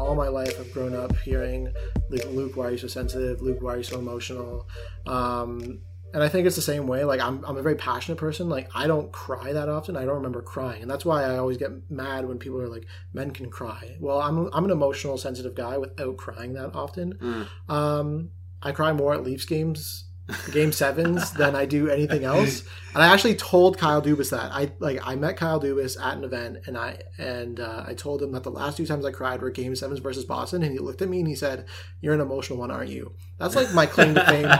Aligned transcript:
all 0.00 0.14
my 0.14 0.28
life 0.28 0.58
I've 0.58 0.72
grown 0.72 0.94
up 0.94 1.16
hearing 1.18 1.72
like 2.08 2.24
Luke, 2.26 2.56
why 2.56 2.68
are 2.68 2.70
you 2.72 2.78
so 2.78 2.88
sensitive? 2.88 3.40
Luke, 3.40 3.58
why 3.60 3.74
are 3.74 3.76
you 3.78 3.82
so 3.82 3.98
emotional? 3.98 4.68
Um, 5.06 5.80
and 6.12 6.22
I 6.22 6.28
think 6.28 6.46
it's 6.46 6.56
the 6.56 6.62
same 6.62 6.86
way. 6.86 7.04
Like 7.04 7.20
I'm, 7.20 7.44
I'm 7.44 7.56
a 7.56 7.62
very 7.62 7.76
passionate 7.76 8.18
person. 8.18 8.48
Like 8.48 8.68
I 8.74 8.86
don't 8.86 9.12
cry 9.12 9.52
that 9.52 9.68
often. 9.68 9.96
I 9.96 10.04
don't 10.04 10.16
remember 10.16 10.42
crying, 10.42 10.82
and 10.82 10.90
that's 10.90 11.04
why 11.04 11.22
I 11.22 11.36
always 11.36 11.56
get 11.56 11.70
mad 11.90 12.26
when 12.26 12.38
people 12.38 12.60
are 12.60 12.68
like, 12.68 12.86
"Men 13.12 13.30
can 13.30 13.50
cry." 13.50 13.96
Well, 14.00 14.20
I'm, 14.20 14.48
I'm 14.52 14.64
an 14.64 14.70
emotional, 14.70 15.18
sensitive 15.18 15.54
guy 15.54 15.78
without 15.78 16.16
crying 16.16 16.54
that 16.54 16.74
often. 16.74 17.14
Mm. 17.14 17.72
Um, 17.72 18.30
I 18.62 18.72
cry 18.72 18.92
more 18.92 19.14
at 19.14 19.22
Leafs 19.22 19.44
games, 19.44 20.09
game 20.52 20.72
sevens, 20.72 21.32
than 21.32 21.54
I 21.54 21.66
do 21.66 21.88
anything 21.88 22.24
else. 22.24 22.62
And 22.94 23.02
I 23.02 23.12
actually 23.12 23.36
told 23.36 23.78
Kyle 23.78 24.02
Dubas 24.02 24.30
that 24.30 24.50
I 24.52 24.72
like 24.78 25.00
I 25.06 25.14
met 25.14 25.36
Kyle 25.36 25.60
Dubas 25.60 26.00
at 26.00 26.16
an 26.16 26.24
event, 26.24 26.58
and 26.66 26.76
I 26.76 26.98
and 27.18 27.60
uh, 27.60 27.84
I 27.86 27.94
told 27.94 28.22
him 28.22 28.32
that 28.32 28.42
the 28.42 28.50
last 28.50 28.76
two 28.76 28.86
times 28.86 29.04
I 29.04 29.12
cried 29.12 29.40
were 29.40 29.50
game 29.50 29.76
sevens 29.76 30.00
versus 30.00 30.24
Boston, 30.24 30.62
and 30.62 30.72
he 30.72 30.78
looked 30.78 31.02
at 31.02 31.08
me 31.08 31.20
and 31.20 31.28
he 31.28 31.34
said, 31.34 31.66
"You're 32.00 32.14
an 32.14 32.20
emotional 32.20 32.58
one, 32.58 32.70
aren't 32.70 32.90
you?" 32.90 33.12
That's 33.38 33.54
like 33.54 33.72
my 33.72 33.86
claim 33.86 34.14
to 34.14 34.24
fame 34.26 34.50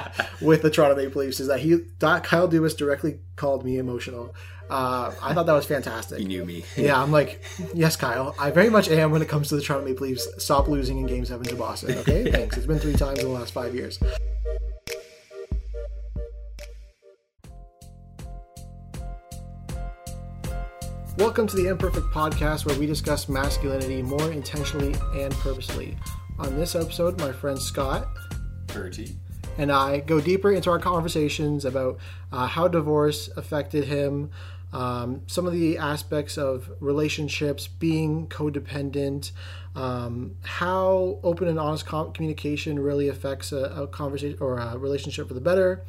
with 0.47 0.62
the 0.62 0.70
Toronto 0.70 0.97
Maple 0.97 1.23
Leafs 1.23 1.41
is 1.41 1.48
that 1.48 1.61
he 1.61 1.78
that 1.98 2.23
Kyle 2.25 2.48
Dubas 2.48 2.77
directly 2.77 3.19
called 3.37 3.64
me 3.64 3.78
emotional. 3.78 4.34
Uh, 4.70 5.12
I 5.20 5.34
thought 5.34 5.47
that 5.47 5.52
was 5.52 5.66
fantastic. 5.66 6.20
You 6.20 6.28
knew 6.28 6.45
me. 6.45 6.64
Yeah, 6.77 7.02
I'm 7.02 7.11
like, 7.11 7.42
yes, 7.75 7.97
Kyle. 7.97 8.37
I 8.39 8.52
very 8.52 8.70
much 8.70 8.89
am 8.89 9.11
when 9.11 9.20
it 9.20 9.28
comes 9.28 9.48
to 9.48 9.56
the 9.56 9.62
Toronto 9.62 9.87
Maple 9.87 10.06
Leafs. 10.06 10.28
Stop 10.39 10.69
losing 10.69 10.98
in 10.98 11.06
Game 11.06 11.25
Seven 11.25 11.45
to 11.47 11.56
Boston. 11.56 11.98
Okay, 11.98 12.30
thanks. 12.30 12.56
It's 12.56 12.66
been 12.66 12.78
three 12.78 12.95
times 12.95 13.19
in 13.19 13.27
the 13.27 13.33
last 13.33 13.52
five 13.52 13.75
years. 13.75 13.98
Welcome 21.19 21.46
to 21.48 21.56
the 21.56 21.66
Imperfect 21.69 22.06
Podcast, 22.06 22.64
where 22.64 22.78
we 22.78 22.86
discuss 22.86 23.28
masculinity 23.28 24.00
more 24.00 24.33
intentionally 24.33 24.94
and 25.14 25.33
purposely. 25.34 25.97
On 26.39 26.56
this 26.56 26.75
episode, 26.75 27.19
my 27.20 27.30
friend 27.30 27.58
Scott 27.61 28.08
Berty. 28.69 29.16
and 29.58 29.70
I 29.70 30.00
go 30.00 30.20
deeper 30.20 30.50
into 30.50 30.70
our 30.70 30.78
conversations 30.78 31.64
about 31.64 31.98
uh, 32.33 32.47
how 32.47 32.69
divorce 32.69 33.28
affected 33.36 33.84
him, 33.84 34.31
um, 34.72 35.22
some 35.27 35.47
of 35.47 35.53
the 35.53 35.77
aspects 35.77 36.38
of 36.38 36.70
relationships, 36.81 37.66
being 37.66 38.27
codependent, 38.28 39.33
um, 39.75 40.36
how 40.42 41.19
open 41.22 41.48
and 41.48 41.58
honest 41.58 41.84
com- 41.84 42.12
communication 42.12 42.78
really 42.78 43.08
affects 43.08 43.53
a, 43.53 43.64
a 43.64 43.86
conversation 43.88 44.38
or 44.41 44.58
a 44.58 44.78
relationship 44.78 45.28
for 45.28 45.34
the 45.34 45.41
better, 45.41 45.84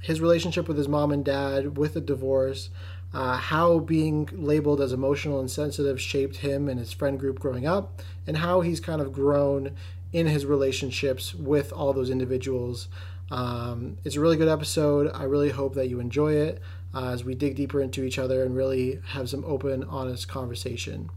his 0.00 0.20
relationship 0.20 0.68
with 0.68 0.76
his 0.76 0.88
mom 0.88 1.10
and 1.10 1.24
dad, 1.24 1.78
with 1.78 1.96
a 1.96 2.00
divorce. 2.00 2.68
Uh, 3.14 3.36
how 3.36 3.78
being 3.78 4.28
labeled 4.32 4.80
as 4.80 4.92
emotional 4.92 5.38
and 5.38 5.50
sensitive 5.50 6.00
shaped 6.00 6.38
him 6.38 6.68
and 6.68 6.80
his 6.80 6.92
friend 6.92 7.18
group 7.18 7.38
growing 7.38 7.66
up, 7.66 8.02
and 8.26 8.38
how 8.38 8.60
he's 8.60 8.80
kind 8.80 9.00
of 9.00 9.12
grown 9.12 9.70
in 10.12 10.26
his 10.26 10.44
relationships 10.44 11.34
with 11.34 11.72
all 11.72 11.92
those 11.92 12.10
individuals. 12.10 12.88
Um, 13.30 13.98
it's 14.04 14.16
a 14.16 14.20
really 14.20 14.36
good 14.36 14.48
episode. 14.48 15.10
I 15.14 15.24
really 15.24 15.50
hope 15.50 15.74
that 15.74 15.88
you 15.88 16.00
enjoy 16.00 16.34
it 16.34 16.60
uh, 16.94 17.12
as 17.12 17.24
we 17.24 17.34
dig 17.34 17.56
deeper 17.56 17.80
into 17.80 18.04
each 18.04 18.18
other 18.18 18.42
and 18.44 18.54
really 18.54 19.00
have 19.08 19.28
some 19.28 19.44
open, 19.44 19.84
honest 19.84 20.28
conversation. 20.28 21.10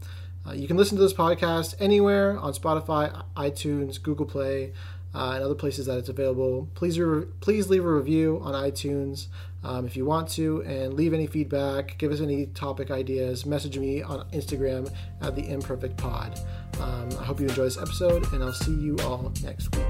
Uh, 0.46 0.52
you 0.52 0.66
can 0.66 0.76
listen 0.76 0.96
to 0.96 1.02
this 1.02 1.12
podcast 1.12 1.74
anywhere 1.78 2.38
on 2.38 2.52
Spotify, 2.52 3.24
iTunes, 3.36 4.02
Google 4.02 4.26
Play, 4.26 4.72
uh, 5.14 5.32
and 5.34 5.44
other 5.44 5.54
places 5.54 5.86
that 5.86 5.98
it's 5.98 6.08
available. 6.08 6.68
Please, 6.74 6.98
re- 6.98 7.26
please 7.40 7.68
leave 7.68 7.84
a 7.84 7.92
review 7.92 8.40
on 8.42 8.54
iTunes 8.54 9.26
um, 9.64 9.86
if 9.86 9.96
you 9.96 10.04
want 10.04 10.28
to, 10.30 10.62
and 10.62 10.94
leave 10.94 11.12
any 11.12 11.26
feedback. 11.26 11.98
Give 11.98 12.12
us 12.12 12.20
any 12.20 12.46
topic 12.46 12.90
ideas. 12.90 13.44
Message 13.46 13.78
me 13.78 14.02
on 14.02 14.28
Instagram 14.30 14.92
at 15.20 15.34
the 15.34 15.48
Imperfect 15.48 15.96
Pod. 15.96 16.40
Um, 16.80 17.08
I 17.18 17.24
hope 17.24 17.40
you 17.40 17.48
enjoy 17.48 17.64
this 17.64 17.78
episode, 17.78 18.32
and 18.32 18.42
I'll 18.42 18.52
see 18.52 18.74
you 18.74 18.96
all 19.00 19.32
next 19.42 19.74
week. 19.76 19.86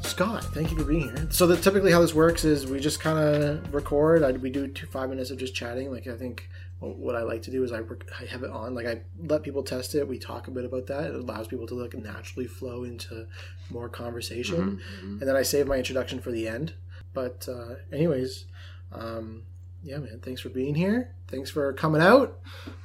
Scott, 0.00 0.44
thank 0.54 0.70
you 0.70 0.78
for 0.78 0.84
being 0.84 1.08
here. 1.08 1.26
So, 1.30 1.44
the, 1.48 1.56
typically, 1.56 1.90
how 1.90 2.00
this 2.00 2.14
works 2.14 2.44
is 2.44 2.68
we 2.68 2.78
just 2.78 3.00
kind 3.00 3.18
of 3.18 3.74
record. 3.74 4.22
I, 4.22 4.30
we 4.30 4.48
do 4.48 4.68
two 4.68 4.86
five 4.86 5.10
minutes 5.10 5.30
of 5.30 5.38
just 5.38 5.56
chatting. 5.56 5.90
Like 5.90 6.06
I 6.06 6.16
think 6.16 6.48
what 6.92 7.16
I 7.16 7.22
like 7.22 7.42
to 7.42 7.50
do 7.50 7.64
is 7.64 7.72
I, 7.72 7.78
I 7.78 8.26
have 8.26 8.42
it 8.42 8.50
on. 8.50 8.74
Like 8.74 8.86
I 8.86 9.00
let 9.26 9.42
people 9.42 9.62
test 9.62 9.94
it. 9.94 10.06
We 10.06 10.18
talk 10.18 10.48
a 10.48 10.50
bit 10.50 10.64
about 10.64 10.86
that. 10.86 11.06
It 11.06 11.14
allows 11.14 11.48
people 11.48 11.66
to 11.68 11.74
like 11.74 11.94
naturally 11.94 12.46
flow 12.46 12.84
into 12.84 13.26
more 13.70 13.88
conversation, 13.88 14.80
and 15.20 15.28
then 15.28 15.36
I 15.36 15.42
save 15.42 15.66
my 15.66 15.76
introduction 15.76 16.20
for 16.20 16.30
the 16.30 16.48
end. 16.48 16.74
But 17.12 17.48
uh, 17.48 17.76
anyways, 17.92 18.46
um, 18.92 19.44
yeah, 19.82 19.98
man. 19.98 20.20
Thanks 20.22 20.40
for 20.40 20.48
being 20.48 20.74
here. 20.74 21.14
Thanks 21.28 21.50
for 21.50 21.72
coming 21.72 22.02
out. 22.02 22.38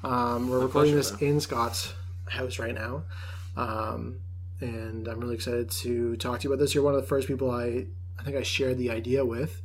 Um, 0.04 0.50
we're 0.50 0.60
recording 0.60 0.96
this 0.96 1.12
in 1.22 1.40
Scott's 1.40 1.94
house 2.28 2.60
right 2.60 2.76
now. 2.76 3.04
Um, 3.56 4.20
and 4.62 5.08
I'm 5.08 5.20
really 5.20 5.36
excited 5.36 5.72
to 5.72 6.16
talk 6.18 6.40
to 6.40 6.44
you 6.44 6.54
about 6.54 6.62
this. 6.62 6.76
You're 6.76 6.84
one 6.84 6.96
of 6.96 7.02
the 7.02 7.08
first 7.08 7.28
people 7.28 7.52
I 7.52 7.88
I 8.20 8.24
think 8.24 8.36
I 8.36 8.44
shared 8.44 8.78
the 8.78 8.90
idea 8.92 9.26
with. 9.26 9.62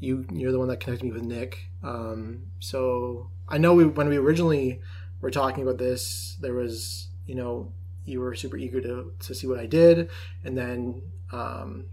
You 0.00 0.26
you're 0.32 0.52
the 0.52 0.58
one 0.58 0.68
that 0.68 0.80
connected 0.80 1.04
me 1.04 1.12
with 1.12 1.22
Nick. 1.22 1.68
Um, 1.82 2.44
so 2.60 3.30
I 3.48 3.58
know 3.58 3.74
we 3.74 3.86
when 3.86 4.08
we 4.08 4.16
originally 4.16 4.80
were 5.20 5.30
talking 5.30 5.62
about 5.62 5.78
this, 5.78 6.36
there 6.40 6.54
was 6.54 7.08
you 7.26 7.34
know 7.34 7.72
you 8.04 8.20
were 8.20 8.34
super 8.34 8.56
eager 8.56 8.80
to 8.80 9.12
to 9.18 9.34
see 9.34 9.46
what 9.46 9.58
I 9.58 9.66
did, 9.66 10.08
and 10.44 10.56
then 10.56 11.02
um, 11.32 11.86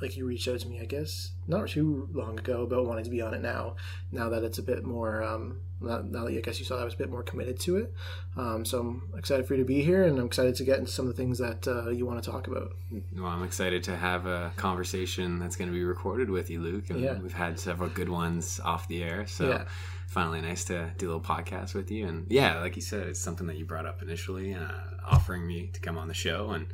like 0.00 0.16
you 0.16 0.26
reached 0.26 0.48
out 0.48 0.60
to 0.60 0.68
me, 0.68 0.80
I 0.80 0.84
guess 0.84 1.30
not 1.46 1.68
too 1.68 2.08
long 2.12 2.38
ago 2.38 2.62
about 2.62 2.86
wanting 2.86 3.04
to 3.04 3.10
be 3.10 3.20
on 3.20 3.34
it 3.34 3.42
now. 3.42 3.76
Now 4.12 4.28
that 4.30 4.42
it's 4.42 4.58
a 4.58 4.62
bit 4.62 4.84
more, 4.84 5.22
um, 5.22 5.60
now, 5.80 6.00
now 6.00 6.24
that 6.24 6.34
I 6.34 6.40
guess 6.40 6.58
you 6.58 6.64
saw 6.64 6.76
that 6.76 6.82
I 6.82 6.84
was 6.84 6.94
a 6.94 6.98
bit 6.98 7.10
more 7.10 7.22
committed 7.22 7.60
to 7.60 7.76
it. 7.76 7.94
Um, 8.36 8.64
so 8.64 8.80
I'm 8.80 9.18
excited 9.18 9.46
for 9.46 9.54
you 9.54 9.60
to 9.62 9.66
be 9.66 9.82
here, 9.82 10.04
and 10.04 10.18
I'm 10.18 10.26
excited 10.26 10.54
to 10.56 10.64
get 10.64 10.78
into 10.78 10.90
some 10.90 11.06
of 11.06 11.14
the 11.14 11.22
things 11.22 11.38
that 11.38 11.66
uh, 11.68 11.90
you 11.90 12.06
want 12.06 12.22
to 12.22 12.30
talk 12.30 12.46
about. 12.46 12.72
Well, 13.16 13.26
I'm 13.26 13.42
excited 13.44 13.82
to 13.84 13.96
have 13.96 14.26
a 14.26 14.52
conversation 14.56 15.38
that's 15.38 15.56
going 15.56 15.68
to 15.68 15.74
be 15.74 15.84
recorded 15.84 16.30
with 16.30 16.50
you, 16.50 16.60
Luke. 16.60 16.90
And 16.90 17.00
Yeah. 17.00 17.18
we've 17.18 17.32
had 17.32 17.58
several 17.58 17.90
good 17.90 18.08
ones 18.08 18.60
off 18.64 18.88
the 18.88 19.02
air. 19.02 19.26
So 19.26 19.48
Yeah. 19.48 19.64
Finally 20.14 20.40
nice 20.40 20.64
to 20.66 20.92
do 20.96 21.06
a 21.06 21.10
little 21.14 21.20
podcast 21.20 21.74
with 21.74 21.90
you. 21.90 22.06
And 22.06 22.26
yeah, 22.30 22.60
like 22.60 22.76
you 22.76 22.82
said, 22.82 23.08
it's 23.08 23.20
something 23.20 23.46
that 23.48 23.56
you 23.56 23.64
brought 23.64 23.84
up 23.84 24.00
initially, 24.00 24.54
uh, 24.54 24.68
offering 25.04 25.46
me 25.46 25.70
to 25.74 25.80
come 25.80 25.98
on 25.98 26.06
the 26.08 26.14
show. 26.14 26.50
And 26.52 26.66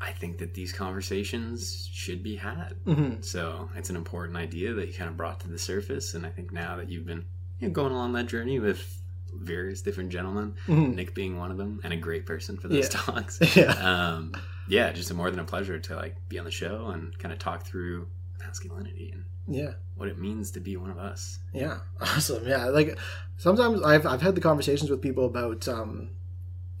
I 0.00 0.10
think 0.12 0.38
that 0.38 0.54
these 0.54 0.72
conversations 0.72 1.88
should 1.92 2.22
be 2.22 2.36
had. 2.36 2.74
Mm-hmm. 2.86 3.22
So 3.22 3.68
it's 3.76 3.90
an 3.90 3.96
important 3.96 4.36
idea 4.36 4.72
that 4.74 4.88
you 4.88 4.92
kind 4.94 5.08
of 5.08 5.16
brought 5.16 5.40
to 5.40 5.48
the 5.48 5.58
surface. 5.58 6.14
And 6.14 6.26
I 6.26 6.30
think 6.30 6.52
now 6.52 6.76
that 6.76 6.88
you've 6.88 7.06
been 7.06 7.24
you 7.60 7.68
know, 7.68 7.72
going 7.72 7.92
along 7.92 8.12
that 8.14 8.26
journey 8.26 8.58
with 8.58 9.00
various 9.32 9.80
different 9.82 10.10
gentlemen, 10.10 10.54
Mhm. 10.66 10.94
Nick 10.96 11.14
being 11.14 11.38
one 11.38 11.52
of 11.52 11.56
them, 11.58 11.80
and 11.84 11.92
a 11.92 11.96
great 11.96 12.26
person 12.26 12.56
for 12.56 12.66
those 12.68 12.84
Yeah. 12.92 13.00
talks. 13.00 13.38
Yeah. 13.56 13.72
Um, 13.74 14.34
yeah, 14.68 14.90
just 14.92 15.12
more 15.14 15.30
than 15.30 15.38
a 15.40 15.44
pleasure 15.44 15.78
to 15.78 15.94
like 15.96 16.16
be 16.28 16.38
on 16.40 16.44
the 16.44 16.50
show 16.50 16.86
and 16.88 17.16
kind 17.18 17.32
of 17.32 17.38
talk 17.38 17.64
through 17.64 18.08
masculinity 18.40 19.10
and 19.12 19.24
Yeah. 19.48 19.72
what 19.96 20.08
it 20.08 20.18
means 20.18 20.50
to 20.52 20.60
be 20.60 20.76
one 20.76 20.90
of 20.90 20.98
us. 20.98 21.40
Yeah, 21.52 21.78
awesome. 22.00 22.46
Yeah, 22.46 22.66
like 22.66 22.98
sometimes 23.36 23.82
I've 23.82 24.06
I've 24.06 24.22
had 24.22 24.34
the 24.34 24.40
conversations 24.40 24.90
with 24.90 25.02
people 25.02 25.26
about 25.26 25.66
um, 25.68 26.10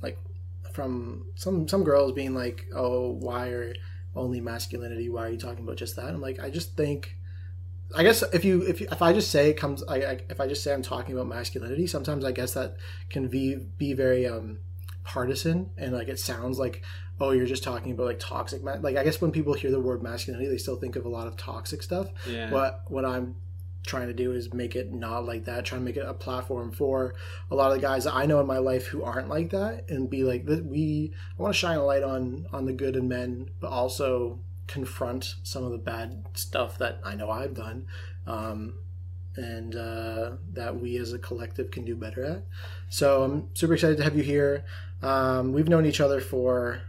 like 0.02 0.18
from 0.72 1.26
some 1.34 1.68
some 1.68 1.84
girls 1.84 2.12
being 2.12 2.34
like, 2.34 2.66
oh, 2.74 3.10
why 3.10 3.48
are 3.48 3.74
only 4.14 4.40
masculinity? 4.40 5.08
Why 5.08 5.26
are 5.26 5.30
you 5.30 5.38
talking 5.38 5.64
about 5.64 5.76
just 5.76 5.96
that? 5.96 6.08
I'm 6.08 6.20
like, 6.20 6.40
I 6.40 6.50
just 6.50 6.76
think. 6.76 7.16
I 7.92 8.04
guess 8.04 8.22
if 8.32 8.44
you 8.44 8.62
if 8.62 8.80
you, 8.80 8.86
if 8.92 9.02
I 9.02 9.12
just 9.12 9.32
say 9.32 9.50
it 9.50 9.56
comes 9.56 9.82
I, 9.88 9.96
I 9.96 10.18
if 10.28 10.40
I 10.40 10.46
just 10.46 10.62
say 10.62 10.72
I'm 10.72 10.82
talking 10.82 11.12
about 11.12 11.26
masculinity, 11.26 11.88
sometimes 11.88 12.24
I 12.24 12.30
guess 12.30 12.54
that 12.54 12.76
can 13.08 13.26
be 13.26 13.56
be 13.56 13.94
very 13.94 14.28
um 14.28 14.60
partisan 15.04 15.70
and 15.76 15.92
like 15.92 16.08
it 16.08 16.18
sounds 16.18 16.58
like 16.58 16.82
oh 17.20 17.30
you're 17.30 17.46
just 17.46 17.62
talking 17.64 17.92
about 17.92 18.06
like 18.06 18.18
toxic 18.18 18.62
ma-. 18.62 18.76
like 18.80 18.96
I 18.96 19.04
guess 19.04 19.20
when 19.20 19.30
people 19.30 19.54
hear 19.54 19.70
the 19.70 19.80
word 19.80 20.02
masculinity 20.02 20.48
they 20.50 20.58
still 20.58 20.76
think 20.76 20.96
of 20.96 21.04
a 21.04 21.08
lot 21.08 21.26
of 21.26 21.36
toxic 21.36 21.82
stuff 21.82 22.08
Yeah. 22.28 22.50
what 22.50 22.82
what 22.88 23.04
I'm 23.04 23.36
trying 23.86 24.08
to 24.08 24.12
do 24.12 24.32
is 24.32 24.52
make 24.52 24.76
it 24.76 24.92
not 24.92 25.24
like 25.24 25.46
that. 25.46 25.64
Try 25.64 25.78
to 25.78 25.82
make 25.84 25.96
it 25.96 26.04
a 26.06 26.12
platform 26.12 26.70
for 26.70 27.14
a 27.50 27.54
lot 27.54 27.70
of 27.72 27.76
the 27.76 27.80
guys 27.80 28.04
that 28.04 28.14
I 28.14 28.26
know 28.26 28.38
in 28.38 28.46
my 28.46 28.58
life 28.58 28.88
who 28.88 29.02
aren't 29.02 29.30
like 29.30 29.50
that, 29.52 29.86
and 29.88 30.10
be 30.10 30.22
like 30.22 30.44
that. 30.44 30.66
We 30.66 31.14
I 31.38 31.42
want 31.42 31.54
to 31.54 31.58
shine 31.58 31.78
a 31.78 31.84
light 31.84 32.02
on 32.02 32.46
on 32.52 32.66
the 32.66 32.74
good 32.74 32.94
in 32.94 33.08
men, 33.08 33.48
but 33.58 33.70
also 33.70 34.38
confront 34.66 35.36
some 35.42 35.64
of 35.64 35.72
the 35.72 35.78
bad 35.78 36.26
stuff 36.34 36.76
that 36.76 37.00
I 37.02 37.14
know 37.14 37.30
I've 37.30 37.54
done, 37.54 37.86
um, 38.26 38.74
and 39.34 39.74
uh, 39.74 40.32
that 40.52 40.78
we 40.78 40.98
as 40.98 41.14
a 41.14 41.18
collective 41.18 41.70
can 41.70 41.86
do 41.86 41.96
better 41.96 42.22
at. 42.22 42.44
So 42.90 43.22
I'm 43.22 43.48
super 43.54 43.72
excited 43.74 43.96
to 43.96 44.04
have 44.04 44.14
you 44.16 44.22
here. 44.22 44.64
Um, 45.02 45.52
we've 45.52 45.68
known 45.68 45.86
each 45.86 46.00
other 46.00 46.20
for 46.20 46.82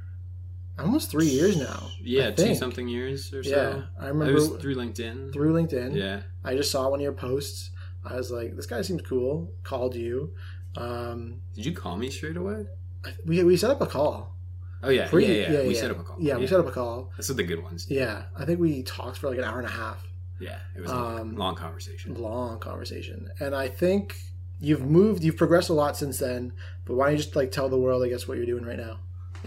almost 0.80 1.12
three 1.12 1.28
years 1.28 1.58
now. 1.58 1.90
yeah, 2.02 2.32
two 2.32 2.56
something 2.56 2.88
years 2.88 3.34
or 3.34 3.44
so. 3.44 3.50
Yeah, 3.50 3.84
I 4.00 4.06
It 4.08 4.10
remember 4.10 4.34
was 4.34 4.50
through 4.50 4.76
LinkedIn. 4.76 5.32
through 5.34 5.54
LinkedIn. 5.54 5.96
yeah. 5.96 6.22
I 6.44 6.56
just 6.56 6.72
saw 6.72 6.90
one 6.90 7.00
of 7.00 7.04
your 7.04 7.14
posts. 7.14 7.72
I 8.04 8.16
was 8.16 8.32
like, 8.32 8.56
this 8.56 8.66
guy 8.66 8.82
seems 8.82 9.02
cool. 9.04 9.54
Called 9.64 9.96
you. 9.96 10.34
Um, 10.76 11.42
Did 11.54 11.66
you 11.68 11.74
call 11.74 11.98
me 11.98 12.10
straight 12.10 12.38
away? 12.38 12.66
I- 13.06 13.14
we, 13.26 13.44
we 13.44 13.58
set 13.58 13.70
up 13.72 13.82
a 13.82 13.86
call. 13.86 14.36
Oh 14.84 14.90
yeah, 14.90 15.08
Pre- 15.08 15.26
yeah, 15.26 15.52
yeah, 15.52 15.68
We 15.68 15.76
set 15.76 15.92
up 15.92 16.00
a 16.00 16.04
call. 16.04 16.18
Yeah, 16.20 16.38
we 16.38 16.48
set 16.48 16.60
up 16.60 16.68
a 16.68 16.72
call. 16.72 17.12
That's 17.16 17.30
what 17.30 17.38
the 17.38 17.44
good 17.44 17.62
ones. 17.62 17.86
do. 17.86 17.94
Yeah, 17.94 18.24
I 18.36 18.46
think 18.46 18.60
we 18.60 18.82
talked 18.82 19.18
for 19.20 19.30
like 19.30 19.38
an 19.38 19.44
hour 19.44 19.60
and 19.60 19.68
a 19.68 19.72
half. 19.72 20.04
Yeah, 20.40 20.58
it 20.76 20.82
was 20.82 20.90
a 20.90 20.96
Um, 20.96 21.36
long 21.36 21.54
conversation. 21.56 22.16
Long 22.16 22.58
conversation. 22.60 23.30
And 23.40 23.54
I 23.54 23.68
think 23.68 24.16
you've 24.62 24.84
moved, 24.84 25.24
you've 25.24 25.38
progressed 25.38 25.70
a 25.70 25.74
lot 25.74 25.98
since 25.98 26.20
then. 26.20 26.54
But 26.86 26.96
why 26.96 27.06
don't 27.06 27.14
you 27.14 27.24
just 27.24 27.36
like 27.36 27.52
tell 27.52 27.68
the 27.68 27.78
world, 27.78 28.04
I 28.04 28.10
guess, 28.10 28.28
what 28.28 28.38
you're 28.38 28.46
doing 28.46 28.66
right 28.66 28.78
now? 28.78 29.00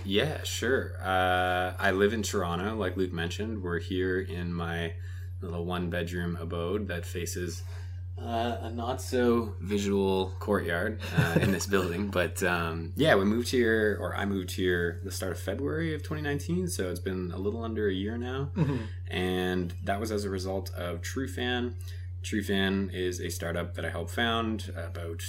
Yeah, 0.05 0.43
sure. 0.43 0.97
Uh, 1.03 1.73
I 1.79 1.93
live 1.93 2.13
in 2.13 2.23
Toronto, 2.23 2.75
like 2.75 2.97
Luke 2.97 3.13
mentioned. 3.13 3.63
We're 3.63 3.79
here 3.79 4.21
in 4.21 4.53
my 4.53 4.95
little 5.41 5.65
one 5.65 5.89
bedroom 5.89 6.37
abode 6.41 6.89
that 6.89 7.07
faces 7.07 7.63
uh, 8.21 8.59
a 8.63 8.71
not 8.71 9.01
so 9.03 9.55
visual 9.61 10.33
courtyard 10.39 11.01
uh, 11.17 11.39
in 11.41 11.53
this 11.53 11.67
building. 11.75 12.09
But 12.09 12.43
um, 12.43 12.93
yeah, 12.97 13.15
we 13.15 13.25
moved 13.25 13.49
here, 13.49 13.97
or 14.01 14.17
I 14.17 14.25
moved 14.25 14.51
here 14.53 15.01
the 15.05 15.11
start 15.11 15.33
of 15.33 15.39
February 15.39 15.95
of 15.95 16.03
2019. 16.03 16.69
So 16.69 16.91
it's 16.91 17.01
been 17.01 17.31
a 17.33 17.39
little 17.39 17.63
under 17.63 17.89
a 17.89 17.93
year 17.93 18.19
now. 18.19 18.51
And 19.09 19.75
that 19.85 20.01
was 20.01 20.11
as 20.11 20.25
a 20.25 20.31
result 20.31 20.73
of 20.75 21.03
Trufan. 21.03 21.75
Trufan 22.25 22.93
is 22.93 23.21
a 23.21 23.31
startup 23.31 23.75
that 23.75 23.85
I 23.85 23.91
helped 23.91 24.11
found 24.11 24.73
about 24.77 25.23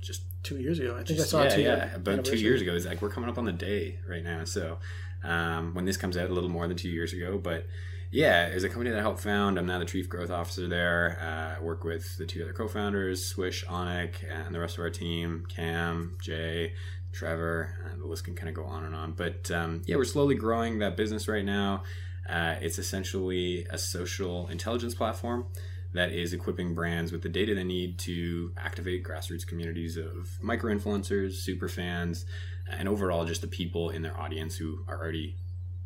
just 0.00 0.22
Two 0.42 0.58
years 0.58 0.80
ago, 0.80 0.96
I 0.98 1.04
think 1.04 1.20
I 1.20 1.22
saw 1.22 1.42
yeah, 1.42 1.48
it 1.48 1.54
two. 1.54 1.62
yeah, 1.62 1.94
about 1.94 2.24
two 2.24 2.36
years 2.36 2.60
ago. 2.60 2.74
It's 2.74 2.84
like 2.84 3.00
we're 3.00 3.10
coming 3.10 3.30
up 3.30 3.38
on 3.38 3.44
the 3.44 3.52
day 3.52 4.00
right 4.08 4.24
now. 4.24 4.42
So 4.42 4.78
um, 5.22 5.72
when 5.72 5.84
this 5.84 5.96
comes 5.96 6.16
out, 6.16 6.30
a 6.30 6.32
little 6.32 6.50
more 6.50 6.66
than 6.66 6.76
two 6.76 6.88
years 6.88 7.12
ago, 7.12 7.38
but 7.38 7.66
yeah, 8.10 8.46
it's 8.46 8.64
a 8.64 8.68
company 8.68 8.90
that 8.90 8.98
I 8.98 9.02
helped 9.02 9.20
found. 9.20 9.56
I'm 9.56 9.66
now 9.66 9.78
the 9.78 9.84
chief 9.84 10.08
growth 10.08 10.30
officer 10.30 10.66
there. 10.66 11.16
Uh, 11.22 11.60
I 11.60 11.64
work 11.64 11.84
with 11.84 12.18
the 12.18 12.26
two 12.26 12.42
other 12.42 12.52
co-founders, 12.52 13.24
Swish, 13.24 13.64
Onik, 13.66 14.16
and 14.28 14.52
the 14.52 14.58
rest 14.58 14.78
of 14.78 14.80
our 14.82 14.90
team, 14.90 15.46
Cam, 15.48 16.16
Jay, 16.20 16.74
Trevor. 17.12 17.76
And 17.90 18.02
the 18.02 18.06
list 18.06 18.24
can 18.24 18.34
kind 18.34 18.48
of 18.48 18.56
go 18.56 18.64
on 18.64 18.84
and 18.84 18.96
on. 18.96 19.12
But 19.12 19.48
um, 19.52 19.82
yeah, 19.86 19.94
we're 19.94 20.04
slowly 20.04 20.34
growing 20.34 20.80
that 20.80 20.96
business 20.96 21.28
right 21.28 21.44
now. 21.44 21.84
Uh, 22.28 22.56
it's 22.60 22.78
essentially 22.78 23.64
a 23.70 23.78
social 23.78 24.48
intelligence 24.48 24.94
platform 24.94 25.46
that 25.94 26.10
is 26.10 26.32
equipping 26.32 26.74
brands 26.74 27.12
with 27.12 27.22
the 27.22 27.28
data 27.28 27.54
they 27.54 27.64
need 27.64 27.98
to 27.98 28.52
activate 28.56 29.04
grassroots 29.04 29.46
communities 29.46 29.96
of 29.96 30.38
micro 30.40 30.74
influencers, 30.74 31.34
super 31.34 31.68
fans, 31.68 32.24
and 32.70 32.88
overall 32.88 33.24
just 33.24 33.40
the 33.42 33.46
people 33.46 33.90
in 33.90 34.02
their 34.02 34.18
audience 34.18 34.56
who 34.56 34.84
are 34.88 34.98
already 34.98 35.36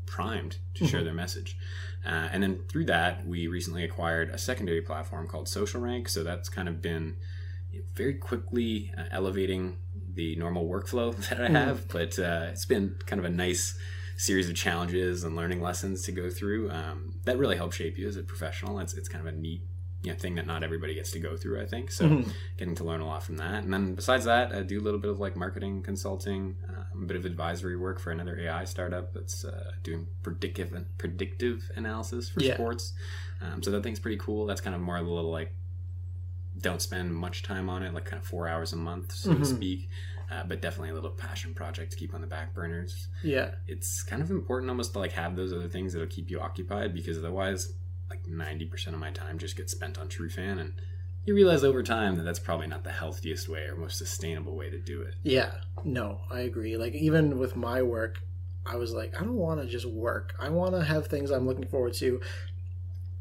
primed 0.07 0.59
to 0.75 0.87
share 0.87 1.03
their 1.03 1.15
message. 1.15 1.57
Uh, 2.05 2.29
and 2.33 2.43
then 2.43 2.61
through 2.69 2.85
that, 2.85 3.27
we 3.27 3.49
recently 3.49 3.83
acquired 3.83 4.31
a 4.31 4.39
secondary 4.39 4.81
platform 4.81 5.27
called 5.27 5.47
SocialRank. 5.47 6.09
So 6.09 6.23
that's 6.23 6.49
kind 6.49 6.69
of 6.69 6.81
been 6.81 7.17
very 7.95 8.15
quickly 8.15 8.93
uh, 8.97 9.03
elevating 9.11 9.77
the 10.15 10.37
normal 10.37 10.69
workflow 10.69 11.15
that 11.29 11.41
I 11.41 11.49
have, 11.49 11.89
but 11.89 12.19
uh, 12.19 12.47
it's 12.51 12.65
been 12.65 12.97
kind 13.07 13.19
of 13.19 13.27
a 13.27 13.31
nice 13.31 13.77
series 14.17 14.49
of 14.49 14.57
challenges 14.57 15.25
and 15.25 15.37
learning 15.37 15.61
lessons 15.61 16.03
to 16.03 16.13
go 16.13 16.31
through 16.31 16.71
um, 16.71 17.17
that 17.25 17.37
really 17.37 17.57
help 17.57 17.73
shape 17.73 17.99
you 17.99 18.09
as 18.09 18.17
a 18.17 18.23
professional. 18.23 18.79
It's, 18.79 18.95
it's 18.95 19.09
kind 19.09 19.27
of 19.27 19.35
a 19.35 19.37
neat 19.37 19.63
you 20.03 20.13
know, 20.13 20.19
thing 20.19 20.35
that 20.37 20.47
not 20.47 20.63
everybody 20.63 20.95
gets 20.95 21.11
to 21.13 21.19
go 21.19 21.37
through, 21.37 21.61
I 21.61 21.67
think. 21.67 21.91
So 21.91 22.23
getting 22.59 22.75
to 22.77 22.85
learn 22.85 23.01
a 23.01 23.07
lot 23.07 23.23
from 23.23 23.39
that. 23.39 23.65
And 23.65 23.73
then 23.73 23.95
besides 23.95 24.25
that, 24.27 24.53
I 24.55 24.63
do 24.63 24.79
a 24.79 24.85
little 24.85 25.01
bit 25.01 25.11
of 25.11 25.19
like 25.19 25.35
marketing 25.37 25.83
consulting, 25.83 26.57
uh, 26.69 26.83
a 26.95 27.07
bit 27.07 27.17
of 27.17 27.25
advisory 27.25 27.77
work 27.77 27.99
for 27.99 28.13
another 28.13 28.39
AI 28.39 28.65
startup 28.65 29.13
that's 29.15 29.45
uh, 29.45 29.73
doing 29.83 30.07
predictive 30.23 30.73
predictive 30.99 31.71
analysis 31.77 32.29
for 32.29 32.41
Yeah. 32.41 32.55
sports. 32.55 32.93
Um, 33.41 33.63
so 33.63 33.71
that 33.73 33.83
thing's 33.83 33.99
pretty 33.99 34.19
cool. 34.19 34.47
That's 34.47 34.61
kind 34.61 34.77
of 34.77 34.81
more 34.83 34.97
of 34.99 35.07
a 35.07 35.11
little 35.11 35.33
like 35.33 35.53
don't 36.59 36.81
spend 36.81 37.15
much 37.15 37.43
time 37.43 37.69
on 37.69 37.83
it, 37.83 37.93
like 37.93 38.05
kind 38.07 38.21
of 38.23 38.27
four 38.27 38.49
hours 38.49 38.73
a 38.73 38.77
month, 38.77 39.13
so 39.13 39.31
to 39.35 39.41
Mhm. 39.41 39.57
speak. 39.57 39.89
Uh, 40.31 40.43
but 40.45 40.61
definitely 40.61 40.91
a 40.91 40.95
little 40.95 41.11
passion 41.11 41.55
project 41.55 41.93
to 41.93 41.97
keep 41.97 42.13
on 42.13 42.21
the 42.21 42.27
back 42.27 42.53
burners 42.53 43.07
Yeah, 43.23 43.53
it's 43.69 44.03
kind 44.03 44.21
of 44.21 44.31
important 44.33 44.69
almost 44.71 44.93
to 44.95 44.99
like 44.99 45.13
have 45.13 45.37
those 45.37 45.53
other 45.53 45.69
things 45.69 45.93
that'll 45.93 46.09
keep 46.09 46.31
you 46.31 46.41
occupied 46.41 46.93
because 46.95 47.17
otherwise 47.19 47.75
like 48.11 48.25
90% 48.25 48.89
of 48.89 48.99
my 48.99 49.11
time 49.11 49.39
just 49.39 49.57
gets 49.57 49.73
spent 49.73 49.99
on 49.99 50.09
Trufan 50.09 50.61
and 50.61 50.73
you 51.25 51.35
realize 51.35 51.65
over 51.65 51.83
time 51.83 52.17
that 52.17 52.23
that's 52.23 52.39
probably 52.39 52.69
not 52.69 52.85
the 52.85 52.93
healthiest 52.93 53.49
way 53.49 53.63
or 53.63 53.77
most 53.77 53.99
sustainable 53.99 54.57
way 54.57 54.71
to 54.71 54.79
do 54.79 55.03
it. 55.03 55.15
yeah. 55.23 55.53
No, 55.85 56.21
I 56.31 56.41
agree. 56.41 56.77
Like 56.77 56.95
even 56.95 57.39
with 57.39 57.55
my 57.57 57.83
work, 57.83 58.21
I 58.65 58.77
was 58.77 58.93
like, 58.93 59.21
I 59.21 59.25
don't 59.25 59.35
want 59.37 59.61
to 59.61 59.67
just 59.67 59.87
work. 59.87 60.35
I 60.41 60.49
want 60.49 60.75
to 60.75 60.83
have 60.83 61.07
things 61.07 61.31
I'm 61.31 61.47
looking 61.47 61.67
forward 61.67 61.95
to 61.95 62.21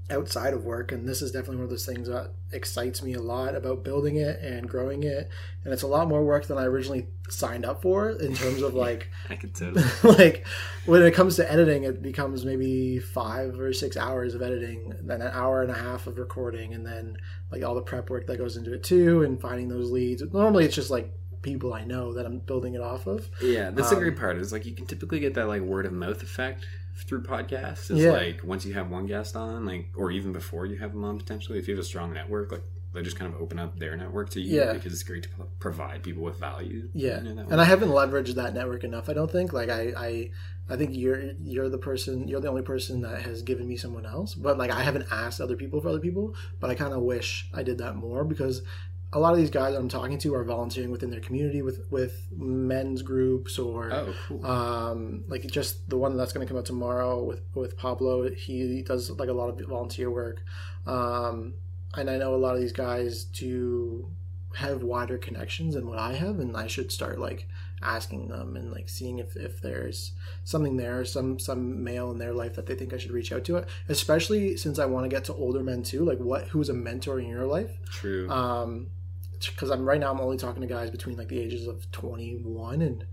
outside 0.09 0.53
of 0.53 0.63
work 0.63 0.91
and 0.91 1.07
this 1.07 1.19
is 1.21 1.31
definitely 1.31 1.55
one 1.55 1.63
of 1.63 1.69
those 1.71 1.85
things 1.85 2.07
that 2.07 2.29
excites 2.51 3.01
me 3.01 3.13
a 3.13 3.21
lot 3.21 3.55
about 3.55 3.83
building 3.83 4.17
it 4.17 4.39
and 4.39 4.69
growing 4.69 5.01
it 5.01 5.27
and 5.63 5.73
it's 5.73 5.81
a 5.81 5.87
lot 5.87 6.07
more 6.07 6.23
work 6.23 6.45
than 6.45 6.59
i 6.59 6.63
originally 6.63 7.07
signed 7.27 7.65
up 7.65 7.81
for 7.81 8.11
in 8.11 8.35
terms 8.35 8.61
of 8.61 8.75
like 8.75 9.09
I 9.31 9.35
could 9.35 9.55
totally. 9.55 9.83
like 10.03 10.45
when 10.85 11.01
it 11.01 11.15
comes 11.15 11.37
to 11.37 11.51
editing 11.51 11.85
it 11.85 12.03
becomes 12.03 12.45
maybe 12.45 12.99
five 12.99 13.59
or 13.59 13.73
six 13.73 13.97
hours 13.97 14.35
of 14.35 14.43
editing 14.43 14.93
then 15.01 15.21
an 15.23 15.31
hour 15.33 15.63
and 15.63 15.71
a 15.71 15.75
half 15.75 16.05
of 16.05 16.19
recording 16.19 16.75
and 16.75 16.85
then 16.85 17.17
like 17.51 17.63
all 17.63 17.73
the 17.73 17.81
prep 17.81 18.11
work 18.11 18.27
that 18.27 18.37
goes 18.37 18.57
into 18.57 18.73
it 18.75 18.83
too 18.83 19.23
and 19.23 19.41
finding 19.41 19.69
those 19.69 19.89
leads 19.89 20.21
normally 20.33 20.65
it's 20.65 20.75
just 20.75 20.91
like 20.91 21.11
people 21.41 21.73
i 21.73 21.83
know 21.83 22.13
that 22.13 22.27
i'm 22.27 22.37
building 22.39 22.75
it 22.75 22.81
off 22.81 23.07
of 23.07 23.27
Yeah, 23.41 23.71
that's 23.71 23.89
the 23.89 23.95
Um, 23.95 24.01
great 24.03 24.17
part 24.17 24.37
is 24.37 24.51
like 24.51 24.65
you 24.65 24.73
can 24.75 24.85
typically 24.85 25.19
get 25.19 25.33
that 25.33 25.47
like 25.47 25.61
word 25.63 25.85
of 25.87 25.93
mouth 25.93 26.21
effect 26.21 26.65
through 26.95 27.23
podcasts. 27.23 27.91
It's 27.91 27.99
Yeah. 28.01 28.11
like 28.11 28.41
once 28.43 28.65
you 28.65 28.73
have 28.73 28.89
one 28.89 29.05
guest 29.05 29.35
on, 29.35 29.65
like 29.65 29.89
or 29.95 30.11
even 30.11 30.31
before 30.31 30.65
you 30.65 30.77
have 30.77 30.93
them 30.93 31.03
on 31.03 31.17
potentially, 31.17 31.59
if 31.59 31.67
you 31.67 31.75
have 31.75 31.81
a 31.83 31.87
strong 31.87 32.13
network, 32.13 32.51
like 32.51 32.63
they 32.93 33.01
just 33.01 33.19
kind 33.19 33.33
of 33.33 33.41
open 33.41 33.59
up 33.59 33.77
their 33.77 33.97
network 33.97 34.29
to 34.29 34.39
you 34.41 34.55
Yeah. 34.61 34.71
because 34.73 34.93
it's 34.93 35.03
great 35.03 35.23
to 35.23 35.29
provide 35.59 36.01
people 36.03 36.23
with 36.23 36.39
value. 36.39 36.87
Yeah, 36.93 37.21
you 37.21 37.29
know, 37.33 37.43
that 37.43 37.51
and 37.51 37.59
I 37.59 37.65
haven't 37.65 37.89
leveraged 37.89 38.35
that 38.35 38.53
network 38.53 38.85
enough. 38.85 39.09
I 39.09 39.13
don't 39.13 39.29
think. 39.29 39.51
Like 39.51 39.69
I, 39.69 39.93
I, 39.97 40.31
I 40.69 40.77
think 40.77 40.91
you're 40.95 41.33
you're 41.43 41.67
the 41.69 41.77
person. 41.77 42.27
You're 42.29 42.39
the 42.39 42.47
only 42.47 42.61
person 42.61 43.01
that 43.01 43.21
has 43.23 43.41
given 43.41 43.67
me 43.67 43.75
someone 43.75 44.05
else. 44.05 44.33
But 44.33 44.57
like 44.57 44.71
I 44.71 44.81
haven't 44.81 45.07
asked 45.11 45.41
other 45.41 45.57
people 45.57 45.81
for 45.81 45.89
other 45.89 45.99
people. 45.99 46.33
But 46.61 46.69
I 46.69 46.75
kind 46.75 46.93
of 46.93 47.01
wish 47.01 47.49
I 47.53 47.61
did 47.63 47.77
that 47.79 47.95
more 47.97 48.23
because 48.23 48.61
a 49.15 49.19
lot 49.19 49.31
of 49.31 49.39
these 49.39 49.49
guys 49.49 49.73
I'm 49.73 49.87
talking 49.87 50.17
to 50.19 50.35
are 50.35 50.43
volunteering 50.43 50.91
within 50.91 51.09
their 51.09 51.21
community 51.21 51.61
with 51.61 51.89
with 51.89 52.27
men's 52.35 53.01
groups 53.01 53.57
or. 53.57 53.91
Oh, 53.91 54.13
cool. 54.27 54.45
Um, 54.45 55.23
like 55.29 55.47
just 55.47 55.89
the 55.89 55.97
one 55.97 56.17
that's 56.17 56.33
going 56.33 56.45
to 56.45 56.51
come 56.51 56.59
out 56.59 56.65
tomorrow 56.65 57.23
with 57.23 57.41
with 57.55 57.77
Pablo. 57.77 58.29
He 58.29 58.83
does 58.83 59.09
like 59.09 59.29
a 59.29 59.33
lot 59.33 59.47
of 59.47 59.67
volunteer 59.67 60.11
work, 60.11 60.43
um, 60.85 61.53
and 61.95 62.09
I 62.09 62.17
know 62.17 62.35
a 62.35 62.37
lot 62.37 62.55
of 62.55 62.61
these 62.61 62.73
guys 62.73 63.23
do 63.23 64.09
have 64.55 64.83
wider 64.83 65.17
connections 65.17 65.75
than 65.75 65.87
what 65.87 65.97
I 65.97 66.13
have, 66.13 66.39
and 66.39 66.55
I 66.55 66.67
should 66.67 66.91
start 66.91 67.17
like 67.17 67.47
asking 67.81 68.27
them 68.27 68.55
and 68.55 68.71
like 68.71 68.89
seeing 68.89 69.19
if, 69.19 69.35
if 69.35 69.61
there's 69.61 70.11
something 70.43 70.75
there, 70.75 71.05
some 71.05 71.39
some 71.39 71.85
male 71.85 72.11
in 72.11 72.17
their 72.17 72.33
life 72.33 72.55
that 72.55 72.65
they 72.65 72.75
think 72.75 72.93
I 72.93 72.97
should 72.97 73.11
reach 73.11 73.31
out 73.31 73.45
to. 73.45 73.57
It, 73.57 73.69
especially 73.87 74.57
since 74.57 74.77
I 74.77 74.85
want 74.85 75.05
to 75.05 75.09
get 75.09 75.23
to 75.25 75.33
older 75.33 75.63
men 75.63 75.83
too. 75.83 76.03
Like 76.03 76.19
what 76.19 76.49
who's 76.49 76.67
a 76.67 76.73
mentor 76.73 77.19
in 77.19 77.29
your 77.29 77.45
life? 77.45 77.71
True. 77.89 78.29
Um, 78.29 78.87
because 79.51 79.69
I'm 79.71 79.85
right 79.85 79.99
now 79.99 80.11
I'm 80.11 80.19
only 80.21 80.37
talking 80.37 80.61
to 80.61 80.67
guys 80.67 80.89
between 80.89 81.17
like 81.17 81.27
the 81.29 81.39
ages 81.39 81.67
of 81.67 81.89
21 81.91 82.81
and 82.81 83.05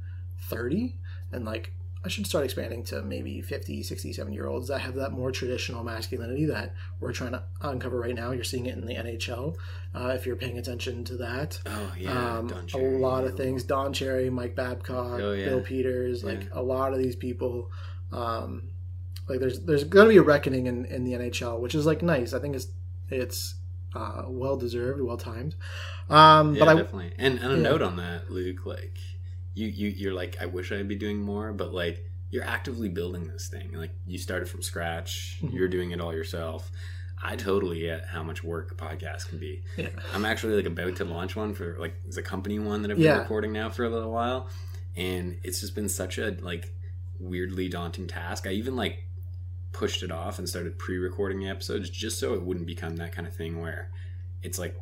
30, 0.48 0.96
and 1.32 1.44
like 1.44 1.72
I 2.04 2.08
should 2.08 2.26
start 2.26 2.44
expanding 2.44 2.82
to 2.86 3.00
maybe 3.02 3.40
50, 3.40 3.82
60, 3.84 4.12
70 4.12 4.34
year 4.34 4.48
olds 4.48 4.66
that 4.68 4.80
have 4.80 4.96
that 4.96 5.12
more 5.12 5.30
traditional 5.30 5.84
masculinity 5.84 6.46
that 6.46 6.74
we're 6.98 7.12
trying 7.12 7.30
to 7.30 7.44
uncover 7.60 8.00
right 8.00 8.14
now. 8.14 8.32
You're 8.32 8.42
seeing 8.42 8.66
it 8.66 8.76
in 8.76 8.84
the 8.86 8.94
NHL. 8.96 9.54
Uh, 9.94 10.08
if 10.08 10.26
you're 10.26 10.34
paying 10.34 10.58
attention 10.58 11.04
to 11.04 11.16
that, 11.18 11.60
oh 11.66 11.92
yeah, 11.96 12.38
um, 12.38 12.48
Don 12.48 12.66
a 12.74 12.78
lot 12.98 13.24
of 13.24 13.36
things. 13.36 13.62
Don 13.62 13.92
Cherry, 13.92 14.30
Mike 14.30 14.56
Babcock, 14.56 15.20
Oh, 15.20 15.32
yeah. 15.32 15.44
Bill 15.44 15.60
Peters, 15.60 16.24
like 16.24 16.40
Yeah. 16.42 16.48
a 16.60 16.62
lot 16.62 16.92
of 16.92 16.98
these 16.98 17.14
people. 17.14 17.70
Um, 18.10 18.70
like 19.28 19.38
there's 19.38 19.60
there's 19.60 19.84
going 19.84 20.06
to 20.06 20.10
be 20.10 20.16
a 20.18 20.22
reckoning 20.22 20.66
in, 20.66 20.84
in 20.86 21.04
the 21.04 21.12
NHL, 21.12 21.60
which 21.60 21.74
is 21.76 21.86
like 21.86 22.02
nice. 22.02 22.32
I 22.32 22.40
think 22.40 22.56
it's 22.56 22.66
it's 23.10 23.54
uh, 23.94 24.22
well 24.26 24.56
deserved, 24.56 25.00
well 25.00 25.16
timed. 25.16 25.54
Um, 26.08 26.54
Yeah, 26.54 26.60
but 26.64 26.68
I 26.68 26.74
definitely. 26.74 27.12
And, 27.18 27.38
and 27.38 27.52
a 27.52 27.56
Yeah. 27.56 27.62
note 27.62 27.82
on 27.82 27.96
that, 27.96 28.30
Luke, 28.30 28.64
like 28.66 28.98
you, 29.54 29.66
you 29.68 29.88
you're 29.88 30.14
like, 30.14 30.36
I 30.40 30.46
wish 30.46 30.72
I'd 30.72 30.88
be 30.88 30.94
doing 30.96 31.18
more, 31.20 31.52
but 31.52 31.72
like 31.74 32.08
you're 32.30 32.44
actively 32.44 32.88
building 32.88 33.28
this 33.28 33.48
thing. 33.48 33.72
Like 33.72 33.90
you 34.06 34.18
started 34.18 34.48
from 34.48 34.62
scratch, 34.62 35.38
Mhm. 35.42 35.52
you're 35.52 35.68
doing 35.68 35.90
it 35.90 36.00
all 36.00 36.14
yourself. 36.14 36.70
I 37.24 37.36
totally 37.36 37.80
get 37.80 38.06
how 38.06 38.22
much 38.24 38.42
work 38.42 38.72
a 38.72 38.74
podcast 38.74 39.28
can 39.28 39.38
be. 39.38 39.62
yeah. 39.76 39.90
I'm 40.12 40.24
actually 40.24 40.56
like 40.56 40.66
about 40.66 40.96
to 40.96 41.04
launch 41.04 41.36
one 41.36 41.54
for 41.54 41.76
like 41.78 41.94
it's 42.06 42.16
a 42.16 42.22
company 42.22 42.58
one 42.58 42.82
that 42.82 42.90
I've 42.90 42.98
Yeah. 42.98 43.12
been 43.14 43.22
recording 43.22 43.52
now 43.52 43.68
for 43.70 43.84
a 43.84 43.90
little 43.90 44.10
while, 44.10 44.48
and 44.96 45.38
it's 45.44 45.60
just 45.60 45.74
been 45.74 45.88
such 45.88 46.18
a 46.18 46.36
like 46.40 46.72
weirdly 47.20 47.68
daunting 47.68 48.06
task. 48.08 48.46
I 48.46 48.52
even 48.52 48.74
like 48.74 49.04
pushed 49.72 50.02
it 50.02 50.10
off 50.12 50.38
and 50.38 50.48
started 50.48 50.78
pre-recording 50.78 51.38
the 51.40 51.48
episodes 51.48 51.88
just 51.90 52.18
so 52.18 52.34
it 52.34 52.42
wouldn't 52.42 52.66
become 52.66 52.96
that 52.96 53.12
kind 53.12 53.26
of 53.26 53.34
thing 53.34 53.60
where 53.60 53.90
it's 54.42 54.58
like 54.58 54.78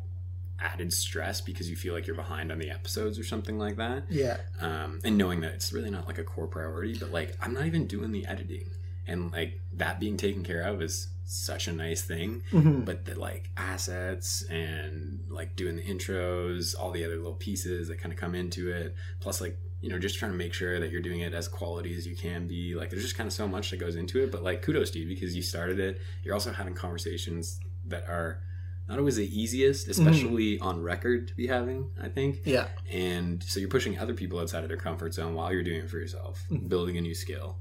added 0.59 0.91
stress 0.93 1.41
because 1.41 1.69
you 1.69 1.75
feel 1.75 1.93
like 1.93 2.05
you're 2.05 2.15
behind 2.15 2.51
on 2.51 2.59
the 2.59 2.69
episodes 2.69 3.17
or 3.17 3.23
something 3.23 3.57
like 3.57 3.77
that. 3.77 4.03
yeah, 4.09 4.37
Um, 4.59 4.99
and 5.03 5.17
knowing 5.17 5.39
that 5.41 5.53
it's 5.53 5.73
really 5.73 5.89
not 5.89 6.05
like 6.07 6.17
a 6.19 6.23
core 6.23 6.47
priority, 6.47 6.97
but 6.99 7.11
like 7.11 7.35
I'm 7.41 7.53
not 7.53 7.65
even 7.65 7.87
doing 7.87 8.11
the 8.11 8.25
editing, 8.27 8.69
and 9.07 9.31
like 9.31 9.59
that 9.73 9.99
being 9.99 10.17
taken 10.17 10.43
care 10.43 10.61
of 10.61 10.81
is 10.81 11.07
such 11.23 11.67
a 11.69 11.71
nice 11.71 12.01
thing 12.03 12.43
Mhm. 12.51 12.83
but 12.83 13.05
the 13.05 13.17
like 13.17 13.49
assets 13.55 14.43
and 14.49 15.21
like 15.29 15.55
doing 15.55 15.77
the 15.77 15.83
intros, 15.83 16.75
all 16.77 16.91
the 16.91 17.05
other 17.05 17.15
little 17.15 17.33
pieces 17.35 17.87
that 17.87 17.99
kind 17.99 18.11
of 18.13 18.19
come 18.19 18.35
into 18.35 18.69
it, 18.69 18.93
plus 19.21 19.39
like 19.39 19.57
you 19.81 19.89
know 19.89 19.99
just 19.99 20.17
trying 20.17 20.31
to 20.31 20.37
make 20.37 20.53
sure 20.53 20.79
that 20.79 20.91
you're 20.91 21.01
doing 21.01 21.21
it 21.21 21.33
as 21.33 21.47
quality 21.47 21.95
as 21.95 22.07
you 22.07 22.15
can 22.15 22.47
be. 22.47 22.75
Like 22.75 22.89
there's 22.89 23.01
just 23.03 23.17
kind 23.17 23.27
of 23.27 23.33
so 23.33 23.47
much 23.47 23.71
that 23.71 23.77
goes 23.77 23.95
into 23.95 24.23
it, 24.23 24.31
but 24.31 24.43
like 24.43 24.61
kudos 24.61 24.91
to 24.91 24.99
you 24.99 25.07
because 25.07 25.35
you 25.35 25.41
started 25.41 25.79
it. 25.79 25.99
You're 26.23 26.33
also 26.33 26.51
having 26.51 26.73
conversations 26.73 27.59
that 27.87 28.07
are 28.07 28.41
not 28.87 28.99
always 28.99 29.15
the 29.15 29.39
easiest, 29.41 29.87
mm-hmm. 29.87 30.07
especially 30.07 30.59
on 30.59 30.81
record 30.81 31.27
to 31.29 31.35
be 31.35 31.47
having. 31.47 31.89
I 32.01 32.09
think. 32.09 32.41
Yeah. 32.45 32.67
And 32.91 33.43
so 33.43 33.59
you're 33.59 33.69
pushing 33.69 33.97
other 33.97 34.13
people 34.13 34.39
outside 34.39 34.63
of 34.63 34.69
their 34.69 34.77
comfort 34.77 35.13
zone 35.13 35.33
while 35.33 35.51
you're 35.51 35.63
doing 35.63 35.81
it 35.81 35.89
for 35.89 35.97
yourself, 35.97 36.43
mm-hmm. 36.51 36.67
building 36.67 36.97
a 36.97 37.01
new 37.01 37.15
skill. 37.15 37.57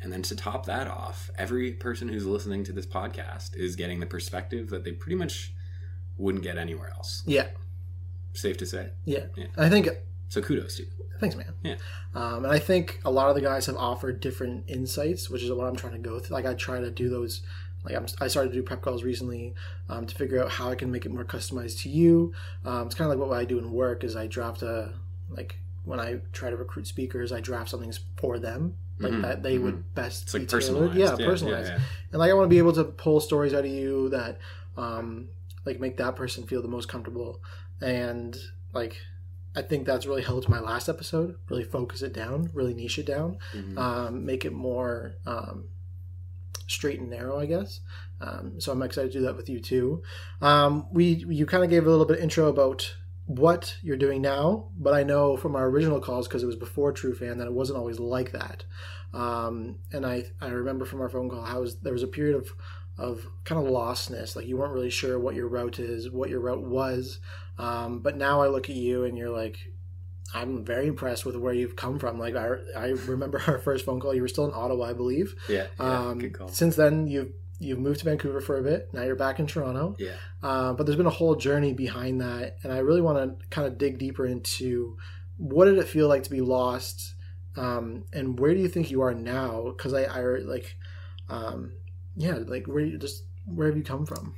And 0.00 0.12
then 0.12 0.22
to 0.22 0.36
top 0.36 0.66
that 0.66 0.86
off, 0.86 1.28
every 1.36 1.72
person 1.72 2.08
who's 2.08 2.24
listening 2.24 2.62
to 2.64 2.72
this 2.72 2.86
podcast 2.86 3.56
is 3.56 3.74
getting 3.74 3.98
the 3.98 4.06
perspective 4.06 4.70
that 4.70 4.84
they 4.84 4.92
pretty 4.92 5.16
much 5.16 5.52
wouldn't 6.16 6.44
get 6.44 6.56
anywhere 6.56 6.90
else. 6.90 7.24
Yeah. 7.26 7.48
Safe 8.32 8.56
to 8.58 8.66
say. 8.66 8.90
Yeah. 9.04 9.24
Yeah. 9.34 9.46
I 9.56 9.68
think 9.68 9.88
So 10.28 10.40
kudos 10.42 10.76
to 10.76 10.82
you. 10.82 10.88
Thanks, 11.20 11.34
man. 11.36 11.52
Yeah. 11.64 11.76
Um, 12.14 12.44
and 12.44 12.52
I 12.52 12.58
think 12.58 13.00
a 13.04 13.10
lot 13.10 13.28
of 13.28 13.34
the 13.34 13.40
guys 13.40 13.66
have 13.66 13.76
offered 13.76 14.20
different 14.20 14.64
insights, 14.68 15.28
which 15.28 15.42
is 15.42 15.50
what 15.50 15.66
I'm 15.66 15.74
trying 15.76 15.94
to 15.94 15.98
go 15.98 16.18
through. 16.20 16.34
Like 16.34 16.46
I 16.46 16.54
try 16.54 16.80
to 16.80 16.90
do 16.90 17.08
those. 17.08 17.42
Like 17.84 17.94
I'm, 17.96 18.06
I 18.20 18.28
started 18.28 18.50
to 18.50 18.54
do 18.56 18.62
prep 18.62 18.82
calls 18.82 19.02
recently 19.04 19.54
um, 19.88 20.06
to 20.06 20.14
figure 20.14 20.42
out 20.42 20.50
how 20.50 20.68
I 20.70 20.74
can 20.74 20.90
make 20.92 21.06
it 21.06 21.10
more 21.12 21.24
customized 21.24 21.80
to 21.82 21.88
you. 21.88 22.32
Um, 22.64 22.86
it's 22.86 22.94
kind 22.94 23.10
of 23.10 23.18
like 23.18 23.28
what 23.28 23.36
I 23.36 23.44
do 23.44 23.58
in 23.58 23.72
work 23.72 24.04
is 24.04 24.14
I 24.16 24.26
draft 24.26 24.62
a 24.62 24.92
like 25.30 25.58
when 25.84 25.98
I 25.98 26.20
try 26.32 26.50
to 26.50 26.56
recruit 26.56 26.86
speakers, 26.86 27.32
I 27.32 27.40
draft 27.40 27.70
something 27.70 27.92
for 28.16 28.38
them 28.38 28.74
like 29.00 29.12
Mhm, 29.12 29.22
that 29.22 29.42
they 29.44 29.56
mhm. 29.58 29.62
would 29.62 29.94
best 29.94 30.24
It's 30.24 30.32
be 30.32 30.40
like 30.40 30.48
tailored. 30.48 30.90
personalized. 30.92 31.20
Yeah, 31.20 31.26
personalized. 31.26 31.70
yeah. 31.72 31.80
And 32.12 32.18
like 32.18 32.30
I 32.30 32.34
want 32.34 32.44
to 32.46 32.50
be 32.50 32.58
able 32.58 32.72
to 32.74 32.84
pull 32.84 33.20
stories 33.20 33.54
out 33.54 33.64
of 33.64 33.70
you 33.70 34.08
that 34.10 34.38
um, 34.76 35.28
like 35.64 35.80
make 35.80 35.96
that 35.98 36.14
person 36.16 36.46
feel 36.46 36.62
the 36.62 36.68
most 36.68 36.88
comfortable. 36.88 37.40
And 37.80 38.36
like 38.72 38.96
I 39.58 39.62
think 39.62 39.86
that's 39.86 40.06
really 40.06 40.22
helped 40.22 40.48
my 40.48 40.60
last 40.60 40.88
episode. 40.88 41.34
Really 41.50 41.64
focus 41.64 42.00
it 42.02 42.12
down, 42.12 42.50
really 42.54 42.74
niche 42.74 42.98
it 42.98 43.06
down, 43.06 43.38
Mhm. 43.54 43.76
um, 43.78 44.24
make 44.24 44.44
it 44.44 44.52
more 44.52 45.14
um, 45.26 45.64
straight 46.66 47.00
and 47.00 47.10
narrow, 47.10 47.38
I 47.38 47.46
guess. 47.46 47.80
Um, 48.20 48.60
so 48.60 48.72
I'm 48.72 48.82
excited 48.82 49.12
to 49.12 49.18
do 49.18 49.24
that 49.24 49.36
with 49.36 49.48
you 49.48 49.60
too. 49.60 50.02
Um, 50.40 50.86
we 50.92 51.04
you 51.28 51.46
kind 51.46 51.64
of 51.64 51.70
gave 51.70 51.86
a 51.86 51.90
little 51.90 52.04
bit 52.06 52.18
of 52.18 52.22
intro 52.22 52.48
about 52.48 52.94
what 53.26 53.76
you're 53.82 53.96
doing 54.06 54.22
now, 54.22 54.70
but 54.78 54.94
I 54.94 55.02
know 55.02 55.36
from 55.36 55.54
our 55.56 55.66
original 55.68 56.00
calls 56.00 56.26
because 56.28 56.42
it 56.42 56.46
was 56.46 56.56
before 56.56 56.92
Trufan 56.92 57.38
that 57.38 57.46
it 57.46 57.52
wasn't 57.52 57.78
always 57.78 57.98
like 58.00 58.32
that. 58.32 58.64
Um, 59.12 59.76
and 59.92 60.04
I 60.06 60.26
I 60.40 60.48
remember 60.48 60.84
from 60.84 61.00
our 61.00 61.08
phone 61.08 61.28
call 61.30 61.42
how 61.42 61.60
was, 61.60 61.76
there 61.80 61.92
was 61.92 62.02
a 62.02 62.08
period 62.08 62.36
of 62.36 62.52
of 62.96 63.26
kind 63.44 63.64
of 63.64 63.72
lostness, 63.72 64.34
like 64.34 64.46
you 64.46 64.56
weren't 64.56 64.72
really 64.74 64.90
sure 64.90 65.18
what 65.20 65.36
your 65.36 65.46
route 65.48 65.78
is, 65.78 66.10
what 66.10 66.30
your 66.30 66.40
route 66.40 66.64
was. 66.64 67.20
Um, 67.58 68.00
but 68.00 68.16
now 68.16 68.40
I 68.40 68.48
look 68.48 68.70
at 68.70 68.76
you 68.76 69.04
and 69.04 69.18
you're 69.18 69.30
like, 69.30 69.58
I'm 70.34 70.64
very 70.64 70.86
impressed 70.86 71.24
with 71.24 71.36
where 71.36 71.54
you've 71.54 71.76
come 71.76 71.98
from. 71.98 72.18
Like 72.18 72.36
I, 72.36 72.48
I 72.76 72.86
remember 73.06 73.42
our 73.46 73.58
first 73.58 73.84
phone 73.84 74.00
call. 74.00 74.14
You 74.14 74.22
were 74.22 74.28
still 74.28 74.44
in 74.46 74.54
Ottawa, 74.54 74.90
I 74.90 74.92
believe. 74.92 75.34
Yeah. 75.48 75.66
yeah 75.78 75.98
Um, 76.08 76.18
good 76.18 76.34
call. 76.34 76.48
since 76.48 76.76
then, 76.76 77.06
you've 77.06 77.32
you've 77.60 77.78
moved 77.78 77.98
to 78.00 78.04
Vancouver 78.04 78.40
for 78.40 78.58
a 78.58 78.62
bit. 78.62 78.92
Now 78.92 79.02
you're 79.02 79.16
back 79.16 79.40
in 79.40 79.46
Toronto. 79.46 79.96
Yeah. 79.98 80.12
Uh, 80.42 80.72
but 80.74 80.86
there's 80.86 80.96
been 80.96 81.06
a 81.06 81.10
whole 81.10 81.34
journey 81.34 81.72
behind 81.72 82.20
that, 82.20 82.56
and 82.62 82.72
I 82.72 82.78
really 82.78 83.00
want 83.00 83.40
to 83.40 83.48
kind 83.48 83.66
of 83.66 83.78
dig 83.78 83.98
deeper 83.98 84.26
into 84.26 84.96
what 85.36 85.64
did 85.64 85.78
it 85.78 85.88
feel 85.88 86.08
like 86.08 86.24
to 86.24 86.30
be 86.30 86.40
lost, 86.40 87.14
um, 87.56 88.04
and 88.12 88.38
where 88.38 88.54
do 88.54 88.60
you 88.60 88.68
think 88.68 88.90
you 88.90 89.02
are 89.02 89.14
now? 89.14 89.72
Because 89.76 89.92
I, 89.94 90.04
I 90.04 90.20
like, 90.20 90.76
um, 91.28 91.72
yeah, 92.16 92.38
like 92.46 92.66
where 92.66 92.84
you 92.84 92.98
just 92.98 93.24
where 93.44 93.66
have 93.66 93.76
you 93.76 93.82
come 93.82 94.06
from? 94.06 94.34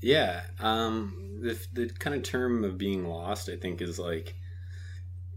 Yeah. 0.00 0.42
Um, 0.60 1.38
the, 1.42 1.58
the 1.72 1.88
kind 1.88 2.16
of 2.16 2.22
term 2.22 2.64
of 2.64 2.78
being 2.78 3.06
lost, 3.06 3.48
I 3.48 3.56
think, 3.56 3.80
is 3.82 3.98
like 3.98 4.34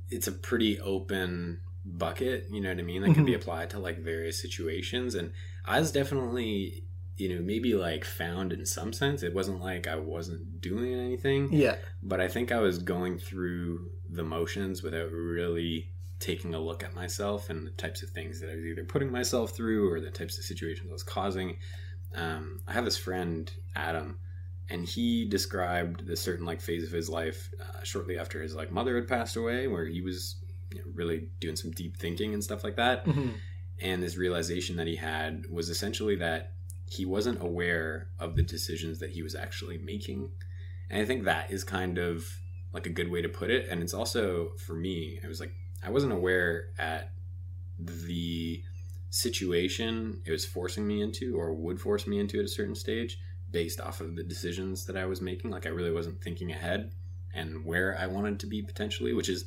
it's 0.10 0.28
a 0.28 0.32
pretty 0.32 0.80
open 0.80 1.62
bucket. 1.86 2.48
You 2.52 2.62
know 2.62 2.70
what 2.70 2.80
I 2.80 2.84
mean? 2.84 3.02
That 3.02 3.14
can 3.14 3.26
be 3.26 3.32
Mhm. 3.34 3.38
applied 3.38 3.70
to 3.72 3.80
like 3.80 4.00
various 4.00 4.42
situations. 4.42 5.16
And 5.16 5.32
I 5.66 5.80
was 5.80 5.92
definitely, 5.92 6.84
you 7.18 7.34
know, 7.34 7.42
maybe 7.42 7.74
like 7.76 8.04
found 8.06 8.52
in 8.54 8.66
some 8.66 8.94
sense. 8.94 9.24
It 9.24 9.34
wasn't 9.34 9.62
like 9.62 9.88
I 9.88 9.96
wasn't 9.96 10.62
doing 10.62 10.94
anything, 10.94 11.52
Yeah, 11.54 11.78
but 12.04 12.20
I 12.20 12.28
think 12.28 12.52
I 12.52 12.60
was 12.60 12.80
going 12.80 13.18
through 13.20 13.90
the 14.10 14.24
motions 14.24 14.84
without 14.84 15.12
really 15.12 15.92
taking 16.20 16.54
a 16.54 16.60
look 16.60 16.84
at 16.84 16.94
myself 16.94 17.50
and 17.50 17.66
the 17.66 17.72
types 17.72 18.04
of 18.04 18.10
things 18.12 18.40
that 18.42 18.52
I 18.52 18.56
was 18.56 18.66
either 18.66 18.84
putting 18.84 19.12
myself 19.12 19.52
through 19.56 19.92
or 19.92 20.00
the 20.00 20.12
types 20.12 20.38
of 20.38 20.44
situations 20.44 20.88
I 20.90 20.94
was 20.94 21.04
causing. 21.04 21.58
Um, 22.14 22.60
I 22.68 22.74
have 22.74 22.86
this 22.86 22.98
friend, 22.98 23.52
Adam, 23.76 24.20
and 24.72 24.88
he 24.88 25.26
described 25.26 26.08
this 26.08 26.22
certain 26.22 26.46
like 26.46 26.62
phase 26.62 26.84
of 26.84 26.92
his 26.92 27.10
life 27.10 27.52
uh, 27.60 27.84
shortly 27.84 28.18
after 28.18 28.42
his 28.42 28.56
like 28.56 28.72
mother 28.72 28.96
had 28.96 29.08
passed 29.08 29.36
away, 29.36 29.68
where 29.68 29.86
he 29.86 30.02
was 30.02 30.38
you 30.72 30.80
know, 30.80 30.86
really 30.94 31.28
doing 31.42 31.58
some 31.58 31.72
deep 31.72 31.98
thinking 31.98 32.34
and 32.34 32.42
stuff 32.42 32.64
like 32.64 32.78
that. 32.78 33.06
Mhm. 33.06 33.34
And 33.82 34.02
this 34.02 34.16
realization 34.16 34.78
that 34.78 34.88
he 34.88 34.96
had 34.96 35.46
was 35.52 35.70
essentially 35.70 36.16
that 36.18 36.54
he 36.86 37.06
wasn't 37.06 37.42
aware 37.42 38.08
of 38.18 38.36
the 38.36 38.44
decisions 38.44 39.00
that 39.00 39.10
he 39.10 39.22
was 39.22 39.36
actually 39.36 39.78
making. 39.78 40.32
And 40.90 41.02
I 41.02 41.06
think 41.06 41.26
that 41.26 41.52
is 41.52 41.64
kind 41.66 41.98
of 41.98 42.26
like 42.74 42.86
a 42.86 42.90
good 42.90 43.12
way 43.12 43.22
to 43.22 43.30
put 43.30 43.50
it. 43.50 43.68
And 43.70 43.82
it's 43.82 43.94
also 43.94 44.52
for 44.58 44.74
me, 44.74 45.20
it 45.22 45.28
was 45.28 45.42
like 45.42 45.54
I 45.84 45.90
wasn't 45.90 46.14
aware 46.14 46.68
at 46.78 47.12
the 47.78 48.64
situation 49.10 50.22
it 50.26 50.32
was 50.32 50.46
forcing 50.46 50.88
me 50.88 51.02
into 51.02 51.36
or 51.38 51.54
would 51.54 51.82
force 51.82 52.08
me 52.08 52.18
into 52.18 52.40
at 52.40 52.46
a 52.46 52.48
certain 52.48 52.76
stage 52.76 53.18
based 53.52 53.80
off 53.82 54.02
of 54.02 54.16
the 54.16 54.24
decisions 54.24 54.86
that 54.86 54.96
I 54.98 55.06
was 55.06 55.22
making. 55.22 55.52
Like 55.52 55.66
I 55.66 55.70
really 55.70 55.92
wasn't 55.92 56.22
thinking 56.24 56.52
ahead 56.52 56.92
and 57.34 57.66
where 57.66 57.98
I 57.98 58.08
wanted 58.08 58.40
to 58.42 58.48
be 58.48 58.62
potentially, 58.62 59.14
which 59.14 59.30
is 59.30 59.46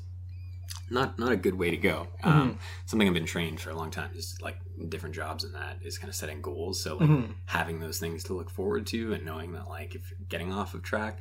not 0.91 1.19
not 1.19 1.33
a 1.33 1.37
good 1.37 1.55
way 1.55 1.71
to 1.71 1.77
go. 1.77 2.09
Um, 2.23 2.59
something 2.87 3.07
I've 3.09 3.15
been 3.15 3.27
trained 3.27 3.61
for 3.61 3.71
a 3.71 3.75
long 3.75 3.91
time 3.91 4.11
is 4.15 4.39
like 4.41 4.59
different 4.89 5.15
jobs 5.15 5.45
and 5.45 5.55
that 5.55 5.79
is 5.83 5.99
kind 5.99 6.09
of 6.09 6.15
setting 6.15 6.41
goals. 6.43 6.83
So 6.83 6.97
like 6.97 7.09
Mhm. 7.09 7.35
having 7.47 7.81
those 7.81 7.99
things 7.99 8.25
to 8.25 8.35
look 8.35 8.51
forward 8.51 8.87
to 8.89 9.13
and 9.15 9.25
knowing 9.25 9.53
that 9.53 9.69
like 9.69 9.95
if 9.95 10.11
you're 10.11 10.27
getting 10.29 10.53
off 10.53 10.75
of 10.75 10.83
track. 10.83 11.19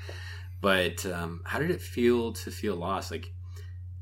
But 0.62 1.06
um, 1.06 1.42
how 1.46 1.60
did 1.60 1.72
it 1.72 1.82
feel 1.82 2.34
to 2.34 2.52
feel 2.52 2.76
lost? 2.76 3.12
Like 3.12 3.34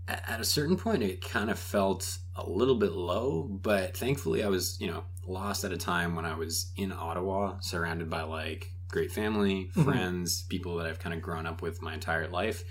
at 0.07 0.39
a 0.39 0.45
certain 0.45 0.77
point, 0.77 1.03
it 1.03 1.21
kind 1.27 1.49
of 1.49 1.57
felt 1.57 2.17
a 2.35 2.47
little 2.47 2.75
bit 2.75 2.91
low. 2.91 3.43
But 3.43 3.95
thankfully, 3.97 4.43
I 4.43 4.47
was 4.47 4.79
you 4.79 4.87
know 4.87 5.03
lost 5.31 5.63
at 5.63 5.71
a 5.71 5.77
time 5.77 6.15
when 6.15 6.25
I 6.25 6.35
was 6.35 6.71
in 6.75 6.91
Ottawa, 6.91 7.59
surrounded 7.61 8.09
by 8.09 8.23
like 8.23 8.73
great 8.87 9.11
family, 9.11 9.71
Mhm. 9.75 9.83
friends, 9.83 10.43
people 10.43 10.77
that 10.77 10.87
I've 10.87 10.99
kind 10.99 11.15
of 11.15 11.21
grown 11.21 11.45
up 11.45 11.61
with 11.61 11.81
my 11.81 11.93
entire 11.93 12.27
life. 12.27 12.63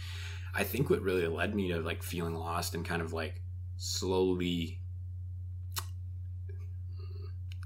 I 0.55 0.65
think 0.65 0.91
what 0.91 1.01
really 1.03 1.27
led 1.27 1.55
me 1.55 1.69
to 1.69 1.81
like 1.81 2.03
feeling 2.03 2.35
lost 2.35 2.75
and 2.75 2.85
kind 2.85 3.01
of 3.03 3.13
like 3.13 3.43
slowly 3.77 4.81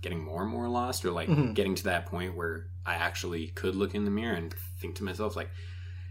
getting 0.03 0.23
more 0.23 0.43
and 0.43 0.51
more 0.51 0.69
lost 0.69 1.05
or 1.05 1.11
like 1.11 1.29
Mhm. 1.29 1.55
getting 1.55 1.75
to 1.75 1.85
that 1.85 2.07
point 2.07 2.37
where 2.37 2.69
I 2.85 2.95
actually 2.95 3.49
could 3.49 3.75
look 3.75 3.95
in 3.95 4.05
the 4.05 4.11
mirror 4.11 4.37
and 4.37 4.55
think 4.79 4.97
to 4.97 5.05
myself 5.05 5.35
like 5.35 5.51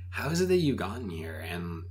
how 0.09 0.29
is 0.29 0.41
it 0.41 0.47
that 0.47 0.57
you've 0.57 0.77
gotten 0.77 1.09
here 1.09 1.39
and 1.39 1.83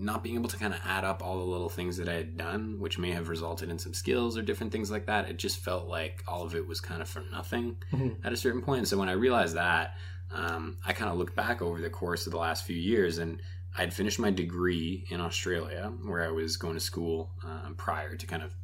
not 0.00 0.22
being 0.22 0.36
able 0.36 0.48
to 0.48 0.56
kind 0.56 0.72
of 0.72 0.80
add 0.84 1.04
up 1.04 1.22
all 1.22 1.38
the 1.38 1.44
little 1.44 1.68
things 1.68 1.96
that 1.96 2.08
I 2.08 2.14
had 2.14 2.36
done 2.36 2.78
which 2.78 2.98
may 2.98 3.10
have 3.12 3.28
resulted 3.28 3.68
in 3.70 3.78
some 3.78 3.92
skills 3.94 4.38
or 4.38 4.42
different 4.42 4.70
things 4.72 4.90
like 4.90 5.06
that 5.06 5.28
it 5.28 5.38
just 5.38 5.58
felt 5.58 5.88
like 5.88 6.22
all 6.28 6.44
of 6.44 6.54
it 6.54 6.66
was 6.66 6.80
kind 6.80 7.02
of 7.02 7.08
for 7.08 7.22
nothing 7.32 7.76
Mhm. 7.92 8.16
at 8.24 8.32
a 8.32 8.36
certain 8.36 8.62
point. 8.62 8.78
And 8.78 8.88
so 8.88 8.96
when 8.98 9.08
I 9.08 9.12
realized 9.12 9.56
that, 9.56 9.96
um, 10.30 10.76
I 10.86 10.92
kind 10.92 11.10
of 11.10 11.16
looked 11.18 11.34
back 11.34 11.60
over 11.62 11.80
the 11.80 11.90
course 11.90 12.26
of 12.26 12.32
the 12.32 12.38
last 12.38 12.64
few 12.64 12.76
years 12.76 13.18
and 13.18 13.40
I'd 13.76 13.92
finished 13.92 14.18
my 14.18 14.30
degree 14.30 15.04
in 15.10 15.20
Australia 15.20 15.92
where 16.04 16.24
I 16.24 16.30
was 16.30 16.56
going 16.56 16.74
to 16.74 16.80
school 16.80 17.32
um, 17.44 17.74
prior 17.76 18.14
to 18.16 18.26
kind 18.26 18.42
of 18.42 18.54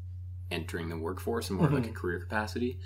entering 0.51 0.89
the 0.89 0.99
workforce 0.99 1.51
in 1.51 1.57
more 1.57 1.67
of 1.67 1.73
like 1.73 1.87
a 1.87 1.91
Mhm. 1.91 1.95
career 1.95 2.21
capacity. 2.21 2.79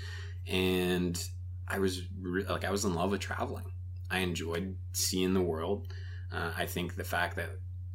And 0.47 1.23
I 1.67 1.79
was 1.81 2.03
re- 2.21 2.45
like, 2.45 2.65
I 2.65 2.71
was 2.71 2.85
in 2.85 2.95
love 2.95 3.11
with 3.11 3.21
traveling. 3.21 3.73
I 4.11 4.21
enjoyed 4.21 4.77
seeing 4.93 5.35
the 5.35 5.43
world. 5.43 5.93
Uh, 6.33 6.53
I 6.57 6.67
think 6.67 6.97
the 6.97 7.05
fact 7.05 7.37
that 7.37 7.51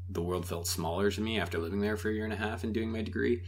the 0.10 0.22
world 0.22 0.46
felt 0.46 0.68
smaller 0.68 1.10
to 1.12 1.22
me 1.22 1.40
after 1.40 1.58
living 1.58 1.80
there 1.82 1.98
for 1.98 2.10
a 2.10 2.14
year 2.14 2.24
and 2.26 2.34
a 2.34 2.38
half 2.38 2.64
and 2.64 2.74
doing 2.74 2.92
my 2.92 3.02
degree 3.02 3.42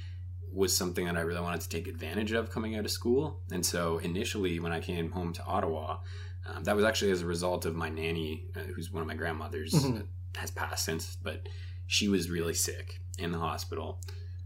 was 0.51 0.75
something 0.75 1.05
that 1.05 1.17
I 1.17 1.21
really 1.21 1.41
wanted 1.41 1.62
to 1.62 1.69
take 1.69 1.88
advantage 1.88 2.31
of 2.31 2.50
coming 2.50 2.75
out 2.77 2.85
of 2.85 2.91
school. 2.91 3.41
And 3.51 3.65
so 3.65 3.97
initially, 3.97 4.59
when 4.59 4.71
I 4.71 4.79
came 4.79 5.12
home 5.12 5.33
to 5.33 5.43
Ottawa, 5.45 5.97
um, 6.45 6.63
that 6.63 6.75
was 6.75 6.85
actually 6.85 7.12
as 7.12 7.21
a 7.21 7.25
result 7.25 7.65
of 7.65 7.75
my 7.75 7.89
nanny, 7.89 8.45
uh, 8.55 8.59
who's 8.74 8.91
one 8.91 9.01
of 9.01 9.07
my 9.07 9.15
grandmothers, 9.15 9.74
Mhm. 9.74 10.01
uh, 10.01 10.03
has 10.35 10.51
passed 10.51 10.85
since, 10.85 11.17
but 11.21 11.47
she 11.88 12.07
was 12.07 12.29
really 12.29 12.53
sick 12.53 13.01
in 13.17 13.31
the 13.31 13.38
hospital. 13.39 14.00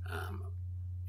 Um, 0.10 0.44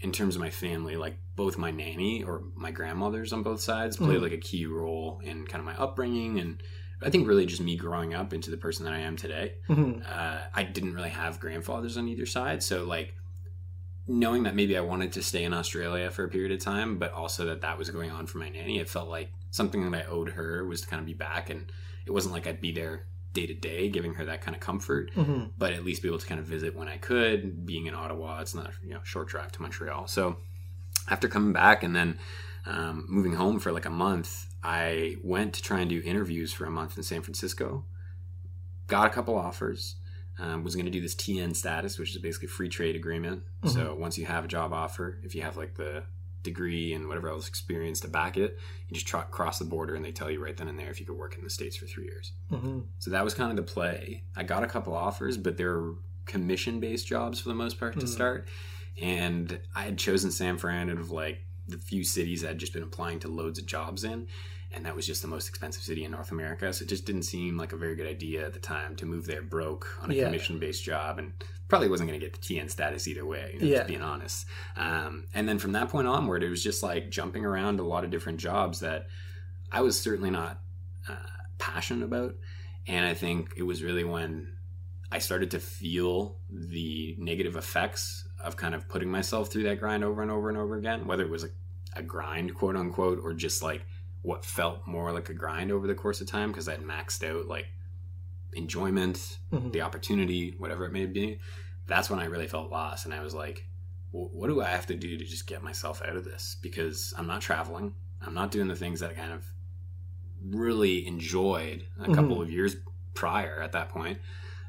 in 0.00 0.12
terms 0.12 0.34
of 0.34 0.40
my 0.40 0.50
family, 0.50 0.96
like 0.96 1.16
both 1.36 1.56
my 1.58 1.70
nanny 1.70 2.22
or 2.22 2.42
my 2.54 2.70
grandmothers 2.70 3.32
on 3.32 3.42
both 3.42 3.60
sides 3.60 3.96
played 3.96 4.18
Mhm. 4.18 4.22
like 4.22 4.32
a 4.32 4.38
key 4.38 4.66
role 4.66 5.20
in 5.24 5.46
kind 5.46 5.60
of 5.60 5.66
my 5.66 5.76
upbringing 5.76 6.38
and 6.40 6.62
I 7.02 7.10
think 7.10 7.26
really 7.26 7.46
just 7.46 7.60
me 7.62 7.76
growing 7.76 8.12
up 8.14 8.32
into 8.34 8.50
the 8.50 8.56
person 8.56 8.84
that 8.84 8.92
I 8.94 8.98
am 8.98 9.16
today 9.16 9.54
Mhm. 9.68 10.02
uh, 10.06 10.40
I 10.54 10.62
didn't 10.64 10.94
really 10.94 11.08
have 11.10 11.40
grandfathers 11.40 11.96
on 11.96 12.08
either 12.08 12.26
side. 12.26 12.62
So, 12.62 12.84
like, 12.84 13.14
knowing 14.06 14.42
that 14.42 14.54
maybe 14.54 14.76
I 14.76 14.80
wanted 14.80 15.12
to 15.12 15.22
stay 15.22 15.44
in 15.44 15.54
Australia 15.54 16.10
for 16.10 16.24
a 16.24 16.28
period 16.28 16.52
of 16.52 16.58
time, 16.60 16.98
but 16.98 17.12
also 17.12 17.46
that 17.46 17.60
that 17.60 17.78
was 17.78 17.90
going 17.90 18.10
on 18.10 18.26
for 18.26 18.38
my 18.38 18.48
nanny, 18.48 18.78
it 18.78 18.88
felt 18.88 19.08
like 19.08 19.30
something 19.50 19.88
that 19.90 20.04
I 20.06 20.08
owed 20.08 20.30
her 20.30 20.64
was 20.64 20.80
to 20.82 20.86
kind 20.88 21.00
of 21.00 21.06
be 21.06 21.14
back. 21.14 21.48
And 21.50 21.70
it 22.06 22.10
wasn't 22.10 22.34
like 22.34 22.46
I'd 22.46 22.60
be 22.60 22.72
there 22.72 23.06
day 23.32 23.46
to 23.46 23.54
day 23.54 23.88
giving 23.88 24.14
her 24.14 24.24
that 24.24 24.40
kind 24.42 24.56
of 24.56 24.60
comfort, 24.60 25.12
Mhm. 25.14 25.50
but 25.56 25.72
at 25.72 25.84
least 25.84 26.02
be 26.02 26.08
able 26.08 26.18
to 26.18 26.26
kind 26.26 26.40
of 26.40 26.46
visit 26.46 26.74
when 26.74 26.88
I 26.88 26.96
could. 26.96 27.64
Being 27.64 27.86
in 27.86 27.94
Ottawa, 27.94 28.40
it's 28.40 28.54
not 28.54 28.66
a 28.66 28.72
you 28.86 28.92
know, 28.94 29.00
short 29.04 29.28
drive 29.28 29.52
to 29.52 29.62
Montreal. 29.62 30.08
So, 30.08 30.36
after 31.08 31.28
coming 31.28 31.52
back 31.52 31.82
and 31.82 31.94
then 31.94 32.18
um, 32.66 33.06
moving 33.08 33.32
home 33.34 33.58
for 33.58 33.72
like 33.72 33.86
a 33.86 33.90
month, 33.90 34.46
I 34.62 35.16
went 35.22 35.54
to 35.54 35.62
try 35.62 35.80
and 35.80 35.88
do 35.90 36.02
interviews 36.04 36.52
for 36.52 36.64
a 36.66 36.70
month 36.70 36.96
in 36.96 37.02
San 37.02 37.22
Francisco 37.22 37.84
got 38.86 39.06
a 39.06 39.10
couple 39.10 39.36
offers. 39.36 39.96
Um, 40.38 40.64
was 40.64 40.74
going 40.74 40.86
to 40.86 40.90
do 40.90 41.00
this 41.02 41.14
TN 41.14 41.54
status, 41.54 41.98
which 41.98 42.10
is 42.10 42.18
basically 42.22 42.48
free 42.48 42.68
trade 42.70 42.96
agreement. 42.96 43.42
So 43.66 43.94
once 43.94 44.16
you 44.16 44.24
have 44.26 44.44
a 44.44 44.48
job 44.48 44.72
offer, 44.72 45.18
if 45.22 45.34
you 45.34 45.42
have 45.42 45.56
like 45.58 45.74
the 45.76 46.02
degree 46.42 46.94
and 46.94 47.06
whatever 47.08 47.28
else 47.28 47.46
experience 47.46 48.00
to 48.00 48.08
back 48.08 48.38
it, 48.38 48.58
you 48.88 48.94
just 48.94 49.06
tr- 49.06 49.18
cross 49.18 49.58
the 49.58 49.66
border 49.66 49.94
and 49.94 50.02
they 50.04 50.12
tell 50.12 50.30
you 50.30 50.42
right 50.42 50.56
then 50.56 50.66
and 50.68 50.78
there 50.78 50.90
if 50.90 50.98
you 50.98 51.04
could 51.04 51.16
work 51.18 51.36
in 51.36 51.44
the 51.44 51.50
states 51.50 51.76
for 51.76 51.84
three 51.86 52.04
years. 52.04 52.32
hmm 52.48 52.80
So 53.00 53.10
that 53.10 53.22
was 53.22 53.34
kind 53.34 53.50
of 53.50 53.56
the 53.56 53.70
play. 53.70 54.22
I 54.34 54.42
got 54.42 54.62
a 54.64 54.66
couple 54.66 54.94
offers, 54.94 55.36
but 55.36 55.58
they're 55.58 55.90
commission 56.24 56.80
based 56.80 57.06
jobs 57.06 57.38
for 57.38 57.48
the 57.50 57.54
most 57.54 57.78
part 57.78 58.00
to 58.00 58.06
Mhm. 58.06 58.08
start. 58.08 58.48
And 59.00 59.60
I 59.74 59.82
had 59.82 59.98
chosen 59.98 60.30
San 60.30 60.56
Fran 60.56 60.88
out 60.90 60.98
of 60.98 61.10
like 61.10 61.44
the 61.70 61.78
few 61.78 62.04
cities 62.04 62.44
I'd 62.44 62.58
just 62.58 62.72
been 62.72 62.82
applying 62.82 63.20
to 63.20 63.28
loads 63.28 63.58
of 63.58 63.66
jobs 63.66 64.04
in. 64.04 64.26
And 64.72 64.86
that 64.86 64.94
was 64.94 65.04
just 65.04 65.20
the 65.22 65.26
most 65.28 65.48
expensive 65.48 65.82
city 65.82 66.04
in 66.04 66.12
North 66.12 66.30
America. 66.30 66.72
So 66.72 66.84
it 66.84 66.88
just 66.88 67.04
didn't 67.04 67.24
seem 67.24 67.56
like 67.56 67.72
a 67.72 67.76
very 67.76 67.96
good 67.96 68.06
idea 68.06 68.46
at 68.46 68.52
the 68.52 68.60
time 68.60 68.94
to 68.96 69.06
move 69.06 69.26
there 69.26 69.42
broke 69.42 69.88
on 70.00 70.12
a 70.12 70.14
Yeah. 70.14 70.24
commission 70.26 70.60
based 70.60 70.84
job. 70.84 71.18
And 71.18 71.32
probably 71.66 71.88
wasn't 71.88 72.08
going 72.08 72.20
to 72.20 72.24
get 72.24 72.32
the 72.34 72.40
TN 72.40 72.68
status 72.68 73.08
either 73.08 73.24
way, 73.26 73.50
you 73.54 73.60
know, 73.60 73.66
Yeah. 73.66 73.76
just 73.78 73.88
being 73.88 74.02
honest. 74.02 74.46
Um, 74.76 75.24
and 75.34 75.48
then 75.48 75.58
from 75.58 75.72
that 75.72 75.88
point 75.88 76.06
onward, 76.06 76.44
it 76.44 76.50
was 76.50 76.62
just 76.62 76.82
like 76.84 77.10
jumping 77.10 77.44
around 77.44 77.80
a 77.80 77.84
lot 77.84 78.04
of 78.04 78.10
different 78.10 78.38
jobs 78.38 78.78
that 78.80 79.08
I 79.72 79.80
was 79.80 79.98
certainly 79.98 80.30
not 80.30 80.60
uh, 81.08 81.16
passionate 81.58 82.04
about. 82.04 82.36
And 82.86 83.04
I 83.06 83.14
think 83.14 83.54
it 83.56 83.62
was 83.64 83.82
really 83.82 84.04
when 84.04 84.52
I 85.12 85.18
started 85.18 85.50
to 85.52 85.58
feel 85.60 86.38
the 86.48 87.16
negative 87.18 87.56
effects 87.56 88.26
of 88.44 88.56
kind 88.56 88.74
of 88.74 88.88
putting 88.88 89.10
myself 89.10 89.50
through 89.50 89.64
that 89.64 89.78
grind 89.80 90.02
over 90.04 90.22
and 90.22 90.30
over 90.30 90.48
and 90.48 90.58
over 90.58 90.76
again, 90.76 91.06
whether 91.06 91.22
it 91.24 91.30
was 91.30 91.44
a, 91.44 91.50
a 91.94 92.02
grind, 92.02 92.54
quote 92.54 92.76
unquote, 92.76 93.20
or 93.22 93.32
just 93.34 93.62
like 93.62 93.84
what 94.22 94.44
felt 94.44 94.86
more 94.86 95.12
like 95.12 95.28
a 95.28 95.34
grind 95.34 95.70
over 95.72 95.86
the 95.86 95.94
course 95.94 96.20
of 96.20 96.26
time 96.26 96.50
because 96.50 96.68
I'd 96.68 96.80
maxed 96.82 97.26
out 97.28 97.46
like 97.46 97.66
enjoyment, 98.52 99.38
Mhm. 99.52 99.72
the 99.72 99.82
opportunity, 99.82 100.54
whatever 100.58 100.84
it 100.84 100.92
may 100.92 101.06
be. 101.06 101.38
That's 101.86 102.10
when 102.10 102.18
I 102.20 102.24
really 102.26 102.46
felt 102.48 102.70
lost. 102.70 103.04
And 103.04 103.14
I 103.14 103.20
was 103.22 103.34
like, 103.34 103.66
"Wh- 104.10 104.32
what 104.34 104.48
do 104.48 104.60
I 104.60 104.66
have 104.68 104.86
to 104.86 104.96
do 104.96 105.16
to 105.16 105.24
just 105.24 105.46
get 105.46 105.62
myself 105.62 106.02
out 106.02 106.16
of 106.16 106.24
this? 106.24 106.56
Because 106.62 107.14
I'm 107.16 107.26
not 107.26 107.40
traveling. 107.40 107.94
I'm 108.20 108.34
not 108.34 108.50
doing 108.50 108.68
the 108.68 108.76
things 108.76 109.00
that 109.00 109.10
I 109.10 109.14
kind 109.14 109.32
of 109.32 109.44
really 110.42 111.06
enjoyed 111.06 111.86
a 111.98 112.08
Mhm. 112.08 112.14
couple 112.14 112.40
of 112.42 112.50
years 112.50 112.76
prior 113.14 113.60
at 113.62 113.72
that 113.72 113.88
point. 113.88 114.18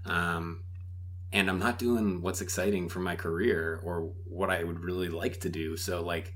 Um, 0.06 0.64
and 1.34 1.50
I'm 1.50 1.60
not 1.60 1.80
doing 1.80 2.22
what's 2.22 2.42
exciting 2.42 2.90
for 2.90 3.00
my 3.00 3.16
career 3.16 3.80
or 3.84 4.12
what 4.26 4.50
I 4.50 4.64
would 4.64 4.80
really 4.80 5.10
like 5.10 5.40
to 5.42 5.50
do. 5.50 5.78
So, 5.78 6.04
like, 6.04 6.34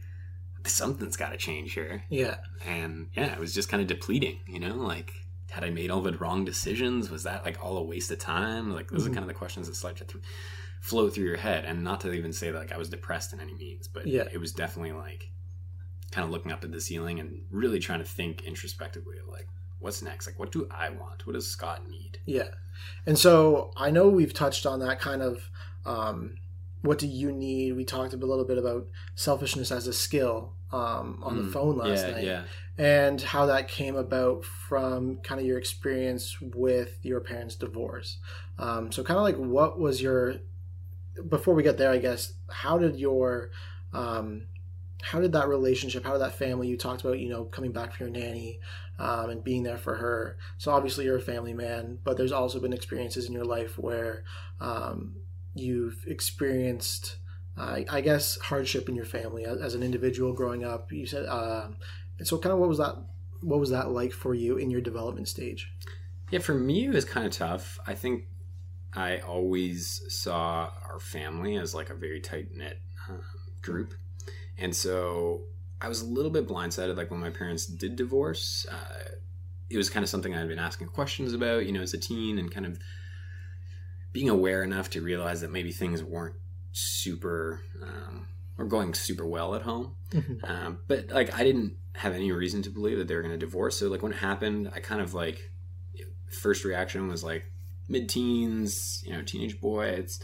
something's 0.66 1.18
got 1.18 1.30
to 1.30 1.38
change 1.38 1.74
here. 1.74 2.04
Yeah. 2.10 2.38
And 2.66 3.10
yeah, 3.16 3.34
it 3.34 3.40
was 3.40 3.54
just 3.54 3.70
kind 3.70 3.82
of 3.82 3.88
depleting, 3.88 4.40
you 4.48 4.60
know? 4.60 4.76
Like, 4.76 5.14
had 5.52 5.64
I 5.64 5.70
made 5.70 5.92
all 5.92 6.02
the 6.02 6.14
wrong 6.18 6.44
decisions? 6.44 7.10
Was 7.12 7.24
that 7.24 7.46
like 7.46 7.64
all 7.64 7.78
a 7.78 7.84
waste 7.84 8.10
of 8.12 8.20
time? 8.20 8.74
Like, 8.74 8.90
those 8.90 9.04
Mhm. 9.04 9.12
are 9.12 9.14
kind 9.14 9.20
of 9.20 9.28
the 9.28 9.34
questions 9.34 9.68
that 9.68 9.76
start 9.76 9.98
to 9.98 10.06
th- 10.06 10.24
flow 10.82 11.10
through 11.10 11.26
your 11.26 11.38
head. 11.38 11.66
And 11.66 11.84
not 11.84 12.02
to 12.02 12.12
even 12.14 12.34
say 12.34 12.52
that 12.52 12.58
like 12.58 12.72
I 12.72 12.78
was 12.78 12.90
depressed 12.90 13.32
in 13.34 13.40
any 13.40 13.54
means, 13.54 13.88
but 13.88 14.08
Yeah. 14.08 14.28
it 14.32 14.40
was 14.40 14.52
definitely 14.54 14.94
like 14.94 15.30
kind 16.12 16.26
of 16.26 16.32
looking 16.32 16.52
up 16.52 16.64
at 16.64 16.72
the 16.72 16.82
ceiling 16.82 17.20
and 17.20 17.44
really 17.52 17.80
trying 17.80 18.00
to 18.00 18.06
think 18.06 18.44
introspectively 18.44 19.18
of 19.20 19.28
like, 19.28 19.48
what's 19.80 20.02
next? 20.02 20.28
Like, 20.28 20.40
what 20.40 20.52
do 20.52 20.68
I 20.72 20.90
want? 20.90 21.26
What 21.26 21.34
does 21.34 21.48
Scott 21.48 21.88
need? 21.90 22.20
Yeah. 22.26 22.50
And 23.06 23.18
so 23.18 23.72
I 23.78 23.92
know 23.92 24.10
we've 24.10 24.34
touched 24.34 24.66
on 24.66 24.80
that 24.80 25.00
kind 25.00 25.22
of 25.22 25.50
um, 25.86 26.36
what 26.82 27.00
do 27.00 27.08
you 27.08 27.32
need? 27.32 27.76
We 27.76 27.84
talked 27.86 28.14
a 28.14 28.18
little 28.18 28.46
bit 28.46 28.58
about 28.58 28.88
selfishness 29.16 29.72
as 29.72 29.88
a 29.88 29.94
skill 29.94 30.54
um, 30.72 31.20
on 31.24 31.38
the 31.38 31.44
Mm, 31.44 31.52
phone 31.54 31.78
last 31.78 32.06
yeah, 32.06 32.12
night. 32.12 32.24
yeah. 32.24 32.44
and 32.78 33.22
how 33.22 33.46
that 33.48 33.68
came 33.68 33.96
about 33.96 34.44
from 34.44 35.18
kind 35.18 35.40
of 35.40 35.48
your 35.48 35.58
experience 35.58 36.40
with 36.42 37.00
your 37.04 37.22
parents' 37.22 37.56
divorce. 37.56 38.18
Um, 38.60 38.92
so, 38.92 39.04
kind 39.04 39.18
of 39.18 39.24
like, 39.24 39.38
what 39.38 39.80
was 39.80 40.02
your 40.02 40.36
before 41.30 41.54
we 41.54 41.64
get 41.64 41.78
there? 41.78 41.92
I 41.92 41.98
guess 41.98 42.34
how 42.50 42.78
did 42.78 42.98
your 42.98 43.52
um, 43.94 44.48
how 45.02 45.20
did 45.22 45.32
that 45.34 45.48
relationship, 45.48 46.04
how 46.04 46.14
did 46.14 46.22
that 46.22 46.36
family 46.36 46.68
you 46.68 46.78
talked 46.78 47.02
about, 47.02 47.20
you 47.20 47.30
know, 47.30 47.46
coming 47.46 47.72
back 47.72 47.94
for 47.94 48.04
your 48.04 48.12
nanny 48.12 48.60
um, 49.00 49.30
and 49.30 49.44
being 49.44 49.64
there 49.64 49.78
for 49.78 49.96
her. 49.96 50.38
So 50.58 50.72
obviously 50.72 51.06
you're 51.06 51.18
a 51.18 51.22
family 51.22 51.54
man, 51.54 52.00
but 52.04 52.18
there's 52.18 52.32
also 52.32 52.60
been 52.60 52.74
experiences 52.74 53.28
in 53.28 53.34
your 53.34 53.46
life 53.46 53.78
where 53.78 54.24
um, 54.60 55.18
you've 55.54 56.04
experienced, 56.08 57.18
uh, 57.58 57.82
I 57.90 58.02
guess, 58.02 58.38
hardship 58.40 58.90
in 58.90 58.96
your 58.96 59.06
family 59.06 59.46
as, 59.46 59.60
as 59.60 59.76
an 59.76 59.84
individual 59.84 60.34
growing 60.34 60.64
up. 60.64 60.92
You 60.92 61.06
said, 61.06 61.26
uh, 61.26 61.68
and 62.20 62.28
so 62.28 62.38
kind 62.38 62.54
of 62.54 62.60
what 62.60 62.70
was 62.70 62.78
that? 62.78 62.96
What 63.42 63.60
was 63.60 63.70
that 63.70 63.92
like 63.92 64.12
for 64.12 64.34
you 64.34 64.58
in 64.58 64.72
your 64.72 64.82
development 64.82 65.28
stage? 65.28 65.72
Yeah, 66.32 66.40
for 66.40 66.56
me, 66.56 66.86
it 66.86 66.94
was 66.94 67.06
kind 67.06 67.28
of 67.28 67.34
tough. 67.34 67.78
I 67.86 67.94
think 67.94 68.24
I 68.94 69.20
always 69.20 70.02
saw 70.08 70.72
our 70.90 71.00
family 71.00 71.58
as 71.58 71.76
like 71.76 71.90
a 71.90 71.94
very 71.94 72.22
tight 72.22 72.56
knit 72.56 72.80
um, 73.10 73.22
group. 73.62 73.94
And 74.58 74.76
so 74.76 75.42
I 75.82 75.88
was 75.88 76.02
a 76.02 76.06
little 76.06 76.32
bit 76.32 76.48
blindsided, 76.48 76.98
like 76.98 77.12
when 77.12 77.20
my 77.20 77.30
parents 77.30 77.66
did 77.66 77.96
divorce. 77.96 78.66
Uh, 78.72 79.16
it 79.70 79.78
was 79.78 79.90
kind 79.90 80.04
of 80.04 80.10
something 80.10 80.34
I'd 80.34 80.48
been 80.48 80.60
asking 80.60 80.88
questions 80.88 81.34
about, 81.34 81.66
you 81.66 81.72
know, 81.72 81.82
as 81.82 81.94
a 81.94 81.98
teen 81.98 82.40
and 82.40 82.52
kind 82.52 82.66
of 82.66 82.80
being 84.14 84.30
aware 84.30 84.64
enough 84.64 84.90
to 84.92 85.02
realize 85.02 85.42
that 85.42 85.52
maybe 85.52 85.72
things 85.72 86.02
weren't 86.02 86.36
super 86.72 87.62
um, 87.82 88.28
or 88.58 88.66
going 88.66 88.94
super 88.94 89.26
well 89.26 89.56
at 89.56 89.64
home. 89.64 89.96
Um, 90.44 90.80
but 90.88 91.10
like 91.10 91.38
I 91.38 91.44
didn't 91.44 91.74
have 91.96 92.14
any 92.14 92.32
reason 92.32 92.62
to 92.62 92.70
believe 92.70 92.98
that 92.98 93.08
they 93.08 93.16
were 93.16 93.22
going 93.22 93.38
to 93.38 93.46
divorce. 93.46 93.78
So 93.78 93.88
like 93.90 94.02
when 94.02 94.14
it 94.14 94.20
happened, 94.20 94.72
I 94.74 94.80
kind 94.80 95.02
of 95.02 95.14
like 95.14 95.52
first 96.30 96.64
reaction 96.64 97.08
was 97.08 97.24
like 97.24 97.52
mid-teens, 97.90 99.04
you 99.06 99.14
know, 99.14 99.22
teenage 99.22 99.60
boy. 99.60 99.88
It's 99.88 100.20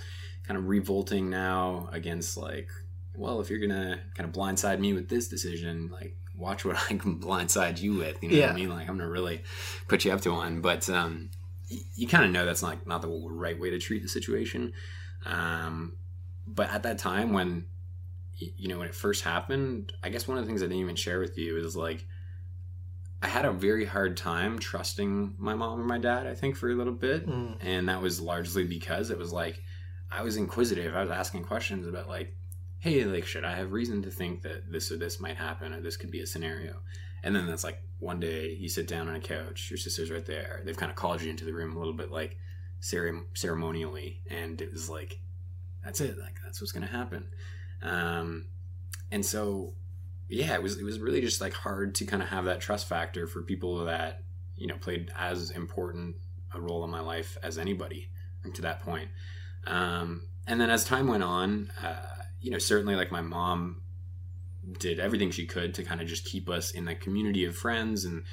kind 0.48 0.58
of 0.58 0.68
revolting 0.68 1.30
now 1.30 1.90
against 1.92 2.38
like, 2.38 2.70
well, 3.16 3.42
if 3.42 3.50
you're 3.50 3.60
gonna 3.60 4.00
kind 4.16 4.30
of 4.30 4.36
blindside 4.36 4.80
me 4.80 4.94
with 4.94 5.10
this 5.10 5.28
decision, 5.28 5.90
like 5.92 6.16
watch 6.36 6.66
what 6.66 6.76
I 6.90 6.96
can 6.96 7.20
blindside 7.20 7.82
you 7.82 7.96
with. 7.96 8.22
You 8.22 8.30
know 8.30 8.42
what 8.42 8.50
I 8.52 8.56
mean? 8.56 8.70
Like 8.70 8.90
I'm 8.90 8.98
gonna 8.98 9.10
really 9.10 9.44
put 9.88 10.06
you 10.06 10.12
up 10.12 10.22
to 10.22 10.32
one. 10.32 10.62
But 10.62 10.90
um, 10.90 11.30
y- 11.70 11.78
you 11.96 12.08
kind 12.08 12.26
of 12.26 12.32
know 12.32 12.46
that's 12.46 12.64
not 12.64 12.86
not 12.88 13.02
the 13.02 13.10
right 13.10 13.60
way 13.60 13.70
to 13.72 13.80
treat 13.80 14.02
the 14.02 14.10
situation. 14.10 14.74
Um, 15.26 15.98
but 16.48 16.70
at 16.72 16.84
that 16.84 16.98
time 16.98 17.34
when 17.34 17.66
you 18.38 18.68
know 18.68 18.80
when 18.80 18.88
it 18.88 18.96
first 18.96 19.24
happened, 19.24 19.94
I 20.04 20.10
guess 20.10 20.28
one 20.28 20.38
of 20.38 20.44
the 20.44 20.48
things 20.48 20.62
I 20.62 20.66
didn't 20.66 20.80
even 20.80 20.96
share 20.96 21.20
with 21.20 21.38
you 21.38 21.58
is 21.58 21.76
like 21.76 22.06
I 23.22 23.28
had 23.28 23.46
a 23.46 23.52
very 23.52 23.86
hard 23.86 24.18
time 24.18 24.58
trusting 24.58 25.36
my 25.38 25.54
mom 25.54 25.80
or 25.80 25.84
my 25.84 26.00
dad, 26.00 26.26
I 26.26 26.34
think, 26.34 26.56
for 26.56 26.72
a 26.72 26.74
little 26.74 26.94
bit. 26.94 27.28
Mm. 27.28 27.58
And 27.62 27.90
that 27.90 28.02
was 28.02 28.20
largely 28.20 28.64
because 28.64 29.12
it 29.12 29.18
was 29.18 29.32
like 29.32 29.62
I 30.12 30.24
was 30.24 30.38
inquisitive. 30.38 30.96
I 30.96 31.02
was 31.02 31.12
asking 31.12 31.44
questions 31.44 31.88
about 31.88 32.10
like, 32.10 32.36
hey, 32.82 33.06
like 33.06 33.26
should 33.26 33.46
I 33.46 33.56
have 33.56 33.72
reason 33.72 34.02
to 34.02 34.12
think 34.12 34.42
that 34.42 34.72
this 34.72 34.92
or 34.92 34.98
this 34.98 35.20
might 35.20 35.38
happen 35.38 35.72
or 35.74 35.80
this 35.80 35.98
could 35.98 36.12
be 36.12 36.22
a 36.22 36.28
scenario? 36.28 36.78
And 37.24 37.36
then 37.36 37.46
that's 37.46 37.64
like 37.64 37.82
one 38.00 38.20
day 38.20 38.58
you 38.60 38.68
sit 38.68 38.88
down 38.88 39.08
on 39.08 39.16
a 39.16 39.20
couch, 39.20 39.70
your 39.70 39.78
sister's 39.78 40.10
right 40.10 40.26
there. 40.26 40.62
They've 40.66 40.76
kind 40.76 40.90
of 40.90 40.96
called 40.96 41.22
you 41.22 41.30
into 41.30 41.46
the 41.46 41.54
room 41.54 41.76
a 41.76 41.80
little 41.80 41.94
bit 41.94 42.12
like 42.12 42.38
cere- 42.80 43.26
ceremonially, 43.36 44.22
and 44.30 44.60
it 44.60 44.72
was 44.72 44.90
like, 44.90 45.20
that's 45.84 46.02
it. 46.02 46.18
Like 46.18 46.40
that's 46.44 46.60
what's 46.60 46.72
gonna 46.72 46.88
happen. 46.88 47.28
Um, 47.84 48.48
and 49.12 49.24
so 49.24 49.76
yeah, 50.28 50.56
it 50.56 50.64
was 50.64 50.80
it 50.80 50.84
was 50.84 51.00
really 51.00 51.22
just 51.22 51.40
like 51.40 51.54
hard 51.54 51.94
to 51.96 52.06
kind 52.06 52.24
of 52.24 52.30
have 52.30 52.46
that 52.46 52.62
trust 52.62 52.88
factor 52.88 53.28
for 53.28 53.44
people 53.44 53.86
that 53.86 54.24
you 54.58 54.66
know 54.66 54.78
played 54.78 55.12
as 55.16 55.52
important 55.52 56.16
a 56.54 56.60
role 56.60 56.84
in 56.84 56.90
my 56.90 57.00
life 57.00 57.38
as 57.44 57.60
anybody 57.60 58.10
to 58.54 58.62
that 58.64 58.82
point. 58.82 59.10
Um, 59.68 60.24
and 60.48 60.60
then 60.60 60.70
as 60.70 60.84
time 60.84 61.08
went 61.08 61.24
on, 61.24 61.72
uh, 61.84 62.21
you 62.42 62.52
know, 62.52 62.58
certainly 62.58 62.96
like 62.96 63.12
my 63.12 63.22
mom 63.22 63.82
did 64.80 65.00
everything 65.00 65.32
she 65.32 65.46
could 65.46 65.74
to 65.76 65.84
kind 65.84 66.02
of 66.02 66.08
just 66.08 66.26
keep 66.26 66.50
us 66.50 66.72
in 66.72 66.86
that 66.86 67.02
community 67.02 67.46
of 67.46 67.56
friends 67.56 68.06
and 68.06 68.24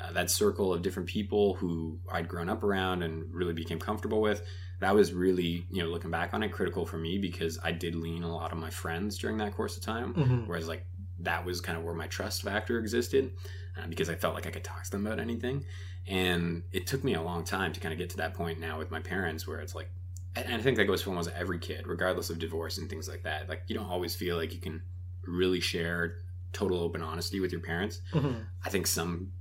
uh, 0.00 0.12
that 0.12 0.30
circle 0.30 0.72
of 0.72 0.82
different 0.82 1.08
people 1.08 1.54
who 1.54 1.98
I'd 2.10 2.26
grown 2.26 2.48
up 2.48 2.62
around 2.62 3.02
and 3.02 3.32
really 3.32 3.52
became 3.52 3.78
comfortable 3.78 4.20
with. 4.20 4.42
That 4.80 4.94
was 4.94 5.12
really, 5.12 5.66
you 5.70 5.82
know, 5.82 5.88
looking 5.88 6.10
back 6.10 6.34
on 6.34 6.42
it, 6.42 6.50
critical 6.50 6.84
for 6.84 6.96
me 6.96 7.18
because 7.18 7.58
I 7.62 7.70
did 7.72 7.94
lean 7.94 8.22
a 8.22 8.34
lot 8.34 8.52
on 8.52 8.60
my 8.60 8.70
friends 8.70 9.18
during 9.18 9.36
that 9.38 9.54
course 9.54 9.76
of 9.76 9.82
time. 9.82 10.14
Mhm. 10.14 10.46
Whereas, 10.48 10.66
like, 10.66 10.84
that 11.20 11.44
was 11.44 11.60
kind 11.60 11.78
of 11.78 11.84
where 11.84 11.94
my 11.94 12.08
trust 12.08 12.42
factor 12.42 12.78
existed 12.78 13.32
uh, 13.76 13.86
because 13.86 14.10
I 14.10 14.16
felt 14.16 14.34
like 14.34 14.46
I 14.46 14.50
could 14.50 14.64
talk 14.64 14.82
to 14.84 14.90
them 14.90 15.06
about 15.06 15.20
anything. 15.20 15.64
And 16.08 16.64
it 16.72 16.86
took 16.86 17.04
me 17.04 17.14
a 17.14 17.22
long 17.22 17.44
time 17.44 17.72
to 17.72 17.80
kind 17.80 17.92
of 17.92 17.98
get 17.98 18.10
to 18.10 18.16
that 18.18 18.34
point 18.34 18.58
now 18.58 18.78
with 18.78 18.90
my 18.90 19.00
parents 19.00 19.46
where 19.46 19.60
it's 19.60 19.74
like, 19.74 19.90
and 20.36 20.52
I 20.54 20.58
think 20.62 20.76
that 20.78 20.86
goes 20.86 21.02
for 21.02 21.10
almost 21.10 21.30
every 21.36 21.58
kid, 21.58 21.86
regardless 21.86 22.30
of 22.30 22.38
divorce 22.38 22.78
and 22.78 22.88
things 22.90 23.08
like 23.08 23.22
that. 23.22 23.48
Like, 23.48 23.62
you 23.68 23.74
don't 23.76 23.86
always 23.88 24.14
feel 24.14 24.36
like 24.36 24.52
you 24.54 24.60
can 24.60 24.82
really 25.26 25.60
share 25.60 26.16
total 26.52 26.80
open 26.80 27.02
honesty 27.02 27.40
with 27.40 27.52
your 27.52 27.60
parents. 27.60 28.00
Mhm. 28.12 28.44
I 28.64 28.68
think 28.70 28.86
some 28.86 29.32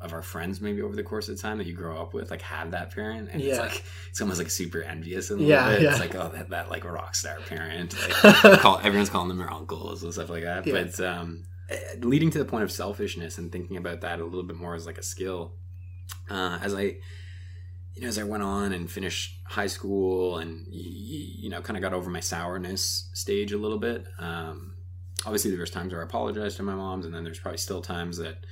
of 0.00 0.12
our 0.12 0.22
friends, 0.22 0.60
maybe 0.60 0.82
over 0.82 0.96
the 0.96 1.02
course 1.02 1.28
of 1.28 1.36
the 1.36 1.42
time 1.42 1.58
that 1.58 1.66
you 1.66 1.74
grow 1.74 2.00
up 2.00 2.12
with, 2.12 2.30
like 2.30 2.42
have 2.42 2.72
that 2.72 2.92
parent, 2.94 3.28
and 3.32 3.40
it's 3.40 3.58
like 3.58 3.84
it's 4.10 4.20
almost 4.20 4.38
like 4.38 4.50
super 4.50 4.82
envious 4.82 5.30
and 5.30 5.40
Yeah, 5.40 5.68
bit. 5.70 5.82
yeah. 5.82 5.90
It's 5.92 6.00
like 6.00 6.14
oh, 6.16 6.30
that, 6.34 6.50
that 6.50 6.70
like 6.70 6.84
rock 6.84 7.14
star 7.14 7.38
parent. 7.46 7.94
Like, 8.24 8.60
call, 8.60 8.78
everyone's 8.78 9.10
calling 9.10 9.28
them 9.28 9.38
their 9.38 9.52
uncles 9.52 10.02
and 10.02 10.12
stuff 10.12 10.28
like 10.28 10.42
that. 10.42 10.66
Yeah. 10.66 10.72
But 10.84 11.00
um, 11.00 11.44
eh, 11.68 11.78
leading 12.00 12.30
to 12.30 12.38
the 12.38 12.44
point 12.44 12.64
of 12.64 12.72
selfishness 12.72 13.38
and 13.38 13.52
thinking 13.52 13.76
about 13.76 14.00
that 14.00 14.18
a 14.20 14.24
little 14.24 14.42
bit 14.42 14.56
more 14.56 14.74
as 14.74 14.86
like 14.86 14.98
a 14.98 15.02
skill. 15.04 15.54
Uh, 16.28 16.58
as 16.62 16.74
I 16.74 16.96
you 17.94 18.02
know, 18.02 18.08
as 18.08 18.18
I 18.18 18.24
went 18.24 18.42
on 18.42 18.72
and 18.72 18.90
finished 18.90 19.40
high 19.44 19.66
school 19.66 20.38
and, 20.38 20.66
you 20.70 21.50
know, 21.50 21.60
kind 21.60 21.76
of 21.76 21.82
got 21.82 21.92
over 21.92 22.08
my 22.08 22.20
sourness 22.20 23.10
stage 23.12 23.52
a 23.52 23.58
little 23.58 23.78
bit, 23.78 24.06
um, 24.18 24.74
obviously 25.26 25.50
there 25.50 25.60
was 25.60 25.70
times 25.70 25.92
where 25.92 26.00
I 26.00 26.04
apologized 26.04 26.56
to 26.56 26.62
my 26.62 26.74
moms 26.74 27.04
and 27.04 27.14
then 27.14 27.24
there's 27.24 27.38
probably 27.38 27.58
still 27.58 27.82
times 27.82 28.16
that 28.18 28.46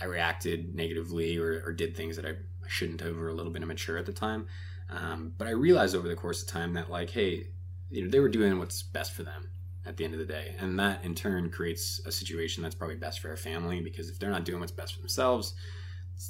I 0.00 0.06
reacted 0.06 0.74
negatively 0.74 1.38
or, 1.38 1.62
or 1.64 1.72
did 1.72 1.96
things 1.96 2.16
that 2.16 2.26
I, 2.26 2.30
I, 2.30 2.68
shouldn't 2.68 3.00
have 3.02 3.18
or 3.18 3.28
a 3.28 3.34
little 3.34 3.52
bit 3.52 3.62
immature 3.62 3.98
at 3.98 4.06
the 4.06 4.12
time. 4.12 4.46
Um, 4.90 5.32
but 5.38 5.46
I 5.46 5.52
realized 5.52 5.94
over 5.94 6.08
the 6.08 6.16
course 6.16 6.42
of 6.42 6.48
time 6.48 6.74
that 6.74 6.90
like, 6.90 7.10
hey, 7.10 7.46
you 7.90 8.02
know, 8.02 8.10
they 8.10 8.20
were 8.20 8.28
doing 8.28 8.58
what's 8.58 8.82
best 8.82 9.12
for 9.12 9.22
them 9.22 9.48
at 9.86 9.96
the 9.96 10.04
end 10.04 10.14
of 10.14 10.20
the 10.20 10.26
day. 10.26 10.54
And 10.58 10.78
that 10.80 11.04
in 11.04 11.14
turn 11.14 11.50
creates 11.50 12.00
a 12.04 12.10
situation 12.12 12.62
that's 12.62 12.74
probably 12.74 12.96
best 12.96 13.20
for 13.20 13.28
our 13.30 13.36
family 13.36 13.80
because 13.80 14.08
if 14.08 14.18
they're 14.18 14.30
not 14.30 14.44
doing 14.44 14.60
what's 14.60 14.72
best 14.72 14.94
for 14.94 15.00
themselves, 15.00 15.54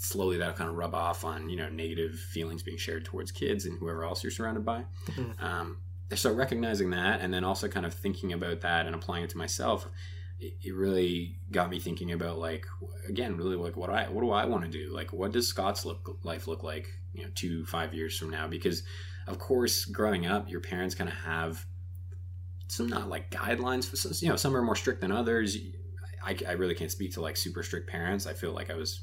slowly 0.01 0.39
that'll 0.39 0.55
kind 0.55 0.71
of 0.71 0.77
rub 0.77 0.95
off 0.95 1.25
on 1.25 1.49
you 1.49 1.57
know 1.57 1.69
negative 1.69 2.15
feelings 2.15 2.63
being 2.63 2.79
shared 2.79 3.05
towards 3.05 3.31
kids 3.31 3.67
and 3.67 3.79
whoever 3.79 4.05
else 4.05 4.23
you're 4.23 4.31
surrounded 4.31 4.65
by. 4.65 4.85
Mm-hmm. 5.07 5.45
um, 5.45 5.79
so 6.15 6.31
recognizing 6.33 6.91
that 6.91 7.21
and 7.23 7.33
then 7.33 7.43
also 7.43 7.69
kind 7.69 7.87
of 7.87 7.95
thinking 7.95 8.35
about 8.35 8.61
that 8.61 8.85
and 8.85 8.95
applying 8.95 9.25
it 9.25 9.31
to 9.31 9.39
myself 9.39 9.89
it, 10.43 10.57
it 10.63 10.75
really 10.75 11.37
got 11.51 11.71
me 11.71 11.79
thinking 11.79 12.13
about 12.13 12.39
like 12.39 12.67
again 13.09 13.37
really 13.37 13.57
like 13.57 13.77
what 13.77 13.91
I 13.91 14.09
what 14.09 14.23
do 14.23 14.31
I 14.31 14.45
want 14.45 14.65
to 14.65 14.69
do? 14.69 14.93
Like 14.93 15.13
what 15.13 15.33
does 15.33 15.49
Scott's 15.49 15.85
look 15.85 16.19
life 16.25 16.47
look 16.49 16.63
like 16.63 16.89
you 17.13 17.23
know 17.23 17.31
two 17.35 17.65
five 17.65 17.95
years 17.95 18.19
from 18.19 18.31
now? 18.31 18.49
Because 18.49 18.83
of 19.27 19.39
course 19.39 19.85
growing 19.85 20.27
up 20.27 20.51
your 20.51 20.61
parents 20.61 20.95
kind 20.95 21.09
of 21.09 21.17
have 21.17 21.65
some 22.67 22.89
not 22.89 23.09
like 23.09 23.31
guidelines 23.31 23.87
for 23.87 24.25
you 24.25 24.31
know 24.31 24.37
some 24.37 24.57
are 24.57 24.63
more 24.63 24.77
strict 24.77 25.01
than 25.01 25.13
others. 25.13 25.57
I, 26.25 26.37
I 26.47 26.53
really 26.53 26.75
can't 26.75 26.91
speak 26.91 27.13
to 27.15 27.21
like 27.21 27.37
super 27.37 27.63
strict 27.63 27.89
parents. 27.89 28.27
I 28.27 28.33
feel 28.33 28.53
like 28.53 28.71
I 28.71 28.75
was 28.75 29.03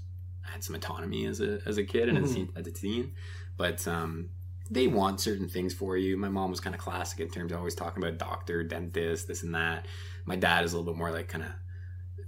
I 0.50 0.54
had 0.54 0.64
some 0.64 0.76
autonomy 0.76 1.26
as 1.26 1.42
a 1.42 1.60
as 1.66 1.78
a 1.78 1.84
kid 1.84 2.10
and 2.10 2.18
mm-hmm. 2.18 2.58
as, 2.58 2.68
a 2.68 2.72
teen, 2.72 3.14
but 3.58 3.88
um, 3.88 4.30
they 4.70 4.88
want 4.88 5.20
certain 5.20 5.48
things 5.48 5.74
for 5.74 5.98
you. 5.98 6.18
My 6.18 6.30
mom 6.30 6.50
was 6.50 6.60
kind 6.60 6.76
of 6.76 6.82
classic 6.82 7.20
in 7.20 7.30
terms 7.30 7.52
of 7.52 7.60
always 7.60 7.76
talking 7.76 8.04
about 8.04 8.18
doctor, 8.18 8.64
dentist, 8.64 9.28
this 9.28 9.44
and 9.44 9.56
that. 9.56 9.86
My 10.26 10.36
dad 10.36 10.66
is 10.66 10.74
a 10.74 10.78
little 10.78 10.94
bit 10.94 10.98
more 10.98 11.12
like 11.12 11.28
kind 11.28 11.44
of 11.44 11.52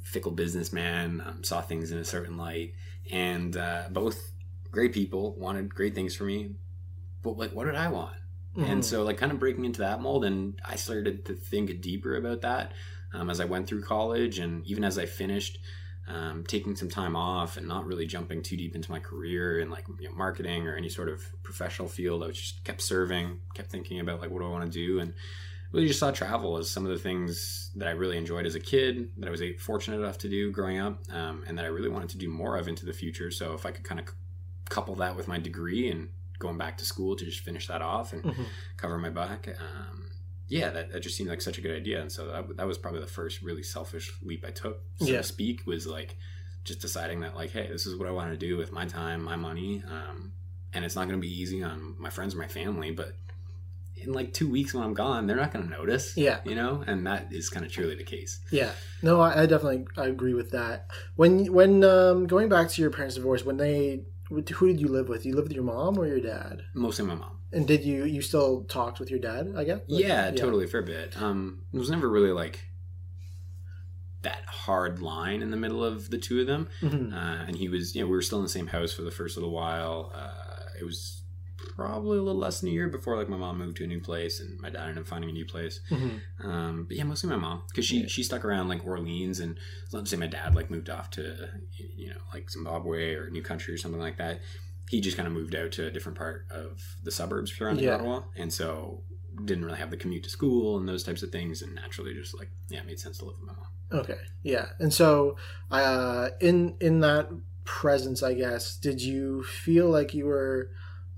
fickle 0.03 0.31
businessman, 0.31 1.21
um, 1.25 1.43
saw 1.43 1.61
things 1.61 1.91
in 1.91 1.97
a 1.97 2.05
certain 2.05 2.37
light, 2.37 2.73
and 3.11 3.55
uh, 3.55 3.83
both 3.91 4.31
great 4.71 4.93
people 4.93 5.35
wanted 5.35 5.73
great 5.73 5.95
things 5.95 6.15
for 6.15 6.23
me. 6.23 6.55
But 7.23 7.37
like, 7.37 7.51
what 7.51 7.65
did 7.65 7.75
I 7.75 7.89
want? 7.89 8.15
Mm-hmm. 8.55 8.69
And 8.69 8.85
so, 8.85 9.03
like, 9.03 9.17
kind 9.17 9.31
of 9.31 9.39
breaking 9.39 9.65
into 9.65 9.81
that 9.81 10.01
mold, 10.01 10.25
and 10.25 10.59
I 10.65 10.75
started 10.75 11.25
to 11.25 11.35
think 11.35 11.81
deeper 11.81 12.15
about 12.15 12.41
that 12.41 12.73
um, 13.13 13.29
as 13.29 13.39
I 13.39 13.45
went 13.45 13.67
through 13.67 13.83
college, 13.83 14.39
and 14.39 14.65
even 14.67 14.83
as 14.83 14.97
I 14.97 15.05
finished 15.05 15.59
um, 16.07 16.43
taking 16.47 16.75
some 16.75 16.89
time 16.89 17.15
off 17.15 17.57
and 17.57 17.67
not 17.67 17.85
really 17.85 18.05
jumping 18.05 18.41
too 18.41 18.57
deep 18.57 18.75
into 18.75 18.91
my 18.91 18.99
career 18.99 19.59
in 19.59 19.69
like 19.69 19.85
you 19.99 20.09
know, 20.09 20.15
marketing 20.15 20.67
or 20.67 20.75
any 20.75 20.89
sort 20.89 21.09
of 21.09 21.23
professional 21.43 21.87
field. 21.87 22.23
I 22.23 22.27
was 22.27 22.37
just 22.37 22.63
kept 22.63 22.81
serving, 22.81 23.39
kept 23.53 23.71
thinking 23.71 23.99
about 23.99 24.21
like 24.21 24.29
what 24.29 24.39
do 24.39 24.47
I 24.47 24.51
want 24.51 24.65
to 24.65 24.71
do, 24.71 24.99
and 24.99 25.13
really 25.71 25.87
just 25.87 25.99
saw 25.99 26.11
travel 26.11 26.57
as 26.57 26.69
some 26.69 26.85
of 26.85 26.91
the 26.91 26.99
things 26.99 27.71
that 27.75 27.87
I 27.87 27.91
really 27.91 28.17
enjoyed 28.17 28.45
as 28.45 28.55
a 28.55 28.59
kid, 28.59 29.09
that 29.17 29.27
I 29.27 29.31
was 29.31 29.41
fortunate 29.59 29.99
enough 29.99 30.17
to 30.19 30.29
do 30.29 30.51
growing 30.51 30.79
up, 30.79 30.99
um, 31.11 31.43
and 31.47 31.57
that 31.57 31.65
I 31.65 31.69
really 31.69 31.89
wanted 31.89 32.09
to 32.09 32.17
do 32.17 32.29
more 32.29 32.57
of 32.57 32.67
into 32.67 32.85
the 32.85 32.93
future. 32.93 33.31
So 33.31 33.53
if 33.53 33.65
I 33.65 33.71
could 33.71 33.83
kind 33.83 33.99
of 33.99 34.07
couple 34.71 34.95
that 34.95 35.15
with 35.15 35.27
my 35.27 35.37
degree 35.37 35.91
and 35.91 36.09
going 36.39 36.57
back 36.57 36.77
to 36.77 36.85
school 36.85 37.15
to 37.15 37.25
just 37.25 37.41
finish 37.41 37.67
that 37.67 37.81
off 37.81 38.13
and 38.13 38.23
mm-hmm. 38.23 38.43
cover 38.77 38.97
my 38.97 39.09
back. 39.09 39.47
Um, 39.59 40.10
yeah, 40.51 40.69
that, 40.69 40.91
that 40.91 40.99
just 41.01 41.15
seemed 41.15 41.29
like 41.29 41.41
such 41.41 41.57
a 41.57 41.61
good 41.61 41.75
idea. 41.75 42.01
And 42.01 42.11
so 42.11 42.27
that, 42.27 42.57
that 42.57 42.67
was 42.67 42.77
probably 42.77 42.99
the 42.99 43.07
first 43.07 43.41
really 43.41 43.63
selfish 43.63 44.11
leap 44.21 44.43
I 44.45 44.51
took, 44.51 44.81
so 44.97 45.05
yeah. 45.05 45.17
to 45.17 45.23
speak, 45.23 45.65
was 45.65 45.87
like 45.87 46.17
just 46.63 46.81
deciding 46.81 47.21
that, 47.21 47.35
like, 47.35 47.51
hey, 47.51 47.67
this 47.71 47.85
is 47.85 47.95
what 47.95 48.07
I 48.07 48.11
want 48.11 48.31
to 48.31 48.37
do 48.37 48.57
with 48.57 48.71
my 48.71 48.85
time, 48.85 49.23
my 49.23 49.35
money. 49.35 49.81
Um, 49.89 50.33
and 50.73 50.85
it's 50.85 50.95
not 50.95 51.07
going 51.07 51.19
to 51.19 51.21
be 51.21 51.41
easy 51.41 51.63
on 51.63 51.95
my 51.97 52.09
friends 52.09 52.35
or 52.35 52.37
my 52.37 52.47
family, 52.47 52.91
but 52.91 53.13
in 53.95 54.13
like 54.13 54.33
two 54.33 54.49
weeks 54.49 54.73
when 54.73 54.83
I'm 54.83 54.93
gone, 54.93 55.27
they're 55.27 55.37
not 55.37 55.53
going 55.53 55.65
to 55.65 55.71
notice. 55.71 56.17
Yeah. 56.17 56.39
You 56.43 56.55
know, 56.55 56.83
and 56.87 57.05
that 57.07 57.31
is 57.31 57.49
kind 57.49 57.65
of 57.65 57.71
truly 57.71 57.95
the 57.95 58.03
case. 58.03 58.39
Yeah. 58.51 58.71
No, 59.01 59.21
I, 59.21 59.43
I 59.43 59.45
definitely 59.45 59.85
I 59.97 60.07
agree 60.07 60.33
with 60.33 60.51
that. 60.51 60.87
When, 61.15 61.51
when, 61.53 61.83
um, 61.83 62.27
going 62.27 62.49
back 62.49 62.69
to 62.69 62.81
your 62.81 62.91
parents' 62.91 63.15
divorce, 63.15 63.45
when 63.45 63.57
they, 63.57 64.03
who 64.29 64.41
did 64.41 64.79
you 64.79 64.87
live 64.87 65.09
with? 65.09 65.25
You 65.25 65.35
live 65.35 65.43
with 65.43 65.53
your 65.53 65.65
mom 65.65 65.97
or 65.97 66.07
your 66.07 66.21
dad? 66.21 66.63
Mostly 66.73 67.05
my 67.05 67.15
mom. 67.15 67.37
And 67.53 67.67
did 67.67 67.83
you 67.83 68.05
you 68.05 68.21
still 68.21 68.63
talked 68.63 68.99
with 68.99 69.09
your 69.09 69.19
dad? 69.19 69.53
I 69.57 69.63
guess. 69.63 69.79
Like, 69.87 70.01
yeah, 70.03 70.29
yeah, 70.29 70.31
totally 70.31 70.67
for 70.67 70.79
a 70.79 70.83
bit. 70.83 71.21
Um, 71.21 71.63
it 71.73 71.77
was 71.77 71.89
never 71.89 72.09
really 72.09 72.31
like 72.31 72.61
that 74.21 74.43
hard 74.45 75.01
line 75.01 75.41
in 75.41 75.51
the 75.51 75.57
middle 75.57 75.83
of 75.83 76.09
the 76.09 76.17
two 76.17 76.41
of 76.41 76.47
them. 76.47 76.69
Mm-hmm. 76.81 77.13
Uh, 77.13 77.45
and 77.47 77.55
he 77.55 77.69
was, 77.69 77.95
you 77.95 78.01
know, 78.01 78.07
we 78.07 78.13
were 78.13 78.21
still 78.21 78.37
in 78.37 78.43
the 78.43 78.49
same 78.49 78.67
house 78.67 78.93
for 78.93 79.01
the 79.01 79.11
first 79.11 79.35
little 79.35 79.51
while. 79.51 80.11
Uh, 80.13 80.63
it 80.79 80.85
was 80.85 81.21
probably 81.75 82.17
a 82.17 82.21
little 82.21 82.39
less 82.39 82.59
than 82.59 82.69
a 82.69 82.71
year 82.71 82.87
before 82.87 83.17
like 83.17 83.29
my 83.29 83.37
mom 83.37 83.57
moved 83.57 83.77
to 83.77 83.83
a 83.83 83.87
new 83.87 83.99
place 83.99 84.39
and 84.39 84.59
my 84.59 84.69
dad 84.69 84.81
ended 84.81 84.99
up 84.99 85.07
finding 85.07 85.29
a 85.29 85.33
new 85.33 85.45
place. 85.45 85.79
Mm-hmm. 85.89 86.49
Um, 86.49 86.85
but 86.87 86.97
yeah, 86.97 87.03
mostly 87.03 87.29
my 87.29 87.35
mom 87.35 87.63
because 87.69 87.85
she 87.85 88.01
yeah. 88.01 88.07
she 88.07 88.23
stuck 88.23 88.45
around 88.45 88.67
like 88.67 88.85
Orleans 88.85 89.39
and 89.39 89.57
let's 89.91 90.09
say 90.09 90.17
my 90.17 90.27
dad 90.27 90.55
like 90.55 90.69
moved 90.69 90.89
off 90.89 91.09
to 91.11 91.49
you 91.77 92.09
know 92.09 92.21
like 92.33 92.49
Zimbabwe 92.49 93.15
or 93.15 93.27
a 93.27 93.31
New 93.31 93.43
Country 93.43 93.73
or 93.73 93.77
something 93.77 94.01
like 94.01 94.17
that 94.17 94.41
he 94.91 94.99
just 94.99 95.15
kind 95.15 95.25
of 95.25 95.33
moved 95.33 95.55
out 95.55 95.71
to 95.71 95.87
a 95.87 95.89
different 95.89 96.17
part 96.17 96.45
of 96.51 96.97
the 97.01 97.11
suburbs 97.11 97.55
surrounding 97.55 97.85
yeah. 97.85 97.95
Ottawa, 97.95 98.23
and 98.35 98.51
so 98.51 99.03
didn't 99.45 99.63
really 99.63 99.77
have 99.77 99.89
the 99.89 99.95
commute 99.95 100.21
to 100.25 100.29
school 100.29 100.77
and 100.77 100.87
those 100.87 101.01
types 101.01 101.23
of 101.23 101.31
things, 101.31 101.61
and 101.61 101.73
naturally 101.73 102.13
just 102.13 102.37
like 102.37 102.49
yeah, 102.69 102.79
it 102.79 102.85
made 102.85 102.99
sense 102.99 103.17
to 103.19 103.25
live 103.25 103.35
with 103.39 103.47
my 103.47 103.53
mom. 103.53 104.01
Okay, 104.01 104.19
yeah, 104.43 104.65
and 104.79 104.93
so 104.93 105.37
uh, 105.71 106.31
in 106.41 106.75
in 106.81 106.99
that 106.99 107.29
presence, 107.63 108.21
I 108.21 108.33
guess, 108.33 108.75
did 108.75 109.01
you 109.01 109.43
feel 109.43 109.89
like 109.89 110.13
you 110.13 110.25
were 110.25 110.71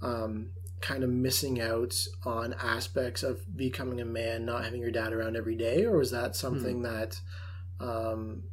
um, 0.04 0.52
kind 0.80 1.04
of 1.04 1.10
missing 1.10 1.60
out 1.60 1.96
on 2.24 2.54
aspects 2.62 3.24
of 3.24 3.58
becoming 3.58 4.02
a 4.02 4.06
man, 4.06 4.46
not 4.46 4.66
having 4.66 4.82
your 4.82 4.92
dad 4.92 5.14
around 5.14 5.36
every 5.36 5.56
day, 5.56 5.84
or 5.84 5.98
was 5.98 6.12
that 6.12 6.36
something 6.36 6.78
hmm. 6.78 6.84
that 6.84 7.20
um, 7.80 8.44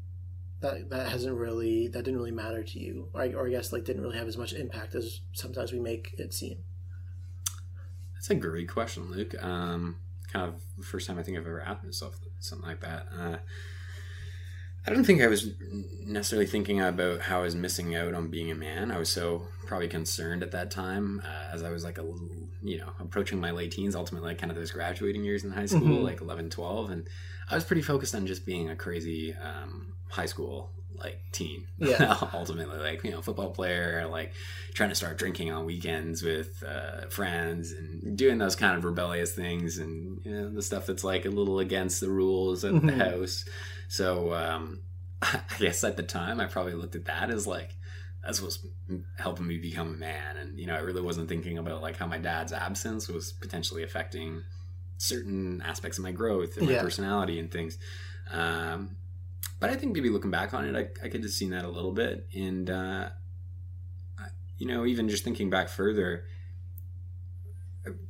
that 0.60 0.90
that 0.90 1.08
hasn't 1.08 1.36
really 1.36 1.88
that 1.88 2.04
didn't 2.04 2.18
really 2.18 2.30
matter 2.30 2.62
to 2.62 2.78
you, 2.78 3.08
or, 3.14 3.22
or 3.34 3.46
I 3.46 3.50
guess 3.50 3.72
like 3.72 3.84
didn't 3.84 4.02
really 4.02 4.18
have 4.18 4.28
as 4.28 4.36
much 4.36 4.52
impact 4.52 4.94
as 4.94 5.20
sometimes 5.32 5.72
we 5.72 5.80
make 5.80 6.14
it 6.18 6.34
seem. 6.34 6.64
That's 8.14 8.30
a 8.30 8.34
great 8.34 8.68
question, 8.68 9.10
Luke. 9.10 9.34
Um, 9.42 9.96
kind 10.30 10.46
of 10.48 10.60
the 10.76 10.84
first 10.84 11.06
time 11.06 11.18
I 11.18 11.22
think 11.22 11.38
I've 11.38 11.46
ever 11.46 11.62
asked 11.62 11.84
myself 11.84 12.16
something 12.38 12.68
like 12.68 12.80
that. 12.80 13.06
Uh, 13.18 13.36
I 14.86 14.90
don't 14.90 15.04
think 15.04 15.20
I 15.20 15.26
was 15.26 15.48
necessarily 16.06 16.46
thinking 16.46 16.80
about 16.80 17.20
how 17.20 17.40
I 17.40 17.42
was 17.42 17.54
missing 17.54 17.94
out 17.94 18.14
on 18.14 18.28
being 18.28 18.50
a 18.50 18.54
man. 18.54 18.90
I 18.90 18.98
was 18.98 19.10
so 19.10 19.46
probably 19.66 19.88
concerned 19.88 20.42
at 20.42 20.52
that 20.52 20.70
time 20.70 21.22
uh, 21.24 21.54
as 21.54 21.62
I 21.62 21.70
was 21.70 21.84
like 21.84 21.98
a 21.98 22.02
little, 22.02 22.28
you 22.62 22.78
know, 22.78 22.90
approaching 22.98 23.38
my 23.40 23.50
late 23.50 23.72
teens, 23.72 23.94
ultimately 23.94 24.30
like 24.30 24.38
kind 24.38 24.50
of 24.50 24.56
those 24.56 24.70
graduating 24.70 25.22
years 25.22 25.44
in 25.44 25.50
high 25.50 25.66
school, 25.66 25.82
mm-hmm. 25.82 26.04
like 26.04 26.22
11, 26.22 26.48
12. 26.48 26.90
And 26.90 27.08
I 27.50 27.54
was 27.54 27.64
pretty 27.64 27.82
focused 27.82 28.14
on 28.14 28.26
just 28.26 28.46
being 28.46 28.70
a 28.70 28.76
crazy 28.76 29.34
um, 29.34 29.94
high 30.10 30.26
school 30.26 30.70
like 31.02 31.20
teen. 31.32 31.66
Yeah. 31.78 32.16
Ultimately, 32.34 32.78
like 32.78 33.02
you 33.04 33.10
know, 33.10 33.22
football 33.22 33.50
player, 33.50 34.06
like 34.06 34.32
trying 34.74 34.90
to 34.90 34.94
start 34.94 35.18
drinking 35.18 35.50
on 35.50 35.64
weekends 35.64 36.22
with 36.22 36.62
uh, 36.62 37.08
friends 37.08 37.72
and 37.72 38.16
doing 38.16 38.38
those 38.38 38.54
kind 38.54 38.76
of 38.76 38.84
rebellious 38.84 39.32
things, 39.32 39.78
and 39.78 40.20
you 40.24 40.30
know, 40.30 40.50
the 40.50 40.62
stuff 40.62 40.86
that's 40.86 41.02
like 41.02 41.24
a 41.24 41.30
little 41.30 41.58
against 41.58 42.00
the 42.00 42.10
rules 42.10 42.64
mm-hmm. 42.64 42.86
the 42.86 42.92
house. 42.92 43.44
So 43.88 44.34
um, 44.34 44.82
I 45.22 45.40
guess 45.58 45.82
at 45.84 45.96
the 45.96 46.02
time, 46.02 46.40
I 46.40 46.46
probably 46.46 46.74
looked 46.74 46.96
at 46.96 47.06
that 47.06 47.30
as 47.30 47.46
like 47.46 47.70
that's 48.22 48.42
what's 48.42 48.64
helping 49.16 49.46
me 49.46 49.56
become 49.56 49.94
a 49.94 49.96
man, 49.96 50.36
and 50.36 50.58
you 50.58 50.66
know, 50.66 50.74
I 50.74 50.80
really 50.80 51.02
wasn't 51.02 51.28
thinking 51.28 51.58
about 51.58 51.80
like 51.80 51.96
how 51.96 52.06
my 52.06 52.18
dad's 52.18 52.52
absence 52.52 53.08
was 53.08 53.32
potentially 53.32 53.82
affecting 53.82 54.42
certain 54.98 55.62
aspects 55.64 55.96
of 55.96 56.04
my 56.04 56.12
growth 56.12 56.58
and 56.58 56.66
my 56.66 56.74
yeah. 56.74 56.82
personality 56.82 57.38
and 57.38 57.50
things. 57.50 57.78
Um, 58.30 58.96
but 59.60 59.70
I 59.70 59.76
think 59.76 59.94
maybe 59.94 60.08
looking 60.08 60.30
back 60.30 60.54
on 60.54 60.64
it, 60.64 60.74
I, 60.74 61.04
I 61.04 61.08
could 61.08 61.22
have 61.22 61.32
seen 61.32 61.50
that 61.50 61.64
a 61.64 61.68
little 61.68 61.92
bit. 61.92 62.26
And, 62.34 62.68
uh, 62.68 63.10
you 64.58 64.66
know, 64.66 64.84
even 64.86 65.08
just 65.08 65.22
thinking 65.22 65.50
back 65.50 65.68
further, 65.68 66.24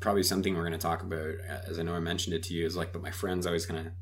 probably 0.00 0.22
something 0.22 0.54
we're 0.54 0.62
going 0.62 0.72
to 0.72 0.78
talk 0.78 1.02
about, 1.02 1.34
as 1.66 1.78
I 1.78 1.82
know 1.82 1.94
I 1.94 2.00
mentioned 2.00 2.34
it 2.34 2.44
to 2.44 2.54
you, 2.54 2.66
is 2.66 2.76
like, 2.76 2.92
but 2.92 3.02
my 3.02 3.10
friends 3.10 3.46
always 3.46 3.66
kind 3.66 3.86
of 3.86 3.92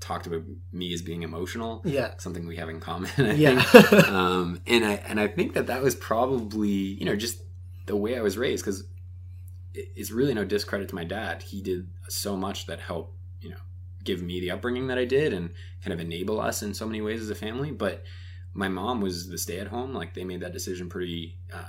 talked 0.00 0.26
about 0.26 0.42
me 0.72 0.92
as 0.92 1.02
being 1.02 1.22
emotional. 1.22 1.82
Yeah. 1.84 2.14
Something 2.18 2.46
we 2.46 2.56
have 2.56 2.68
in 2.68 2.80
common. 2.80 3.10
I 3.18 3.32
yeah. 3.32 3.62
um, 4.06 4.60
and 4.66 4.84
I, 4.84 4.94
and 5.06 5.18
I 5.18 5.28
think 5.28 5.54
that 5.54 5.66
that 5.66 5.82
was 5.82 5.94
probably, 5.94 6.68
you 6.68 7.04
know, 7.04 7.16
just 7.16 7.40
the 7.86 7.96
way 7.96 8.16
I 8.16 8.20
was 8.20 8.38
raised, 8.38 8.64
because 8.64 8.84
it's 9.74 10.10
really 10.10 10.34
no 10.34 10.44
discredit 10.44 10.88
to 10.90 10.94
my 10.94 11.04
dad. 11.04 11.42
He 11.42 11.62
did 11.62 11.88
so 12.08 12.36
much 12.36 12.66
that 12.66 12.80
helped, 12.80 13.17
give 14.04 14.22
me 14.22 14.40
the 14.40 14.50
upbringing 14.50 14.86
that 14.88 14.98
I 14.98 15.04
did 15.04 15.32
and 15.32 15.50
kind 15.82 15.92
of 15.92 16.00
enable 16.00 16.40
us 16.40 16.62
in 16.62 16.74
so 16.74 16.86
many 16.86 17.00
ways 17.00 17.20
as 17.20 17.30
a 17.30 17.34
family. 17.34 17.70
But 17.70 18.04
my 18.54 18.68
mom 18.68 19.00
was 19.00 19.28
the 19.28 19.38
stay 19.38 19.58
at 19.58 19.68
home. 19.68 19.94
Like 19.94 20.14
they 20.14 20.24
made 20.24 20.40
that 20.40 20.52
decision 20.52 20.88
pretty 20.88 21.36
uh, 21.52 21.64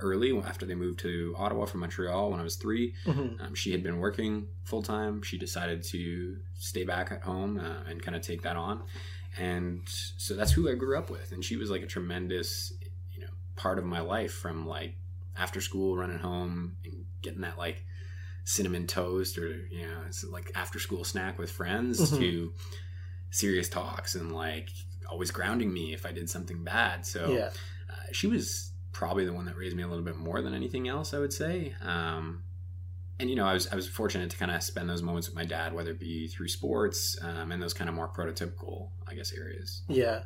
early 0.00 0.36
after 0.38 0.66
they 0.66 0.74
moved 0.74 1.00
to 1.00 1.34
Ottawa 1.38 1.66
from 1.66 1.80
Montreal 1.80 2.30
when 2.30 2.40
I 2.40 2.42
was 2.42 2.56
3 2.56 2.94
mm-hmm. 3.04 3.44
um, 3.44 3.54
she 3.54 3.72
had 3.72 3.82
been 3.82 3.98
working 3.98 4.46
full 4.64 4.82
time. 4.82 5.22
She 5.22 5.38
decided 5.38 5.82
to 5.84 6.38
stay 6.54 6.84
back 6.84 7.12
at 7.12 7.22
home 7.22 7.58
uh, 7.58 7.88
and 7.88 8.02
kind 8.02 8.16
of 8.16 8.22
take 8.22 8.42
that 8.42 8.56
on. 8.56 8.82
And 9.38 9.82
so 9.86 10.34
that's 10.34 10.52
who 10.52 10.70
I 10.70 10.74
grew 10.74 10.98
up 10.98 11.10
with. 11.10 11.32
And 11.32 11.44
she 11.44 11.56
was 11.56 11.70
like 11.70 11.82
a 11.82 11.86
tremendous, 11.86 12.72
you 13.12 13.20
know, 13.20 13.30
part 13.56 13.78
of 13.78 13.84
my 13.84 14.00
life 14.00 14.32
from 14.32 14.66
like 14.66 14.94
after 15.36 15.60
school 15.60 15.96
running 15.96 16.18
home 16.18 16.76
and 16.84 17.04
getting 17.22 17.42
that 17.42 17.58
like 17.58 17.84
cinnamon 18.44 18.86
toast 18.86 19.38
or 19.38 19.48
you 19.70 19.86
know 19.86 19.98
it's 20.06 20.24
like 20.24 20.50
after 20.54 20.78
school 20.78 21.04
snack 21.04 21.38
with 21.38 21.50
friends 21.50 22.00
Mhm. 22.12 22.18
to 22.18 22.52
serious 23.30 23.68
talks 23.68 24.14
and 24.14 24.32
like 24.32 24.70
always 25.08 25.30
grounding 25.30 25.72
me 25.72 25.92
if 25.92 26.04
I 26.06 26.12
did 26.12 26.28
something 26.30 26.62
bad. 26.64 27.04
So 27.06 27.32
Yeah. 27.32 27.50
uh, 27.90 28.12
she 28.12 28.26
was 28.26 28.72
probably 28.92 29.24
the 29.24 29.32
one 29.32 29.44
that 29.46 29.56
raised 29.56 29.76
me 29.76 29.82
a 29.82 29.88
little 29.88 30.04
bit 30.04 30.16
more 30.16 30.40
than 30.42 30.54
anything 30.54 30.88
else. 30.88 31.12
I 31.14 31.18
would 31.18 31.32
say. 31.32 31.74
Um, 31.80 32.42
and 33.20 33.28
you 33.30 33.36
know, 33.36 33.44
I 33.46 33.52
was 33.52 33.68
I 33.70 33.76
was 33.76 33.86
fortunate 33.86 34.30
to 34.30 34.36
kind 34.36 34.50
of 34.50 34.62
spend 34.62 34.88
those 34.88 35.02
moments 35.02 35.28
with 35.28 35.36
my 35.36 35.44
dad, 35.44 35.74
whether 35.74 35.90
it 35.90 36.00
be 36.00 36.26
through 36.26 36.48
sports 36.48 37.18
um, 37.22 37.52
and 37.52 37.62
those 37.62 37.74
kind 37.74 37.88
of 37.88 37.94
more 37.94 38.08
prototypical, 38.08 38.88
I 39.06 39.14
guess, 39.14 39.32
areas. 39.32 39.82
Yeah. 39.88 40.22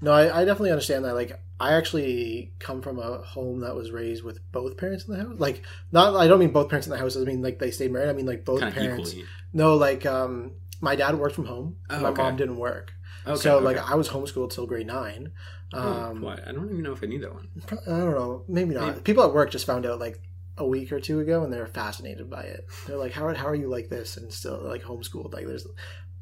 No, 0.00 0.12
I, 0.12 0.40
I 0.40 0.44
definitely 0.44 0.70
understand 0.70 1.04
that. 1.04 1.14
Like, 1.14 1.38
I 1.60 1.74
actually 1.74 2.54
come 2.58 2.80
from 2.82 2.98
a 2.98 3.18
home 3.18 3.60
that 3.60 3.74
was 3.74 3.90
raised 3.90 4.24
with 4.24 4.38
both 4.50 4.76
parents 4.78 5.04
in 5.06 5.14
the 5.14 5.20
house. 5.22 5.34
Like, 5.38 5.62
not, 5.92 6.16
I 6.16 6.26
don't 6.26 6.38
mean 6.38 6.52
both 6.52 6.70
parents 6.70 6.86
in 6.86 6.92
the 6.92 6.98
house. 6.98 7.16
I 7.16 7.20
mean, 7.20 7.42
like, 7.42 7.58
they 7.58 7.70
stayed 7.70 7.92
married. 7.92 8.08
I 8.08 8.14
mean, 8.14 8.26
like, 8.26 8.44
both 8.44 8.60
Kind 8.60 8.74
parents. 8.74 9.10
equally. 9.10 9.26
No, 9.52 9.74
like, 9.76 10.06
um, 10.06 10.52
my 10.80 10.96
dad 10.96 11.18
worked 11.18 11.34
from 11.34 11.46
home. 11.46 11.76
Oh, 11.90 12.00
my 12.00 12.08
okay. 12.10 12.22
mom 12.22 12.36
didn't 12.36 12.56
work. 12.56 12.92
Okay, 13.26 13.40
so, 13.40 13.56
okay. 13.56 13.64
like, 13.64 13.90
I 13.90 13.94
was 13.94 14.08
homeschooled 14.08 14.52
till 14.52 14.66
grade 14.66 14.86
nine. 14.86 15.32
Oh, 15.74 15.80
Um, 16.10 16.22
what? 16.22 16.46
I 16.48 16.52
don't 16.52 16.70
even 16.70 16.82
know 16.82 16.92
if 16.92 17.02
I 17.02 17.06
knew 17.06 17.20
that 17.20 17.34
one. 17.34 17.48
I 17.86 17.90
don't 17.90 18.14
know. 18.14 18.44
Maybe 18.48 18.74
not. 18.74 18.86
Maybe. 18.88 19.00
People 19.00 19.24
at 19.24 19.34
work 19.34 19.50
just 19.50 19.66
found 19.66 19.84
out, 19.84 19.98
like, 19.98 20.20
a 20.58 20.66
week 20.66 20.92
or 20.92 21.00
two 21.00 21.20
ago, 21.20 21.42
and 21.42 21.52
they're 21.52 21.66
fascinated 21.66 22.28
by 22.28 22.42
it. 22.42 22.66
They're 22.86 22.96
like, 22.96 23.12
"How, 23.12 23.32
how 23.34 23.46
are 23.46 23.54
you 23.54 23.68
like 23.68 23.88
this 23.88 24.16
and 24.16 24.32
still 24.32 24.60
like 24.62 24.82
homeschooled?" 24.82 25.32
Like, 25.32 25.46
there's, 25.46 25.66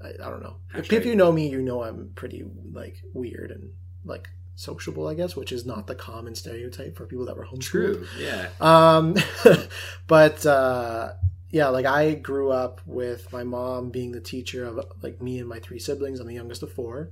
I, 0.02 0.08
I 0.08 0.30
don't 0.30 0.42
know. 0.42 0.56
If, 0.74 0.92
if 0.92 1.06
you 1.06 1.16
know 1.16 1.32
me, 1.32 1.48
you 1.48 1.60
know 1.60 1.82
I'm 1.82 2.10
pretty 2.14 2.44
like 2.72 3.02
weird 3.12 3.50
and 3.50 3.70
like 4.04 4.28
sociable, 4.54 5.06
I 5.06 5.14
guess, 5.14 5.36
which 5.36 5.52
is 5.52 5.66
not 5.66 5.86
the 5.86 5.94
common 5.94 6.34
stereotype 6.34 6.96
for 6.96 7.06
people 7.06 7.26
that 7.26 7.36
were 7.36 7.46
homeschooled. 7.46 7.62
True. 7.62 8.06
Yeah. 8.18 8.48
Um, 8.60 9.16
but 10.06 10.44
uh, 10.46 11.12
yeah, 11.50 11.68
like 11.68 11.86
I 11.86 12.14
grew 12.14 12.50
up 12.50 12.80
with 12.86 13.32
my 13.32 13.44
mom 13.44 13.90
being 13.90 14.12
the 14.12 14.20
teacher 14.20 14.66
of 14.66 14.80
like 15.02 15.22
me 15.22 15.38
and 15.38 15.48
my 15.48 15.60
three 15.60 15.78
siblings. 15.78 16.20
I'm 16.20 16.26
the 16.26 16.34
youngest 16.34 16.62
of 16.62 16.72
four. 16.72 17.10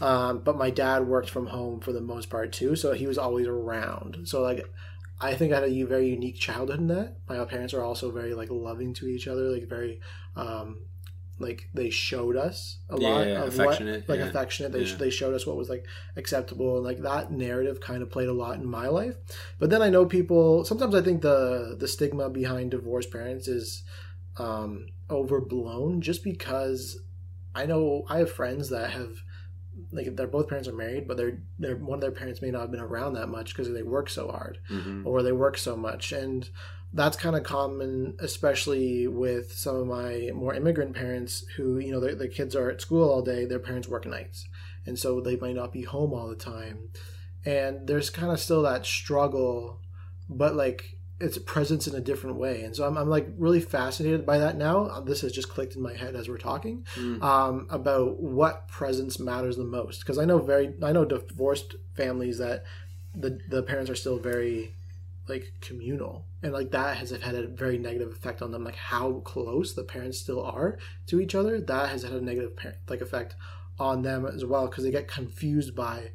Um, 0.00 0.40
but 0.40 0.58
my 0.58 0.70
dad 0.70 1.06
worked 1.06 1.30
from 1.30 1.46
home 1.46 1.80
for 1.80 1.92
the 1.92 2.00
most 2.00 2.28
part 2.28 2.52
too, 2.52 2.76
so 2.76 2.92
he 2.92 3.06
was 3.06 3.16
always 3.16 3.46
around. 3.46 4.28
So 4.28 4.42
like, 4.42 4.66
I 5.20 5.34
think 5.34 5.52
I 5.52 5.60
had 5.60 5.68
a 5.68 5.82
very 5.84 6.08
unique 6.08 6.36
childhood 6.36 6.80
in 6.80 6.88
that. 6.88 7.16
My 7.28 7.42
parents 7.44 7.72
are 7.74 7.82
also 7.82 8.10
very 8.10 8.34
like 8.34 8.50
loving 8.50 8.92
to 8.94 9.06
each 9.06 9.26
other, 9.28 9.50
like 9.50 9.68
very, 9.68 10.00
um, 10.36 10.86
like 11.38 11.68
they 11.74 11.90
showed 11.90 12.36
us 12.36 12.78
a 12.90 12.96
lot 12.96 13.26
Yeah, 13.26 13.42
of 13.42 13.48
affectionate, 13.54 14.00
what, 14.06 14.08
like 14.08 14.18
yeah. 14.20 14.28
affectionate. 14.28 14.72
They 14.72 14.82
Yeah. 14.84 14.96
they 14.96 15.10
showed 15.10 15.34
us 15.34 15.46
what 15.46 15.56
was 15.56 15.68
like 15.68 15.84
acceptable, 16.16 16.76
and 16.76 16.84
like 16.84 17.00
that 17.02 17.32
narrative 17.32 17.80
kind 17.80 18.02
of 18.02 18.10
played 18.10 18.28
a 18.28 18.32
lot 18.32 18.56
in 18.58 18.66
my 18.66 18.88
life. 18.88 19.16
But 19.58 19.70
then 19.70 19.82
I 19.82 19.90
know 19.90 20.06
people. 20.06 20.64
Sometimes 20.64 20.94
I 20.94 21.02
think 21.02 21.22
the 21.22 21.76
the 21.78 21.88
stigma 21.88 22.28
behind 22.30 22.70
divorced 22.72 23.10
parents 23.10 23.48
is 23.48 23.82
um, 24.38 24.86
overblown, 25.10 26.00
just 26.02 26.22
because 26.24 26.98
I 27.54 27.64
know 27.66 28.04
I 28.08 28.18
have 28.18 28.30
friends 28.30 28.68
that 28.68 28.90
have 28.90 29.16
like 29.92 30.16
their 30.16 30.26
both 30.26 30.48
parents 30.48 30.68
are 30.68 30.72
married, 30.72 31.06
but 31.06 31.16
they're 31.16 31.38
they're 31.58 31.76
one 31.76 31.96
of 31.96 32.00
their 32.00 32.10
parents 32.10 32.42
may 32.42 32.50
not 32.50 32.62
have 32.62 32.70
been 32.70 32.80
around 32.80 33.14
that 33.14 33.28
much 33.28 33.54
because 33.54 33.72
they 33.72 33.82
work 33.82 34.08
so 34.08 34.28
hard 34.28 34.58
hmm 34.68 35.06
or 35.06 35.22
they 35.22 35.32
work 35.32 35.58
so 35.58 35.76
much. 35.76 36.12
And 36.12 36.48
that's 36.92 37.16
kind 37.16 37.36
of 37.36 37.42
common 37.42 38.16
especially 38.20 39.06
with 39.06 39.52
some 39.52 39.76
of 39.76 39.86
my 39.86 40.30
more 40.34 40.54
immigrant 40.54 40.94
parents 40.94 41.44
who 41.56 41.78
you 41.78 41.90
know 41.92 42.00
their, 42.00 42.14
their 42.14 42.28
kids 42.28 42.54
are 42.54 42.70
at 42.70 42.80
school 42.80 43.10
all 43.10 43.22
day 43.22 43.44
their 43.44 43.58
parents 43.58 43.88
work 43.88 44.06
nights 44.06 44.48
and 44.86 44.98
so 44.98 45.20
they 45.20 45.36
might 45.36 45.56
not 45.56 45.72
be 45.72 45.82
home 45.82 46.12
all 46.14 46.28
the 46.28 46.36
time. 46.36 46.90
And 47.44 47.86
there's 47.86 48.08
kind 48.08 48.32
of 48.32 48.40
still 48.40 48.62
that 48.62 48.86
struggle 48.86 49.80
but 50.28 50.54
like 50.54 50.95
it's 51.18 51.38
presence 51.38 51.86
in 51.86 51.94
a 51.94 52.00
different 52.00 52.36
way. 52.36 52.62
And 52.62 52.76
so 52.76 52.86
I'm, 52.86 52.96
I'm 52.98 53.08
like 53.08 53.26
really 53.38 53.60
fascinated 53.60 54.26
by 54.26 54.38
that 54.38 54.56
now. 54.56 55.00
This 55.00 55.22
has 55.22 55.32
just 55.32 55.48
clicked 55.48 55.74
in 55.74 55.80
my 55.82 55.94
head 55.94 56.14
as 56.14 56.28
we're 56.28 56.36
talking 56.36 56.84
Mm. 56.96 57.22
um, 57.22 57.66
about 57.70 58.20
what 58.20 58.68
presence 58.68 59.18
matters 59.18 59.56
the 59.56 59.64
most. 59.64 60.00
Because 60.00 60.18
I 60.18 60.24
know 60.26 60.38
very 60.38 60.74
I 60.82 60.92
know 60.92 61.04
divorced 61.06 61.76
families 61.94 62.38
that 62.38 62.64
the 63.14 63.40
the 63.48 63.62
parents 63.62 63.90
are 63.90 63.94
still 63.96 64.18
very 64.18 64.74
like 65.28 65.54
communal. 65.60 66.26
And 66.42 66.52
like 66.52 66.70
that 66.72 66.98
has 66.98 67.10
had 67.10 67.34
a 67.34 67.46
very 67.48 67.78
negative 67.78 68.12
effect 68.12 68.42
on 68.42 68.52
them. 68.52 68.62
Like 68.62 68.76
how 68.76 69.20
close 69.20 69.74
the 69.74 69.84
parents 69.84 70.18
still 70.18 70.42
are 70.44 70.78
to 71.06 71.20
each 71.20 71.34
other 71.34 71.60
that 71.60 71.88
has 71.88 72.02
had 72.02 72.12
a 72.12 72.20
negative 72.20 72.56
par- 72.56 72.76
like 72.88 73.00
effect 73.00 73.34
on 73.78 74.02
them 74.02 74.26
as 74.26 74.44
well. 74.44 74.66
Because 74.68 74.84
they 74.84 74.90
get 74.90 75.08
confused 75.08 75.74
by 75.74 76.10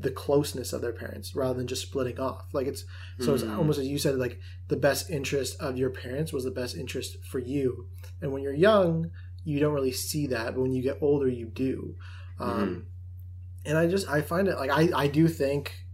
the 0.00 0.10
closeness 0.10 0.72
of 0.72 0.80
their 0.80 0.92
parents 0.92 1.34
rather 1.34 1.54
than 1.54 1.66
just 1.66 1.82
splitting 1.82 2.18
off. 2.18 2.46
Like 2.52 2.66
it's 2.66 2.84
so 3.20 3.34
it's 3.34 3.44
Mm. 3.44 3.58
almost 3.58 3.78
as 3.78 3.86
you 3.86 3.98
said 3.98 4.16
like 4.16 4.40
the 4.68 4.76
best 4.76 5.10
interest 5.10 5.60
of 5.60 5.76
your 5.78 5.90
parents 5.90 6.32
was 6.32 6.44
the 6.44 6.50
best 6.50 6.76
interest 6.76 7.18
for 7.24 7.38
you. 7.38 7.86
And 8.20 8.32
when 8.32 8.42
you're 8.42 8.52
young 8.54 9.10
you 9.44 9.60
don't 9.60 9.74
really 9.74 9.92
see 9.92 10.26
that 10.26 10.54
but 10.54 10.60
when 10.60 10.72
you 10.72 10.82
get 10.82 10.98
older 11.00 11.28
you 11.28 11.46
do. 11.46 11.94
Um, 12.40 12.86
and 13.64 13.78
i 13.78 13.86
just 13.86 14.08
i 14.08 14.20
find 14.20 14.48
it 14.48 14.56
like 14.58 14.70
i 14.70 14.88
i 14.94 15.06
do 15.08 15.26
think 15.28 15.86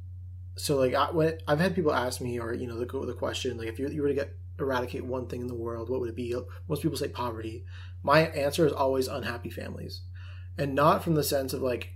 so 0.56 0.76
like 0.76 0.94
I, 0.94 1.10
when 1.10 1.38
i've 1.48 1.60
had 1.60 1.74
people 1.74 1.92
ask 1.92 2.20
me 2.20 2.38
or 2.38 2.52
you 2.52 2.66
know 2.66 2.78
the, 2.78 3.06
the 3.06 3.14
question 3.14 3.56
like 3.56 3.68
if 3.68 3.78
you, 3.78 3.88
you 3.88 4.02
were 4.02 4.08
to 4.08 4.14
get 4.14 4.34
eradicate 4.58 5.04
one 5.04 5.26
thing 5.26 5.40
in 5.40 5.46
the 5.46 5.54
world 5.54 5.88
what 5.88 6.00
would 6.00 6.10
it 6.10 6.16
be? 6.16 6.34
Most 6.68 6.82
people 6.82 6.96
say 6.96 7.08
poverty. 7.08 7.64
My 8.02 8.20
answer 8.28 8.66
is 8.66 8.72
always 8.72 9.08
unhappy 9.08 9.50
families. 9.50 10.02
And 10.58 10.74
not 10.74 11.02
from 11.02 11.14
the 11.14 11.24
sense 11.24 11.52
of 11.52 11.62
like 11.62 11.94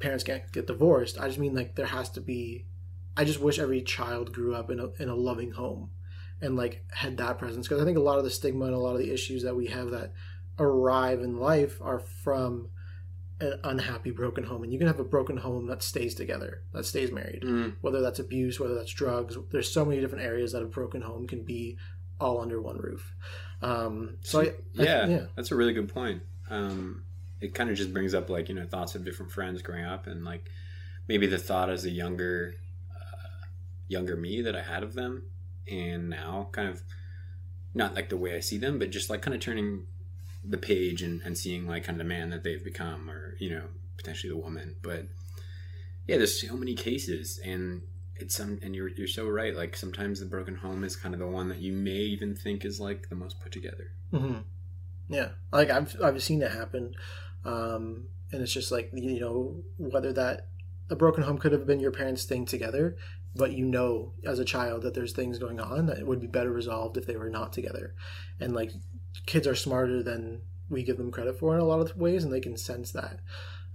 parents 0.00 0.24
can't 0.24 0.50
get 0.52 0.66
divorced 0.66 1.18
i 1.20 1.26
just 1.28 1.38
mean 1.38 1.54
like 1.54 1.74
there 1.76 1.86
has 1.86 2.08
to 2.10 2.20
be 2.20 2.64
i 3.16 3.24
just 3.24 3.40
wish 3.40 3.58
every 3.58 3.82
child 3.82 4.32
grew 4.32 4.54
up 4.54 4.70
in 4.70 4.80
a, 4.80 4.88
in 5.02 5.08
a 5.08 5.14
loving 5.14 5.52
home 5.52 5.90
and 6.42 6.56
like 6.56 6.82
had 6.92 7.18
that 7.18 7.38
presence. 7.38 7.68
Because 7.68 7.82
i 7.82 7.84
think 7.84 7.98
a 7.98 8.00
lot 8.02 8.18
of 8.18 8.24
the 8.24 8.30
stigma 8.30 8.64
and 8.64 8.74
a 8.74 8.78
lot 8.78 8.92
of 8.96 8.98
the 8.98 9.12
issues 9.12 9.42
that 9.42 9.54
we 9.54 9.66
have 9.66 9.90
that 9.90 10.12
arrive 10.58 11.20
in 11.20 11.38
life 11.38 11.78
are 11.82 11.98
from 12.00 12.68
an 13.40 13.58
unhappy 13.64 14.10
broken 14.10 14.44
home. 14.44 14.62
And 14.62 14.70
you 14.72 14.78
can 14.78 14.86
have 14.88 15.00
a 15.00 15.04
broken 15.04 15.38
home 15.38 15.66
that 15.68 15.82
stays 15.82 16.14
together 16.14 16.62
that 16.72 16.84
stays 16.84 17.10
married. 17.10 17.42
Mm. 17.42 17.74
whether 17.80 18.00
that's 18.00 18.18
abuse 18.18 18.58
whether 18.60 18.74
that's 18.74 18.92
drugs 18.92 19.36
there's 19.50 19.70
so 19.72 19.84
many 19.84 20.00
different 20.00 20.24
areas 20.24 20.52
that 20.52 20.62
a 20.62 20.66
broken 20.66 21.02
home 21.02 21.26
can 21.26 21.42
be 21.42 21.76
all 22.20 22.40
under 22.40 22.60
one 22.60 22.78
roof. 22.78 23.14
Um 23.62 24.16
so 24.22 24.40
I, 24.40 24.44
I- 24.44 24.52
yeah, 24.72 25.06
yeah. 25.06 25.26
that's 25.36 25.50
a 25.50 25.56
really 25.56 25.72
good 25.72 25.88
point. 25.92 26.22
Um, 26.50 27.04
it 27.40 27.54
kind 27.54 27.70
of 27.70 27.76
just 27.76 27.92
brings 27.92 28.14
up 28.14 28.28
like 28.30 28.48
you 28.48 28.54
know 28.54 28.66
thoughts 28.66 28.94
of 28.94 29.04
different 29.04 29.32
friends 29.32 29.62
growing 29.62 29.84
up, 29.84 30.06
and 30.06 30.24
like 30.24 30.50
maybe 31.08 31.26
the 31.26 31.38
thought 31.38 31.70
as 31.70 31.84
a 31.84 31.90
younger, 31.90 32.54
uh, 32.94 33.46
younger 33.88 34.16
me 34.16 34.42
that 34.42 34.54
I 34.56 34.62
had 34.62 34.82
of 34.82 34.94
them, 34.94 35.24
and 35.70 36.10
now 36.10 36.48
kind 36.52 36.68
of 36.68 36.82
not 37.74 37.94
like 37.94 38.08
the 38.08 38.16
way 38.16 38.36
I 38.36 38.40
see 38.40 38.58
them, 38.58 38.78
but 38.78 38.90
just 38.90 39.10
like 39.10 39.22
kind 39.22 39.34
of 39.34 39.40
turning 39.40 39.86
the 40.44 40.58
page 40.58 41.02
and, 41.02 41.20
and 41.22 41.36
seeing 41.36 41.66
like 41.66 41.84
kind 41.84 42.00
of 42.00 42.06
the 42.06 42.08
man 42.08 42.30
that 42.30 42.42
they've 42.44 42.62
become, 42.64 43.10
or 43.10 43.36
you 43.38 43.50
know 43.50 43.64
potentially 43.96 44.32
the 44.32 44.38
woman. 44.38 44.76
But 44.82 45.06
yeah, 46.06 46.16
there's 46.16 46.40
so 46.40 46.56
many 46.56 46.74
cases, 46.74 47.40
and 47.44 47.82
it's 48.16 48.34
some, 48.34 48.58
and 48.62 48.74
you're 48.74 48.88
you're 48.88 49.06
so 49.06 49.28
right. 49.28 49.54
Like 49.54 49.76
sometimes 49.76 50.20
the 50.20 50.26
broken 50.26 50.56
home 50.56 50.84
is 50.84 50.96
kind 50.96 51.14
of 51.14 51.20
the 51.20 51.26
one 51.26 51.48
that 51.48 51.58
you 51.58 51.72
may 51.72 51.90
even 51.98 52.34
think 52.34 52.64
is 52.64 52.80
like 52.80 53.08
the 53.08 53.14
most 53.14 53.40
put 53.40 53.52
together. 53.52 53.92
hmm 54.10 54.38
Yeah, 55.08 55.30
like 55.52 55.70
I've 55.70 55.96
I've 56.02 56.22
seen 56.22 56.42
it 56.42 56.50
happen, 56.52 56.94
um, 57.44 58.08
and 58.32 58.42
it's 58.42 58.52
just 58.52 58.72
like 58.72 58.90
you 58.92 59.20
know 59.20 59.62
whether 59.78 60.12
that 60.12 60.48
a 60.88 60.96
broken 60.96 61.22
home 61.22 61.38
could 61.38 61.52
have 61.52 61.66
been 61.66 61.80
your 61.80 61.92
parents 61.92 62.22
staying 62.22 62.46
together, 62.46 62.96
but 63.34 63.52
you 63.52 63.64
know 63.64 64.12
as 64.24 64.38
a 64.38 64.44
child 64.44 64.82
that 64.82 64.94
there's 64.94 65.12
things 65.12 65.38
going 65.38 65.60
on 65.60 65.86
that 65.86 66.06
would 66.06 66.20
be 66.20 66.26
better 66.26 66.50
resolved 66.50 66.96
if 66.96 67.06
they 67.06 67.16
were 67.16 67.30
not 67.30 67.52
together, 67.52 67.94
and 68.40 68.54
like 68.54 68.72
kids 69.26 69.46
are 69.46 69.54
smarter 69.54 70.02
than 70.02 70.42
we 70.68 70.82
give 70.82 70.96
them 70.96 71.10
credit 71.10 71.38
for 71.38 71.54
in 71.54 71.60
a 71.60 71.64
lot 71.64 71.80
of 71.80 71.96
ways, 71.96 72.24
and 72.24 72.32
they 72.32 72.40
can 72.40 72.56
sense 72.56 72.92
that. 72.92 73.20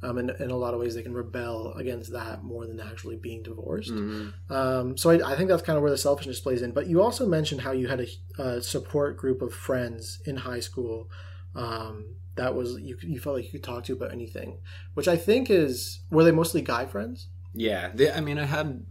Um, 0.04 0.17
and 0.17 0.30
in 0.30 0.51
a 0.51 0.58
lot 0.58 0.73
of 0.73 0.80
ways, 0.80 0.93
they 0.93 1.01
can 1.01 1.13
rebel 1.13 1.73
against 1.73 2.12
that 2.12 2.43
more 2.43 2.67
than 2.67 2.80
actually 2.80 3.15
being 3.15 3.41
divorced. 3.43 3.91
Mhm. 3.91 4.34
Um, 4.51 4.97
so 4.97 5.10
I, 5.10 5.32
I 5.32 5.36
think 5.36 5.49
that's 5.49 5.63
kind 5.63 5.78
of 5.78 5.82
where 5.82 5.91
the 5.91 5.97
selfishness 5.97 6.39
plays 6.39 6.62
in. 6.62 6.71
But 6.71 6.88
you 6.88 7.01
also 7.01 7.25
mentioned 7.25 7.62
how 7.62 7.71
you 7.71 7.88
had 7.88 8.01
a, 8.01 8.41
a 8.41 8.62
support 8.62 9.17
group 9.17 9.41
of 9.41 9.54
friends 9.54 10.19
in 10.25 10.38
high 10.38 10.60
school 10.60 11.10
um, 11.56 12.15
that 12.36 12.56
was 12.56 12.80
you, 12.82 12.98
you 13.02 13.19
felt 13.19 13.36
like 13.38 13.45
you 13.45 13.52
could 13.52 13.63
talk 13.63 13.84
to 13.86 13.93
about 13.93 14.12
anything, 14.12 14.58
which 14.93 15.08
I 15.08 15.17
think 15.17 15.50
is 15.50 16.00
were 16.12 16.24
they 16.24 16.32
mostly 16.32 16.62
guy 16.62 16.86
friends? 16.86 17.28
Yeah, 17.54 17.89
they, 17.93 18.12
I 18.12 18.19
mean, 18.21 18.38
I 18.38 18.45
had 18.45 18.86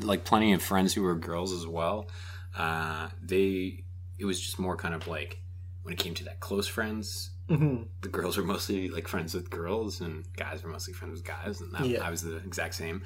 like 0.00 0.24
plenty 0.24 0.52
of 0.52 0.62
friends 0.62 0.94
who 0.94 1.02
were 1.02 1.14
girls 1.16 1.52
as 1.52 1.66
well. 1.66 2.08
Uh, 2.56 3.08
they, 3.20 3.84
it 4.18 4.24
was 4.24 4.40
just 4.40 4.58
more 4.58 4.76
kind 4.76 4.94
of 4.94 5.06
like 5.08 5.40
when 5.82 5.92
it 5.92 5.98
came 5.98 6.14
to 6.14 6.24
that 6.24 6.40
close 6.40 6.66
friends, 6.66 7.30
Mm-hmm. 7.48 7.84
the 8.02 8.08
girls 8.08 8.36
were 8.36 8.42
mostly 8.42 8.88
like 8.88 9.06
friends 9.06 9.32
with 9.32 9.50
girls, 9.50 10.00
and 10.00 10.24
guys 10.36 10.64
were 10.64 10.68
mostly 10.68 10.92
friends 10.92 11.12
with 11.12 11.24
guys, 11.24 11.60
and 11.60 11.72
that, 11.74 11.86
Yeah. 11.86 12.02
I 12.04 12.10
was 12.10 12.22
the 12.22 12.38
exact 12.38 12.74
same. 12.74 13.02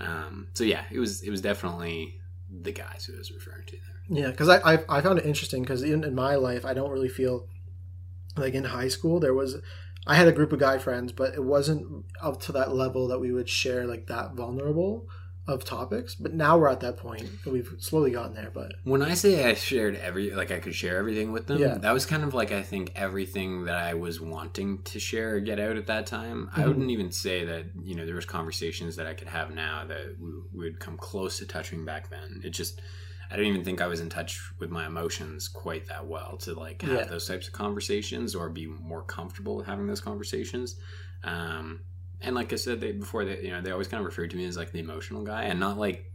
Um, 0.00 0.48
so 0.52 0.64
yeah, 0.64 0.82
it 0.90 0.98
was 0.98 1.22
it 1.22 1.30
was 1.30 1.40
definitely 1.40 2.20
the 2.50 2.72
guys 2.72 3.04
who 3.04 3.14
I 3.14 3.18
was 3.18 3.30
referring 3.30 3.66
to 3.66 3.72
there. 3.76 4.18
Yeah, 4.24 4.30
because 4.32 4.48
I, 4.48 4.58
I 4.74 4.78
I 4.88 5.00
found 5.00 5.20
it 5.20 5.24
interesting 5.26 5.62
because 5.62 5.84
in, 5.84 6.02
in 6.02 6.12
my 6.12 6.34
life 6.34 6.64
I 6.64 6.74
don't 6.74 6.90
really 6.90 7.08
feel 7.08 7.46
like 8.36 8.54
in 8.54 8.64
high 8.64 8.88
school 8.88 9.20
there 9.20 9.34
was 9.34 9.56
I 10.06 10.14
had 10.16 10.28
a 10.28 10.32
group 10.32 10.52
of 10.52 10.58
guy 10.60 10.76
friends, 10.78 11.12
but 11.12 11.34
it 11.34 11.42
wasn't 11.42 12.04
up 12.20 12.38
to 12.42 12.52
that 12.52 12.74
level 12.74 13.08
that 13.08 13.20
we 13.20 13.32
would 13.32 13.48
share 13.48 13.86
like 13.86 14.06
that 14.08 14.34
vulnerable. 14.34 15.08
of 15.46 15.62
topics, 15.62 16.14
but 16.14 16.32
now 16.32 16.56
we're 16.56 16.70
at 16.70 16.80
that 16.80 16.96
point. 16.96 17.28
We've 17.44 17.70
slowly 17.78 18.10
gotten 18.12 18.32
there, 18.32 18.50
but 18.54 18.76
When 18.84 19.02
I 19.02 19.12
say 19.12 19.44
I 19.46 19.52
shared 19.52 19.94
every, 19.96 20.30
like 20.30 20.50
I 20.50 20.58
could 20.58 20.74
share 20.74 20.96
everything 20.96 21.32
with 21.32 21.48
them, 21.48 21.58
Yeah. 21.58 21.76
that 21.76 21.92
was 21.92 22.06
kind 22.06 22.22
of 22.24 22.32
like 22.32 22.50
I 22.50 22.62
think 22.62 22.92
everything 22.96 23.66
that 23.66 23.74
I 23.76 23.92
was 23.92 24.22
wanting 24.22 24.80
to 24.84 24.98
share 24.98 25.34
or 25.34 25.40
get 25.40 25.60
out 25.60 25.76
at 25.76 25.86
that 25.88 26.06
time. 26.06 26.48
I 26.56 26.62
Mhm. 26.62 26.68
wouldn't 26.68 26.90
even 26.92 27.10
say 27.12 27.44
that 27.44 27.66
you 27.82 27.94
know 27.94 28.06
there 28.06 28.14
was 28.14 28.24
conversations 28.24 28.96
that 28.96 29.06
I 29.06 29.12
could 29.12 29.28
have 29.28 29.54
now 29.54 29.84
that 29.86 30.18
w- 30.18 30.44
would 30.54 30.80
come 30.80 30.96
close 30.96 31.36
to 31.40 31.44
touching 31.46 31.84
back 31.84 32.08
then. 32.08 32.40
It 32.42 32.48
just 32.54 32.80
I 33.34 33.36
don't 33.36 33.46
even 33.46 33.64
think 33.64 33.80
I 33.80 33.88
was 33.88 34.00
in 34.00 34.08
touch 34.08 34.40
with 34.60 34.70
my 34.70 34.86
emotions 34.86 35.48
quite 35.48 35.88
that 35.88 36.06
well 36.06 36.36
to 36.38 36.54
like 36.54 36.82
have 36.82 36.92
Yeah. 36.92 37.04
those 37.06 37.26
types 37.26 37.48
of 37.48 37.52
conversations 37.52 38.36
or 38.36 38.48
be 38.48 38.66
more 38.66 39.02
comfortable 39.02 39.60
having 39.60 39.88
those 39.88 40.00
conversations. 40.00 40.76
Um, 41.24 41.80
and 42.20 42.36
like 42.36 42.52
I 42.52 42.56
said 42.56 42.80
they, 42.80 42.92
before, 42.92 43.24
they 43.24 43.42
you 43.42 43.50
know 43.50 43.60
they 43.60 43.72
always 43.72 43.88
kind 43.88 44.00
of 44.00 44.06
referred 44.06 44.30
to 44.30 44.36
me 44.36 44.44
as 44.44 44.56
like 44.56 44.70
the 44.70 44.78
emotional 44.78 45.24
guy, 45.24 45.42
and 45.44 45.58
not 45.58 45.78
like 45.78 46.12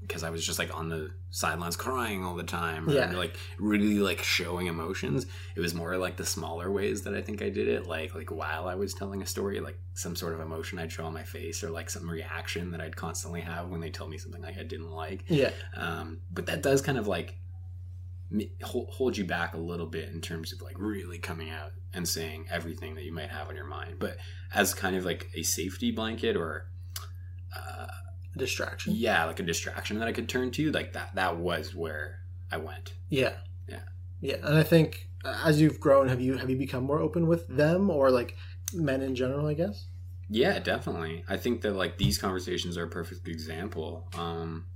because 0.00 0.22
I 0.22 0.30
was 0.30 0.44
just 0.46 0.58
like 0.58 0.76
on 0.76 0.88
the 0.88 1.10
sidelines 1.30 1.76
crying 1.76 2.24
all 2.24 2.34
the 2.36 2.42
time, 2.44 2.88
or 2.88 2.92
Yeah. 2.92 3.12
like 3.12 3.36
really 3.58 3.98
like 3.98 4.22
showing 4.22 4.66
emotions. 4.68 5.26
It 5.54 5.60
was 5.60 5.74
more 5.74 5.96
like 5.96 6.16
the 6.16 6.24
smaller 6.26 6.70
ways 6.70 7.02
that 7.02 7.14
I 7.14 7.20
think 7.22 7.42
I 7.42 7.48
did 7.48 7.68
it, 7.68 7.86
like 7.86 8.14
like 8.14 8.30
while 8.30 8.68
I 8.68 8.74
was 8.74 8.94
telling 8.94 9.22
a 9.22 9.26
story, 9.26 9.60
like 9.60 9.78
some 9.94 10.14
sort 10.16 10.34
of 10.34 10.40
emotion 10.40 10.78
I'd 10.78 10.92
show 10.92 11.04
on 11.06 11.14
my 11.14 11.24
face, 11.24 11.62
or 11.64 11.70
like 11.70 11.90
some 11.90 12.08
reaction 12.08 12.70
that 12.70 12.80
I'd 12.80 12.96
constantly 12.96 13.40
have 13.40 13.68
when 13.68 13.80
they 13.80 13.90
told 13.90 14.10
me 14.10 14.18
something 14.18 14.42
like 14.42 14.58
I 14.58 14.62
didn't 14.62 14.90
like. 14.92 15.24
yeah, 15.28 15.50
Um, 15.76 16.20
but 16.32 16.46
that 16.46 16.62
does 16.62 16.80
kind 16.82 16.98
of 16.98 17.06
like 17.08 17.34
hold, 18.62 18.88
hold 18.90 19.16
you 19.16 19.24
back 19.24 19.54
a 19.54 19.58
little 19.58 19.86
bit 19.86 20.08
in 20.10 20.20
terms 20.20 20.52
of 20.52 20.60
like 20.60 20.78
really 20.78 21.18
coming 21.18 21.50
out 21.50 21.72
and 21.94 22.06
saying 22.08 22.46
everything 22.50 22.94
that 22.96 23.04
you 23.04 23.12
might 23.12 23.30
have 23.30 23.48
on 23.48 23.54
your 23.56 23.66
mind, 23.66 23.96
but 23.98 24.16
as 24.54 24.74
kind 24.74 24.96
of 24.96 25.04
like 25.04 25.28
a 25.34 25.42
safety 25.42 25.90
blanket 25.90 26.36
or. 26.36 26.66
Uh, 27.56 27.86
distraction. 28.36 28.92
yeah 28.96 29.24
like 29.24 29.40
a 29.40 29.42
distraction 29.42 29.98
that 29.98 30.08
i 30.08 30.12
could 30.12 30.28
turn 30.28 30.50
to 30.50 30.70
like 30.72 30.92
that 30.92 31.14
that 31.14 31.36
was 31.36 31.74
where 31.74 32.20
i 32.52 32.56
went 32.56 32.94
Yeah. 33.08 33.32
Yeah. 33.68 33.80
Yeah. 34.20 34.36
And 34.42 34.56
I 34.56 34.62
think 34.62 35.08
uh, 35.24 35.40
as 35.44 35.60
you've 35.60 35.80
grown, 35.80 36.08
have 36.08 36.20
you 36.20 36.36
have 36.36 36.48
you 36.50 36.56
become 36.56 36.84
more 36.84 37.00
open 37.00 37.26
with 37.26 37.48
them 37.48 37.90
or 37.90 38.10
like 38.10 38.36
men 38.72 39.00
in 39.02 39.14
general, 39.14 39.46
I 39.46 39.54
guess? 39.54 39.86
yeah 40.28 40.58
definitely 40.58 41.22
i 41.28 41.36
think 41.36 41.60
that 41.60 41.76
like 41.76 41.98
these 41.98 42.18
conversations 42.18 42.76
are 42.76 42.82
a 42.82 42.88
perfect 42.88 43.28
example 43.28 44.08
um 44.18 44.66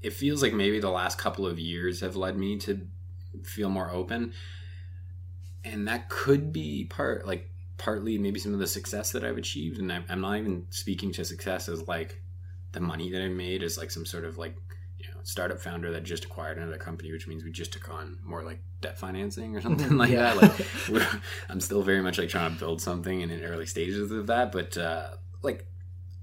it 0.00 0.14
feels 0.14 0.42
like 0.42 0.54
maybe 0.54 0.80
the 0.80 0.88
last 0.90 1.18
couple 1.18 1.46
of 1.46 1.58
years 1.58 2.00
have 2.00 2.16
led 2.16 2.34
me 2.38 2.56
to 2.58 2.80
feel 3.44 3.68
more 3.68 3.90
open 3.90 4.32
and 5.64 5.86
that 5.86 6.08
could 6.08 6.50
be 6.50 6.86
part 6.86 7.26
like 7.26 7.50
partly 7.76 8.16
maybe 8.16 8.40
some 8.40 8.54
of 8.54 8.58
the 8.58 8.66
success 8.66 9.12
that 9.12 9.22
i've 9.22 9.36
achieved 9.36 9.78
and 9.78 9.92
I'm, 9.92 10.04
I'm 10.08 10.20
not 10.22 10.38
even 10.38 10.66
speaking 10.70 11.12
to 11.12 11.24
success 11.26 11.68
as 11.68 11.86
like 11.86 12.22
the 12.72 12.80
money 12.80 13.10
that 13.10 13.22
i 13.22 13.28
made 13.28 13.62
as 13.62 13.76
like 13.78 13.90
some 13.90 14.04
sort 14.06 14.24
of 14.24 14.38
like 14.38 14.54
you 14.98 15.06
know 15.08 15.20
startup 15.24 15.58
founder 15.60 15.90
that 15.92 16.02
just 16.04 16.24
acquired 16.24 16.56
another 16.58 16.78
company 16.78 17.10
which 17.12 17.26
means 17.26 17.44
we 17.44 17.50
just 17.50 17.72
took 17.72 17.88
on 17.90 18.18
more 18.24 18.42
like 18.42 18.60
debt 18.80 18.98
financing 18.98 19.54
or 19.56 19.60
something 19.66 19.96
like 19.96 20.10
Yeah. 20.10 20.34
that 20.34 20.36
like 20.42 20.66
we're, 20.88 21.06
i'm 21.48 21.60
still 21.60 21.82
very 21.82 22.00
much 22.02 22.18
like 22.18 22.28
trying 22.28 22.52
to 22.52 22.58
build 22.58 22.80
something 22.80 23.20
in 23.20 23.28
the 23.28 23.44
early 23.44 23.66
stages 23.66 24.10
of 24.10 24.26
that 24.28 24.52
but 24.52 24.76
uh 24.78 25.08
like 25.42 25.66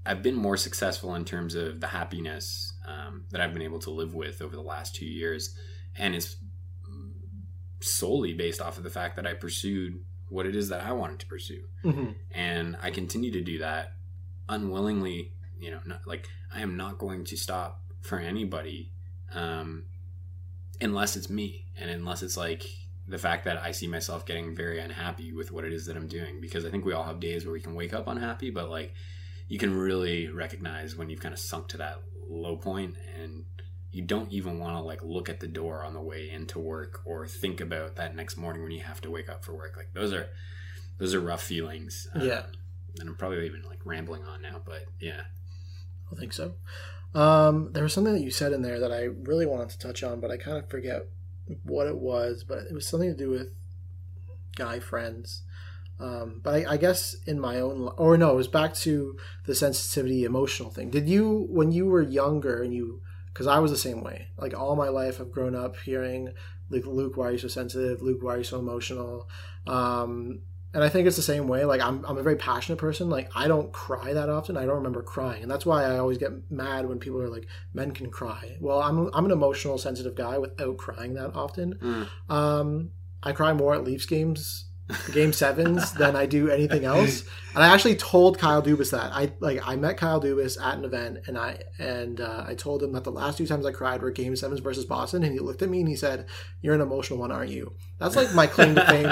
i've 0.06 0.22
been 0.22 0.34
more 0.34 0.56
successful 0.56 1.14
in 1.14 1.24
terms 1.24 1.54
of 1.54 1.80
the 1.80 1.86
happiness 1.88 2.72
um, 2.88 3.24
that 3.30 3.40
i've 3.40 3.52
been 3.52 3.62
able 3.62 3.78
to 3.80 3.90
live 3.90 4.14
with 4.14 4.40
over 4.42 4.56
the 4.56 4.62
last 4.62 4.94
two 4.94 5.06
years 5.06 5.54
and 5.96 6.14
it's 6.14 6.36
solely 7.80 8.34
based 8.34 8.60
off 8.60 8.76
of 8.76 8.82
the 8.84 8.90
fact 8.90 9.16
that 9.16 9.26
i 9.26 9.32
pursued 9.32 10.04
what 10.28 10.46
it 10.46 10.54
is 10.54 10.68
that 10.68 10.82
i 10.84 10.92
wanted 10.92 11.18
to 11.18 11.26
pursue 11.26 11.62
hmm 11.82 12.10
and 12.32 12.76
I 12.80 12.90
continue 12.92 13.32
to 13.32 13.40
do 13.40 13.58
that 13.58 13.94
unwillingly. 14.48 15.32
You 15.58 15.72
know, 15.72 15.80
not 15.84 16.06
like 16.06 16.28
I 16.54 16.60
am 16.60 16.76
not 16.76 16.98
going 16.98 17.24
to 17.26 17.36
stop 17.36 17.80
for 18.00 18.18
anybody 18.18 18.90
um, 19.34 19.84
unless 20.80 21.16
it's 21.16 21.30
me, 21.30 21.66
and 21.78 21.90
unless 21.90 22.22
it's 22.22 22.36
like 22.36 22.66
the 23.06 23.18
fact 23.18 23.44
that 23.44 23.58
I 23.58 23.72
see 23.72 23.86
myself 23.86 24.24
getting 24.26 24.54
very 24.54 24.80
unhappy 24.80 25.32
with 25.32 25.52
what 25.52 25.64
it 25.64 25.72
is 25.72 25.86
that 25.86 25.96
I'm 25.96 26.06
doing. 26.08 26.40
Because 26.40 26.64
I 26.64 26.70
think 26.70 26.84
we 26.84 26.92
all 26.92 27.02
have 27.04 27.20
days 27.20 27.44
where 27.44 27.52
we 27.52 27.60
can 27.60 27.74
wake 27.74 27.92
up 27.94 28.06
unhappy, 28.08 28.50
but 28.50 28.70
like 28.70 28.94
you 29.48 29.58
can 29.58 29.74
really 29.76 30.28
recognize 30.28 30.96
when 30.96 31.10
you've 31.10 31.20
kind 31.20 31.34
of 31.34 31.40
sunk 31.40 31.68
to 31.68 31.76
that 31.78 32.00
low 32.28 32.56
point 32.56 32.94
and 33.20 33.44
you 33.92 34.02
don't 34.02 34.30
even 34.30 34.60
want 34.60 34.76
to 34.76 34.80
like 34.82 35.02
look 35.02 35.28
at 35.28 35.40
the 35.40 35.48
door 35.48 35.84
on 35.84 35.92
the 35.94 36.00
way 36.00 36.30
into 36.30 36.60
work 36.60 37.00
or 37.04 37.26
think 37.26 37.60
about 37.60 37.96
that 37.96 38.14
next 38.14 38.36
morning 38.36 38.62
when 38.62 38.70
you 38.70 38.80
have 38.80 39.00
to 39.00 39.10
wake 39.10 39.28
up 39.28 39.44
for 39.44 39.52
work 39.52 39.76
like 39.76 39.88
those 39.92 40.12
are 40.12 40.28
those 40.98 41.12
are 41.12 41.18
rough 41.18 41.42
feelings 41.42 42.06
Um, 42.14 42.20
Yeah. 42.22 42.42
and 43.00 43.08
i'm 43.08 43.16
probably 43.16 43.44
even 43.46 43.62
like 43.62 43.80
rambling 43.84 44.22
on 44.22 44.42
now 44.42 44.60
but 44.64 44.84
yeah 45.00 45.22
I 46.12 46.16
think 46.18 46.32
so. 46.32 46.54
Um, 47.14 47.72
there 47.72 47.82
was 47.82 47.92
something 47.92 48.14
that 48.14 48.22
you 48.22 48.30
said 48.30 48.52
in 48.52 48.62
there 48.62 48.78
that 48.78 48.92
I 48.92 49.02
really 49.02 49.46
wanted 49.46 49.70
to 49.70 49.78
touch 49.78 50.02
on, 50.02 50.20
but 50.20 50.30
I 50.30 50.36
kind 50.36 50.58
of 50.58 50.68
forget 50.68 51.06
what 51.64 51.86
it 51.86 51.98
was. 51.98 52.44
But 52.44 52.64
it 52.70 52.74
was 52.74 52.86
something 52.86 53.10
to 53.10 53.16
do 53.16 53.30
with 53.30 53.48
guy 54.56 54.80
friends. 54.80 55.42
Um, 55.98 56.40
but 56.42 56.54
I, 56.54 56.72
I 56.72 56.76
guess 56.78 57.14
in 57.26 57.38
my 57.38 57.60
own, 57.60 57.92
or 57.96 58.16
no, 58.16 58.30
it 58.30 58.36
was 58.36 58.48
back 58.48 58.74
to 58.74 59.18
the 59.44 59.54
sensitivity, 59.54 60.24
emotional 60.24 60.70
thing. 60.70 60.88
Did 60.88 61.08
you, 61.08 61.46
when 61.50 61.72
you 61.72 61.86
were 61.86 62.00
younger, 62.02 62.62
and 62.62 62.72
you, 62.72 63.02
because 63.32 63.46
I 63.46 63.58
was 63.58 63.70
the 63.70 63.76
same 63.76 64.02
way. 64.02 64.28
Like 64.38 64.58
all 64.58 64.76
my 64.76 64.88
life, 64.88 65.20
I've 65.20 65.30
grown 65.30 65.54
up 65.54 65.76
hearing, 65.76 66.32
like 66.70 66.86
Luke, 66.86 67.16
why 67.16 67.28
are 67.28 67.32
you 67.32 67.38
so 67.38 67.48
sensitive? 67.48 68.00
Luke, 68.00 68.22
why 68.22 68.34
are 68.34 68.38
you 68.38 68.44
so 68.44 68.58
emotional? 68.58 69.28
Um, 69.66 70.40
and 70.72 70.84
I 70.84 70.88
think 70.88 71.06
it's 71.06 71.16
the 71.16 71.22
same 71.22 71.48
way. 71.48 71.64
Like 71.64 71.80
I'm, 71.80 72.04
I'm 72.04 72.16
a 72.16 72.22
very 72.22 72.36
passionate 72.36 72.78
person. 72.78 73.10
Like 73.10 73.30
I 73.34 73.48
don't 73.48 73.72
cry 73.72 74.12
that 74.12 74.28
often. 74.28 74.56
I 74.56 74.66
don't 74.66 74.76
remember 74.76 75.02
crying, 75.02 75.42
and 75.42 75.50
that's 75.50 75.66
why 75.66 75.84
I 75.84 75.98
always 75.98 76.18
get 76.18 76.50
mad 76.50 76.88
when 76.88 76.98
people 76.98 77.20
are 77.20 77.28
like, 77.28 77.46
"Men 77.74 77.90
can 77.92 78.10
cry." 78.10 78.56
Well, 78.60 78.80
I'm, 78.80 79.10
I'm 79.12 79.24
an 79.24 79.32
emotional, 79.32 79.78
sensitive 79.78 80.14
guy 80.14 80.38
without 80.38 80.76
crying 80.76 81.14
that 81.14 81.34
often. 81.34 81.74
Mm. 81.74 82.34
Um, 82.34 82.90
I 83.22 83.32
cry 83.32 83.52
more 83.52 83.74
at 83.74 83.84
Leafs 83.84 84.06
games, 84.06 84.66
game 85.12 85.32
sevens, 85.32 85.92
than 85.92 86.16
I 86.16 86.26
do 86.26 86.50
anything 86.50 86.84
else. 86.84 87.24
And 87.54 87.64
I 87.64 87.68
actually 87.74 87.96
told 87.96 88.38
Kyle 88.38 88.62
Dubas 88.62 88.90
that 88.92 89.12
I 89.12 89.32
like 89.40 89.60
I 89.66 89.76
met 89.76 89.96
Kyle 89.96 90.20
Dubas 90.20 90.60
at 90.62 90.78
an 90.78 90.84
event, 90.84 91.18
and 91.26 91.36
I 91.36 91.58
and 91.78 92.20
uh, 92.20 92.44
I 92.46 92.54
told 92.54 92.82
him 92.82 92.92
that 92.92 93.04
the 93.04 93.10
last 93.10 93.38
two 93.38 93.46
times 93.46 93.66
I 93.66 93.72
cried 93.72 94.02
were 94.02 94.10
game 94.10 94.36
sevens 94.36 94.60
versus 94.60 94.84
Boston, 94.84 95.24
and 95.24 95.32
he 95.32 95.40
looked 95.40 95.62
at 95.62 95.68
me 95.68 95.80
and 95.80 95.88
he 95.88 95.96
said, 95.96 96.26
"You're 96.62 96.74
an 96.74 96.80
emotional 96.80 97.18
one, 97.18 97.32
aren't 97.32 97.50
you?" 97.50 97.72
That's 97.98 98.16
like 98.16 98.34
my 98.34 98.46
claim 98.46 98.74
to 98.76 98.86
fame 98.86 99.10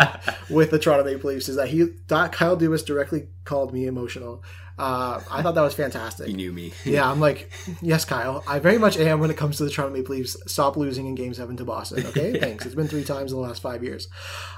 with 0.54 0.70
the 0.70 0.78
Toronto 0.78 1.04
Maple 1.04 1.30
Leafs 1.30 1.48
is 1.48 1.56
that 1.56 1.68
he 1.68 1.88
that 2.08 2.32
Kyle 2.32 2.56
Dubas 2.56 2.86
directly 2.86 3.28
called 3.44 3.72
me 3.72 3.86
emotional. 3.86 4.44
Uh, 4.78 5.20
I 5.28 5.42
thought 5.42 5.56
that 5.56 5.62
was 5.62 5.74
fantastic. 5.74 6.28
you 6.28 6.34
knew 6.34 6.52
me 6.52 6.72
Yeah, 6.84 7.10
I'm 7.10 7.18
like, 7.18 7.50
yes, 7.82 8.04
Kyle. 8.04 8.44
I 8.46 8.60
very 8.60 8.78
much 8.78 8.96
am 8.96 9.18
when 9.18 9.28
it 9.28 9.36
comes 9.36 9.56
to 9.56 9.64
the 9.64 9.70
Toronto 9.70 9.92
Maple 9.96 10.14
Leafs. 10.14 10.36
Stop 10.46 10.76
losing 10.76 11.06
in 11.06 11.16
Game 11.16 11.34
Seven 11.34 11.56
to 11.56 11.64
Boston. 11.64 12.06
Okay, 12.06 12.38
thanks. 12.40 12.64
It's 12.64 12.76
been 12.76 12.86
three 12.86 13.02
times 13.02 13.32
in 13.32 13.40
the 13.40 13.42
last 13.42 13.60
five 13.60 13.82
years. 13.82 14.06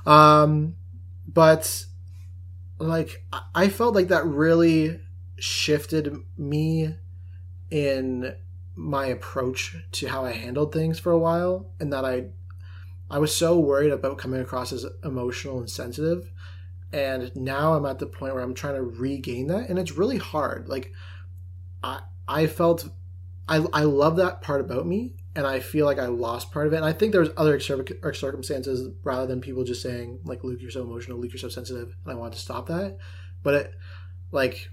Um, 0.05 0.77
but 1.27 1.87
like, 2.79 3.25
I- 3.55 3.69
felt 3.69 3.95
like 3.95 4.09
that 4.09 4.25
really 4.27 5.01
shifted 5.39 6.17
me 6.37 6.97
in 7.71 8.35
my 8.75 9.07
approach 9.07 9.77
to 9.93 10.09
how 10.09 10.25
I 10.25 10.33
handled 10.33 10.73
things 10.73 10.99
for 10.99 11.13
a 11.13 11.19
while, 11.19 11.71
and 11.79 11.93
that 11.93 12.05
I, 12.05 12.27
I 13.11 13.19
was 13.19 13.35
so 13.35 13.59
worried 13.59 13.93
about 13.93 14.19
coming 14.19 14.41
across 14.41 14.73
as 14.73 14.87
emotional 15.05 15.59
and 15.59 15.71
sensitive. 15.71 16.31
And 16.93 17.31
now 17.37 17.75
I'm 17.75 17.87
at 17.87 17.99
the 17.99 18.07
point 18.07 18.35
where 18.35 18.43
I'm 18.43 18.55
trying 18.55 18.75
to 18.75 18.83
regain 18.83 19.47
that, 19.49 19.69
and 19.69 19.79
it's 19.79 19.93
really 19.93 20.19
hard. 20.19 20.69
Like, 20.69 20.93
I 21.83 22.01
I 22.27 22.47
felt 22.47 22.89
I 23.49 23.65
I 23.73 23.83
love 23.85 24.17
that 24.17 24.43
part 24.43 24.61
about 24.61 24.87
me, 24.87 25.15
and 25.35 25.47
I 25.47 25.61
feel 25.61 25.87
like 25.87 25.99
I 25.99 26.07
lost 26.07 26.53
part 26.53 26.67
of 26.67 26.73
it. 26.73 26.77
And 26.77 26.85
I 26.85 26.93
think 26.93 27.13
there's 27.13 27.31
other 27.37 27.61
cir- 27.61 28.13
circumstances 28.13 28.89
rather 29.05 29.27
than 29.27 29.41
people 29.41 29.65
just 29.65 29.83
saying 29.83 30.21
like 30.25 30.43
Luke, 30.45 30.61
you're 30.61 30.71
so 30.71 30.83
emotional, 30.83 31.19
Luke, 31.19 31.33
you're 31.33 31.39
so 31.39 31.49
sensitive, 31.49 31.95
and 32.05 32.13
I 32.13 32.17
want 32.17 32.33
to 32.33 32.39
stop 32.39 32.67
that. 32.69 32.99
But 33.43 33.55
it, 33.55 33.75
like 34.33 34.71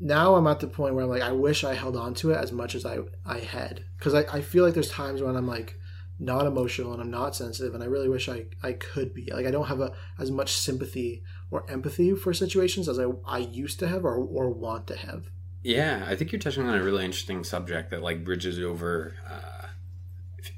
now 0.00 0.34
I'm 0.34 0.46
at 0.46 0.60
the 0.60 0.66
point 0.66 0.94
where 0.94 1.04
I'm 1.04 1.10
like 1.10 1.22
I 1.22 1.32
wish 1.32 1.64
I 1.64 1.74
held 1.74 1.96
on 1.96 2.14
to 2.14 2.32
it 2.32 2.36
as 2.36 2.52
much 2.52 2.74
as 2.74 2.84
I 2.84 2.98
I 3.24 3.38
had 3.38 3.84
because 3.98 4.14
I, 4.14 4.24
I 4.32 4.40
feel 4.40 4.64
like 4.64 4.74
there's 4.74 4.90
times 4.90 5.22
when 5.22 5.36
I'm 5.36 5.46
like 5.46 5.78
not 6.18 6.46
emotional 6.46 6.92
and 6.92 7.02
I'm 7.02 7.10
not 7.10 7.34
sensitive 7.34 7.74
and 7.74 7.82
I 7.82 7.86
really 7.86 8.08
wish 8.08 8.28
I, 8.28 8.46
I 8.62 8.72
could 8.72 9.14
be 9.14 9.30
like 9.32 9.46
I 9.46 9.50
don't 9.50 9.66
have 9.66 9.80
a 9.80 9.92
as 10.18 10.30
much 10.30 10.52
sympathy 10.52 11.22
or 11.50 11.68
empathy 11.70 12.14
for 12.14 12.32
situations 12.32 12.88
as 12.88 12.98
I, 12.98 13.06
I 13.26 13.38
used 13.38 13.78
to 13.80 13.88
have 13.88 14.04
or, 14.04 14.16
or 14.16 14.50
want 14.50 14.86
to 14.88 14.96
have 14.96 15.30
Yeah, 15.62 16.04
I 16.06 16.14
think 16.14 16.30
you're 16.30 16.40
touching 16.40 16.66
on 16.66 16.74
a 16.74 16.82
really 16.82 17.04
interesting 17.04 17.42
subject 17.42 17.90
that 17.90 18.02
like 18.02 18.24
bridges 18.24 18.58
over, 18.58 19.14
uh, 19.28 19.53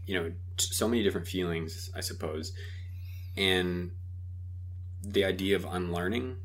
you 0.07 0.15
know, 0.15 0.33
so 0.59 0.89
many 0.89 1.03
different 1.03 1.27
feelings, 1.27 1.91
I 1.95 2.01
suppose, 2.01 2.53
and 3.37 3.91
the 5.03 5.25
idea 5.25 5.57
of 5.57 5.65
unlearning. 5.65 6.37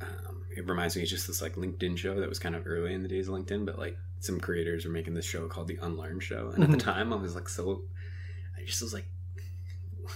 Um, 0.00 0.44
it 0.56 0.66
reminds 0.68 0.96
me 0.96 1.02
of 1.02 1.08
just 1.08 1.26
this 1.26 1.40
like 1.42 1.54
LinkedIn 1.54 1.96
show 1.98 2.20
that 2.20 2.28
was 2.28 2.38
kind 2.38 2.54
of 2.54 2.66
early 2.66 2.92
in 2.94 3.02
the 3.02 3.08
days 3.08 3.28
of 3.28 3.34
LinkedIn, 3.34 3.64
but 3.66 3.78
like 3.78 3.96
some 4.20 4.38
creators 4.40 4.84
were 4.84 4.92
making 4.92 5.14
this 5.14 5.24
show 5.24 5.46
called 5.48 5.68
the 5.68 5.78
Unlearn 5.82 6.20
Show, 6.20 6.50
and 6.54 6.62
at 6.64 6.70
the 6.70 6.76
Mhm. 6.76 6.80
time 6.80 7.12
I 7.12 7.16
was 7.16 7.34
like, 7.34 7.48
so, 7.48 7.82
I 8.56 8.64
just 8.64 8.82
was 8.82 8.92
like. 8.94 9.06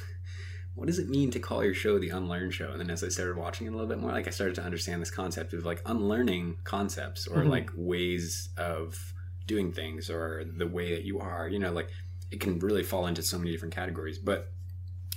What 0.75 0.87
does 0.87 1.01
it 1.01 1.09
mean 1.09 1.33
to 1.33 1.41
call 1.41 1.65
your 1.65 1.75
show 1.75 1.99
the 1.99 2.11
Unlearn 2.11 2.53
Show? 2.53 2.71
And 2.71 2.79
then 2.79 2.89
as 2.89 3.03
I 3.03 3.09
started 3.09 3.37
watching 3.37 3.67
it 3.67 3.71
a 3.71 3.73
little 3.73 3.89
bit 3.89 3.99
more, 3.99 4.13
like 4.13 4.29
I 4.29 4.31
started 4.31 4.55
to 4.57 4.63
understand 4.63 5.03
this 5.03 5.11
concept 5.11 5.53
of 5.53 5.65
like 5.65 5.83
unlearning 5.87 6.59
concepts 6.63 7.27
or 7.27 7.43
Mhm. 7.43 7.49
like 7.49 7.71
ways 7.75 8.51
of 8.57 9.13
doing 9.49 9.73
things 9.73 10.09
or 10.09 10.45
the 10.45 10.69
way 10.69 10.95
that 10.95 11.03
you 11.03 11.19
are. 11.19 11.49
You 11.49 11.59
know, 11.59 11.73
like 11.73 11.89
it 12.31 12.41
can 12.41 12.59
really 12.59 12.83
fall 12.83 13.07
into 13.07 13.23
so 13.23 13.39
many 13.39 13.51
different 13.53 13.75
categories. 13.75 14.19
But 14.19 14.51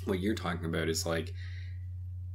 what 0.06 0.20
you're 0.20 0.36
talking 0.36 0.66
about 0.66 0.90
is 0.90 1.06
like 1.06 1.34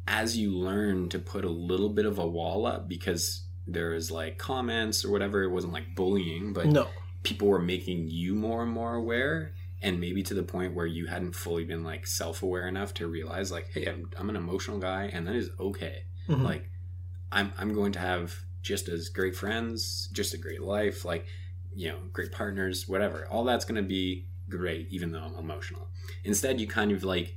as 0.07 0.37
you 0.37 0.51
learn 0.53 1.09
to 1.11 1.19
put 1.19 1.45
a 1.45 1.51
little 1.51 1.89
bit 1.89 2.07
of 2.07 2.19
a 2.19 2.27
wall 2.27 2.67
up 2.67 2.89
because 2.89 3.43
there 3.67 3.95
is 3.95 4.11
like 4.11 4.39
comments 4.39 5.05
or 5.05 5.11
whatever, 5.11 5.43
it 5.43 5.51
wasn't 5.51 5.73
like 5.73 5.95
bullying, 5.97 6.53
but 6.53 6.67
No. 6.67 6.89
people 7.25 7.49
were 7.49 7.61
making 7.61 8.09
you 8.09 8.35
more 8.35 8.63
and 8.63 8.71
more 8.71 8.95
aware 8.95 9.53
and 9.83 10.01
maybe 10.01 10.23
to 10.23 10.35
the 10.35 10.43
point 10.43 10.75
where 10.75 10.87
you 10.87 11.07
hadn't 11.07 11.35
fully 11.35 11.65
been 11.65 11.83
like 11.85 12.07
self-aware 12.07 12.67
enough 12.69 12.95
to 12.95 13.07
realize 13.07 13.53
like 13.53 13.69
hey 13.75 13.85
i'm, 13.87 14.09
I'm 14.19 14.31
an 14.31 14.37
emotional 14.37 14.79
guy 14.79 15.11
and 15.13 15.27
that 15.27 15.35
is 15.35 15.51
okay 15.61 16.05
Mhm. 16.29 16.43
like 16.45 16.71
I'm, 17.31 17.53
I'm 17.59 17.75
going 17.75 17.93
to 17.93 17.99
have 17.99 18.35
just 18.63 18.89
as 18.89 19.11
great 19.11 19.37
friends 19.37 20.09
just 20.13 20.33
a 20.33 20.39
great 20.39 20.63
life 20.63 21.05
like 21.05 21.27
you 21.75 21.89
know 21.91 21.99
great 22.13 22.33
partners 22.33 22.89
whatever 22.89 23.27
all 23.31 23.45
that's 23.45 23.67
going 23.67 23.77
to 23.83 23.87
be 23.87 24.27
great 24.49 24.87
even 24.91 25.11
though 25.13 25.21
i'm 25.23 25.35
emotional. 25.35 25.89
Instead 26.25 26.61
you 26.61 26.67
kind 26.67 26.93
of 26.93 27.03
like 27.05 27.37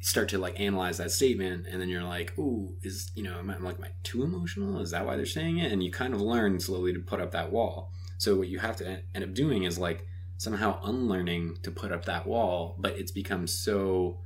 start 0.00 0.28
to 0.28 0.38
like 0.38 0.60
analyze 0.60 0.98
that 0.98 1.10
statement 1.10 1.66
and 1.70 1.80
then 1.80 1.88
you're 1.88 2.02
like 2.04 2.38
ooh 2.38 2.74
is 2.82 3.10
you 3.14 3.22
know 3.22 3.38
am 3.38 3.48
I, 3.50 3.56
like 3.58 3.78
am 3.78 3.84
I 3.84 3.90
too 4.02 4.22
emotional? 4.22 4.80
Is 4.80 4.90
that 4.90 5.06
why 5.06 5.16
they're 5.16 5.24
saying 5.26 5.58
it? 5.58 5.72
And 5.72 5.82
you 5.82 5.90
kind 5.90 6.12
of 6.14 6.20
learn 6.20 6.60
slowly 6.60 6.92
to 6.92 7.00
put 7.00 7.20
up 7.20 7.30
that 7.32 7.50
wall. 7.50 7.90
So 8.18 8.36
what 8.36 8.48
you 8.48 8.58
have 8.58 8.76
to 8.76 9.00
end 9.14 9.24
up 9.24 9.32
doing 9.34 9.64
is 9.64 9.78
like 9.78 10.06
somehow 10.36 10.78
unlearning 10.84 11.56
to 11.62 11.70
put 11.70 11.92
up 11.92 12.04
that 12.04 12.26
wall 12.26 12.76
but 12.78 12.98
it's 12.98 13.12
become 13.12 13.46
so 13.46 14.18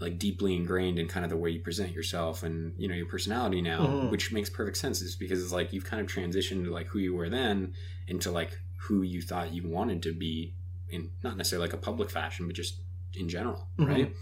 like 0.00 0.18
deeply 0.18 0.56
ingrained 0.56 0.98
in 0.98 1.06
kind 1.06 1.24
of 1.24 1.30
the 1.30 1.36
way 1.36 1.50
you 1.50 1.60
present 1.60 1.92
yourself 1.92 2.42
and 2.42 2.74
you 2.78 2.88
know 2.88 2.94
your 2.94 3.06
personality 3.06 3.60
now 3.62 3.80
Mhm. 3.86 4.10
which 4.10 4.32
makes 4.32 4.50
perfect 4.50 4.76
sense 4.76 5.00
is 5.00 5.14
because 5.16 5.42
it's 5.42 5.52
like 5.52 5.72
you've 5.72 5.84
kind 5.84 6.00
of 6.00 6.08
transitioned 6.08 6.64
to 6.64 6.72
like 6.72 6.88
who 6.88 6.98
you 6.98 7.14
were 7.14 7.28
then 7.30 7.72
into 8.08 8.30
like 8.30 8.58
who 8.82 9.02
you 9.02 9.22
thought 9.22 9.52
you 9.52 9.68
wanted 9.68 10.02
to 10.02 10.12
be 10.12 10.54
in 10.90 11.10
not 11.22 11.36
necessarily 11.36 11.66
like 11.68 11.74
a 11.74 11.78
public 11.78 12.10
fashion 12.10 12.46
but 12.46 12.54
just 12.56 12.80
in 13.14 13.28
general 13.28 13.68
Mhm. 13.78 13.86
right 13.88 14.14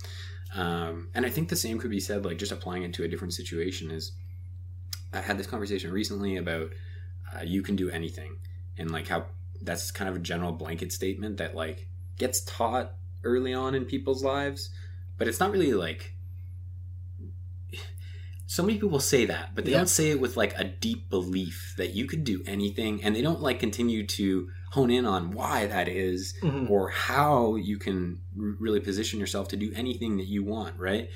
um, 0.55 1.09
and 1.15 1.27
i 1.27 1.31
think 1.31 1.49
the 1.49 1.57
same 1.57 1.79
could 1.79 1.91
be 1.91 2.01
said 2.01 2.25
like 2.25 2.39
just 2.39 2.53
applying 2.53 2.83
it 2.83 2.93
to 2.95 3.05
a 3.05 3.09
different 3.09 3.35
situation 3.35 3.91
is 3.91 4.13
i 5.13 5.21
had 5.21 5.39
this 5.39 5.47
conversation 5.47 5.93
recently 5.93 6.37
about 6.37 6.71
uh, 7.35 7.43
you 7.43 7.63
can 7.63 7.77
do 7.77 7.91
anything 7.91 8.37
and 8.79 8.91
like 8.91 9.09
how 9.09 9.27
that's 9.63 9.91
kind 9.91 10.09
of 10.09 10.17
a 10.17 10.21
general 10.21 10.53
blanket 10.53 10.93
statement 10.93 11.37
that 11.37 11.55
like 11.55 11.89
gets 12.17 12.41
taught 12.43 12.95
early 13.25 13.53
on 13.53 13.75
in 13.75 13.85
people's 13.85 14.23
lives 14.25 14.71
but 15.19 15.27
it's 15.29 15.41
not 15.41 15.51
really 15.51 15.73
like 15.75 16.15
so 18.47 18.63
many 18.63 18.79
people 18.79 19.01
say 19.01 19.27
that 19.27 19.55
but 19.55 19.65
they 19.65 19.73
Yeah. 19.73 19.79
don't 19.79 19.89
say 19.89 20.11
it 20.11 20.21
with 20.21 20.37
like 20.37 20.55
a 20.59 20.65
deep 20.65 21.11
belief 21.11 21.75
that 21.77 21.95
you 21.95 22.07
could 22.07 22.25
do 22.25 22.43
anything 22.47 23.03
and 23.05 23.15
they 23.15 23.23
don't 23.23 23.43
like 23.43 23.59
continue 23.61 24.07
to 24.07 24.49
hone 24.73 24.91
in 24.91 25.05
on 25.07 25.31
why 25.31 25.67
that 25.67 25.89
is 25.89 26.35
Mhm. 26.43 26.69
or 26.71 26.91
how 26.91 27.57
you 27.57 27.79
can 27.79 28.21
r- 28.39 28.57
really 28.61 28.81
position 28.81 29.19
yourself 29.19 29.49
to 29.49 29.57
do 29.57 29.73
anything 29.75 30.17
that 30.19 30.27
you 30.27 30.45
want 30.45 30.79
right 30.79 31.09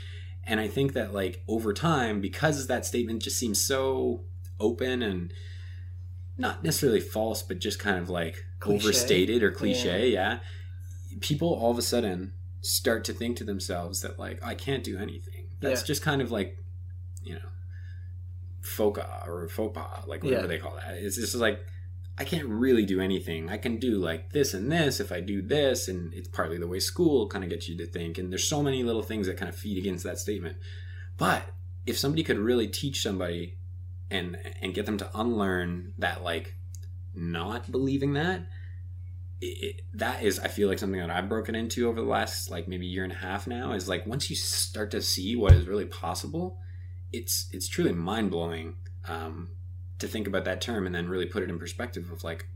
and 0.45 0.59
i 0.59 0.67
think 0.69 0.95
that 0.95 1.13
like 1.13 1.43
over 1.47 1.73
time 1.75 2.21
because 2.21 2.67
that 2.67 2.87
statement 2.87 3.23
just 3.23 3.39
seems 3.39 3.61
so 3.61 4.25
open 4.59 5.03
and 5.03 5.33
not 6.39 6.65
necessarily 6.65 7.01
false 7.01 7.43
but 7.43 7.59
just 7.59 7.79
kind 7.79 7.99
of 7.99 8.09
like 8.09 8.43
Cliche. 8.59 8.85
overstated 8.85 9.43
or 9.43 9.51
cliche 9.51 10.11
yeah. 10.11 10.39
people 11.21 11.49
all 11.53 11.71
of 11.71 11.79
a 11.79 11.83
sudden 11.83 12.33
start 12.63 13.05
to 13.05 13.13
think 13.13 13.37
to 13.37 13.45
themselves 13.45 14.01
that 14.01 14.19
like 14.19 14.43
i 14.43 14.55
can't 14.55 14.83
do 14.85 14.97
anything 14.97 15.47
that's 15.61 15.83
Yeah. 15.83 15.87
just 15.87 16.03
kind 16.03 16.23
of 16.23 16.31
like 16.31 16.57
you 17.23 17.35
know 17.35 17.49
foca 18.63 19.27
or 19.27 19.49
faux 19.49 19.75
pas 19.75 20.07
like 20.07 20.23
whatever 20.23 20.43
Yeah. 20.43 20.47
they 20.49 20.59
call 20.59 20.75
that 20.77 20.95
it's 20.95 21.17
just 21.17 21.35
like 21.35 21.61
I 22.19 22.25
can't 22.25 22.49
really 22.49 22.85
do 22.85 23.01
anything. 23.01 23.49
I 23.49 23.57
can 23.57 23.79
do 23.79 23.93
like 23.93 24.33
this 24.33 24.53
and 24.53 24.71
this 24.71 25.01
if 25.01 25.11
I 25.11 25.21
do 25.21 25.41
this, 25.41 25.89
and 25.89 26.13
it's 26.13 26.29
partly 26.29 26.59
the 26.59 26.69
way 26.69 26.79
school 26.79 27.27
kind 27.27 27.43
of 27.43 27.51
gets 27.51 27.69
you 27.69 27.77
to 27.79 27.87
think. 27.87 28.19
And 28.19 28.31
there's 28.31 28.47
so 28.47 28.63
many 28.63 28.83
little 28.83 29.03
things 29.03 29.27
that 29.27 29.39
kind 29.39 29.49
of 29.49 29.57
feed 29.57 29.79
against 29.79 30.05
that 30.05 30.19
statement. 30.19 30.59
But 31.17 31.43
if 31.87 31.99
somebody 31.99 32.23
could 32.23 32.39
really 32.39 32.69
teach 32.69 33.03
somebody 33.03 33.57
and 34.11 34.37
and 34.61 34.75
get 34.75 34.85
them 34.85 34.99
to 34.99 35.11
unlearn 35.15 35.95
that 35.99 36.23
like 36.23 36.55
not 37.15 37.73
believing 37.73 38.13
that, 38.13 38.47
it, 39.41 39.81
that 39.95 40.23
is 40.23 40.39
I 40.39 40.49
feel 40.49 40.69
like 40.69 40.79
something 40.79 41.01
that 41.01 41.11
I've 41.11 41.31
broken 41.31 41.55
into 41.55 41.89
over 41.89 42.01
the 42.01 42.07
last 42.07 42.51
like 42.51 42.69
maybe 42.69 42.87
year 42.87 43.05
and 43.05 43.13
a 43.13 43.17
half 43.17 43.47
now. 43.47 43.73
Is 43.73 43.89
like 43.89 44.07
once 44.07 44.29
you 44.29 44.37
start 44.37 44.91
to 44.91 45.01
see 45.01 45.35
what 45.35 45.53
is 45.53 45.67
really 45.67 45.87
possible, 45.87 46.59
it's 47.11 47.49
it's 47.53 47.69
truly 47.69 47.93
mind 47.93 48.31
blowing. 48.31 48.75
Um, 49.09 49.49
to 50.03 50.09
think 50.09 50.27
about 50.29 50.45
that 50.45 50.61
term 50.61 50.87
and 50.87 50.95
then 50.95 51.09
really 51.09 51.27
put 51.27 51.43
it 51.43 51.49
in 51.51 51.59
perspective 51.59 52.11
of 52.13 52.23
like 52.23 52.47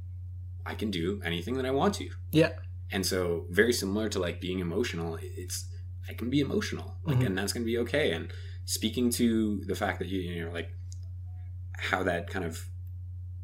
I 0.64 0.74
can 0.74 0.90
do 0.90 1.20
anything 1.24 1.54
that 1.54 1.66
I 1.66 1.70
want 1.70 1.94
to. 1.94 2.08
Yeah. 2.32 2.50
And 2.92 3.04
so 3.06 3.46
very 3.50 3.72
similar 3.72 4.08
to 4.10 4.18
like 4.18 4.40
being 4.40 4.58
emotional, 4.60 5.18
it's 5.22 5.66
I 6.08 6.12
can 6.14 6.28
be 6.30 6.40
emotional. 6.40 6.96
Like 7.04 7.18
Mhm. 7.18 7.26
and 7.26 7.38
that's 7.38 7.52
going 7.52 7.62
to 7.64 7.72
be 7.72 7.78
okay 7.78 8.12
and 8.12 8.32
speaking 8.64 9.10
to 9.10 9.62
the 9.66 9.74
fact 9.74 9.98
that 10.00 10.08
you 10.08 10.20
you 10.20 10.44
know 10.44 10.52
like 10.52 10.70
how 11.78 12.02
that 12.02 12.28
kind 12.28 12.44
of 12.44 12.66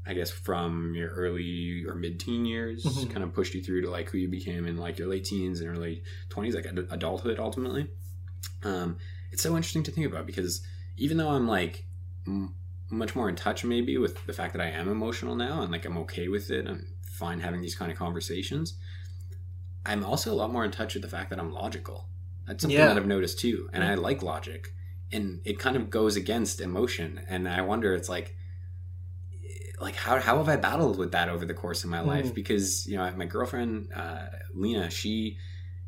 I 0.05 0.14
guess 0.14 0.32
from 0.32 0.94
your 0.96 1.11
early 1.11 1.84
or 1.86 1.94
mid 1.94 2.18
teen 2.18 2.44
years 2.44 2.84
Mhm. 2.84 3.11
kind 3.11 3.22
of 3.22 3.32
pushed 3.32 3.55
you 3.55 3.62
through 3.62 3.82
to 3.82 3.90
like 3.90 4.11
who 4.11 4.18
you 4.18 4.28
became 4.28 4.66
in 4.66 4.76
like 4.76 4.98
your 4.98 5.09
late 5.09 5.24
teens 5.24 5.61
and 5.61 5.70
early 5.70 6.03
20s 6.30 6.55
like 6.55 6.66
ad- 6.66 6.88
adulthood 6.90 7.38
ultimately. 7.38 7.88
Um 8.64 8.96
it's 9.30 9.42
so 9.42 9.55
interesting 9.57 9.84
to 9.84 9.90
think 9.92 10.07
about 10.07 10.26
because 10.26 10.61
even 10.96 11.16
though 11.18 11.30
I'm 11.30 11.46
like 11.46 11.84
m- 12.26 12.55
much 12.93 13.16
more 13.16 13.28
in 13.28 13.34
touch 13.34 13.64
maybe 13.64 13.97
with 13.97 14.24
the 14.26 14.32
fact 14.32 14.53
that 14.53 14.61
I 14.62 14.68
am 14.68 14.88
emotional 14.88 15.34
now 15.34 15.62
and 15.62 15.72
like 15.72 15.84
I'm 15.84 15.97
okay 15.99 16.28
with 16.28 16.51
it. 16.51 16.66
I'm 16.68 16.86
fine 17.05 17.40
having 17.40 17.62
these 17.62 17.74
kind 17.74 17.90
of 17.90 17.99
conversations. 17.99 18.74
I'm 19.84 20.05
also 20.05 20.32
a 20.32 20.36
lot 20.36 20.53
more 20.53 20.64
in 20.64 20.70
touch 20.70 20.95
with 20.95 21.03
the 21.03 21.09
fact 21.09 21.30
that 21.30 21.38
I'm 21.40 21.53
logical. 21.53 22.09
That's 22.47 22.62
something 22.62 22.78
Yeah. 22.78 22.88
that 22.88 22.97
I've 22.97 23.07
noticed 23.07 23.40
too. 23.40 23.68
And 23.72 23.82
I 23.82 23.95
like 23.95 24.22
logic. 24.22 24.74
And 25.11 25.40
it 25.45 25.59
kind 25.59 25.76
of 25.76 25.90
goes 25.90 26.16
against 26.16 26.61
emotion. 26.61 27.20
And 27.28 27.49
I 27.49 27.62
wonder 27.62 27.95
it's 27.95 28.09
like 28.09 28.36
like 29.80 29.97
how, 29.97 30.20
how 30.20 30.36
have 30.36 30.49
I 30.49 30.57
battled 30.57 30.97
with 30.97 31.11
that 31.12 31.28
over 31.28 31.45
the 31.45 31.55
course 31.55 31.82
of 31.82 31.90
my 31.90 32.01
life? 32.01 32.26
Mm. 32.26 32.34
Because, 32.34 32.86
you 32.86 32.97
know, 32.97 33.11
my 33.16 33.24
girlfriend, 33.24 33.88
uh, 33.95 34.26
Lena, 34.55 34.90
she 34.90 35.38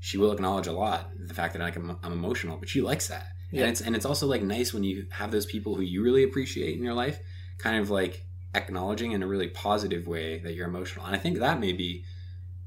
she 0.01 0.19
will 0.19 0.33
acknowledge 0.33 0.67
a 0.67 0.73
lot 0.73 1.11
the 1.17 1.33
fact 1.33 1.53
that 1.55 1.61
like, 1.63 1.77
I'm, 1.77 1.97
I'm 2.03 2.13
emotional, 2.13 2.57
but 2.57 2.69
she 2.69 2.81
likes 2.81 3.09
that 3.09 3.29
Yeah. 3.55 3.63
and 3.63 3.71
it's 3.71 3.81
and 3.81 3.97
it's 3.97 4.05
also 4.07 4.27
like 4.27 4.43
nice 4.43 4.75
when 4.75 4.85
you 4.85 5.07
have 5.11 5.31
those 5.31 5.47
people 5.47 5.75
who 5.77 5.83
you 5.83 6.03
really 6.03 6.25
appreciate 6.25 6.77
in 6.77 6.85
your 6.85 6.95
life 6.95 7.19
kind 7.59 7.79
of 7.83 7.89
like 7.91 8.15
acknowledging 8.55 9.13
in 9.13 9.23
a 9.23 9.27
really 9.27 9.49
positive 9.49 10.07
way 10.07 10.39
that 10.45 10.55
you're 10.55 10.69
emotional 10.69 11.05
and 11.07 11.15
i 11.17 11.19
think 11.19 11.39
that 11.39 11.59
maybe 11.61 12.05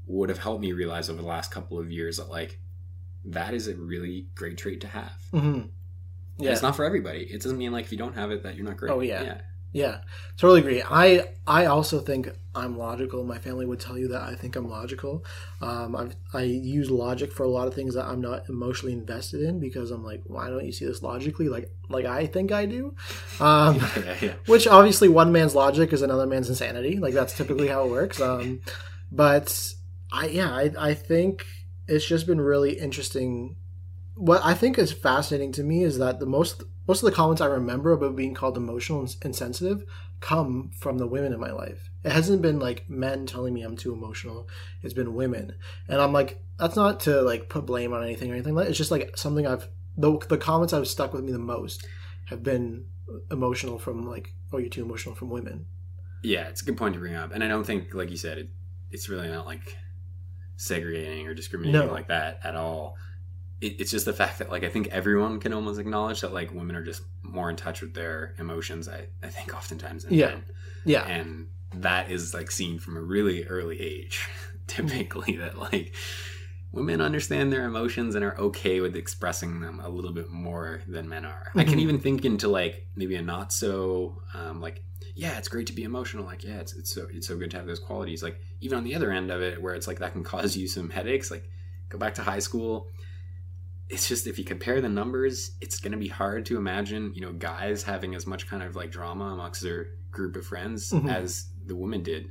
would 0.06 0.28
have 0.28 0.38
helped 0.38 0.60
me 0.62 0.72
realize 0.72 1.10
over 1.10 1.20
the 1.20 1.28
last 1.28 1.50
couple 1.50 1.78
of 1.78 1.90
years 1.90 2.16
that 2.18 2.28
like 2.30 2.58
that 3.24 3.52
is 3.54 3.68
a 3.68 3.74
really 3.76 4.28
great 4.34 4.56
trait 4.58 4.80
to 4.80 4.88
have 4.88 5.12
hmm 5.30 5.38
And 5.38 5.70
Yeah. 6.38 6.52
it's 6.52 6.62
not 6.62 6.76
for 6.76 6.84
everybody 6.84 7.22
it 7.34 7.42
doesn't 7.42 7.58
mean 7.58 7.72
like 7.72 7.84
if 7.86 7.92
you 7.92 7.98
don't 7.98 8.14
have 8.14 8.30
it 8.30 8.42
that 8.44 8.54
you're 8.56 8.66
not 8.66 8.76
great 8.76 8.92
Oh, 8.92 9.00
yeah. 9.00 9.22
yeah 9.22 9.40
Yeah, 9.72 9.96
totally 10.38 10.60
agree. 10.60 10.82
I 10.82 11.08
I 11.46 11.66
also 11.66 12.00
think 12.00 12.30
I'm 12.58 12.76
logical. 12.76 13.24
My 13.24 13.38
family 13.38 13.64
would 13.64 13.80
tell 13.80 13.96
you 13.96 14.08
that 14.08 14.22
I 14.22 14.34
think 14.34 14.56
I'm 14.56 14.68
logical. 14.68 15.24
Um, 15.60 15.94
I've, 15.96 16.16
I 16.32 16.42
use 16.42 16.90
logic 16.90 17.32
for 17.32 17.44
a 17.44 17.48
lot 17.48 17.68
of 17.68 17.74
things 17.74 17.94
that 17.94 18.06
I'm 18.06 18.20
not 18.20 18.48
emotionally 18.48 18.92
invested 18.92 19.42
in 19.42 19.60
because 19.60 19.90
I'm 19.90 20.04
like, 20.04 20.22
why 20.26 20.48
don't 20.48 20.64
you 20.66 20.72
see 20.72 20.84
this 20.84 21.02
logically, 21.02 21.48
like 21.48 21.70
like 21.88 22.04
I 22.04 22.26
think 22.26 22.52
I 22.52 22.66
do? 22.66 22.94
Um, 23.40 23.76
yeah, 23.96 24.16
yeah. 24.20 24.34
which 24.46 24.66
obviously 24.66 25.08
one 25.08 25.32
man's 25.32 25.54
logic 25.54 25.92
is 25.92 26.02
another 26.02 26.26
man's 26.26 26.48
insanity. 26.48 26.98
Like 26.98 27.14
that's 27.14 27.36
typically 27.36 27.68
how 27.68 27.84
it 27.84 27.90
works. 27.90 28.20
Um, 28.20 28.60
but 29.12 29.74
I 30.12 30.26
yeah 30.26 30.50
I 30.50 30.72
I 30.78 30.94
think 30.94 31.46
it's 31.86 32.06
just 32.06 32.26
been 32.26 32.40
really 32.40 32.78
interesting. 32.78 33.56
What 34.14 34.40
I 34.44 34.54
think 34.54 34.78
is 34.78 34.92
fascinating 34.92 35.52
to 35.52 35.62
me 35.62 35.84
is 35.84 35.98
that 35.98 36.18
the 36.18 36.26
most 36.26 36.64
most 36.88 37.02
of 37.02 37.10
the 37.10 37.14
comments 37.14 37.40
I 37.42 37.46
remember 37.46 37.92
about 37.92 38.16
being 38.16 38.34
called 38.34 38.56
emotional 38.56 39.00
and 39.00 39.14
insensitive 39.22 39.84
come 40.20 40.70
from 40.80 40.98
the 40.98 41.06
women 41.06 41.32
in 41.32 41.38
my 41.38 41.52
life. 41.52 41.90
It 42.02 42.12
hasn't 42.12 42.42
been 42.42 42.58
like 42.58 42.88
men 42.88 43.26
telling 43.26 43.54
me 43.54 43.62
I'm 43.62 43.76
too 43.76 43.92
emotional. 43.92 44.48
It's 44.82 44.94
been 44.94 45.14
women, 45.14 45.54
and 45.88 46.00
I'm 46.00 46.12
like, 46.12 46.42
that's 46.58 46.76
not 46.76 47.00
to 47.00 47.20
like 47.22 47.48
put 47.48 47.66
blame 47.66 47.92
on 47.92 48.02
anything 48.02 48.30
or 48.30 48.34
anything. 48.34 48.54
like 48.54 48.68
It's 48.68 48.78
just 48.78 48.90
like 48.90 49.16
something 49.16 49.46
I've 49.46 49.68
the 49.96 50.18
the 50.28 50.38
comments 50.38 50.72
I've 50.72 50.88
stuck 50.88 51.12
with 51.12 51.24
me 51.24 51.32
the 51.32 51.38
most 51.38 51.86
have 52.26 52.42
been 52.42 52.86
emotional 53.30 53.78
from 53.78 54.06
like, 54.06 54.32
oh, 54.52 54.58
you're 54.58 54.68
too 54.68 54.82
emotional 54.82 55.14
from 55.14 55.30
women. 55.30 55.66
Yeah, 56.22 56.48
it's 56.48 56.62
a 56.62 56.64
good 56.64 56.76
point 56.76 56.94
to 56.94 57.00
bring 57.00 57.14
up, 57.14 57.32
and 57.32 57.44
I 57.44 57.48
don't 57.48 57.64
think, 57.64 57.94
like 57.94 58.10
you 58.10 58.16
said, 58.16 58.38
it, 58.38 58.48
it's 58.90 59.08
really 59.08 59.28
not 59.28 59.46
like 59.46 59.76
segregating 60.56 61.26
or 61.26 61.34
discriminating 61.34 61.86
No. 61.86 61.92
like 61.92 62.08
that 62.08 62.40
at 62.42 62.56
all. 62.56 62.96
It, 63.60 63.80
it's 63.80 63.90
just 63.90 64.04
the 64.04 64.12
fact 64.12 64.38
that, 64.38 64.50
like, 64.50 64.62
I 64.64 64.68
think 64.68 64.88
everyone 64.88 65.40
can 65.40 65.52
almost 65.52 65.80
acknowledge 65.80 66.20
that, 66.20 66.32
like, 66.32 66.52
women 66.52 66.76
are 66.76 66.84
just 66.84 67.02
more 67.22 67.50
in 67.50 67.56
touch 67.56 67.80
with 67.80 67.92
their 67.94 68.34
emotions. 68.38 68.88
I, 68.88 69.06
I 69.22 69.28
think 69.28 69.54
oftentimes 69.54 70.04
than 70.04 70.14
Yeah. 70.14 70.26
men, 70.28 70.44
Yeah, 70.84 71.04
and 71.06 71.48
that 71.74 72.10
is 72.10 72.32
like 72.32 72.50
seen 72.50 72.78
from 72.78 72.96
a 72.96 73.02
really 73.02 73.44
early 73.44 73.80
age, 73.80 74.26
typically. 74.66 75.36
That 75.36 75.58
like 75.58 75.94
women 76.72 77.00
understand 77.00 77.52
their 77.52 77.64
emotions 77.64 78.14
and 78.14 78.24
are 78.24 78.38
okay 78.38 78.80
with 78.80 78.94
expressing 78.96 79.60
them 79.60 79.80
a 79.82 79.88
little 79.88 80.12
bit 80.12 80.30
more 80.30 80.82
than 80.86 81.08
men 81.08 81.24
are. 81.24 81.50
I 81.54 81.64
can 81.64 81.78
Mhm. 81.78 81.82
even 81.82 81.98
think 82.00 82.24
into 82.24 82.48
like 82.48 82.86
maybe 82.94 83.16
a 83.16 83.22
not 83.22 83.52
so 83.52 84.22
um, 84.34 84.60
like 84.60 84.82
yeah, 85.14 85.36
it's 85.36 85.48
great 85.48 85.66
to 85.66 85.72
be 85.72 85.82
emotional. 85.82 86.24
Like 86.24 86.44
yeah, 86.44 86.58
it's 86.60 86.74
it's 86.74 86.94
so 86.94 87.06
it's 87.12 87.26
so 87.26 87.36
good 87.36 87.50
to 87.50 87.56
have 87.58 87.66
those 87.66 87.80
qualities. 87.80 88.22
Like 88.22 88.40
even 88.60 88.78
on 88.78 88.84
the 88.84 88.94
other 88.94 89.10
end 89.10 89.30
of 89.30 89.42
it, 89.42 89.60
where 89.60 89.74
it's 89.74 89.86
like 89.86 89.98
that 89.98 90.12
can 90.12 90.22
cause 90.32 90.56
you 90.56 90.68
some 90.68 90.88
headaches. 90.90 91.30
Like 91.30 91.48
go 91.88 91.98
back 91.98 92.14
to 92.14 92.22
high 92.22 92.38
school. 92.38 92.88
It's 93.88 94.06
just 94.06 94.26
if 94.26 94.38
you 94.38 94.44
compare 94.44 94.80
the 94.80 94.88
numbers, 94.88 95.52
it's 95.60 95.80
going 95.80 95.92
to 95.92 95.98
be 95.98 96.08
hard 96.08 96.44
to 96.46 96.56
imagine 96.58 97.12
you 97.14 97.22
know 97.22 97.32
guys 97.32 97.82
having 97.82 98.14
as 98.14 98.26
much 98.26 98.46
kind 98.46 98.62
of 98.62 98.76
like 98.76 98.90
drama 98.90 99.24
amongst 99.26 99.62
their 99.62 99.88
group 100.10 100.36
of 100.36 100.46
friends 100.46 100.90
Mhm. 100.90 101.10
as 101.10 101.46
the 101.66 101.74
women 101.76 102.02
did. 102.02 102.28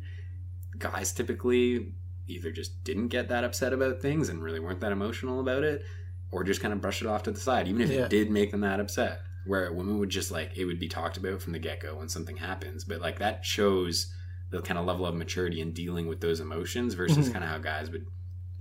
Guys 0.78 1.12
typically 1.14 1.94
either 2.28 2.52
just 2.52 2.84
didn't 2.84 3.08
get 3.08 3.30
that 3.30 3.44
upset 3.44 3.74
about 3.74 4.02
things 4.02 4.30
and 4.30 4.44
really 4.44 4.60
weren't 4.60 4.82
that 4.82 4.92
emotional 4.92 5.40
about 5.40 5.64
it, 5.64 5.84
or 6.30 6.44
just 6.44 6.60
kind 6.62 6.74
of 6.74 6.82
brush 6.82 7.02
it 7.02 7.08
off 7.08 7.24
to 7.24 7.32
the 7.32 7.40
side, 7.40 7.68
even 7.68 7.82
if 7.82 7.90
Yeah. 7.90 8.04
it 8.06 8.10
did 8.10 8.30
make 8.30 8.52
them 8.52 8.62
that 8.62 8.80
upset. 8.80 9.22
Where 9.46 9.72
women 9.72 9.98
would 10.00 10.10
just 10.10 10.30
like 10.30 10.58
it 10.58 10.66
would 10.66 10.80
be 10.80 10.90
talked 10.90 11.16
about 11.18 11.42
from 11.42 11.54
the 11.54 11.60
get 11.60 11.80
go 11.80 11.96
when 11.96 12.10
something 12.10 12.38
happens, 12.38 12.84
but 12.84 13.00
like 13.00 13.20
that 13.20 13.46
shows 13.46 14.14
the 14.50 14.62
kind 14.62 14.78
of 14.78 14.86
level 14.86 15.06
of 15.06 15.16
maturity 15.16 15.62
in 15.62 15.72
dealing 15.72 16.06
with 16.08 16.20
those 16.22 16.40
emotions 16.42 16.94
versus 16.96 17.30
Mhm. 17.30 17.34
kind 17.34 17.44
of 17.46 17.50
how 17.50 17.58
guys 17.58 17.90
would, 17.90 18.06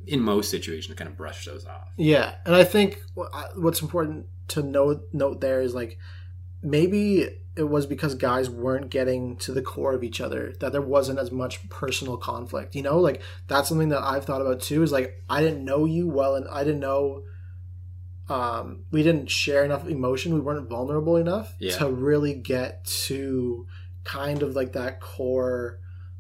in 0.07 0.21
most 0.21 0.51
situations, 0.51 0.95
kind 0.97 1.11
of 1.11 1.17
brush 1.17 1.45
those 1.47 1.67
off. 1.67 1.89
Yeah, 1.97 2.35
and 2.45 2.55
I 2.55 2.65
think 2.65 3.01
what's 3.57 3.83
important 3.83 4.27
to 4.49 4.63
note 4.63 5.09
note 5.13 5.41
there 5.41 5.61
is 5.61 5.75
like 5.75 5.99
maybe 6.63 7.29
it 7.57 7.69
was 7.69 7.87
because 7.87 8.15
guys 8.15 8.51
weren't 8.51 8.91
getting 8.91 9.35
to 9.39 9.51
the 9.53 9.63
core 9.63 9.95
of 9.95 10.05
each 10.05 10.21
other 10.21 10.53
that 10.61 10.73
there 10.73 10.83
wasn't 10.83 11.19
as 11.19 11.33
much 11.33 11.67
personal 11.71 12.17
conflict. 12.17 12.75
You 12.75 12.83
know, 12.83 12.99
like 12.99 13.23
that's 13.49 13.69
something 13.69 13.89
that 13.89 14.03
I've 14.03 14.25
thought 14.25 14.41
about 14.43 14.61
too. 14.61 14.83
Is 14.83 14.93
like 14.93 15.23
I 15.29 15.41
didn't 15.41 15.65
know 15.65 15.85
you 15.87 16.07
well, 16.09 16.35
and 16.35 16.47
I 16.49 16.65
didn't 16.65 16.81
know. 16.81 17.23
Um, 18.29 18.85
we 18.91 19.03
didn't 19.05 19.31
share 19.31 19.65
enough 19.65 19.87
emotion. 19.89 20.35
We 20.35 20.41
weren't 20.41 20.69
vulnerable 20.69 21.17
enough 21.17 21.55
Yeah. 21.61 21.77
to 21.79 21.89
really 21.91 22.35
get 22.35 22.85
to 23.07 23.67
kind 24.05 24.43
of 24.43 24.57
like 24.57 24.73
that 24.73 25.01
core. 25.01 25.79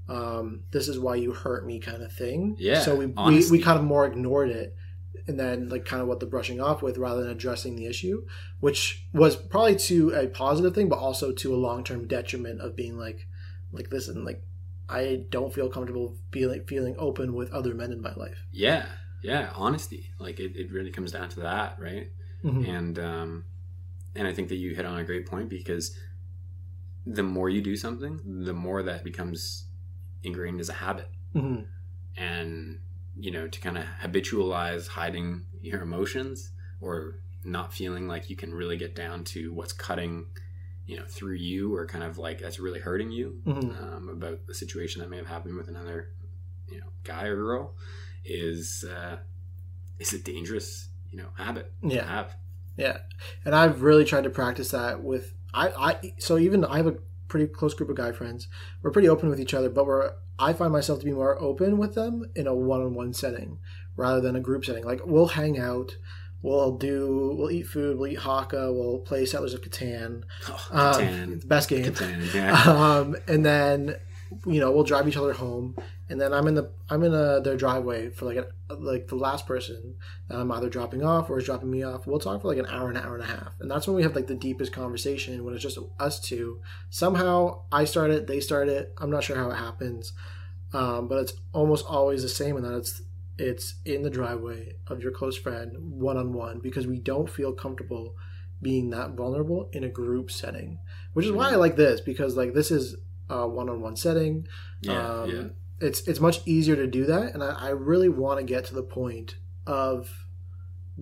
Um, 0.08 0.62
this 0.70 0.88
is 0.88 0.98
why 0.98 1.16
you 1.16 1.32
hurt 1.32 1.66
me, 1.66 1.80
kind 1.80 2.02
of 2.02 2.12
thing. 2.12 2.56
Yeah, 2.58 2.80
So 2.80 2.94
we 2.94 3.06
we, 3.06 3.50
we 3.50 3.58
kind 3.60 3.78
of 3.78 3.84
more 3.84 4.06
ignored 4.06 4.50
it 4.50 4.76
and 5.28 5.40
then 5.40 5.68
like 5.68 5.84
kind 5.84 6.00
of 6.00 6.06
what 6.08 6.20
the 6.20 6.26
brushing 6.26 6.60
off 6.60 6.82
with 6.82 6.98
rather 6.98 7.22
than 7.22 7.32
addressing 7.32 7.74
the 7.74 7.86
issue 7.86 8.24
which 8.60 9.06
was 9.12 9.34
probably 9.34 9.74
to 9.74 10.10
a 10.14 10.28
positive 10.28 10.72
thing 10.74 10.88
but 10.88 10.98
also 10.98 11.32
to 11.32 11.52
a 11.52 11.56
long-term 11.56 12.06
detriment 12.06 12.60
of 12.60 12.76
being 12.76 12.96
like 12.96 13.26
like 13.72 13.90
listen 13.90 14.24
like 14.24 14.42
i 14.88 15.24
don't 15.30 15.52
feel 15.52 15.68
comfortable 15.68 16.16
feeling 16.30 16.62
feeling 16.66 16.94
open 16.98 17.34
with 17.34 17.50
other 17.50 17.74
men 17.74 17.90
in 17.92 18.00
my 18.00 18.12
life 18.14 18.44
Yeah, 18.52 18.86
yeah, 19.22 19.50
honesty. 19.56 20.10
Like 20.20 20.38
it, 20.38 20.54
it 20.54 20.70
really 20.70 20.92
comes 20.92 21.10
down 21.10 21.28
to 21.30 21.40
that, 21.40 21.76
right? 21.80 22.10
Mhm. 22.44 22.68
and 22.68 22.98
um, 22.98 23.44
and 24.14 24.28
I 24.28 24.32
think 24.32 24.48
that 24.50 24.56
you 24.56 24.74
hit 24.76 24.84
on 24.86 24.98
a 24.98 25.04
great 25.04 25.26
point 25.26 25.48
because 25.48 25.98
the 27.04 27.22
more 27.24 27.48
you 27.48 27.60
do 27.62 27.74
something, 27.76 28.20
the 28.44 28.52
more 28.52 28.82
that 28.84 29.02
becomes 29.02 29.65
ingrained 30.26 30.60
as 30.60 30.68
a 30.68 30.74
habit, 30.74 31.08
Mhm. 31.34 31.66
and 32.16 32.80
you 33.16 33.30
know 33.30 33.46
to 33.48 33.60
kind 33.60 33.78
of 33.78 33.84
habitualize 34.02 34.88
hiding 34.88 35.46
your 35.60 35.80
emotions 35.82 36.52
or 36.80 37.20
not 37.44 37.72
feeling 37.72 38.06
like 38.08 38.28
you 38.28 38.36
can 38.36 38.52
really 38.52 38.76
get 38.76 38.94
down 38.94 39.24
to 39.24 39.52
what's 39.54 39.72
cutting 39.72 40.26
you 40.86 40.96
know 40.96 41.04
through 41.08 41.34
you 41.34 41.74
or 41.74 41.86
kind 41.86 42.04
of 42.04 42.18
like 42.18 42.38
that's 42.40 42.58
really 42.60 42.80
hurting 42.80 43.10
you 43.10 43.40
Mhm. 43.46 43.82
um, 43.82 44.08
about 44.08 44.46
the 44.46 44.54
situation 44.54 45.00
that 45.00 45.08
may 45.08 45.16
have 45.16 45.26
happened 45.26 45.56
with 45.56 45.68
another 45.68 46.10
you 46.68 46.78
know 46.80 46.86
guy 47.04 47.24
or 47.26 47.36
girl 47.36 47.74
is 48.24 48.84
uh, 48.84 49.16
is 49.98 50.12
a 50.12 50.18
dangerous 50.18 50.88
you 51.10 51.16
know 51.18 51.28
habit 51.36 51.72
to 51.82 51.88
yeah 51.94 52.06
have 52.06 52.36
Yeah, 52.76 52.98
and 53.46 53.54
I've 53.54 53.80
really 53.80 54.04
tried 54.04 54.24
to 54.24 54.30
practice 54.30 54.70
that 54.72 55.02
with 55.02 55.32
I. 55.54 55.68
I 55.70 56.14
so 56.18 56.36
even 56.36 56.62
I 56.64 56.76
have 56.76 56.86
a 56.88 56.96
pretty 57.28 57.46
close 57.46 57.74
group 57.74 57.90
of 57.90 57.96
guy 57.96 58.12
friends. 58.12 58.48
We're 58.82 58.90
pretty 58.90 59.08
open 59.08 59.28
with 59.28 59.40
each 59.40 59.54
other, 59.54 59.68
but 59.70 59.86
we're 59.86 60.12
I 60.38 60.52
find 60.52 60.72
myself 60.72 60.98
to 61.00 61.04
be 61.04 61.12
more 61.12 61.40
open 61.40 61.78
with 61.78 61.94
them 61.94 62.24
in 62.34 62.46
a 62.46 62.54
one-on-one 62.54 63.14
setting 63.14 63.58
rather 63.96 64.20
than 64.20 64.36
a 64.36 64.40
group 64.40 64.64
setting. 64.64 64.84
Like 64.84 65.00
we'll 65.06 65.28
hang 65.28 65.58
out, 65.58 65.96
we'll 66.42 66.76
do, 66.76 67.34
we'll 67.38 67.50
eat 67.50 67.66
food, 67.66 67.98
we'll 67.98 68.08
eat 68.12 68.18
haka, 68.18 68.70
we'll 68.72 68.98
play 68.98 69.24
Settlers 69.24 69.54
of 69.54 69.62
Catan. 69.62 70.24
Oh, 70.48 70.68
Um, 70.72 70.94
Catan. 71.02 71.40
the 71.40 71.46
best 71.46 71.68
game. 71.70 71.84
Catan, 71.84 72.34
yeah. 72.34 72.52
um, 72.66 73.16
and 73.26 73.44
then 73.46 73.96
you 74.46 74.60
know 74.60 74.70
we'll 74.70 74.84
drive 74.84 75.08
each 75.08 75.16
other 75.16 75.32
home, 75.32 75.76
and 76.08 76.20
then 76.20 76.32
I'm 76.32 76.46
in 76.46 76.54
the 76.54 76.70
I'm 76.90 77.02
in 77.02 77.14
a, 77.14 77.40
their 77.40 77.56
driveway 77.56 78.10
for 78.10 78.24
like 78.24 78.36
a, 78.36 78.74
like 78.74 79.08
the 79.08 79.16
last 79.16 79.46
person 79.46 79.96
that 80.28 80.38
I'm 80.38 80.50
either 80.52 80.68
dropping 80.68 81.04
off 81.04 81.30
or 81.30 81.38
is 81.38 81.44
dropping 81.44 81.70
me 81.70 81.82
off. 81.82 82.06
We'll 82.06 82.18
talk 82.18 82.42
for 82.42 82.48
like 82.48 82.58
an 82.58 82.66
hour, 82.66 82.90
an 82.90 82.96
hour 82.96 83.14
and 83.14 83.24
a 83.24 83.26
half, 83.26 83.52
and 83.60 83.70
that's 83.70 83.86
when 83.86 83.96
we 83.96 84.02
have 84.02 84.14
like 84.14 84.26
the 84.26 84.34
deepest 84.34 84.72
conversation 84.72 85.44
when 85.44 85.54
it's 85.54 85.62
just 85.62 85.78
us 85.98 86.20
two. 86.20 86.60
Somehow 86.90 87.62
I 87.70 87.84
start 87.84 88.10
it, 88.10 88.26
they 88.26 88.40
start 88.40 88.68
it. 88.68 88.92
I'm 88.98 89.10
not 89.10 89.24
sure 89.24 89.36
how 89.36 89.50
it 89.50 89.56
happens, 89.56 90.12
um, 90.72 91.08
but 91.08 91.18
it's 91.18 91.34
almost 91.52 91.86
always 91.86 92.22
the 92.22 92.28
same, 92.28 92.56
and 92.56 92.64
that 92.64 92.76
it's 92.76 93.02
it's 93.38 93.74
in 93.84 94.02
the 94.02 94.10
driveway 94.10 94.76
of 94.86 95.02
your 95.02 95.12
close 95.12 95.36
friend, 95.36 95.76
one 95.78 96.16
on 96.16 96.32
one, 96.32 96.60
because 96.60 96.86
we 96.86 96.98
don't 96.98 97.30
feel 97.30 97.52
comfortable 97.52 98.14
being 98.62 98.88
that 98.88 99.10
vulnerable 99.10 99.68
in 99.72 99.84
a 99.84 99.88
group 99.88 100.30
setting 100.30 100.78
which 101.16 101.24
is 101.24 101.32
why 101.32 101.50
I 101.50 101.54
like 101.54 101.76
this 101.76 102.02
because 102.02 102.36
like 102.36 102.52
this 102.52 102.70
is 102.70 102.94
a 103.28 103.46
one-on-one 103.48 103.96
setting. 103.96 104.46
yeah, 104.82 105.08
um, 105.22 105.30
yeah. 105.30 105.42
It's 105.78 106.00
it's 106.08 106.20
much 106.20 106.40
easier 106.46 106.76
to 106.76 106.86
do 106.86 107.04
that, 107.06 107.34
and 107.34 107.42
I, 107.44 107.50
I 107.50 107.68
really 107.70 108.08
want 108.08 108.38
to 108.40 108.44
get 108.46 108.64
to 108.66 108.74
the 108.74 108.82
point 108.82 109.36
of 109.66 110.26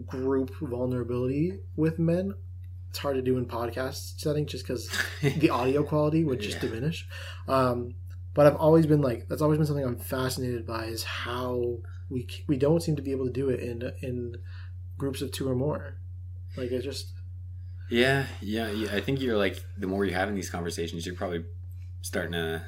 group 0.07 0.53
vulnerability 0.61 1.61
with 1.77 1.99
men. 1.99 2.35
It's 2.91 2.99
hard 2.99 3.17
to 3.17 3.23
do 3.23 3.37
in 3.39 3.47
podcast 3.47 4.21
setting 4.21 4.47
just 4.47 4.67
because 4.67 4.89
the 5.23 5.51
audio 5.51 5.83
quality 5.83 6.25
would 6.25 6.41
just 6.41 6.57
Yeah. 6.63 6.69
diminish. 6.71 7.07
Um, 7.49 7.95
but 8.35 8.47
I've 8.47 8.57
always 8.57 8.87
been 8.87 9.01
like 9.01 9.29
that's 9.29 9.43
always 9.43 9.59
been 9.59 9.67
something 9.67 9.85
I'm 9.85 9.97
fascinated 9.99 10.67
by 10.67 10.87
is 10.87 11.05
how 11.05 11.79
we 12.11 12.27
we 12.49 12.57
don't 12.57 12.83
seem 12.83 12.97
to 12.97 13.03
be 13.03 13.13
able 13.13 13.27
to 13.27 13.33
do 13.33 13.49
it 13.51 13.61
in 13.61 13.93
in 14.03 14.37
groups 14.99 15.23
of 15.23 15.31
two 15.31 15.49
or 15.49 15.55
more. 15.55 15.97
Like 16.57 16.71
it 16.73 16.83
just 16.83 17.13
yeah, 17.91 18.27
yeah, 18.41 18.71
yeah. 18.71 18.89
I 18.93 19.01
think 19.01 19.21
you're 19.21 19.37
like 19.39 19.63
the 19.79 19.87
more 19.87 20.05
you're 20.05 20.17
having 20.19 20.35
these 20.35 20.51
conversations, 20.51 21.07
you're 21.07 21.15
probably 21.15 21.45
starting 22.05 22.33
to 22.33 22.63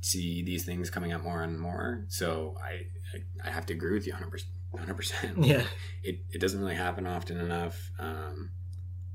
see 0.00 0.42
these 0.42 0.64
things 0.64 0.90
coming 0.90 1.12
up 1.12 1.22
more 1.22 1.42
and 1.42 1.58
more. 1.60 2.04
So 2.08 2.56
I, 2.60 2.86
I, 3.16 3.48
I 3.48 3.50
have 3.52 3.66
to 3.66 3.72
agree 3.72 3.92
with 3.94 4.04
you 4.06 4.12
100 4.14 4.96
percent. 4.96 5.38
yeah 5.44 5.62
It, 6.02 6.24
it 6.32 6.40
doesn't 6.40 6.60
really 6.60 6.74
happen 6.74 7.06
often 7.06 7.38
enough. 7.38 7.92
Um, 8.00 8.50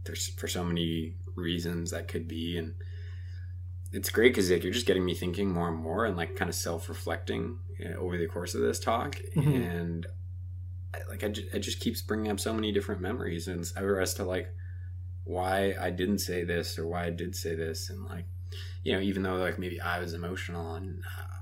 there's 0.05 0.29
for 0.29 0.47
so 0.47 0.63
many 0.63 1.15
reasons 1.35 1.91
that 1.91 2.07
could 2.07 2.27
be, 2.27 2.57
and 2.57 2.73
it's 3.91 4.09
great 4.09 4.29
because 4.29 4.49
like, 4.49 4.63
you're 4.63 4.71
just 4.73 4.85
getting 4.85 5.03
me 5.05 5.13
thinking 5.13 5.51
more 5.51 5.67
and 5.67 5.77
more, 5.77 6.05
and 6.05 6.15
like 6.15 6.35
kind 6.37 6.47
of 6.49 6.55
self 6.55 6.87
reflecting 6.87 7.57
over 7.97 8.17
the 8.17 8.27
course 8.27 8.55
of 8.55 8.61
this 8.61 8.79
talk, 8.79 9.17
Mhm. 9.35 9.55
and 9.77 10.07
I, 10.93 10.99
like 11.09 11.23
I 11.23 11.27
ju- 11.27 11.47
it 11.53 11.59
just 11.59 11.79
keeps 11.81 12.01
bringing 12.01 12.31
up 12.31 12.39
so 12.39 12.53
many 12.53 12.71
different 12.71 13.01
memories, 13.01 13.47
and 13.49 13.59
it's 13.59 13.75
ever 13.75 13.99
as 13.99 14.13
to 14.15 14.23
like 14.23 14.47
why 15.25 15.75
I 15.79 15.89
didn't 15.91 16.19
say 16.19 16.43
this 16.45 16.79
or 16.79 16.87
why 16.87 17.05
I 17.05 17.09
did 17.09 17.35
say 17.35 17.55
this, 17.55 17.89
and 17.89 18.05
like 18.05 18.25
you 18.83 18.93
know, 18.93 18.99
even 18.99 19.23
though 19.23 19.35
like 19.37 19.59
maybe 19.59 19.79
I 19.81 19.99
was 19.99 20.13
emotional 20.13 20.75
and 20.75 21.01
uh, 21.17 21.35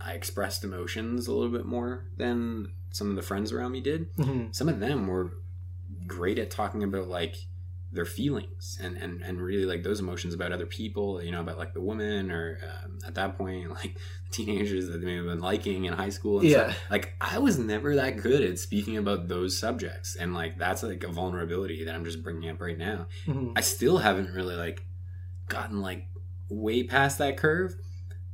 I 0.00 0.12
expressed 0.12 0.64
emotions 0.64 1.26
a 1.26 1.32
little 1.32 1.50
bit 1.52 1.64
more 1.66 2.06
than 2.16 2.72
some 2.90 3.08
of 3.10 3.16
the 3.16 3.22
friends 3.22 3.52
around 3.52 3.72
me 3.72 3.80
did 3.80 4.14
Mhm. 4.16 4.54
some 4.54 4.68
of 4.68 4.78
them 4.80 5.06
were 5.06 5.32
great 6.06 6.38
at 6.38 6.50
talking 6.50 6.82
about 6.82 7.08
like 7.08 7.36
their 7.90 8.04
feelings 8.06 8.78
and, 8.82 8.96
and, 8.96 9.20
and 9.20 9.40
really 9.40 9.66
like 9.66 9.82
those 9.82 10.00
emotions 10.00 10.32
about 10.32 10.50
other 10.50 10.64
people, 10.64 11.22
you 11.22 11.30
know, 11.30 11.40
about 11.42 11.58
like 11.58 11.74
the 11.74 11.80
woman 11.80 12.30
or 12.30 12.58
um, 12.84 12.98
at 13.06 13.14
that 13.14 13.36
point, 13.36 13.68
like 13.80 13.96
teenagers 14.30 14.88
that 14.88 14.98
they 15.00 15.06
may 15.06 15.16
have 15.16 15.26
been 15.26 15.40
liking 15.40 15.84
in 15.84 15.92
high 15.92 16.08
school. 16.08 16.40
And 16.40 16.48
Yeah. 16.48 16.70
stuff. 16.70 16.78
Like 16.90 17.14
I 17.20 17.38
was 17.38 17.58
never 17.58 17.94
that 17.96 18.16
good 18.16 18.42
at 18.42 18.58
speaking 18.58 18.96
about 18.96 19.28
those 19.28 19.58
subjects. 19.58 20.16
And 20.16 20.32
like 20.32 20.58
that's 20.58 20.82
like 20.82 21.04
a 21.04 21.08
vulnerability 21.12 21.84
that 21.84 21.94
I'm 21.94 22.04
just 22.04 22.22
bringing 22.22 22.48
up 22.48 22.60
right 22.62 22.78
now. 22.78 23.08
Mhm. 23.26 23.52
I 23.56 23.60
still 23.60 23.98
haven't 23.98 24.32
really 24.32 24.56
like 24.56 24.86
gotten 25.48 25.82
like 25.82 26.06
way 26.52 26.82
past 26.84 27.18
that 27.18 27.36
curve, 27.36 27.74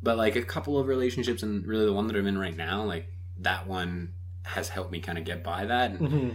but 0.03 0.17
like 0.17 0.37
a 0.37 0.43
couple 0.43 0.79
of 0.79 0.87
relationships 0.87 1.43
and 1.43 1.67
really 1.67 1.87
the 1.87 1.93
one 1.93 2.07
that 2.09 2.17
I'm 2.17 2.27
in 2.27 2.39
right 2.39 2.57
now, 2.57 2.83
like 2.85 3.09
that 3.39 3.67
one 3.67 4.15
has 4.43 4.69
helped 4.69 4.91
me 4.93 5.01
kind 5.01 5.19
of 5.19 5.25
get 5.25 5.45
by 5.45 5.67
that. 5.67 5.91
And 5.93 6.01
Mhm. 6.01 6.35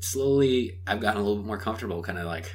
slowly 0.00 0.80
I've 0.86 1.00
gotten 1.00 1.20
a 1.20 1.24
little 1.24 1.42
bit 1.42 1.46
more 1.46 1.58
comfortable 1.58 2.02
kind 2.02 2.18
of 2.18 2.26
like 2.26 2.54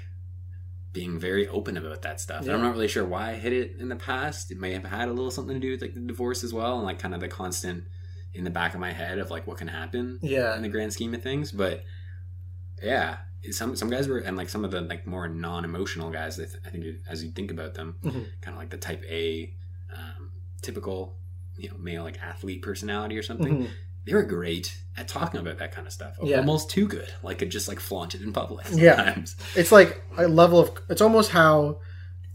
being 0.93 1.19
very 1.19 1.47
open 1.47 1.77
about 1.77 2.01
that 2.01 2.19
stuff. 2.19 2.41
And 2.41 2.51
I'm 2.51 2.61
not 2.61 2.73
really 2.73 2.87
sure 2.87 3.05
why 3.05 3.31
I 3.31 3.33
hit 3.35 3.53
it 3.53 3.77
in 3.79 3.87
the 3.87 3.95
past. 3.95 4.51
It 4.51 4.59
may 4.59 4.73
have 4.73 4.83
had 4.83 5.07
a 5.07 5.13
little 5.13 5.31
something 5.31 5.53
to 5.55 5.59
do 5.59 5.71
with 5.71 5.81
like 5.81 5.93
the 5.93 6.01
divorce 6.01 6.43
as 6.43 6.53
well 6.53 6.77
and 6.77 6.85
like 6.85 6.99
kind 6.99 7.13
of 7.13 7.21
the 7.21 7.29
constant 7.29 7.85
in 8.33 8.43
the 8.43 8.49
back 8.49 8.73
of 8.73 8.79
my 8.79 8.91
head 8.91 9.17
of 9.19 9.29
like 9.31 9.47
what 9.47 9.57
can 9.57 9.67
happen 9.69 10.19
Yeah. 10.21 10.55
in 10.55 10.61
the 10.63 10.69
grand 10.69 10.91
scheme 10.93 11.13
of 11.13 11.21
things. 11.23 11.51
But 11.51 11.83
yeah, 12.81 13.17
some 13.51 13.75
some 13.75 13.89
guys 13.89 14.07
were 14.07 14.19
and 14.19 14.37
like 14.37 14.49
some 14.49 14.63
of 14.65 14.71
the 14.71 14.81
like 14.81 15.05
more 15.07 15.27
non-emotional 15.27 16.09
guys. 16.11 16.39
I, 16.39 16.45
th- 16.45 16.57
I 16.65 16.69
think 16.69 16.85
as 17.09 17.23
you 17.23 17.31
think 17.31 17.51
about 17.51 17.73
them, 17.73 17.95
Mhm. 18.03 18.25
kind 18.41 18.55
of 18.55 18.57
like 18.57 18.69
the 18.69 18.77
type 18.77 19.03
A, 19.09 19.53
um, 19.93 20.31
typical 20.61 21.15
you 21.57 21.69
know 21.69 21.77
male 21.77 22.03
like 22.03 22.19
athlete 22.21 22.61
personality 22.61 23.17
or 23.17 23.23
something 23.23 23.63
Mhm. 23.63 23.69
they 24.05 24.13
were 24.13 24.23
great 24.23 24.77
at 24.97 25.07
talking 25.07 25.39
about 25.39 25.57
that 25.59 25.71
kind 25.71 25.85
of 25.85 25.93
stuff. 25.93 26.17
Yeah. 26.23 26.37
Almost 26.37 26.69
too 26.71 26.87
good. 26.87 27.09
Like 27.23 27.39
could 27.39 27.51
just 27.51 27.67
like 27.67 27.79
flaunted 27.79 28.21
it 28.21 28.25
in 28.25 28.33
public 28.33 28.65
Yeah. 28.73 29.15
it's 29.55 29.71
like 29.71 30.03
a 30.17 30.27
level 30.27 30.59
of 30.59 30.71
it's 30.89 31.01
almost 31.01 31.31
how 31.31 31.79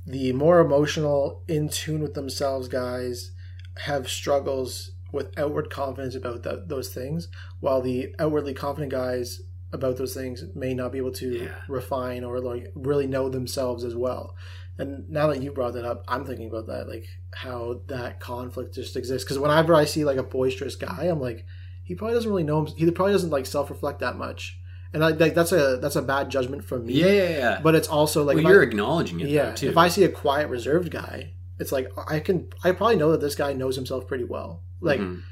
the 0.07 0.33
more 0.33 0.61
emotional 0.61 1.43
in 1.49 1.69
tune 1.69 2.01
with 2.03 2.15
themselves 2.15 2.69
guys 2.69 3.33
have 3.79 4.09
struggles 4.09 4.93
with 5.13 5.37
outward 5.39 5.71
confidence 5.71 6.15
about 6.15 6.43
those 6.69 6.91
things 6.91 7.29
while 7.61 7.81
the 7.83 8.15
outwardly 8.19 8.55
confident 8.55 8.93
guys 8.93 9.41
about 9.77 9.97
those 9.97 10.15
things 10.15 10.43
may 10.57 10.75
not 10.75 10.91
be 10.93 10.99
able 10.99 11.13
to 11.13 11.29
Yeah. 11.45 11.55
refine 11.69 12.25
or 12.25 12.41
like 12.41 12.73
really 12.75 13.07
know 13.07 13.29
themselves 13.29 13.85
as 13.85 13.95
well 13.95 14.35
and 14.79 15.09
now 15.09 15.27
that 15.29 15.41
you 15.43 15.53
brought 15.53 15.75
that 15.75 15.85
up 15.85 16.03
i'm 16.09 16.25
thinking 16.27 16.49
about 16.49 16.67
that 16.67 16.89
like 16.89 17.07
how 17.33 17.81
that 17.87 18.19
conflict 18.21 18.75
just 18.75 18.97
exists 18.97 19.25
because 19.25 19.39
whenever 19.39 19.75
i 19.75 19.85
see 19.85 20.05
like 20.05 20.19
a 20.19 20.23
boisterous 20.23 20.77
guy 20.77 21.05
i'm 21.11 21.21
like 21.21 21.45
he 21.85 21.95
probably 21.95 22.15
doesn't 22.15 22.31
really 22.31 22.43
know 22.43 22.65
him 22.65 22.75
he 22.77 22.91
probably 22.91 23.13
doesn't 23.15 23.31
like 23.31 23.47
self-reflect 23.47 24.01
that 24.01 24.17
much 24.17 24.59
and 24.93 25.05
I, 25.05 25.09
like 25.11 25.35
that's 25.35 25.53
a 25.53 25.79
that's 25.81 25.97
a 25.97 26.03
bad 26.03 26.31
judgment 26.31 26.65
from 26.65 26.87
me 26.87 26.95
Yeah, 26.95 27.07
yeah, 27.07 27.29
yeah. 27.39 27.61
but 27.63 27.75
it's 27.75 27.89
also 27.89 28.25
like 28.25 28.37
well, 28.37 28.45
you're 28.51 28.63
I, 28.65 28.67
acknowledging 28.67 29.21
it 29.21 29.29
yeah 29.29 29.53
too. 29.53 29.69
if 29.69 29.77
i 29.77 29.89
see 29.89 30.05
a 30.05 30.09
quiet 30.09 30.49
reserved 30.49 30.91
guy 30.91 31.33
it's 31.59 31.73
like 31.73 31.89
i 32.09 32.19
can 32.21 32.49
i 32.65 32.73
probably 32.73 32.97
know 32.97 33.11
that 33.13 33.21
this 33.21 33.35
guy 33.35 33.53
knows 33.55 33.77
himself 33.77 34.07
pretty 34.07 34.25
well 34.25 34.63
like 34.81 35.01
Mhm. 35.01 35.23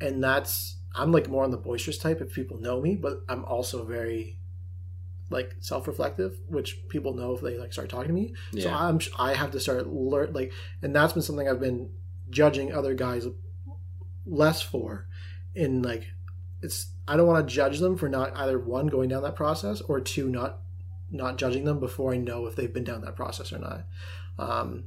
and 0.00 0.22
that's 0.22 0.76
i'm 0.94 1.12
like 1.12 1.28
more 1.28 1.44
on 1.44 1.50
the 1.50 1.56
boisterous 1.56 1.98
type 1.98 2.20
if 2.20 2.32
people 2.32 2.58
know 2.58 2.80
me 2.80 2.94
but 2.94 3.22
i'm 3.28 3.44
also 3.44 3.84
very 3.84 4.38
like 5.30 5.54
self-reflective 5.60 6.36
which 6.48 6.86
people 6.88 7.14
know 7.14 7.34
if 7.34 7.40
they 7.40 7.56
like 7.56 7.72
start 7.72 7.88
talking 7.88 8.08
to 8.08 8.14
me. 8.14 8.34
So 8.62 8.68
i'm 8.74 9.00
i 9.18 9.34
have 9.34 9.50
to 9.52 9.60
start 9.60 9.86
learn 9.86 10.32
like 10.32 10.52
and 10.82 10.94
that's 10.94 11.14
been 11.14 11.22
something 11.22 11.48
i've 11.48 11.60
been 11.60 11.90
judging 12.28 12.72
other 12.72 12.94
guys 12.94 13.26
less 14.26 14.60
for 14.62 15.06
in 15.54 15.82
like 15.82 16.06
it's 16.60 16.88
i 17.08 17.16
don't 17.16 17.26
want 17.26 17.46
to 17.48 17.54
judge 17.54 17.78
them 17.78 17.96
for 17.96 18.08
not 18.08 18.36
either 18.36 18.58
one 18.58 18.86
going 18.86 19.08
down 19.08 19.22
that 19.22 19.34
process 19.36 19.80
or 19.82 20.00
two 20.00 20.28
not 20.28 20.60
not 21.10 21.38
judging 21.38 21.64
them 21.64 21.80
before 21.80 22.12
i 22.12 22.16
know 22.16 22.46
if 22.46 22.54
they've 22.54 22.72
been 22.72 22.84
down 22.84 23.00
that 23.02 23.16
process 23.16 23.52
or 23.52 23.58
not. 23.58 23.86
Um, 24.38 24.84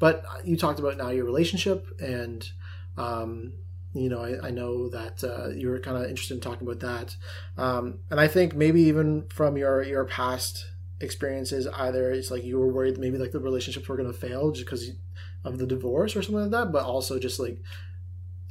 but 0.00 0.24
you 0.44 0.56
talked 0.56 0.78
about 0.78 0.96
now 0.96 1.10
your 1.10 1.24
relationship 1.24 1.86
and 2.00 2.48
um, 2.96 3.54
you 3.94 4.08
know 4.08 4.20
I, 4.20 4.48
I 4.48 4.50
know 4.50 4.88
that 4.90 5.22
uh, 5.24 5.48
you 5.48 5.68
were 5.68 5.80
kind 5.80 5.96
of 5.96 6.08
interested 6.08 6.34
in 6.34 6.40
talking 6.40 6.66
about 6.66 6.80
that. 6.80 7.16
Um, 7.56 8.00
and 8.10 8.20
i 8.20 8.28
think 8.28 8.54
maybe 8.54 8.82
even 8.82 9.26
from 9.28 9.56
your 9.56 9.82
your 9.82 10.04
past 10.04 10.66
experiences 11.00 11.66
either 11.66 12.10
it's 12.10 12.30
like 12.30 12.44
you 12.44 12.58
were 12.58 12.72
worried 12.72 12.98
maybe 12.98 13.18
like 13.18 13.32
the 13.32 13.40
relationships 13.40 13.88
were 13.88 13.96
going 13.96 14.10
to 14.10 14.18
fail 14.18 14.52
just 14.52 14.64
because 14.64 14.90
of 15.44 15.58
the 15.58 15.66
divorce 15.66 16.16
or 16.16 16.22
something 16.22 16.42
like 16.42 16.50
that 16.50 16.72
but 16.72 16.84
also 16.84 17.18
just 17.18 17.38
like 17.38 17.60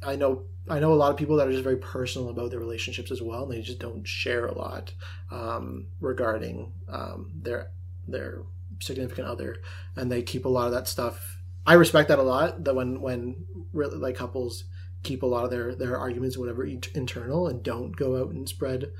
i 0.06 0.14
know 0.14 0.44
i 0.68 0.78
know 0.78 0.92
a 0.92 0.94
lot 0.94 1.10
of 1.10 1.16
people 1.16 1.36
that 1.36 1.48
are 1.48 1.52
just 1.52 1.64
very 1.64 1.78
personal 1.78 2.28
about 2.28 2.50
their 2.50 2.60
relationships 2.60 3.10
as 3.10 3.22
well 3.22 3.44
and 3.44 3.52
they 3.52 3.62
just 3.62 3.80
don't 3.80 4.06
share 4.06 4.46
a 4.46 4.56
lot 4.56 4.92
um, 5.32 5.86
regarding 6.00 6.72
um, 6.88 7.30
their 7.42 7.70
their 8.06 8.42
significant 8.80 9.26
other 9.26 9.56
and 9.96 10.10
they 10.10 10.22
keep 10.22 10.44
a 10.44 10.48
lot 10.48 10.66
of 10.66 10.72
that 10.72 10.88
stuff. 10.88 11.38
I 11.66 11.74
respect 11.74 12.08
that 12.08 12.18
a 12.18 12.22
lot 12.22 12.64
that 12.64 12.74
when 12.74 13.00
when 13.00 13.46
really 13.72 13.96
like 13.96 14.16
couples 14.16 14.64
keep 15.04 15.22
a 15.22 15.26
lot 15.26 15.44
of 15.44 15.50
their 15.50 15.74
their 15.74 15.96
arguments 15.96 16.36
whatever 16.36 16.64
internal 16.64 17.46
and 17.46 17.62
don't 17.62 17.96
go 17.96 18.20
out 18.20 18.30
and 18.30 18.48
spread 18.48 18.90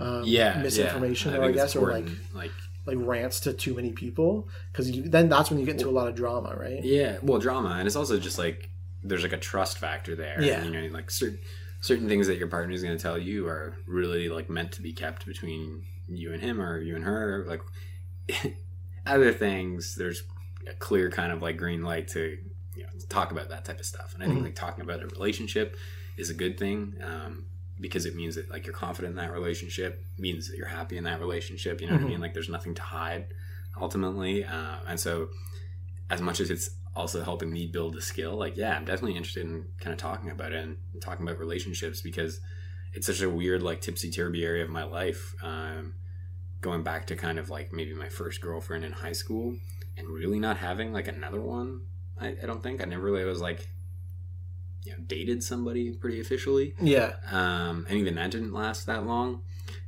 um, 0.00 0.22
yeah, 0.24 0.60
misinformation 0.62 1.32
yeah. 1.32 1.38
or 1.38 1.44
i 1.44 1.52
guess 1.52 1.76
or 1.76 1.90
like 1.92 2.08
like 2.34 2.52
like 2.86 2.96
rants 3.00 3.40
to 3.40 3.52
too 3.52 3.74
many 3.74 3.92
people 3.92 4.48
because 4.72 4.90
then 4.90 5.28
that's 5.28 5.50
when 5.50 5.58
you 5.58 5.66
get 5.66 5.76
into 5.76 5.88
a 5.88 5.92
lot 5.92 6.08
of 6.08 6.14
drama 6.14 6.56
right 6.58 6.82
Yeah, 6.82 7.18
well, 7.22 7.38
drama, 7.38 7.76
and 7.78 7.86
it's 7.86 7.96
also 7.96 8.18
just 8.18 8.38
like 8.38 8.70
there's 9.02 9.22
like 9.22 9.32
a 9.32 9.38
trust 9.38 9.78
factor 9.78 10.14
there. 10.14 10.42
Yeah. 10.42 10.64
you 10.64 10.70
know, 10.70 10.86
like 10.92 11.10
certain 11.10 11.38
certain 11.80 12.08
things 12.08 12.26
that 12.26 12.36
your 12.36 12.48
partner 12.48 12.74
is 12.74 12.82
going 12.82 12.96
to 12.96 13.02
tell 13.02 13.18
you 13.18 13.46
are 13.46 13.76
really 13.86 14.28
like 14.28 14.50
meant 14.50 14.72
to 14.72 14.82
be 14.82 14.92
kept 14.92 15.24
between 15.24 15.84
you 16.08 16.32
and 16.32 16.42
him 16.42 16.60
or 16.60 16.78
you 16.80 16.96
and 16.96 17.04
her. 17.04 17.46
Like 17.48 17.62
other 19.06 19.32
things, 19.32 19.94
there's 19.94 20.22
a 20.66 20.74
clear 20.74 21.10
kind 21.10 21.32
of 21.32 21.42
like 21.42 21.56
green 21.56 21.82
light 21.82 22.08
to 22.08 22.38
you 22.80 22.84
know 22.86 22.90
talk 23.08 23.30
about 23.30 23.48
that 23.50 23.64
type 23.64 23.78
of 23.78 23.86
stuff. 23.86 24.14
And 24.14 24.22
I 24.22 24.26
think 24.26 24.40
Mhm. 24.40 24.44
like 24.44 24.54
talking 24.54 24.82
about 24.82 25.02
a 25.02 25.06
relationship 25.06 25.76
is 26.16 26.30
a 26.30 26.34
good 26.34 26.58
thing. 26.58 26.94
Um, 27.02 27.44
because 27.78 28.04
it 28.04 28.14
means 28.14 28.34
that 28.34 28.50
like 28.50 28.66
you're 28.66 28.74
confident 28.74 29.12
in 29.12 29.16
that 29.16 29.32
relationship 29.32 30.04
means 30.18 30.48
that 30.48 30.56
you're 30.58 30.66
happy 30.66 30.96
in 30.98 31.04
that 31.04 31.18
relationship 31.18 31.80
you 31.80 31.86
know 31.86 31.94
what 31.94 32.02
Mhm. 32.02 32.06
i 32.06 32.08
mean 32.08 32.20
like 32.20 32.34
there's 32.34 32.50
nothing 32.50 32.74
to 32.74 32.82
hide 32.82 33.24
ultimately 33.80 34.44
uh, 34.44 34.76
and 34.86 35.00
so 35.00 35.28
as 36.10 36.20
much 36.20 36.40
as 36.40 36.50
it's 36.50 36.68
also 36.94 37.22
helping 37.22 37.50
me 37.50 37.66
build 37.66 37.96
a 37.96 38.02
skill 38.02 38.34
like 38.36 38.54
yeah 38.54 38.76
i'm 38.76 38.84
definitely 38.84 39.16
interested 39.16 39.46
in 39.46 39.64
kind 39.80 39.94
of 39.94 39.98
talking 39.98 40.28
about 40.30 40.52
it 40.52 40.62
and 40.62 40.76
talking 41.00 41.26
about 41.26 41.38
relationships 41.38 42.02
because 42.02 42.40
it's 42.92 43.06
such 43.06 43.22
a 43.22 43.30
weird 43.30 43.62
like 43.62 43.80
tipsy 43.80 44.10
turvy 44.10 44.44
area 44.44 44.62
of 44.64 44.68
my 44.70 44.84
life 44.84 45.34
um, 45.42 45.94
going 46.60 46.82
back 46.82 47.06
to 47.06 47.16
kind 47.16 47.38
of 47.38 47.48
like 47.48 47.72
maybe 47.72 47.94
my 47.94 48.10
first 48.10 48.42
girlfriend 48.42 48.84
in 48.84 48.92
high 48.92 49.12
school 49.12 49.56
and 49.96 50.06
really 50.08 50.38
not 50.38 50.58
having 50.58 50.92
like 50.92 51.08
another 51.08 51.40
one 51.40 51.80
i, 52.20 52.28
I 52.42 52.46
don't 52.46 52.62
think 52.62 52.80
i 52.82 52.84
never 52.84 53.02
really 53.02 53.24
was 53.24 53.40
like 53.40 53.68
you 54.84 54.92
know 54.92 54.98
dated 55.06 55.42
somebody 55.42 55.92
pretty 55.92 56.20
officially 56.20 56.74
yeah 56.80 57.14
um, 57.30 57.86
and 57.88 57.98
even 57.98 58.14
that 58.14 58.30
didn't 58.30 58.52
last 58.52 58.86
that 58.86 59.04
long. 59.06 59.42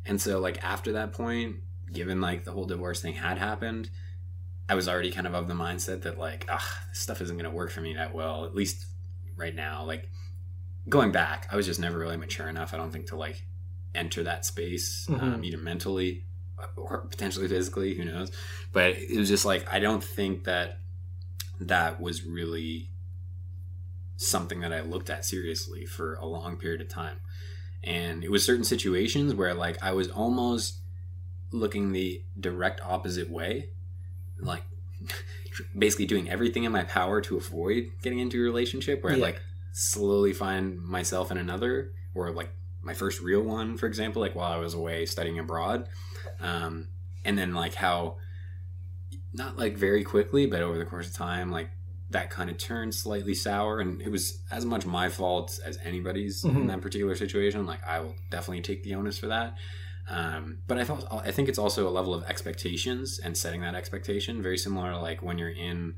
And 0.04 0.20
so, 0.20 0.40
like 0.40 0.62
after 0.64 0.92
that 0.92 1.12
point, 1.12 1.56
given 1.92 2.20
like 2.20 2.44
the 2.44 2.50
whole 2.50 2.66
divorce 2.66 3.00
thing 3.00 3.14
had 3.14 3.38
happened, 3.38 3.88
I 4.68 4.74
was 4.74 4.88
already 4.88 5.10
kind 5.12 5.26
of 5.28 5.34
of 5.34 5.46
the 5.48 5.54
mindset 5.54 6.02
that 6.02 6.18
like, 6.18 6.44
ah, 6.50 6.80
this 6.90 6.98
stuff 6.98 7.20
isn't 7.20 7.36
going 7.36 7.48
to 7.48 7.56
work 7.56 7.70
for 7.70 7.80
me 7.80 7.94
that 7.94 8.12
well, 8.14 8.44
at 8.44 8.54
least 8.54 8.84
right 9.36 9.54
now. 9.54 9.84
Like 9.84 10.08
going 10.88 11.12
back, 11.12 11.46
I 11.52 11.56
was 11.56 11.66
just 11.66 11.78
never 11.80 11.98
really 11.98 12.16
mature 12.16 12.48
enough. 12.48 12.74
I 12.74 12.78
don't 12.78 12.90
think 12.92 13.06
to 13.06 13.16
like 13.16 13.46
enter 13.94 14.24
that 14.24 14.44
space, 14.44 15.06
um, 15.08 15.18
Mhm. 15.40 15.44
either 15.44 15.58
mentally 15.58 16.24
or 16.76 17.06
potentially 17.08 17.46
physically. 17.48 17.94
Who 17.94 18.04
knows? 18.04 18.30
But 18.72 18.90
it 18.96 19.16
was 19.16 19.28
just 19.28 19.44
like 19.44 19.72
I 19.72 19.78
don't 19.78 20.02
think 20.02 20.44
that 20.44 20.78
that 21.60 22.00
was 22.00 22.24
really 22.24 22.90
something 24.16 24.60
that 24.60 24.72
I 24.72 24.80
looked 24.80 25.10
at 25.10 25.24
seriously 25.24 25.84
for 25.84 26.14
a 26.14 26.26
long 26.26 26.56
period 26.56 26.80
of 26.80 26.88
time. 26.88 27.18
And 27.82 28.22
it 28.22 28.30
was 28.30 28.44
certain 28.44 28.64
situations 28.64 29.34
where 29.34 29.54
like 29.54 29.82
I 29.82 29.92
was 29.92 30.08
almost 30.08 30.78
looking 31.50 31.92
the 31.92 32.22
direct 32.38 32.80
opposite 32.82 33.30
way, 33.30 33.70
like 34.38 34.62
basically 35.78 36.06
doing 36.06 36.30
everything 36.30 36.64
in 36.64 36.72
my 36.72 36.84
power 36.84 37.20
to 37.22 37.36
avoid 37.36 37.90
getting 38.02 38.20
into 38.20 38.38
a 38.38 38.44
relationship 38.44 39.02
where 39.02 39.12
I 39.12 39.16
like 39.16 39.40
slowly 39.72 40.32
find 40.32 40.80
myself 40.80 41.30
in 41.30 41.38
another 41.38 41.92
or 42.14 42.30
like 42.30 42.52
my 42.82 42.94
first 42.94 43.20
real 43.20 43.42
one, 43.42 43.76
for 43.76 43.86
example, 43.86 44.22
like 44.22 44.34
while 44.34 44.52
I 44.52 44.58
was 44.58 44.74
away 44.74 45.06
studying 45.06 45.38
abroad. 45.38 45.88
Um, 46.40 46.88
and 47.24 47.38
then 47.38 47.54
like 47.54 47.74
how 47.74 48.16
not 49.34 49.56
like 49.58 49.76
very 49.76 50.04
quickly, 50.04 50.46
but 50.46 50.62
over 50.62 50.78
the 50.78 50.84
course 50.84 51.08
of 51.08 51.14
time, 51.14 51.50
like 51.50 51.70
that 52.10 52.28
kind 52.28 52.50
of 52.50 52.58
turned 52.58 52.94
slightly 52.94 53.34
sour 53.34 53.80
and 53.80 54.02
it 54.02 54.10
was 54.10 54.42
as 54.50 54.66
much 54.66 54.84
my 54.84 55.08
fault 55.08 55.58
as 55.64 55.78
anybody's 55.82 56.44
in 56.44 56.50
Mhm. 56.54 56.66
that 56.68 56.82
particular 56.82 57.14
situation 57.14 57.64
like 57.64 57.82
i 57.86 58.00
will 58.00 58.14
definitely 58.30 58.60
take 58.60 58.82
the 58.82 58.94
onus 58.94 59.16
for 59.16 59.28
that 59.28 59.56
um, 60.10 60.58
but 60.66 60.76
i 60.76 60.84
thought 60.84 61.06
i 61.26 61.30
think 61.30 61.48
it's 61.48 61.58
also 61.58 61.88
a 61.88 61.90
level 61.90 62.12
of 62.12 62.22
expectations 62.24 63.18
and 63.18 63.34
setting 63.34 63.62
that 63.62 63.74
expectation 63.74 64.42
very 64.42 64.58
similar 64.58 64.90
to 64.90 64.98
like 64.98 65.22
when 65.22 65.38
you're 65.38 65.48
in 65.48 65.94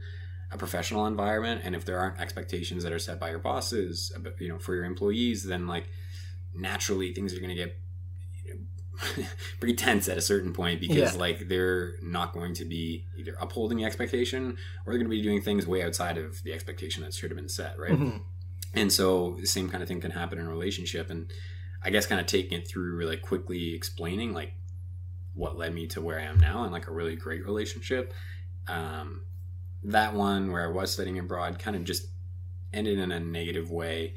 a 0.53 0.57
professional 0.57 1.05
environment 1.07 1.63
and 1.65 1.75
if 1.75 1.85
there 1.85 1.99
aren't 1.99 2.21
expectations 2.21 2.85
that 2.85 2.93
are 2.93 2.99
set 3.01 3.19
by 3.19 3.31
your 3.31 3.41
bosses 3.41 4.13
you 4.39 4.49
know 4.49 4.59
for 4.61 4.77
your 4.77 4.85
employees 4.85 5.43
then 5.43 5.67
like 5.67 5.89
naturally 6.55 7.13
things 7.13 7.35
are 7.35 7.41
going 7.41 7.49
to 7.49 7.57
get 7.57 7.77
you 8.45 8.55
know, 8.55 8.61
pretty 9.61 9.75
tense 9.75 10.09
at 10.09 10.17
a 10.19 10.21
certain 10.23 10.53
point 10.53 10.81
because 10.81 11.15
Yeah. 11.15 11.19
like 11.21 11.49
they're 11.49 11.95
not 12.03 12.33
going 12.33 12.55
to 12.55 12.65
be 12.65 13.07
either 13.17 13.35
upholding 13.41 13.79
the 13.79 13.85
expectation 13.85 14.57
or 14.87 14.93
they're 14.93 14.99
going 14.99 15.11
to 15.11 15.17
be 15.17 15.23
doing 15.23 15.43
things 15.43 15.67
way 15.67 15.83
outside 15.83 16.19
of 16.19 16.43
the 16.43 16.53
expectation 16.53 17.03
that 17.03 17.15
should 17.15 17.31
have 17.31 17.37
been 17.37 17.49
set 17.49 17.79
right 17.79 17.93
Mhm. 17.99 18.21
and 18.75 18.93
so 18.93 19.37
the 19.41 19.47
same 19.47 19.69
kind 19.69 19.83
of 19.83 19.89
thing 19.89 20.01
can 20.01 20.11
happen 20.13 20.39
in 20.39 20.47
a 20.47 20.49
relationship 20.49 21.11
and 21.11 21.31
i 21.83 21.91
guess 21.91 22.07
kind 22.07 22.21
of 22.21 22.27
taking 22.27 22.59
it 22.59 22.69
through 22.69 22.95
really 22.97 23.17
quickly 23.17 23.75
explaining 23.75 24.33
like 24.33 24.53
what 25.35 25.59
led 25.59 25.75
me 25.75 25.87
to 25.89 26.01
where 26.01 26.19
i 26.19 26.23
am 26.23 26.39
now 26.39 26.63
and 26.63 26.73
like 26.73 26.87
a 26.87 26.93
really 26.93 27.17
great 27.17 27.45
relationship 27.45 28.13
um, 28.69 29.23
that 29.83 30.15
one 30.15 30.51
where 30.53 30.63
i 30.65 30.71
was 30.71 30.93
studying 30.93 31.19
abroad 31.19 31.59
kind 31.59 31.77
of 31.77 31.85
just 31.85 32.07
ended 32.73 32.99
in 32.99 33.13
a 33.13 33.21
negative 33.21 33.71
way 33.71 34.15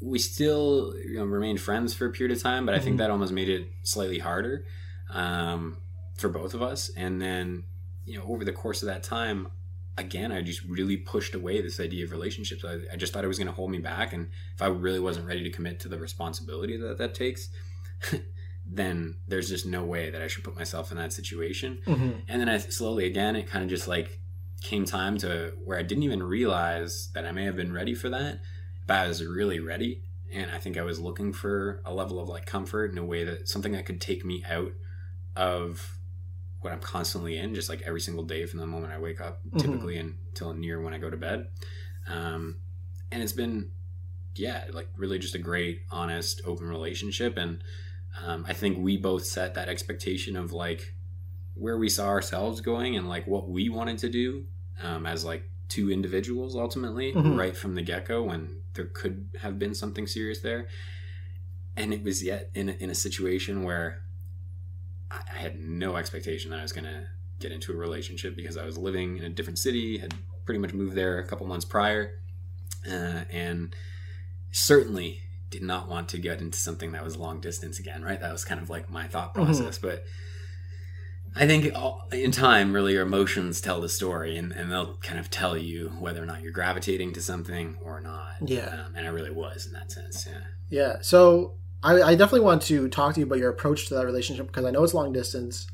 we 0.00 0.18
still 0.18 0.94
you 1.04 1.16
know, 1.18 1.24
remained 1.24 1.60
friends 1.60 1.92
for 1.94 2.06
a 2.06 2.10
period 2.12 2.36
of 2.36 2.42
time 2.42 2.64
but 2.66 2.74
i 2.74 2.78
think 2.78 2.94
Mhm. 2.94 2.98
that 2.98 3.10
almost 3.10 3.32
made 3.32 3.48
it 3.48 3.66
slightly 3.82 4.18
harder 4.20 4.64
um, 5.10 5.78
for 6.16 6.28
both 6.28 6.54
of 6.54 6.62
us 6.62 6.90
and 6.96 7.20
then 7.20 7.64
you 8.04 8.16
know 8.18 8.24
over 8.24 8.44
the 8.44 8.52
course 8.52 8.82
of 8.82 8.86
that 8.86 9.02
time 9.02 9.48
again, 9.96 10.30
I 10.30 10.42
just 10.42 10.62
really 10.62 10.96
pushed 10.96 11.34
away 11.34 11.60
this 11.60 11.80
idea 11.80 12.04
of 12.04 12.12
relationships. 12.12 12.64
I, 12.64 12.78
I 12.92 12.96
just 12.96 13.12
thought 13.12 13.24
it 13.24 13.26
was 13.26 13.36
going 13.36 13.48
to 13.48 13.52
hold 13.52 13.72
me 13.72 13.78
back. 13.78 14.12
And 14.12 14.28
if 14.54 14.62
I 14.62 14.68
really 14.68 15.00
wasn't 15.00 15.26
ready 15.26 15.42
to 15.42 15.50
commit 15.50 15.80
to 15.80 15.88
the 15.88 15.98
responsibility 15.98 16.76
that 16.76 16.98
that 16.98 17.16
takes, 17.16 17.48
then 18.64 19.16
there's 19.26 19.48
just 19.48 19.66
no 19.66 19.82
way 19.84 20.08
that 20.10 20.22
I 20.22 20.28
should 20.28 20.44
put 20.44 20.54
myself 20.54 20.92
in 20.92 20.98
that 20.98 21.12
situation. 21.12 21.78
Mhm. 21.84 22.22
And 22.28 22.40
then 22.40 22.48
I 22.48 22.58
slowly, 22.58 23.06
again, 23.06 23.34
it 23.34 23.48
kind 23.48 23.64
of 23.64 23.70
just 23.70 23.88
like 23.88 24.20
came 24.62 24.84
time 24.84 25.18
to 25.18 25.52
where 25.64 25.76
I 25.78 25.82
didn't 25.82 26.04
even 26.04 26.22
realize 26.22 27.10
that 27.14 27.24
I 27.26 27.32
may 27.32 27.44
have 27.44 27.56
been 27.56 27.72
ready 27.72 27.94
for 27.94 28.08
that, 28.10 28.40
but 28.88 28.96
I 28.96 29.06
was 29.06 29.24
really 29.24 29.60
ready. 29.60 30.02
and 30.30 30.50
I 30.50 30.58
think 30.58 30.76
I 30.76 30.82
was 30.82 30.98
looking 31.00 31.32
for 31.32 31.80
a 31.86 31.94
level 31.94 32.20
of 32.20 32.28
like 32.28 32.44
comfort 32.44 32.90
in 32.92 32.98
a 32.98 33.04
way 33.04 33.24
that 33.24 33.48
something 33.48 33.72
that 33.72 33.86
could 33.86 33.98
take 33.98 34.26
me 34.26 34.44
out 34.46 34.72
of 35.36 35.96
what 36.60 36.72
I'm 36.72 36.80
constantly 36.80 37.38
in, 37.38 37.54
just 37.54 37.68
like 37.70 37.80
every 37.82 38.00
single 38.00 38.24
day 38.24 38.44
from 38.44 38.60
the 38.60 38.66
moment 38.66 38.92
I 38.92 38.98
wake 38.98 39.20
up, 39.22 39.40
Mhm. 39.46 39.58
typically 39.58 39.96
until 39.96 40.52
near 40.52 40.80
when 40.82 40.92
I 40.92 40.98
go 40.98 41.08
to 41.08 41.16
bed. 41.16 41.46
Um, 42.08 42.56
and 43.10 43.22
it's 43.22 43.32
been, 43.32 43.70
yeah, 44.34 44.64
like 44.72 44.88
really 44.96 45.18
just 45.18 45.34
a 45.34 45.38
great, 45.38 45.82
honest, 45.90 46.42
open 46.44 46.66
relationship. 46.68 47.36
And 47.38 47.62
um, 48.22 48.44
I 48.48 48.52
think 48.52 48.76
we 48.78 48.96
both 48.98 49.24
set 49.24 49.54
that 49.54 49.68
expectation 49.68 50.36
of 50.36 50.52
like 50.52 50.94
where 51.54 51.78
we 51.78 51.88
saw 51.88 52.08
ourselves 52.08 52.60
going 52.60 52.96
and 52.96 53.08
like 53.08 53.26
what 53.26 53.48
we 53.48 53.68
wanted 53.68 53.96
to 53.98 54.08
do 54.10 54.44
um, 54.82 55.06
as 55.06 55.24
like 55.24 55.48
two 55.68 55.90
individuals 55.90 56.54
ultimately, 56.56 57.12
Mhm. 57.12 57.36
right 57.38 57.56
from 57.56 57.74
the 57.76 57.82
get 57.82 58.04
go 58.06 58.24
when 58.24 58.62
there 58.78 58.86
could 58.86 59.28
have 59.42 59.58
been 59.58 59.74
something 59.74 60.06
serious 60.06 60.40
there. 60.40 60.68
And 61.76 61.92
it 61.92 62.02
was 62.02 62.24
yet 62.24 62.50
in 62.54 62.70
a, 62.70 62.72
in 62.72 62.90
a 62.90 62.94
situation 62.94 63.62
where 63.64 64.02
I 65.10 65.20
I 65.34 65.38
had 65.38 65.60
no 65.60 65.96
expectation 65.96 66.50
that 66.50 66.60
I 66.60 66.62
was 66.62 66.72
going 66.72 66.84
to 66.84 67.06
get 67.40 67.52
into 67.52 67.72
a 67.72 67.76
relationship 67.76 68.34
because 68.36 68.56
I 68.56 68.64
was 68.64 68.76
living 68.78 69.18
in 69.18 69.24
a 69.24 69.30
different 69.30 69.58
city, 69.58 69.98
had 69.98 70.14
pretty 70.44 70.58
much 70.60 70.72
moved 70.72 70.94
there 70.96 71.18
a 71.18 71.26
couple 71.26 71.46
months 71.46 71.64
prior, 71.64 72.14
uh, 72.86 73.22
and 73.30 73.74
certainly 74.50 75.20
did 75.50 75.62
not 75.62 75.88
want 75.88 76.08
to 76.10 76.18
get 76.18 76.40
into 76.40 76.58
something 76.58 76.92
that 76.92 77.04
was 77.04 77.16
long 77.16 77.40
distance 77.40 77.78
again, 77.78 78.02
right? 78.02 78.20
That 78.20 78.32
was 78.32 78.44
kind 78.44 78.60
of 78.60 78.68
like 78.70 78.90
my 78.90 79.06
thought 79.06 79.30
Mhm. 79.34 79.44
process. 79.44 79.78
But 79.78 80.04
I 81.38 81.46
think 81.46 81.72
in 82.12 82.32
time, 82.32 82.72
really, 82.72 82.94
your 82.94 83.02
emotions 83.02 83.60
tell 83.60 83.80
the 83.80 83.88
story, 83.88 84.36
and, 84.36 84.50
and 84.50 84.72
they'll 84.72 84.96
kind 84.96 85.20
of 85.20 85.30
tell 85.30 85.56
you 85.56 85.92
whether 86.00 86.22
or 86.22 86.26
not 86.26 86.42
you're 86.42 86.52
gravitating 86.52 87.12
to 87.12 87.22
something 87.22 87.78
or 87.82 88.00
not. 88.00 88.36
Yeah. 88.44 88.84
Um, 88.86 88.96
and 88.96 89.06
I 89.06 89.10
really 89.10 89.30
was 89.30 89.66
in 89.66 89.72
that 89.72 89.92
sense. 89.92 90.26
Yeah. 90.26 90.40
Yeah. 90.68 90.96
So 91.00 91.54
I, 91.82 92.02
I 92.02 92.14
definitely 92.16 92.40
want 92.40 92.62
to 92.62 92.88
talk 92.88 93.14
to 93.14 93.20
you 93.20 93.26
about 93.26 93.38
your 93.38 93.50
approach 93.50 93.86
to 93.88 93.94
that 93.94 94.04
relationship 94.04 94.48
because 94.48 94.64
I 94.64 94.70
know 94.70 94.82
it's 94.82 94.94
long 94.94 95.12
distance. 95.12 95.68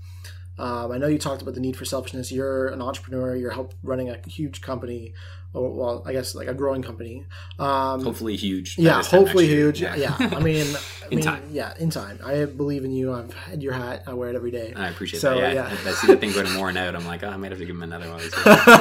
Um, 0.59 0.93
I 0.93 0.99
know 0.99 1.09
you 1.09 1.19
talked 1.19 1.43
about 1.43 1.55
the 1.55 1.61
need 1.61 1.77
for 1.77 1.85
selfishness. 1.85 2.31
You're 2.31 2.69
an 2.69 2.83
entrepreneur. 2.83 3.35
You're 3.35 3.53
help 3.53 3.75
running 3.83 4.11
a 4.11 4.19
huge 4.29 4.61
company, 4.61 5.15
or 5.55 5.71
well, 5.73 6.03
I 6.05 6.13
guess 6.13 6.35
like 6.35 6.49
a 6.49 6.55
growing 6.55 6.83
company. 6.83 7.25
Um, 7.59 8.03
Hopefully 8.05 8.37
huge. 8.37 8.77
yeah, 8.77 9.03
hopefully 9.03 9.47
huge. 9.47 9.81
Yeah. 9.81 10.15
I 10.19 10.41
mean, 10.41 10.67
I 11.05 11.07
In 11.11 11.17
mean, 11.17 11.25
time. 11.25 11.43
Yeah, 11.53 11.73
in 11.79 11.91
time. 11.91 12.19
I 12.25 12.45
believe 12.45 12.85
in 12.85 12.91
you. 12.93 13.13
I've 13.15 13.33
had 13.35 13.63
your 13.63 13.73
hat. 13.73 14.03
I 14.07 14.15
wear 14.15 14.31
it 14.31 14.37
every 14.37 14.51
day. 14.51 14.73
I 14.75 14.89
appreciate 14.89 15.21
So, 15.21 15.39
that. 15.39 15.55
Yeah, 15.55 15.69
yeah. 15.71 15.77
I, 15.87 15.91
I 15.91 15.93
see 15.93 16.07
that 16.09 16.21
thing 16.21 16.33
going 16.33 16.51
more 16.53 16.69
and 16.69 16.77
out. 16.79 16.95
I'm 16.97 17.07
like, 17.07 17.23
oh, 17.23 17.29
I 17.29 17.37
might 17.37 17.51
have 17.53 17.59
to 17.61 17.65
give 17.67 17.77
him 17.77 17.83
another 17.83 18.09
one. 18.11 18.21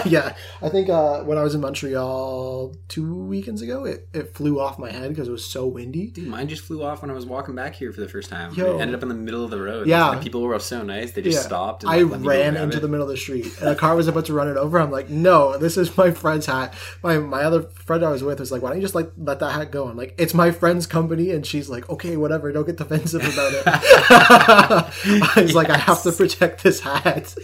yeah, 0.05 0.35
I 0.61 0.69
think 0.69 0.89
uh, 0.89 1.21
when 1.23 1.37
I 1.37 1.43
was 1.43 1.53
in 1.55 1.61
Montreal 1.61 2.75
two 2.87 3.15
weekends 3.25 3.61
ago, 3.61 3.85
it, 3.85 4.07
it 4.13 4.33
flew 4.35 4.59
off 4.59 4.79
my 4.79 4.91
head 4.91 5.09
because 5.09 5.27
it 5.27 5.31
was 5.31 5.45
so 5.45 5.65
windy. 5.67 6.07
Dude, 6.07 6.27
mine 6.27 6.47
just 6.47 6.63
flew 6.63 6.83
off 6.83 7.01
when 7.01 7.11
I 7.11 7.13
was 7.13 7.25
walking 7.25 7.55
back 7.55 7.75
here 7.75 7.91
for 7.93 8.01
the 8.01 8.09
first 8.09 8.29
time. 8.29 8.53
Yo. 8.53 8.77
It 8.77 8.81
ended 8.81 8.95
up 8.95 9.03
in 9.03 9.09
the 9.09 9.15
middle 9.15 9.43
of 9.43 9.51
the 9.51 9.61
road. 9.61 9.87
Yeah. 9.87 10.15
The 10.15 10.21
people 10.21 10.41
were 10.41 10.57
so 10.59 10.81
nice. 10.83 11.11
They 11.11 11.21
just 11.21 11.37
Yeah. 11.37 11.41
stopped. 11.43 11.83
And, 11.83 11.91
I 11.91 11.99
like, 11.99 12.25
ran 12.25 12.55
into 12.57 12.77
it. 12.77 12.81
the 12.81 12.87
middle 12.87 13.05
of 13.05 13.11
the 13.11 13.17
street, 13.17 13.45
and 13.59 13.69
a 13.69 13.75
car 13.75 13.95
was 13.95 14.07
about 14.07 14.25
to 14.25 14.33
run 14.33 14.47
it 14.47 14.57
over. 14.57 14.79
I'm 14.79 14.91
like, 14.91 15.09
"No, 15.09 15.57
this 15.57 15.77
is 15.77 15.95
my 15.97 16.11
friend's 16.11 16.45
hat." 16.45 16.62
My 17.01 17.17
my 17.17 17.43
other 17.43 17.63
friend 17.63 18.03
I 18.03 18.09
was 18.09 18.23
with 18.23 18.39
was 18.39 18.51
like, 18.51 18.61
"Why 18.61 18.69
don't 18.69 18.77
you 18.77 18.83
just 18.83 18.95
like 18.95 19.11
let 19.17 19.39
that 19.39 19.51
hat 19.51 19.71
go?" 19.71 19.87
I'm 19.87 19.97
like, 19.97 20.15
"It's 20.17 20.33
my 20.33 20.51
friend's 20.51 20.85
company," 20.85 21.31
and 21.31 21.45
she's 21.45 21.69
like, 21.69 21.89
"Okay, 21.89 22.17
whatever. 22.17 22.51
Don't 22.51 22.65
get 22.65 22.77
defensive 22.77 23.21
about 23.21 23.53
it." 23.53 23.63
I 25.37 25.41
was 25.41 25.55
like, 25.55 25.69
"I 25.69 25.77
have 25.77 26.03
to 26.03 26.11
protect 26.11 26.63
this 26.63 26.79
hat." 26.79 27.23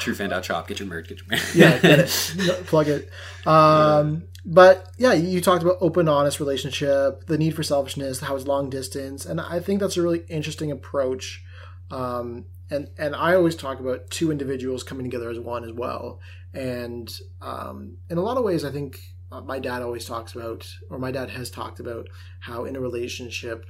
Trufan 0.00 0.30
dot 0.30 0.44
shop. 0.44 0.68
Get 0.68 0.80
your 0.80 0.88
merch. 0.88 1.08
Get 1.08 1.18
your 1.18 1.26
merch. 1.30 1.54
yeah, 1.54 1.78
get 1.78 1.98
it. 2.00 2.66
Plug 2.66 2.88
it. 2.88 3.10
Um, 3.46 4.24
but 4.44 4.88
yeah, 4.96 5.12
you 5.12 5.40
talked 5.40 5.62
about 5.62 5.78
open, 5.80 6.08
honest 6.08 6.38
relationship, 6.38 7.26
the 7.26 7.36
need 7.36 7.54
for 7.54 7.62
selfishness, 7.62 8.20
how 8.20 8.36
it's 8.36 8.46
long 8.46 8.70
distance, 8.70 9.26
and 9.26 9.40
I 9.40 9.60
think 9.60 9.80
that's 9.80 9.96
a 9.96 10.02
really 10.02 10.24
interesting 10.28 10.70
approach. 10.70 11.42
Um, 11.90 12.46
and 12.70 12.88
and 12.98 13.14
I 13.14 13.34
always 13.34 13.56
talk 13.56 13.80
about 13.80 14.10
two 14.10 14.30
individuals 14.30 14.82
coming 14.82 15.04
together 15.04 15.30
as 15.30 15.38
one 15.38 15.64
as 15.64 15.72
well. 15.72 16.20
And 16.56 17.14
um, 17.42 17.98
in 18.08 18.18
a 18.18 18.22
lot 18.22 18.36
of 18.36 18.44
ways, 18.44 18.64
I 18.64 18.70
think 18.70 19.00
uh, 19.30 19.42
my 19.42 19.58
dad 19.58 19.82
always 19.82 20.06
talks 20.06 20.34
about, 20.34 20.66
or 20.90 20.98
my 20.98 21.10
dad 21.10 21.30
has 21.30 21.50
talked 21.50 21.80
about, 21.80 22.08
how 22.40 22.64
in 22.64 22.76
a 22.76 22.80
relationship, 22.80 23.66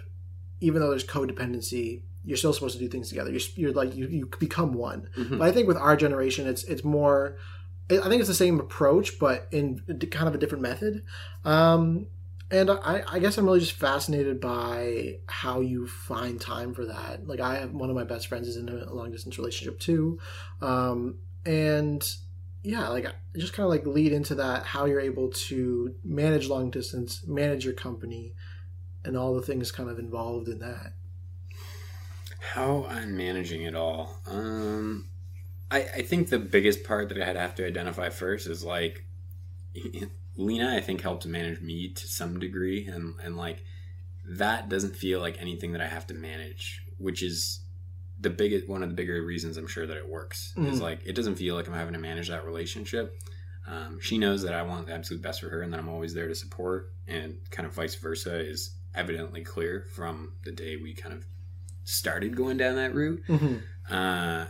even 0.61 0.81
though 0.81 0.91
there's 0.91 1.05
codependency, 1.05 2.03
you're 2.25 2.37
still 2.37 2.53
supposed 2.53 2.75
to 2.79 2.81
do 2.85 2.89
things 2.89 3.09
together. 3.09 3.31
You're, 3.31 3.41
you're 3.57 3.73
like 3.73 3.95
you, 3.95 4.07
you 4.09 4.31
become 4.39 4.73
one. 4.73 5.09
Mhm. 5.17 5.39
But 5.39 5.49
I 5.49 5.53
think 5.53 5.69
with 5.69 5.77
our 5.77 5.97
generation, 5.97 6.47
it's 6.47 6.65
it's 6.65 6.85
more. 6.85 7.37
I 7.89 8.09
think 8.09 8.19
it's 8.19 8.29
the 8.29 8.35
same 8.35 8.59
approach, 8.59 9.17
but 9.21 9.47
in 9.53 9.81
kind 10.11 10.27
of 10.27 10.35
a 10.35 10.39
different 10.39 10.63
method. 10.63 11.05
Um, 11.45 12.09
and 12.51 12.69
I, 12.69 13.05
I 13.07 13.19
guess 13.21 13.39
I'm 13.39 13.45
really 13.45 13.61
just 13.61 13.73
fascinated 13.73 14.41
by 14.41 15.19
how 15.27 15.61
you 15.61 15.87
find 15.87 16.41
time 16.41 16.75
for 16.75 16.87
that. 16.87 17.29
Like 17.29 17.39
I 17.39 17.59
have 17.59 17.73
one 17.73 17.89
of 17.89 17.95
my 17.95 18.03
best 18.03 18.27
friends 18.27 18.49
is 18.49 18.57
in 18.57 18.69
a 18.69 18.93
long 18.93 19.13
distance 19.13 19.39
relationship 19.39 19.79
too, 19.79 20.19
um, 20.61 21.19
and 21.45 22.03
yeah, 22.67 22.89
like 22.89 23.07
just 23.37 23.53
kind 23.53 23.65
of 23.65 23.71
like 23.71 23.87
lead 23.87 24.13
into 24.13 24.35
that 24.35 24.65
how 24.65 24.87
you're 24.87 25.01
able 25.01 25.29
to 25.29 25.95
manage 26.03 26.49
long 26.49 26.69
distance, 26.69 27.25
manage 27.25 27.65
your 27.65 27.75
company, 27.75 28.35
and 29.05 29.17
all 29.17 29.35
the 29.35 29.41
things 29.41 29.71
kind 29.71 29.89
of 29.89 30.01
involved 30.01 30.49
in 30.49 30.59
that. 30.59 30.95
How 32.41 32.85
I'm 32.89 33.17
managing 33.17 33.63
it 33.63 33.77
all. 33.77 34.21
Um, 34.27 35.09
I, 35.71 35.83
I 35.83 36.03
think 36.03 36.29
the 36.29 36.41
biggest 36.41 36.83
part 36.83 37.09
that 37.11 37.23
I'd 37.23 37.37
have 37.37 37.55
to 37.55 37.67
identify 37.67 38.09
first 38.09 38.49
is 38.49 38.65
like 38.65 39.05
Lena. 40.37 40.75
I 40.75 40.81
think 40.81 41.03
helped 41.03 41.25
manage 41.25 41.61
me 41.61 41.91
to 41.91 42.09
some 42.09 42.41
degree, 42.41 42.85
and 42.89 43.15
and 43.23 43.37
like 43.37 43.63
that 44.29 44.69
doesn't 44.69 44.97
feel 44.97 45.21
like 45.21 45.41
anything 45.41 45.71
that 45.71 45.81
I 45.81 45.87
have 45.87 46.09
to 46.09 46.15
manage, 46.15 46.83
which 46.99 47.23
is 47.23 47.61
the 48.21 48.31
biggest 48.31 48.67
one 48.69 48.83
of 48.83 48.89
the 48.89 48.95
bigger 48.95 49.23
reasons 49.23 49.57
I'm 49.57 49.67
sure 49.67 49.87
that 49.87 49.97
it 49.97 50.09
works. 50.09 50.53
Is 50.57 50.79
Mhm. 50.79 50.83
like 50.83 51.01
it 51.05 51.15
doesn't 51.15 51.37
feel 51.37 51.55
like 51.55 51.69
I'm 51.69 51.75
having 51.75 51.93
to 51.95 51.99
manage 52.01 52.29
that 52.29 52.45
relationship. 52.47 53.19
Um, 53.67 53.99
she 54.01 54.17
knows 54.17 54.43
that 54.43 54.55
I 54.55 54.63
want 54.63 54.87
the 54.87 54.93
absolute 54.95 55.23
best 55.23 55.41
for 55.41 55.49
her, 55.51 55.61
and 55.63 55.73
that 55.73 55.81
I'm 55.81 55.89
always 55.89 56.15
there 56.15 56.29
to 56.29 56.35
support, 56.35 56.93
and 57.07 57.39
kind 57.51 57.67
of 57.67 57.75
vice 57.75 57.95
versa 57.97 58.39
is 58.39 58.75
evidently 58.95 59.43
clear 59.43 59.87
from 59.95 60.33
the 60.45 60.53
day 60.53 60.77
we 60.77 60.95
kind 60.95 61.15
of 61.15 61.27
started 61.85 62.37
going 62.37 62.57
down 62.57 62.77
that 62.77 62.95
route. 62.95 63.23
Mm-hmm. 63.29 63.57
Uh, 63.95 64.47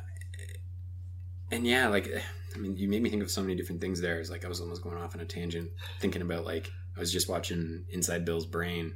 and 1.50 1.66
yeah, 1.66 1.88
like 1.88 2.08
I 2.54 2.58
mean, 2.58 2.76
you 2.76 2.88
made 2.88 3.02
me 3.02 3.10
think 3.10 3.22
of 3.22 3.30
so 3.30 3.42
many 3.42 3.54
different 3.54 3.80
things. 3.80 4.00
There, 4.00 4.18
it's 4.18 4.30
like 4.30 4.44
I 4.44 4.48
was 4.48 4.60
almost 4.60 4.82
going 4.82 4.96
off 4.96 5.14
on 5.14 5.20
a 5.20 5.26
tangent, 5.26 5.70
thinking 6.00 6.22
about 6.22 6.44
like 6.44 6.70
I 6.96 7.00
was 7.00 7.12
just 7.12 7.28
watching 7.28 7.84
Inside 7.90 8.24
Bill's 8.24 8.46
Brain. 8.46 8.94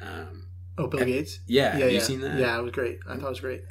Um, 0.00 0.46
Oh, 0.78 0.86
Bill 0.86 1.04
Gates. 1.04 1.40
yeah, 1.46 1.62
yeah, 1.64 1.70
have 1.70 1.80
yeah. 1.80 1.88
you 1.88 2.00
seen 2.00 2.20
that? 2.20 2.38
Yeah, 2.38 2.58
it 2.58 2.62
was 2.62 2.72
great. 2.72 3.00
I 3.06 3.14
thought 3.16 3.26
it 3.26 3.28
was 3.28 3.40
great. 3.40 3.62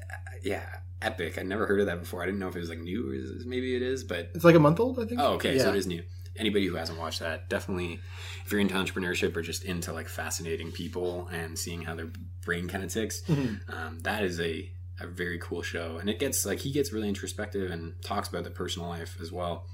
Yeah, 0.43 0.65
epic. 1.01 1.37
I'd 1.37 1.47
never 1.47 1.65
heard 1.65 1.79
of 1.79 1.85
that 1.87 1.99
before. 1.99 2.21
I 2.23 2.25
didn't 2.25 2.39
know 2.39 2.47
if 2.47 2.55
it 2.55 2.59
was 2.59 2.69
like 2.69 2.79
new 2.79 3.09
or 3.09 3.13
is- 3.13 3.45
maybe 3.45 3.75
it 3.75 3.81
is, 3.81 4.03
but 4.03 4.31
It's 4.33 4.43
like 4.43 4.55
a 4.55 4.59
month 4.59 4.79
old, 4.79 4.99
I 4.99 5.05
think. 5.05 5.19
oh, 5.21 5.33
okay, 5.33 5.55
Yeah. 5.55 5.63
so 5.63 5.69
it 5.69 5.75
is 5.77 5.87
new. 5.87 6.03
Anybody 6.35 6.67
who 6.67 6.75
hasn't 6.75 6.97
watched 6.99 7.19
that, 7.19 7.49
definitely, 7.49 7.99
if 8.45 8.51
you're 8.51 8.61
into 8.61 8.73
entrepreneurship 8.75 9.35
or 9.35 9.41
just 9.41 9.65
into 9.65 9.91
like 9.91 10.07
fascinating 10.07 10.71
people 10.71 11.27
and 11.31 11.57
seeing 11.59 11.81
how 11.81 11.95
their 11.95 12.09
brain 12.45 12.67
kind 12.69 12.83
of 12.83 12.91
ticks, 12.91 13.21
Mhm. 13.27 13.59
um, 13.73 13.99
that 14.01 14.23
is 14.23 14.39
a, 14.39 14.71
a 15.01 15.07
very 15.07 15.37
cool 15.39 15.61
show 15.61 15.97
and 15.97 16.09
it 16.09 16.19
gets 16.19 16.45
like 16.45 16.59
he 16.59 16.71
gets 16.71 16.91
really 16.93 17.07
introspective 17.07 17.71
and 17.71 17.93
talks 18.03 18.27
about 18.29 18.43
the 18.43 18.49
personal 18.51 18.89
life 18.89 19.17
as 19.21 19.31
well 19.31 19.65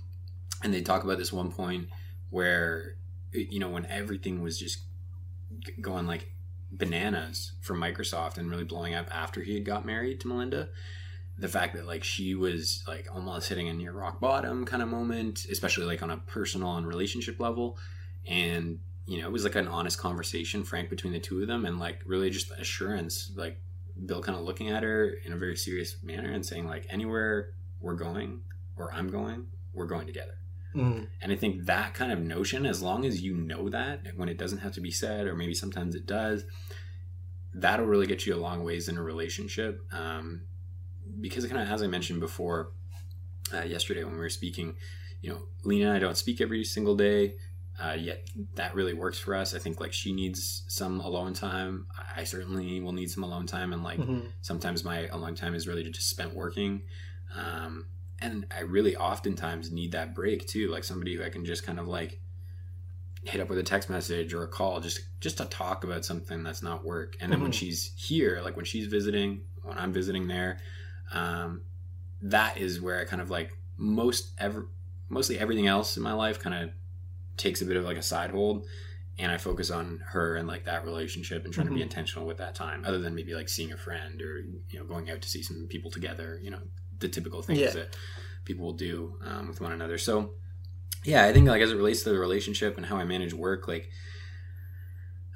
and 0.64 0.72
they 0.72 0.82
talk 0.82 1.04
about 1.04 1.18
this 1.18 1.34
one 1.34 1.52
point 1.52 1.90
where 2.30 2.96
you 3.32 3.58
know 3.60 3.70
when 3.70 3.88
everything 3.88 4.44
was 4.44 4.60
just 4.60 4.84
going 5.82 6.06
like 6.06 6.32
bananas 6.78 7.54
for 7.62 7.76
microsoft 7.76 8.38
and 8.38 8.50
really 8.50 8.64
blowing 8.64 8.94
up 8.94 9.08
after 9.14 9.42
he 9.42 9.54
had 9.54 9.66
got 9.66 9.86
married 9.86 10.20
to 10.20 10.28
melinda. 10.28 10.70
The 11.38 11.48
fact 11.50 11.76
that 11.76 11.86
like 11.86 12.04
she 12.04 12.36
was 12.36 12.84
like 12.88 13.08
almost 13.14 13.50
hitting 13.50 13.68
a 13.68 13.74
near 13.74 13.92
rock 13.92 14.20
bottom 14.20 14.66
kind 14.66 14.82
of 14.82 14.90
moment 14.90 15.46
especially 15.52 15.86
like 15.86 16.02
on 16.02 16.12
a 16.12 16.18
personal 16.18 16.76
and 16.76 16.88
relationship 16.88 17.40
level. 17.40 17.78
And 18.28 18.80
you 19.06 19.22
know 19.22 19.28
it 19.28 19.32
was 19.32 19.44
like 19.44 19.56
an 19.56 19.68
honest 19.68 19.98
conversation 19.98 20.64
frank 20.64 20.90
between 20.90 21.14
the 21.14 21.20
two 21.20 21.42
of 21.42 21.48
them 21.48 21.66
and 21.66 21.80
like 21.80 22.02
really 22.06 22.30
just 22.30 22.52
assurance 22.52 23.32
like 23.36 23.60
bill 24.06 24.22
kind 24.22 24.38
of 24.38 24.44
looking 24.44 24.70
at 24.70 24.84
her 24.84 25.14
in 25.26 25.32
a 25.32 25.38
very 25.38 25.56
serious 25.56 25.98
manner 26.04 26.32
and 26.32 26.46
saying 26.46 26.66
like 26.66 26.86
anywhere 26.90 27.52
we're 27.80 27.94
going 27.94 28.42
or 28.76 28.92
i'm 28.94 29.10
going 29.10 29.46
we're 29.74 29.86
going 29.86 30.08
together 30.08 30.38
Mhm. 30.76 31.08
and 31.22 31.32
I 31.32 31.36
think 31.36 31.66
that 31.66 31.94
kind 31.94 32.12
of 32.12 32.20
notion, 32.20 32.66
as 32.66 32.82
long 32.82 33.06
as 33.06 33.22
you 33.22 33.36
know 33.36 33.70
that 33.70 34.02
when 34.16 34.30
it 34.30 34.38
doesn't 34.38 34.60
have 34.60 34.74
to 34.74 34.82
be 34.82 34.92
said, 34.92 35.26
or 35.28 35.36
maybe 35.36 35.54
sometimes 35.54 35.96
it 35.96 36.06
does, 36.06 36.44
that'll 37.54 37.86
really 37.86 38.08
get 38.08 38.26
you 38.26 38.36
a 38.36 38.38
long 38.38 38.64
ways 38.64 38.88
in 38.90 38.98
a 38.98 39.04
relationship. 39.04 39.82
Um, 39.92 40.42
because 41.22 41.46
kind 41.48 41.62
of, 41.62 41.70
as 41.70 41.82
I 41.82 41.88
mentioned 41.88 42.20
before, 42.20 42.72
uh, 43.54 43.62
yesterday 43.64 44.04
when 44.04 44.14
we 44.14 44.20
were 44.20 44.30
speaking, 44.30 44.76
you 45.22 45.30
know, 45.30 45.44
Lena 45.64 45.86
and 45.88 45.94
I 45.96 46.00
don't 46.00 46.18
speak 46.18 46.42
every 46.42 46.64
single 46.64 46.96
day. 46.96 47.36
Uh, 47.78 47.92
yet 48.00 48.26
that 48.56 48.74
really 48.74 48.94
works 48.94 49.20
for 49.20 49.36
us. 49.36 49.54
I 49.54 49.60
think 49.60 49.82
like 49.82 49.92
she 49.92 50.14
needs 50.14 50.64
some 50.70 51.02
alone 51.02 51.34
time. 51.34 51.88
I 52.16 52.24
certainly 52.24 52.80
will 52.80 52.94
need 52.94 53.12
some 53.12 53.24
alone 53.24 53.48
time, 53.48 53.74
and 53.74 53.84
like 53.84 54.00
Mhm. 54.00 54.32
sometimes 54.42 54.86
my 54.86 55.08
alone 55.08 55.36
time 55.36 55.54
is 55.56 55.68
really 55.68 55.84
just 55.90 56.10
spent 56.10 56.34
working 56.34 56.84
um, 57.36 57.86
and 58.22 58.46
i 58.56 58.62
really 58.62 58.96
oftentimes 58.96 59.72
need 59.72 59.92
that 59.92 60.16
break 60.16 60.48
too 60.48 60.70
like 60.70 60.84
somebody 60.84 61.16
who 61.16 61.24
i 61.24 61.30
can 61.30 61.44
just 61.46 61.66
kind 61.66 61.80
of 61.80 61.88
like 61.88 62.20
hit 63.24 63.42
up 63.42 63.50
with 63.50 63.58
a 63.58 63.64
text 63.64 63.90
message 63.90 64.34
or 64.34 64.44
a 64.44 64.48
call 64.48 64.80
just 64.80 65.00
just 65.20 65.38
to 65.38 65.46
talk 65.46 65.84
about 65.84 66.06
something 66.06 66.44
that's 66.44 66.62
not 66.62 66.86
work 66.86 67.16
and 67.20 67.32
then 67.32 67.42
when 67.42 67.52
Mhm. 67.52 67.56
she's 67.56 67.92
here 67.98 68.40
like 68.44 68.56
when 68.56 68.66
she's 68.66 68.88
visiting 68.88 69.42
when 69.64 69.78
i'm 69.78 69.92
visiting 69.92 70.28
there 70.28 70.60
um, 71.12 71.62
that 72.22 72.58
is 72.58 72.80
where 72.82 73.00
i 73.00 73.04
kind 73.06 73.22
of 73.22 73.30
like 73.30 73.52
most 73.78 74.32
ever 74.38 74.68
mostly 75.10 75.38
everything 75.40 75.68
else 75.68 75.98
in 75.98 76.04
my 76.04 76.14
life 76.14 76.40
kind 76.40 76.56
of 76.64 76.70
takes 77.38 77.62
a 77.62 77.66
bit 77.66 77.78
of 77.78 77.84
like 77.84 77.98
a 77.98 78.02
side 78.02 78.30
hold 78.30 78.66
and 79.18 79.32
i 79.32 79.38
focus 79.38 79.72
on 79.72 80.02
her 80.06 80.36
and 80.36 80.48
like 80.48 80.66
that 80.66 80.86
relationship 80.86 81.46
and 81.46 81.54
trying 81.54 81.68
to 81.68 81.74
be 81.74 81.80
Mhm. 81.80 81.84
intentional 81.84 82.28
with 82.28 82.38
that 82.38 82.54
time 82.56 82.84
other 82.86 83.00
than 83.00 83.16
maybe 83.16 83.34
like 83.34 83.50
seeing 83.50 83.72
a 83.72 83.78
friend 83.78 84.22
or 84.22 84.40
you 84.70 84.80
know 84.80 84.86
going 84.86 85.10
out 85.10 85.22
to 85.22 85.30
see 85.30 85.42
some 85.42 85.66
people 85.68 85.90
together 85.92 86.40
you 86.44 86.52
know 86.52 86.62
the 87.00 87.08
typical 87.10 87.42
things 87.42 87.60
Yeah. 87.60 87.72
that 87.72 87.96
people 88.46 88.66
will 88.66 88.74
do 88.74 89.16
um, 89.24 89.48
with 89.48 89.62
one 89.62 89.72
another. 89.72 89.98
So 89.98 90.32
yeah 91.08 91.24
i 91.26 91.32
think 91.32 91.48
like 91.48 91.62
as 91.62 91.70
it 91.72 91.76
relates 91.76 92.02
to 92.02 92.10
the 92.10 92.18
relationship 92.18 92.78
and 92.78 92.86
how 92.88 92.98
i 92.98 93.04
manage 93.04 93.32
work 93.32 93.68
like 93.68 93.92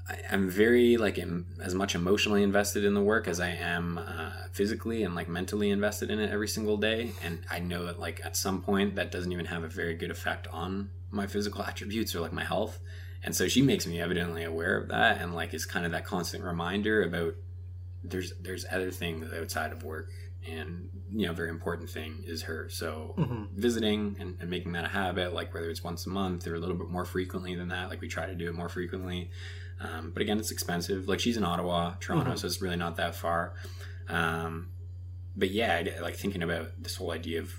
I, 0.08 0.18
i'm 0.32 0.50
very 0.50 0.98
like 0.98 1.20
em, 1.20 1.46
as 1.62 1.76
much 1.76 1.94
emotionally 1.96 2.42
invested 2.44 2.84
in 2.84 2.94
the 2.96 3.02
work 3.04 3.28
as 3.28 3.40
i 3.40 3.50
am 3.50 3.98
uh, 4.00 4.32
physically 4.52 5.04
and 5.04 5.14
like 5.16 5.28
mentally 5.30 5.70
invested 5.70 6.10
in 6.10 6.20
it 6.20 6.32
every 6.32 6.48
single 6.48 6.78
day. 6.78 7.12
And 7.24 7.42
i 7.52 7.60
know 7.60 7.86
that 7.86 8.00
like 8.00 8.22
at 8.26 8.36
some 8.36 8.62
point 8.62 8.96
that 8.96 9.12
doesn't 9.12 9.32
even 9.32 9.46
have 9.46 9.64
a 9.64 9.68
very 9.68 9.94
good 9.96 10.12
effect 10.12 10.48
on 10.52 10.90
my 11.12 11.28
physical 11.28 11.64
attributes 11.64 12.16
or 12.16 12.20
like 12.22 12.34
my 12.34 12.44
health. 12.44 12.80
And 13.24 13.36
so 13.36 13.48
she 13.48 13.62
makes 13.62 13.86
me 13.86 14.00
evidently 14.02 14.44
aware 14.44 14.78
of 14.78 14.88
that 14.90 15.22
and 15.22 15.36
like 15.36 15.54
is 15.54 15.66
kind 15.66 15.86
of 15.86 15.92
that 15.92 16.06
constant 16.06 16.44
reminder 16.44 17.04
about 17.04 17.36
there's 18.04 18.34
there's 18.42 18.66
other 18.72 18.92
things 18.92 19.32
outside 19.34 19.72
of 19.72 19.84
work 19.84 20.10
and 20.50 20.90
you 21.12 21.26
know 21.28 21.34
very 21.34 21.50
important 21.50 21.90
thing 21.90 22.24
is 22.26 22.44
her. 22.44 22.68
So 22.70 23.14
hmm 23.18 23.44
visiting 23.56 24.16
and, 24.20 24.38
and 24.40 24.50
making 24.50 24.72
that 24.74 24.86
a 24.86 24.88
habit 24.90 25.34
like 25.34 25.54
whether 25.54 25.70
it's 25.70 25.84
once 25.84 26.06
a 26.06 26.10
month 26.10 26.48
or 26.48 26.56
a 26.56 26.60
little 26.60 26.76
bit 26.76 26.88
more 26.90 27.04
frequently 27.06 27.56
than 27.56 27.70
that 27.70 27.90
like 27.90 28.00
we 28.00 28.08
try 28.08 28.26
to 28.26 28.36
do 28.36 28.48
it 28.48 28.54
more 28.56 28.70
frequently. 28.70 29.30
Um, 29.82 30.12
but 30.14 30.22
again 30.22 30.40
it's 30.40 30.52
expensive. 30.52 31.08
Like 31.08 31.20
she's 31.20 31.38
in 31.38 31.44
ottawa 31.44 31.96
toronto 32.00 32.32
Mhm. 32.32 32.38
so 32.40 32.48
it's 32.48 32.62
really 32.62 32.76
not 32.78 32.96
that 32.98 33.16
far. 33.16 33.54
Um, 34.08 34.70
but 35.36 35.50
yeah 35.52 35.76
I 35.98 36.00
like 36.02 36.16
thinking 36.16 36.44
about 36.44 36.68
this 36.82 36.96
whole 36.96 37.12
idea 37.12 37.40
of 37.40 37.54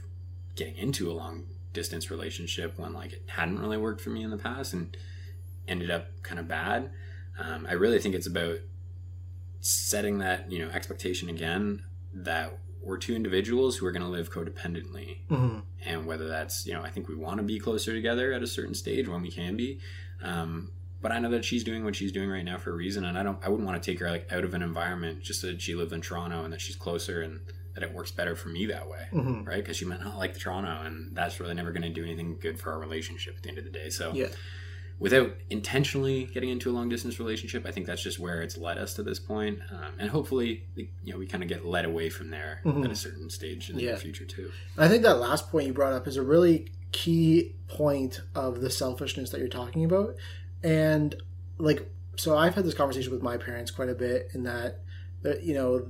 getting 0.56 0.76
into 0.76 1.10
a 1.10 1.14
long 1.14 1.44
distance 1.72 2.10
relationship 2.10 2.78
when 2.78 2.92
like 2.92 3.12
it 3.12 3.22
hadn't 3.28 3.58
really 3.60 3.76
worked 3.78 4.00
for 4.00 4.10
me 4.10 4.22
in 4.22 4.30
the 4.30 4.36
past 4.36 4.72
and 4.72 4.96
ended 5.68 5.90
up 5.90 6.06
kind 6.22 6.40
of 6.40 6.48
bad 6.48 6.90
um, 7.38 7.64
i 7.68 7.72
really 7.72 8.00
think 8.00 8.12
it's 8.14 8.26
about 8.26 8.56
setting 9.60 10.18
that 10.18 10.50
you 10.50 10.58
know 10.58 10.68
expectation 10.72 11.28
again 11.28 11.82
that 12.12 12.58
we're 12.82 12.98
two 12.98 13.14
individuals 13.14 13.76
who 13.76 13.86
are 13.86 13.92
going 13.92 14.02
to 14.02 14.08
live 14.08 14.30
codependently. 14.32 15.18
Hmm 15.28 15.58
and 15.86 16.04
whether 16.06 16.28
that's 16.28 16.66
you 16.66 16.74
know 16.74 16.82
i 16.82 16.90
think 16.90 17.08
we 17.08 17.14
want 17.14 17.38
to 17.38 17.42
be 17.42 17.58
closer 17.58 17.94
together 17.94 18.34
at 18.34 18.42
a 18.42 18.46
certain 18.46 18.74
stage 18.74 19.08
when 19.08 19.22
we 19.22 19.30
can 19.30 19.56
be 19.56 19.80
um, 20.22 20.70
but 21.00 21.10
i 21.10 21.18
know 21.18 21.30
that 21.30 21.42
she's 21.44 21.64
doing 21.64 21.84
what 21.84 21.96
she's 21.96 22.12
doing 22.12 22.28
right 22.28 22.44
now 22.44 22.58
for 22.58 22.70
a 22.70 22.74
reason 22.74 23.04
and 23.04 23.16
i 23.16 23.22
don't 23.22 23.38
i 23.42 23.48
wouldn't 23.48 23.66
want 23.66 23.82
to 23.82 23.90
take 23.90 23.98
her 23.98 24.10
like 24.10 24.30
out 24.30 24.44
of 24.44 24.52
an 24.52 24.62
environment 24.62 25.22
just 25.22 25.40
so 25.40 25.46
that 25.46 25.62
she 25.62 25.74
lived 25.74 25.92
in 25.92 26.00
toronto 26.02 26.44
and 26.44 26.52
that 26.52 26.60
she's 26.60 26.76
closer 26.76 27.22
and 27.22 27.40
that 27.74 27.82
it 27.82 27.94
works 27.94 28.10
better 28.10 28.36
for 28.36 28.48
me 28.50 28.66
that 28.66 28.88
way 28.90 29.06
hmm 29.10 29.42
right? 29.44 29.56
Because 29.56 29.78
she 29.78 29.86
might 29.86 30.00
not 30.00 30.18
like 30.18 30.38
toronto 30.38 30.82
and 30.84 31.16
that's 31.16 31.40
really 31.40 31.54
never 31.54 31.72
going 31.72 31.82
to 31.82 31.88
do 31.88 32.04
anything 32.04 32.36
good 32.38 32.58
for 32.60 32.72
our 32.72 32.78
relationship 32.78 33.36
at 33.38 33.42
the 33.42 33.48
end 33.48 33.56
of 33.58 33.64
the 33.64 33.70
day 33.70 33.88
so 33.88 34.12
Yeah. 34.12 34.26
Without 35.00 35.32
intentionally 35.48 36.24
getting 36.26 36.50
into 36.50 36.70
a 36.70 36.72
long 36.72 36.88
distance 36.88 37.18
relationship 37.18 37.64
i 37.66 37.70
think 37.72 37.86
that's 37.86 38.02
just 38.02 38.18
where 38.20 38.40
it's 38.42 38.56
led 38.56 38.78
us 38.78 38.94
to 38.94 39.02
this 39.02 39.18
point 39.18 39.58
um, 39.72 39.92
and 39.98 40.10
hopefully 40.10 40.62
you 40.76 40.86
know 41.12 41.18
we 41.18 41.26
kind 41.26 41.42
of 41.42 41.48
get 41.48 41.64
led 41.66 41.84
away 41.84 42.08
from 42.08 42.30
there 42.30 42.60
Mhm. 42.64 42.84
at 42.84 42.90
a 42.92 42.96
certain 42.96 43.28
stage 43.30 43.68
in 43.70 43.76
the 43.76 43.82
Yeah. 43.84 43.96
future 43.96 44.24
too 44.26 44.52
I 44.78 44.86
think 44.88 45.02
that 45.02 45.14
last 45.18 45.50
point 45.50 45.66
you 45.66 45.72
brought 45.72 45.92
up 45.94 46.06
is 46.06 46.16
a 46.16 46.22
really 46.22 46.70
key 46.92 47.54
point 47.66 48.20
of 48.34 48.60
the 48.60 48.68
selfishness 48.70 49.30
that 49.30 49.38
you're 49.40 49.48
talking 49.48 49.84
about. 49.84 50.16
And 50.62 51.14
like, 51.58 51.88
so 52.16 52.36
I've 52.36 52.54
had 52.54 52.64
this 52.64 52.74
conversation 52.74 53.12
with 53.12 53.22
my 53.22 53.36
parents 53.36 53.70
quite 53.70 53.88
a 53.88 53.94
bit 53.94 54.28
in 54.34 54.42
that, 54.44 54.80
that 55.22 55.44
you 55.44 55.54
know, 55.54 55.86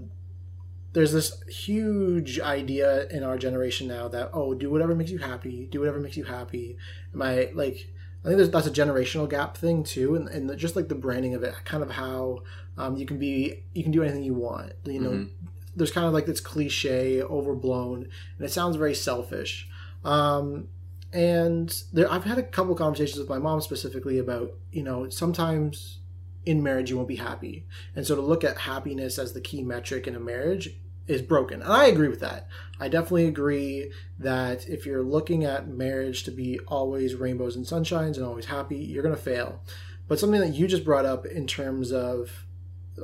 there's 0.92 1.12
this 1.12 1.40
huge 1.48 2.38
idea 2.40 3.06
in 3.08 3.22
our 3.22 3.38
generation 3.38 3.86
now 3.88 4.08
that 4.08 4.30
oh, 4.34 4.54
do 4.54 4.68
whatever 4.70 4.94
makes 4.94 5.10
you 5.10 5.18
happy, 5.18 5.66
do 5.70 5.78
whatever 5.80 6.00
makes 6.00 6.16
you 6.16 6.24
happy. 6.24 6.76
My 7.12 7.50
like, 7.54 7.92
I 8.24 8.28
think 8.28 8.36
there's, 8.36 8.50
that's 8.50 8.66
a 8.66 8.70
generational 8.70 9.28
gap 9.28 9.56
thing 9.56 9.82
too, 9.82 10.14
and, 10.14 10.28
and 10.28 10.58
just 10.58 10.76
like 10.76 10.88
the 10.88 10.94
branding 10.94 11.34
of 11.34 11.42
it, 11.42 11.54
kind 11.64 11.82
of 11.82 11.90
how 11.92 12.42
um, 12.76 12.96
you 12.96 13.06
can 13.06 13.18
be, 13.18 13.64
you 13.74 13.82
can 13.82 13.92
do 13.92 14.02
anything 14.02 14.22
you 14.22 14.34
want. 14.34 14.72
You 14.84 15.00
know, 15.00 15.10
Mhm. 15.10 15.30
there's 15.74 15.90
kind 15.90 16.06
of 16.06 16.12
like 16.12 16.26
this 16.26 16.40
cliche, 16.40 17.22
overblown, 17.22 18.08
and 18.36 18.46
it 18.46 18.50
sounds 18.50 18.76
very 18.76 18.94
selfish. 18.94 19.68
Um, 20.04 20.68
and 21.12 21.82
there, 21.92 22.10
I've 22.12 22.24
had 22.24 22.38
a 22.38 22.42
couple 22.42 22.74
conversations 22.74 23.18
with 23.18 23.28
my 23.28 23.38
mom 23.38 23.60
specifically 23.60 24.18
about, 24.18 24.54
you 24.70 24.82
know, 24.82 25.08
sometimes 25.08 25.98
in 26.46 26.62
marriage 26.62 26.90
you 26.90 26.96
won't 26.96 27.08
be 27.08 27.16
happy, 27.16 27.66
and 27.96 28.06
so 28.06 28.14
to 28.14 28.20
look 28.22 28.44
at 28.44 28.58
happiness 28.58 29.18
as 29.18 29.32
the 29.32 29.40
key 29.40 29.62
metric 29.62 30.06
in 30.06 30.14
a 30.14 30.20
marriage 30.20 30.76
is 31.10 31.22
broken. 31.22 31.60
And 31.60 31.72
I 31.72 31.86
agree 31.86 32.08
with 32.08 32.20
that. 32.20 32.46
I 32.78 32.88
definitely 32.88 33.26
agree 33.26 33.90
that 34.18 34.68
if 34.68 34.86
you're 34.86 35.02
looking 35.02 35.44
at 35.44 35.68
marriage 35.68 36.22
to 36.24 36.30
be 36.30 36.60
always 36.68 37.16
rainbows 37.16 37.56
and 37.56 37.66
sunshines 37.66 38.16
and 38.16 38.24
always 38.24 38.46
happy, 38.46 38.76
you're 38.76 39.02
going 39.02 39.14
to 39.14 39.20
fail. 39.20 39.60
But 40.06 40.18
something 40.18 40.40
that 40.40 40.54
you 40.54 40.66
just 40.66 40.84
brought 40.84 41.04
up 41.04 41.26
in 41.26 41.46
terms 41.46 41.92
of, 41.92 42.46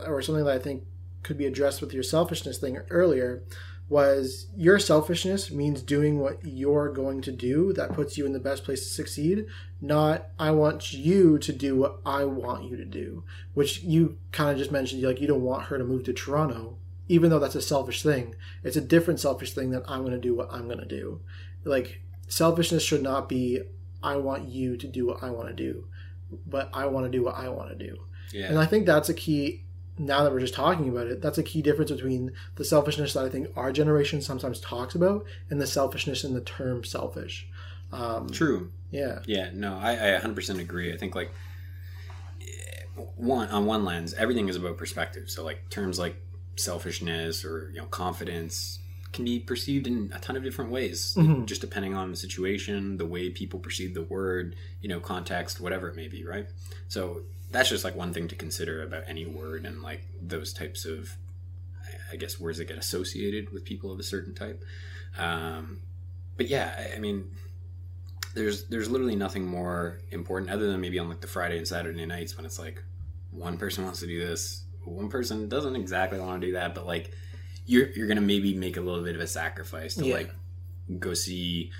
or 0.06 0.22
something 0.22 0.44
that 0.44 0.54
I 0.54 0.58
think 0.58 0.84
could 1.22 1.36
be 1.36 1.46
addressed 1.46 1.80
with 1.80 1.92
your 1.92 2.04
selfishness 2.04 2.58
thing 2.58 2.78
earlier 2.90 3.42
was 3.88 4.46
your 4.56 4.78
selfishness 4.78 5.50
means 5.50 5.82
doing 5.82 6.18
what 6.18 6.38
you're 6.44 6.88
going 6.88 7.20
to 7.22 7.30
do 7.30 7.72
that 7.72 7.92
puts 7.92 8.18
you 8.18 8.26
in 8.26 8.32
the 8.32 8.40
best 8.40 8.64
place 8.64 8.80
to 8.80 8.88
succeed 8.88 9.46
not 9.80 10.26
i 10.40 10.50
want 10.50 10.92
you 10.92 11.38
to 11.38 11.52
do 11.52 11.76
what 11.76 12.00
i 12.04 12.24
want 12.24 12.64
you 12.64 12.76
to 12.76 12.84
do 12.84 13.22
which 13.54 13.82
you 13.82 14.18
kind 14.32 14.50
of 14.50 14.58
just 14.58 14.72
mentioned 14.72 15.00
like 15.02 15.20
you 15.20 15.28
don't 15.28 15.42
want 15.42 15.64
her 15.64 15.78
to 15.78 15.84
move 15.84 16.02
to 16.02 16.12
toronto 16.12 16.76
even 17.08 17.30
though 17.30 17.38
that's 17.38 17.54
a 17.54 17.62
selfish 17.62 18.02
thing 18.02 18.34
it's 18.62 18.76
a 18.76 18.80
different 18.80 19.20
selfish 19.20 19.52
thing 19.52 19.70
that 19.70 19.82
i'm 19.88 20.00
going 20.00 20.12
to 20.12 20.18
do 20.18 20.34
what 20.34 20.48
i'm 20.52 20.66
going 20.66 20.78
to 20.78 20.86
do 20.86 21.20
like 21.64 22.00
selfishness 22.28 22.82
should 22.82 23.02
not 23.02 23.28
be 23.28 23.60
i 24.02 24.16
want 24.16 24.48
you 24.48 24.76
to 24.76 24.86
do 24.86 25.06
what 25.06 25.22
i 25.22 25.30
want 25.30 25.48
to 25.48 25.54
do 25.54 25.86
but 26.46 26.68
i 26.72 26.86
want 26.86 27.04
to 27.06 27.10
do 27.10 27.22
what 27.22 27.36
i 27.36 27.48
want 27.48 27.68
to 27.68 27.76
do 27.76 27.96
yeah 28.32 28.48
and 28.48 28.58
I 28.58 28.66
think 28.66 28.86
that's 28.86 29.08
a 29.08 29.14
key. 29.14 29.62
Now 29.98 30.22
that 30.24 30.32
we're 30.32 30.40
just 30.40 30.52
talking 30.52 30.88
about 30.88 31.06
it, 31.06 31.22
that's 31.22 31.38
a 31.38 31.42
key 31.42 31.62
difference 31.62 31.90
between 31.90 32.32
the 32.56 32.64
selfishness 32.64 33.14
that 33.14 33.24
I 33.24 33.30
think 33.30 33.48
our 33.56 33.72
generation 33.72 34.20
sometimes 34.20 34.60
talks 34.60 34.94
about 34.94 35.24
and 35.48 35.58
the 35.58 35.66
selfishness 35.66 36.22
in 36.22 36.34
the 36.34 36.42
term 36.42 36.84
selfish. 36.84 37.48
Um, 37.92 38.28
true 38.28 38.70
Yeah. 38.90 39.20
Yeah, 39.26 39.50
no, 39.54 39.78
I, 39.78 40.16
I 40.16 40.20
100% 40.20 40.60
agree. 40.60 40.92
I 40.92 40.98
think 40.98 41.14
like 41.14 41.30
one 43.16 43.48
on 43.48 43.64
one 43.64 43.84
lens, 43.84 44.12
everything 44.14 44.48
is 44.48 44.56
about 44.56 44.76
perspective. 44.76 45.30
So 45.30 45.44
like 45.44 45.68
terms 45.70 45.98
like 45.98 46.16
selfishness 46.56 47.44
or 47.44 47.70
you 47.72 47.78
know 47.80 47.86
confidence 47.86 48.78
can 49.12 49.24
be 49.24 49.38
perceived 49.38 49.86
in 49.86 50.12
a 50.14 50.18
ton 50.18 50.36
of 50.36 50.42
different 50.42 50.70
ways, 50.70 51.14
Mhm. 51.16 51.46
just 51.46 51.60
depending 51.62 51.94
on 51.94 52.10
the 52.10 52.16
situation, 52.16 52.96
the 52.98 53.06
way 53.06 53.30
people 53.30 53.58
perceive 53.60 53.94
the 53.94 54.02
word, 54.02 54.54
you 54.82 54.88
know, 54.88 55.00
context, 55.00 55.58
whatever 55.60 55.88
it 55.88 55.96
may 55.96 56.08
be, 56.08 56.22
right? 56.24 56.48
So 56.88 57.22
that's 57.50 57.70
just 57.70 57.82
like 57.84 57.94
one 57.96 58.12
thing 58.12 58.28
to 58.28 58.34
consider 58.34 58.82
about 58.82 59.04
any 59.06 59.24
word 59.24 59.64
and 59.64 59.80
like 59.80 60.02
those 60.20 60.52
types 60.52 60.84
of, 60.84 61.16
I- 61.86 62.14
I 62.14 62.16
guess, 62.16 62.38
words 62.38 62.58
that 62.58 62.66
get 62.68 62.76
associated 62.76 63.52
with 63.52 63.64
people 63.64 63.90
of 63.90 63.98
a 63.98 64.02
certain 64.02 64.34
type. 64.34 64.62
Um, 65.16 65.78
but 66.36 66.48
yeah, 66.48 66.74
I- 66.92 66.96
I 66.96 66.98
mean, 66.98 67.30
there's 68.34 68.64
there's 68.64 68.90
literally 68.90 69.16
nothing 69.16 69.46
more 69.46 69.98
important 70.10 70.50
other 70.50 70.70
than 70.70 70.80
maybe 70.82 70.98
on 70.98 71.08
like 71.08 71.22
the 71.22 71.26
Friday 71.26 71.56
and 71.56 71.66
Saturday 71.66 72.04
nights 72.04 72.36
when 72.36 72.44
it's 72.44 72.58
like 72.58 72.82
one 73.30 73.56
person 73.56 73.84
wants 73.84 74.00
to 74.00 74.06
do 74.06 74.18
this, 74.18 74.64
one 74.86 75.08
person 75.08 75.48
doesn't 75.48 75.76
exactly 75.76 76.18
want 76.20 76.40
to 76.40 76.46
do 76.46 76.52
that, 76.54 76.74
but 76.74 76.86
like 76.86 77.10
you're 77.66 77.88
you're 77.90 78.06
gonna 78.06 78.20
maybe 78.20 78.54
make 78.54 78.76
a 78.76 78.80
little 78.80 79.02
bit 79.02 79.14
of 79.14 79.20
a 79.20 79.26
sacrifice 79.26 79.94
to 79.96 80.06
Yeah. 80.06 80.14
like 80.14 80.34
go 81.00 81.14
see 81.14 81.70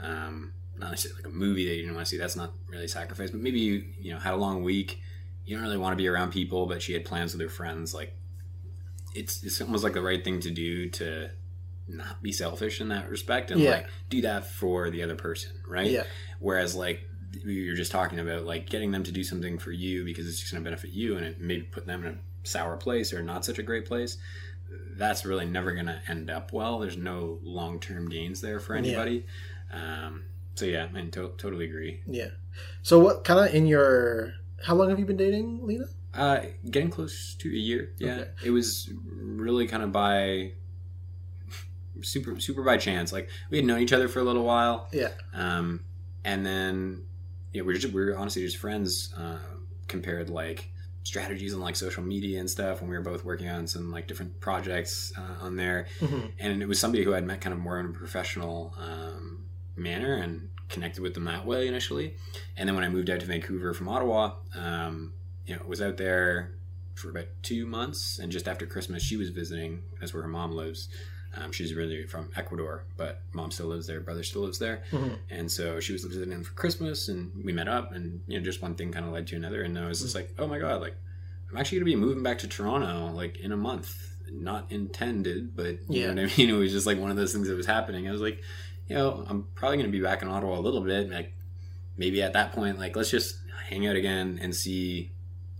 um 0.00 0.52
not 0.78 0.90
necessarily 0.90 1.22
like 1.22 1.32
a 1.32 1.36
movie 1.36 1.66
that 1.66 1.74
you 1.74 1.82
didn't 1.82 1.94
want 1.96 2.06
to 2.06 2.10
see 2.10 2.16
that's 2.18 2.36
not 2.36 2.52
really 2.68 2.84
a 2.84 2.88
sacrifice 2.88 3.30
but 3.30 3.40
maybe 3.40 3.58
you 3.60 3.84
you 4.00 4.12
know 4.12 4.18
had 4.20 4.34
a 4.34 4.36
long 4.36 4.62
week 4.62 5.00
you 5.44 5.54
don't 5.56 5.64
really 5.64 5.76
want 5.76 5.92
to 5.92 5.96
be 5.96 6.06
around 6.08 6.30
people 6.32 6.66
but 6.66 6.80
she 6.80 6.92
had 6.92 7.04
plans 7.04 7.32
with 7.32 7.40
her 7.42 7.48
friends 7.48 7.92
like 7.92 8.14
it's 9.14 9.42
it's 9.42 9.60
almost 9.60 9.84
like 9.84 9.92
the 9.92 10.00
right 10.02 10.22
thing 10.24 10.40
to 10.40 10.50
do 10.50 10.88
to 10.90 11.30
not 11.88 12.22
be 12.22 12.32
selfish 12.32 12.80
in 12.80 12.88
that 12.88 13.10
respect 13.10 13.50
and 13.50 13.60
Yeah. 13.60 13.70
like 13.70 13.86
do 14.08 14.22
that 14.22 14.46
for 14.46 14.90
the 14.90 15.02
other 15.02 15.16
person 15.16 15.52
right 15.68 15.90
Yeah. 15.90 16.04
whereas 16.38 16.74
like 16.74 17.00
you're 17.44 17.76
just 17.76 17.90
talking 17.92 18.18
about 18.18 18.44
like 18.44 18.68
getting 18.68 18.90
them 18.90 19.02
to 19.04 19.12
do 19.12 19.24
something 19.24 19.58
for 19.58 19.72
you 19.72 20.04
because 20.04 20.28
it's 20.28 20.38
just 20.40 20.52
going 20.52 20.62
to 20.62 20.68
benefit 20.68 20.90
you 20.90 21.16
and 21.16 21.24
it 21.24 21.40
maybe 21.40 21.62
put 21.62 21.86
them 21.86 22.04
in 22.04 22.12
a 22.12 22.18
sour 22.46 22.76
place 22.76 23.12
or 23.12 23.22
not 23.22 23.44
such 23.44 23.58
a 23.58 23.62
great 23.62 23.86
place 23.86 24.18
that's 24.96 25.24
really 25.24 25.44
never 25.46 25.72
going 25.72 25.86
to 25.86 26.00
end 26.08 26.30
up 26.30 26.52
well 26.52 26.78
there's 26.78 26.96
no 26.96 27.38
long-term 27.42 28.08
gains 28.08 28.40
there 28.40 28.58
for 28.60 28.74
Yeah. 28.74 28.78
anybody 28.80 29.26
um, 29.72 30.24
so 30.54 30.64
yeah 30.66 30.86
i 30.94 31.00
to- 31.00 31.32
totally 31.38 31.64
agree 31.66 32.00
Yeah. 32.06 32.28
So 32.82 32.98
what 32.98 33.24
kind 33.24 33.40
of 33.48 33.54
in 33.54 33.66
your 33.66 34.34
how 34.64 34.74
long 34.74 34.90
have 34.90 34.98
you 34.98 35.04
been 35.06 35.16
dating, 35.16 35.66
Lena? 35.66 35.84
uh, 36.14 36.40
getting 36.70 36.90
close 36.90 37.34
to 37.38 37.48
a 37.48 37.52
year 37.52 37.92
yeah 37.98 38.12
Okay. 38.14 38.30
it 38.44 38.50
was 38.50 38.90
really 39.14 39.66
kind 39.66 39.82
of 39.82 39.92
by 39.92 40.52
super 42.02 42.38
super 42.40 42.62
by 42.62 42.76
chance 42.76 43.12
like 43.12 43.28
we 43.50 43.58
had 43.58 43.66
known 43.66 43.80
each 43.80 43.92
other 43.92 44.08
for 44.08 44.18
a 44.20 44.24
little 44.24 44.44
while 44.44 44.88
Yeah. 44.92 45.10
um, 45.34 45.84
and 46.24 46.44
then 46.44 47.04
yeah, 47.52 47.62
we 47.62 47.74
are 47.74 47.78
just 47.78 47.92
we 47.94 48.02
are 48.02 48.16
honestly 48.18 48.42
just 48.42 48.56
friends. 48.58 49.12
Uh, 49.16 49.38
compared 49.88 50.30
like 50.30 50.70
strategies 51.02 51.52
on 51.52 51.60
like 51.60 51.76
social 51.76 52.02
media 52.02 52.38
and 52.40 52.48
stuff 52.48 52.80
when 52.80 52.88
we 52.88 52.96
were 52.96 53.02
both 53.02 53.24
working 53.24 53.48
on 53.48 53.66
some 53.66 53.90
like 53.90 54.06
different 54.06 54.40
projects 54.40 55.12
uh, 55.18 55.44
on 55.44 55.56
there 55.56 55.86
Mm-hmm. 56.00 56.26
and 56.38 56.62
it 56.62 56.66
was 56.66 56.78
somebody 56.78 57.02
who 57.04 57.14
i'd 57.14 57.26
met 57.26 57.40
kind 57.42 57.52
of 57.52 57.58
more 57.58 57.78
in 57.80 57.86
a 57.86 57.90
professional 57.90 58.72
um, 58.78 59.44
manner 59.76 60.14
and 60.14 60.48
connected 60.68 61.02
with 61.02 61.12
them 61.14 61.24
that 61.24 61.44
way 61.44 61.66
initially 61.66 62.14
and 62.56 62.66
then 62.68 62.74
when 62.76 62.84
i 62.84 62.88
moved 62.88 63.10
out 63.10 63.20
to 63.20 63.26
vancouver 63.26 63.74
from 63.74 63.88
ottawa 63.88 64.32
um, 64.54 65.12
you 65.44 65.54
know 65.54 65.60
was 65.66 65.82
out 65.82 65.96
there 65.98 66.52
for 66.94 67.10
about 67.10 67.26
two 67.42 67.66
months 67.66 68.18
and 68.18 68.32
just 68.32 68.48
after 68.48 68.64
christmas 68.64 69.02
she 69.02 69.16
was 69.16 69.28
visiting 69.30 69.82
that's 70.00 70.14
where 70.14 70.22
her 70.22 70.28
mom 70.28 70.52
lives 70.52 70.88
um, 71.36 71.50
she's 71.52 71.74
really 71.74 72.04
from 72.06 72.30
ecuador 72.36 72.84
but 72.96 73.22
mom 73.32 73.50
still 73.50 73.66
lives 73.66 73.86
there 73.86 74.00
brother 74.00 74.22
still 74.22 74.42
lives 74.42 74.58
there. 74.58 74.82
Mhm. 74.90 75.16
and 75.30 75.50
so 75.50 75.80
she 75.80 75.92
was 75.92 76.04
visiting 76.04 76.32
him 76.32 76.44
for 76.44 76.52
christmas 76.52 77.08
and 77.08 77.32
we 77.44 77.52
met 77.52 77.68
up 77.68 77.92
and 77.92 78.20
you 78.26 78.38
know 78.38 78.44
just 78.44 78.60
one 78.62 78.74
thing 78.74 78.92
kind 78.92 79.06
of 79.06 79.12
led 79.12 79.26
to 79.28 79.36
another 79.36 79.62
and 79.62 79.78
i 79.78 79.86
was 79.88 80.02
just 80.02 80.14
like 80.14 80.34
oh 80.38 80.46
my 80.46 80.58
god 80.58 80.80
like 80.80 80.96
i'm 81.50 81.56
actually 81.56 81.78
going 81.78 81.90
to 81.90 81.96
be 81.96 82.00
moving 82.06 82.22
back 82.22 82.38
to 82.38 82.46
toronto 82.48 83.12
like 83.14 83.36
in 83.38 83.52
a 83.52 83.56
month. 83.56 84.08
Not 84.34 84.72
intended 84.72 85.54
but 85.54 85.66
you 85.90 86.00
Yeah. 86.00 86.14
know 86.14 86.22
what 86.22 86.32
i 86.32 86.36
mean? 86.38 86.48
It 86.50 86.52
was 86.54 86.72
just 86.72 86.86
like 86.86 86.98
one 86.98 87.10
of 87.10 87.16
those 87.18 87.32
things 87.34 87.48
that 87.48 87.54
was 87.56 87.66
happening. 87.66 88.08
I 88.08 88.12
was 88.12 88.20
like 88.22 88.40
you 88.88 88.96
know 88.96 89.24
i'm 89.28 89.46
probably 89.54 89.76
going 89.76 89.86
to 89.92 89.92
be 89.96 90.02
back 90.02 90.22
in 90.22 90.28
ottawa 90.28 90.58
a 90.58 90.60
little 90.60 90.80
bit 90.80 91.08
like 91.10 91.32
maybe 91.96 92.20
at 92.22 92.32
that 92.32 92.52
point 92.52 92.78
like 92.78 92.96
let's 92.96 93.10
just 93.10 93.36
hang 93.68 93.86
out 93.86 93.94
again 93.96 94.38
and 94.42 94.54
see 94.56 95.11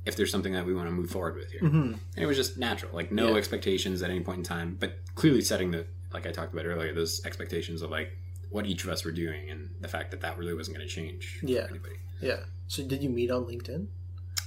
if 0.05 0.17
there's 0.17 0.31
something 0.31 0.53
that 0.53 0.67
we 0.67 0.75
want 0.75 0.89
to 0.89 0.93
move 0.93 1.11
forward 1.11 1.37
with 1.37 1.51
here 1.53 1.61
Mm-hmm. 1.63 1.93
and 1.93 1.99
it 2.17 2.27
was 2.27 2.37
just 2.37 2.59
natural 2.59 2.91
like 2.95 3.13
no 3.13 3.31
Yeah. 3.31 3.37
expectations 3.37 4.03
at 4.03 4.11
any 4.11 4.21
point 4.21 4.39
in 4.39 4.45
time 4.45 4.77
but 4.81 4.99
clearly 5.15 5.41
setting 5.43 5.71
the 5.71 5.87
like 6.13 6.27
i 6.27 6.31
talked 6.31 6.53
about 6.53 6.67
earlier 6.67 6.93
those 6.95 7.25
expectations 7.25 7.83
of 7.83 7.91
like 7.91 8.17
what 8.51 8.67
each 8.67 8.85
of 8.85 8.91
us 8.91 9.05
were 9.05 9.13
doing 9.13 9.49
and 9.51 9.71
the 9.81 9.89
fact 9.89 10.11
that 10.11 10.21
that 10.21 10.37
really 10.39 10.55
wasn't 10.55 10.77
going 10.77 10.87
to 10.87 10.93
change 10.93 11.39
for 11.41 11.47
Yeah. 11.47 11.67
anybody 11.71 11.97
Yeah. 12.21 12.41
So 12.69 12.83
did 12.83 13.03
you 13.03 13.09
meet 13.11 13.31
on 13.31 13.45
LinkedIn? 13.45 13.87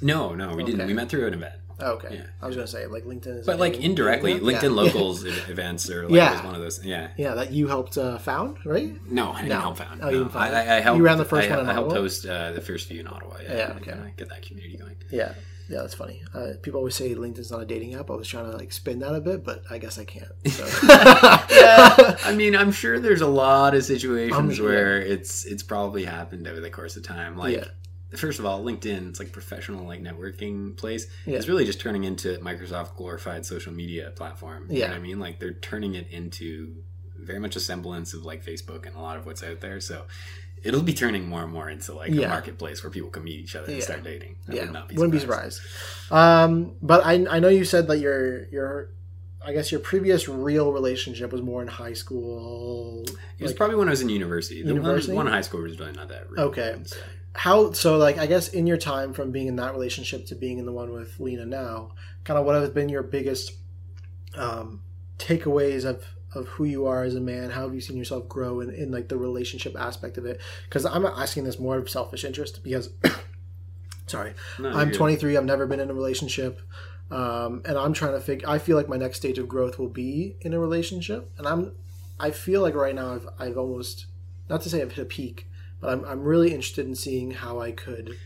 no 0.01 0.35
no 0.35 0.55
we 0.55 0.63
didn't 0.63 0.85
we 0.87 0.93
met 0.93 1.09
through 1.09 1.25
an 1.27 1.33
event 1.33 1.55
Oh, 1.79 1.91
okay. 1.93 2.15
Yeah. 2.15 2.25
I 2.41 2.47
was 2.47 2.55
gonna 2.55 2.67
say 2.67 2.85
like 2.87 3.03
LinkedIn 3.05 3.39
is. 3.39 3.45
but 3.45 3.59
like 3.59 3.75
indirectly 3.77 4.35
linkedin 4.39 4.61
Yeah. 4.63 4.69
locals 4.69 5.23
events 5.49 5.89
or 5.89 6.03
like 6.03 6.11
Yeah. 6.13 6.45
one 6.45 6.55
of 6.55 6.61
those 6.61 6.83
yeah 6.85 7.09
Yeah, 7.17 7.33
that 7.35 7.51
you 7.51 7.67
helped 7.67 7.97
uh, 7.97 8.17
found, 8.17 8.57
right? 8.65 8.93
no 9.11 9.31
i 9.31 9.37
didn't 9.41 9.49
No. 9.49 9.59
help 9.59 9.77
found 9.77 10.01
Oh, 10.01 10.09
you 10.09 10.11
no. 10.17 10.17
didn't 10.23 10.33
found 10.33 10.55
I. 10.55 10.59
I, 10.65 10.77
I 10.77 10.79
helped 10.79 10.97
You 10.97 11.03
ran 11.03 11.17
the 11.17 11.25
first 11.25 11.49
I, 11.49 11.57
one 11.57 11.67
I 11.69 11.73
helped 11.73 11.91
host 11.91 12.25
uh, 12.25 12.51
the 12.53 12.61
first 12.61 12.87
few 12.87 12.99
in 13.01 13.07
ottawa 13.07 13.35
yeah, 13.43 13.57
Yeah, 13.57 13.73
okay. 13.77 14.13
get 14.17 14.29
that 14.29 14.41
community 14.41 14.77
going 14.77 14.95
Yeah. 15.11 15.33
Yeah, 15.67 15.79
that's 15.81 15.95
funny. 15.95 16.21
Uh, 16.31 16.49
people 16.61 16.77
always 16.77 16.93
say 16.93 17.15
LinkedIn's 17.15 17.49
not 17.49 17.59
a 17.59 17.65
dating 17.65 17.95
app. 17.95 18.11
I 18.11 18.13
was 18.13 18.27
trying 18.27 18.51
to 18.51 18.55
like 18.55 18.71
spin 18.71 18.99
that 18.99 19.15
a 19.15 19.19
bit, 19.19 19.43
but 19.43 19.63
I 19.67 19.79
guess 19.79 19.97
I 19.97 20.05
can't. 20.05 20.29
So. 20.47 20.63
yeah, 20.87 22.17
I 22.23 22.35
mean, 22.35 22.55
I'm 22.55 22.71
sure 22.71 22.99
there's 22.99 23.21
a 23.21 23.27
lot 23.27 23.73
of 23.73 23.83
situations 23.83 24.57
sure. 24.57 24.65
where 24.69 25.01
it's 25.01 25.43
it's 25.45 25.63
probably 25.63 26.05
happened 26.05 26.47
over 26.47 26.59
the 26.59 26.69
course 26.69 26.97
of 26.97 27.01
time. 27.03 27.35
Like, 27.35 27.55
Yeah. 27.57 27.63
First 28.17 28.39
of 28.39 28.45
all, 28.45 28.63
LinkedIn, 28.63 29.09
it's 29.09 29.19
like 29.19 29.31
professional 29.31 29.85
like 29.85 30.01
networking 30.01 30.75
place. 30.77 31.07
Yeah. 31.25 31.37
It's 31.37 31.47
really 31.47 31.65
just 31.65 31.79
turning 31.79 32.03
into 32.03 32.37
Microsoft 32.39 32.95
glorified 32.95 33.45
social 33.45 33.73
media 33.73 34.11
platform. 34.15 34.67
You 34.69 34.79
Yeah. 34.79 34.87
know 34.87 34.93
what 34.93 34.99
I 34.99 35.03
mean? 35.03 35.19
Like 35.19 35.39
they're 35.39 35.53
turning 35.53 35.95
it 35.95 36.07
into 36.09 36.75
very 37.17 37.39
much 37.39 37.55
a 37.55 37.59
semblance 37.59 38.13
of 38.13 38.23
like 38.25 38.43
Facebook 38.45 38.85
and 38.85 38.95
a 38.95 38.99
lot 38.99 39.17
of 39.17 39.25
what's 39.25 39.43
out 39.43 39.61
there. 39.61 39.79
So 39.79 40.05
it'll 40.63 40.81
be 40.83 40.93
turning 40.93 41.27
more 41.27 41.43
and 41.43 41.51
more 41.51 41.69
into 41.69 41.93
like 41.93 42.11
Yeah. 42.11 42.25
a 42.25 42.29
marketplace 42.29 42.83
where 42.83 42.91
people 42.91 43.09
can 43.09 43.23
meet 43.23 43.39
each 43.39 43.55
other 43.55 43.67
and 43.67 43.77
Yeah. 43.77 43.83
start 43.83 44.03
dating. 44.03 44.35
I 44.49 44.53
yeah, 44.55 44.61
would 44.63 44.73
not 44.73 44.89
be 44.89 44.95
wouldn't 44.95 45.13
be 45.13 45.19
surprised. 45.19 45.61
surprised. 45.61 46.11
Um, 46.11 46.75
but 46.81 47.05
I 47.05 47.25
I 47.29 47.39
know 47.39 47.49
you 47.49 47.63
said 47.65 47.87
that 47.87 47.99
your 47.99 48.45
your 48.49 48.89
I 49.47 49.53
guess 49.53 49.71
your 49.71 49.79
previous 49.79 50.27
real 50.27 50.71
relationship 50.71 51.31
was 51.31 51.41
more 51.43 51.61
in 51.61 51.67
high 51.67 51.93
school. 51.93 53.03
It 53.37 53.43
was 53.43 53.51
Like, 53.51 53.57
probably 53.57 53.75
when 53.75 53.87
I 53.87 53.91
was 53.91 54.01
in 54.01 54.09
university. 54.09 54.61
The 54.63 54.69
University? 54.69 55.13
One, 55.13 55.25
one 55.25 55.33
high 55.33 55.41
school 55.41 55.61
was 55.61 55.79
really 55.79 55.91
not 55.91 56.07
that 56.09 56.29
real. 56.31 56.45
Okay. 56.45 56.75
So- 56.85 56.97
how 57.35 57.71
so 57.73 57.97
like 57.97 58.17
I 58.17 58.25
guess 58.27 58.47
in 58.49 58.65
your 58.65 58.77
time 58.77 59.13
from 59.13 59.31
being 59.31 59.47
in 59.47 59.55
that 59.57 59.73
relationship 59.73 60.25
to 60.27 60.35
being 60.35 60.57
in 60.57 60.65
the 60.65 60.71
one 60.71 60.91
with 60.91 61.19
Lena 61.19 61.45
now, 61.45 61.91
kind 62.23 62.39
of 62.39 62.45
what 62.45 62.55
have 62.55 62.73
been 62.73 62.89
your 62.89 63.03
biggest 63.03 63.51
um, 64.35 64.81
takeaways 65.17 65.85
of 65.85 66.03
of 66.33 66.47
who 66.49 66.65
you 66.65 66.85
are 66.85 67.03
as 67.03 67.15
a 67.15 67.21
man? 67.21 67.49
How 67.51 67.61
have 67.63 67.73
you 67.73 67.79
seen 67.81 67.95
yourself 67.97 68.27
grow 68.27 68.59
in, 68.59 68.69
in 68.69 68.91
like 68.91 69.07
the 69.09 69.17
relationship 69.17 69.75
aspect 69.79 70.17
of 70.17 70.25
it? 70.25 70.41
Because 70.65 70.85
I'm 70.85 71.05
asking 71.05 71.43
this 71.45 71.59
more 71.59 71.77
of 71.77 71.89
selfish 71.89 72.23
interest 72.25 72.61
because 72.63 72.89
sorry, 74.07 74.33
No, 74.59 74.69
I'm 74.69 74.87
you're- 74.89 74.97
23. 74.97 75.37
I've 75.37 75.45
never 75.45 75.65
been 75.65 75.79
in 75.79 75.89
a 75.89 75.93
relationship, 75.93 76.61
um, 77.11 77.61
and 77.65 77.77
I'm 77.77 77.93
trying 77.93 78.13
to 78.13 78.19
figure. 78.21 78.47
I 78.49 78.59
feel 78.59 78.75
like 78.77 78.89
my 78.89 78.97
next 78.97 79.17
stage 79.17 79.37
of 79.37 79.47
growth 79.47 79.79
will 79.79 79.89
be 79.89 80.35
in 80.41 80.53
a 80.53 80.59
relationship, 80.59 81.31
and 81.37 81.47
I'm. 81.47 81.71
I 82.17 82.31
feel 82.31 82.61
like 82.61 82.75
right 82.75 82.95
now 82.95 83.13
I've 83.13 83.27
I've 83.39 83.57
almost 83.57 84.05
not 84.49 84.61
to 84.61 84.69
say 84.69 84.81
I've 84.81 84.93
hit 84.93 85.01
a 85.03 85.05
peak, 85.05 85.47
but 85.79 85.91
I'm 85.91 86.05
I'm 86.05 86.21
really 86.21 86.49
interested 86.49 86.87
in 86.87 86.95
seeing 86.95 87.31
how 87.31 87.59
I 87.59 87.71
could, 87.71 88.17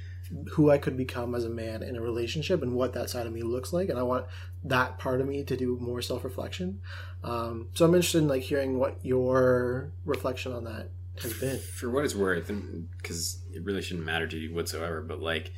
who 0.52 0.70
I 0.70 0.78
could 0.78 0.97
become 0.97 1.36
as 1.36 1.45
a 1.45 1.50
man 1.50 1.84
in 1.84 1.95
a 1.95 2.02
relationship, 2.02 2.62
and 2.62 2.74
what 2.74 2.93
that 2.93 3.10
side 3.10 3.28
of 3.28 3.34
me 3.34 3.41
looks 3.41 3.74
like, 3.74 3.89
and 3.89 4.00
I 4.00 4.04
want 4.04 4.26
that 4.64 4.97
part 4.97 5.22
of 5.22 5.28
me 5.28 5.43
to 5.43 5.58
do 5.58 5.78
more 5.80 6.02
self 6.02 6.24
reflection. 6.24 6.82
Um, 7.24 7.68
so 7.74 7.86
I'm 7.86 7.93
interested 7.93 8.20
in 8.20 8.28
like 8.28 8.43
hearing 8.43 8.80
what 8.80 9.00
your 9.04 9.91
reflection 10.06 10.54
on 10.54 10.64
that 10.66 10.89
has 11.22 11.34
been. 11.34 11.60
for 11.60 11.89
what 11.89 12.06
it's 12.06 12.16
worth, 12.16 12.52
because 12.97 13.39
it 13.54 13.64
really 13.64 13.82
shouldn't 13.82 14.06
matter 14.06 14.28
to 14.28 14.38
you 14.38 14.54
whatsoever, 14.54 15.02
but 15.02 15.22
like 15.22 15.52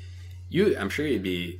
you, 0.49 0.75
I'm 0.77 0.89
sure 0.89 1.05
you'd 1.05 1.23
be 1.23 1.59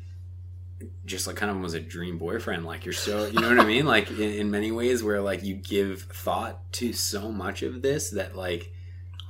just 1.05 1.27
like 1.27 1.35
kind 1.35 1.51
of 1.51 1.59
was 1.59 1.73
a 1.73 1.79
dream 1.79 2.17
boyfriend. 2.17 2.65
Like 2.65 2.85
you're 2.85 2.93
so, 2.93 3.27
you 3.27 3.39
know 3.39 3.49
what 3.49 3.59
I 3.59 3.65
mean? 3.65 3.85
Like 3.85 4.09
in, 4.09 4.33
in 4.33 4.51
many 4.51 4.71
ways, 4.71 5.03
where 5.03 5.21
like 5.21 5.43
you 5.43 5.55
give 5.55 6.03
thought 6.03 6.71
to 6.73 6.93
so 6.93 7.31
much 7.31 7.63
of 7.63 7.81
this 7.81 8.09
that 8.11 8.35
like 8.35 8.73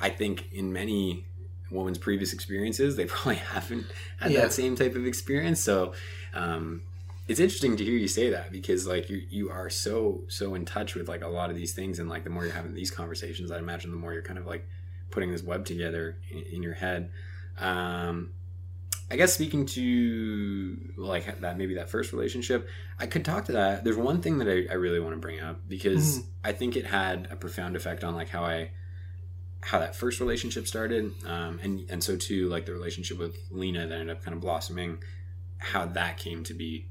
I 0.02 0.10
think 0.10 0.52
in 0.52 0.74
many 0.74 1.26
women's 1.70 1.97
previous 1.97 2.34
experiences, 2.34 2.95
they 2.97 3.06
probably 3.14 3.36
haven't 3.36 3.86
had 4.20 4.32
Yeah. 4.32 4.41
that 4.41 4.54
same 4.54 4.76
type 4.76 4.95
of 4.95 5.06
experience. 5.06 5.60
So. 5.62 5.93
um 6.34 6.82
it's 7.28 7.39
interesting 7.39 7.78
to 7.78 7.84
hear 7.86 7.93
you 7.97 8.08
say 8.10 8.32
that 8.32 8.52
because 8.52 8.86
like 8.88 9.10
you 9.10 9.22
you 9.30 9.49
are 9.52 9.70
so 9.70 10.24
so 10.28 10.54
in 10.56 10.66
touch 10.66 10.95
with 10.95 11.08
like 11.08 11.22
a 11.22 11.28
lot 11.28 11.49
of 11.52 11.56
these 11.56 11.72
things 11.72 11.99
and 11.99 12.10
like 12.10 12.24
the 12.26 12.30
more 12.30 12.43
you're 12.43 12.54
having 12.54 12.74
these 12.74 12.91
conversations 12.91 13.52
i 13.52 13.58
imagine 13.60 13.89
the 13.91 13.95
more 13.95 14.12
you're 14.12 14.24
kind 14.32 14.39
of 14.39 14.45
like 14.47 14.68
putting 15.12 15.32
this 15.32 15.43
web 15.43 15.64
together 15.64 16.18
in, 16.32 16.39
in 16.56 16.64
your 16.64 16.74
head 16.74 17.10
um 17.60 18.32
i 19.12 19.16
guess 19.16 19.34
speaking 19.34 19.66
to 19.66 20.78
like 20.97 21.39
that 21.41 21.58
maybe 21.58 21.76
that 21.76 21.89
first 21.89 22.12
relationship 22.12 22.68
i 22.99 23.06
could 23.06 23.24
talk 23.24 23.45
to 23.45 23.52
that 23.54 23.84
there's 23.84 23.97
one 23.97 24.20
thing 24.22 24.39
that 24.39 24.49
i, 24.49 24.66
I 24.70 24.76
really 24.76 24.99
want 24.99 25.14
to 25.14 25.20
bring 25.20 25.39
up 25.39 25.60
because 25.70 26.20
Mhm. 26.20 26.24
i 26.43 26.52
think 26.52 26.76
it 26.76 26.86
had 26.88 27.28
a 27.32 27.36
profound 27.36 27.76
effect 27.76 28.04
on 28.04 28.14
like 28.16 28.30
how 28.30 28.43
i 28.43 28.72
how 29.62 29.80
that 29.80 29.95
first 29.95 30.20
relationship 30.20 30.68
started 30.68 31.14
um, 31.26 31.59
and 31.62 31.88
and 31.89 32.03
so 32.03 32.16
too 32.18 32.49
like 32.49 32.66
the 32.66 32.72
relationship 32.74 33.18
with 33.20 33.38
lena 33.51 33.86
that 33.88 33.99
ended 33.99 34.16
up 34.16 34.24
kind 34.24 34.36
of 34.36 34.41
blossoming 34.41 34.97
how 35.59 35.86
that 35.86 36.18
came 36.18 36.43
to 36.43 36.53
be 36.53 36.88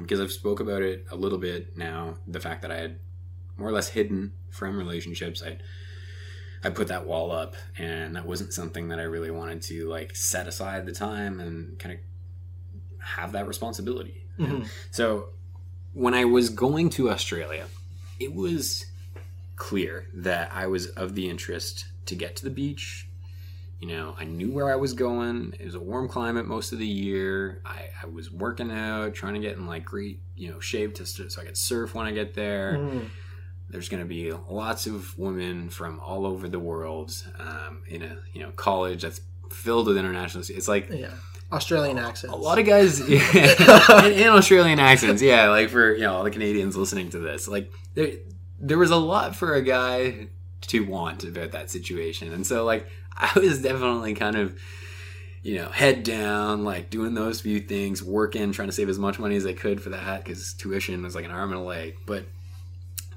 because 0.00 0.20
I've 0.20 0.32
spoke 0.32 0.60
about 0.60 0.82
it 0.82 1.06
a 1.10 1.16
little 1.16 1.38
bit 1.38 1.76
now. 1.76 2.18
The 2.26 2.40
fact 2.40 2.62
that 2.62 2.70
I 2.70 2.76
had 2.76 2.98
more 3.56 3.68
or 3.68 3.72
less 3.72 3.88
hidden 3.88 4.32
from 4.50 4.76
relationships, 4.76 5.42
I 5.42 5.58
I 6.64 6.70
put 6.70 6.88
that 6.88 7.06
wall 7.06 7.32
up, 7.32 7.56
and 7.76 8.14
that 8.14 8.24
wasn't 8.24 8.52
something 8.52 8.88
that 8.88 9.00
I 9.00 9.04
really 9.04 9.30
wanted 9.30 9.62
to 9.62 9.88
like 9.88 10.14
set 10.14 10.46
aside 10.46 10.86
the 10.86 10.92
time 10.92 11.40
and 11.40 11.78
kind 11.78 11.94
of 11.94 12.00
have 13.04 13.32
that 13.32 13.48
responsibility. 13.48 14.24
Mhm. 14.38 14.68
So 14.92 15.30
when 15.92 16.14
I 16.14 16.24
was 16.24 16.48
going 16.48 16.90
to 16.90 17.10
Australia, 17.10 17.66
it 18.20 18.32
was 18.32 18.86
clear 19.56 20.06
that 20.14 20.50
I 20.52 20.66
was 20.66 20.86
of 20.88 21.14
the 21.14 21.28
interest 21.28 21.86
to 22.06 22.14
get 22.14 22.36
to 22.36 22.44
the 22.44 22.50
beach. 22.50 23.08
You 23.78 23.88
know, 23.88 24.14
I 24.18 24.24
knew 24.24 24.52
where 24.52 24.70
I 24.70 24.76
was 24.76 24.92
going. 24.92 25.54
It 25.58 25.64
was 25.64 25.74
a 25.74 25.80
warm 25.80 26.06
climate 26.08 26.46
most 26.46 26.70
of 26.72 26.78
the 26.78 26.86
year. 26.86 27.60
I, 27.66 27.86
I 28.02 28.06
was 28.06 28.30
working 28.30 28.70
out, 28.70 29.12
trying 29.14 29.34
to 29.34 29.40
get 29.40 29.56
in 29.56 29.66
like 29.66 29.84
great, 29.84 30.20
you 30.36 30.50
know, 30.52 30.60
shape 30.60 30.94
to 30.96 31.06
so 31.06 31.40
I 31.40 31.44
could 31.44 31.56
surf 31.56 31.92
when 31.94 32.06
I 32.06 32.12
get 32.12 32.34
there. 32.34 32.74
Mhm. 32.78 33.08
There's 33.68 33.88
going 33.88 34.02
to 34.02 34.08
be 34.08 34.30
lots 34.50 34.86
of 34.86 35.18
women 35.18 35.68
from 35.70 35.98
all 35.98 36.26
over 36.26 36.46
the 36.48 36.58
world 36.60 37.10
um, 37.40 37.82
in 37.88 38.02
a 38.02 38.18
you 38.32 38.42
know 38.42 38.50
college 38.50 39.02
that's 39.02 39.20
filled 39.50 39.86
with 39.88 39.96
international. 39.96 40.44
It's 40.48 40.68
like 40.68 40.88
Yeah, 40.90 41.08
Australian 41.50 41.98
accents. 41.98 42.32
a 42.34 42.36
lot 42.36 42.58
of 42.58 42.66
guys 42.66 43.00
yeah, 43.08 44.04
in, 44.06 44.12
in 44.12 44.28
Australian 44.28 44.78
accents, 44.78 45.22
yeah. 45.22 45.48
Like 45.48 45.70
for 45.70 45.92
you 45.94 46.02
know 46.02 46.14
all 46.14 46.22
the 46.24 46.30
Canadians 46.30 46.76
listening 46.76 47.10
to 47.10 47.18
this, 47.18 47.48
like 47.48 47.72
there, 48.62 48.78
was 48.78 48.90
a 48.90 48.96
lot 48.96 49.36
for 49.36 49.54
a 49.54 49.62
guy 49.62 50.28
to 50.62 50.84
want 50.84 51.24
about 51.24 51.52
that 51.52 51.70
situation, 51.70 52.32
and 52.32 52.46
so 52.46 52.64
like 52.64 52.86
I 53.16 53.38
was 53.38 53.60
definitely 53.60 54.14
kind 54.14 54.36
of 54.36 54.58
you 55.42 55.56
know 55.56 55.68
head 55.68 56.02
down, 56.02 56.64
like 56.64 56.88
doing 56.90 57.14
those 57.14 57.40
few 57.40 57.60
things, 57.60 58.02
working, 58.02 58.52
trying 58.52 58.68
to 58.68 58.72
save 58.72 58.88
as 58.88 58.98
much 58.98 59.18
money 59.18 59.36
as 59.36 59.44
I 59.44 59.52
could 59.52 59.82
for 59.82 59.90
that 59.90 60.24
because 60.24 60.54
tuition 60.54 61.02
was 61.02 61.14
like 61.14 61.24
an 61.24 61.30
arm 61.30 61.52
and 61.52 61.60
a 61.60 61.64
leg. 61.64 61.96
But 62.06 62.24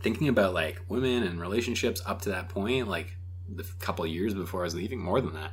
thinking 0.02 0.28
about 0.28 0.54
like 0.54 0.82
women 0.88 1.24
and 1.24 1.40
relationships 1.40 2.02
up 2.06 2.22
to 2.22 2.30
that 2.30 2.50
point, 2.50 2.88
like 2.88 3.16
the 3.48 3.64
couple 3.80 4.06
years 4.06 4.34
before 4.34 4.62
I 4.62 4.66
was 4.66 4.76
leaving, 4.76 5.00
more 5.00 5.22
than 5.22 5.34
that. 5.34 5.52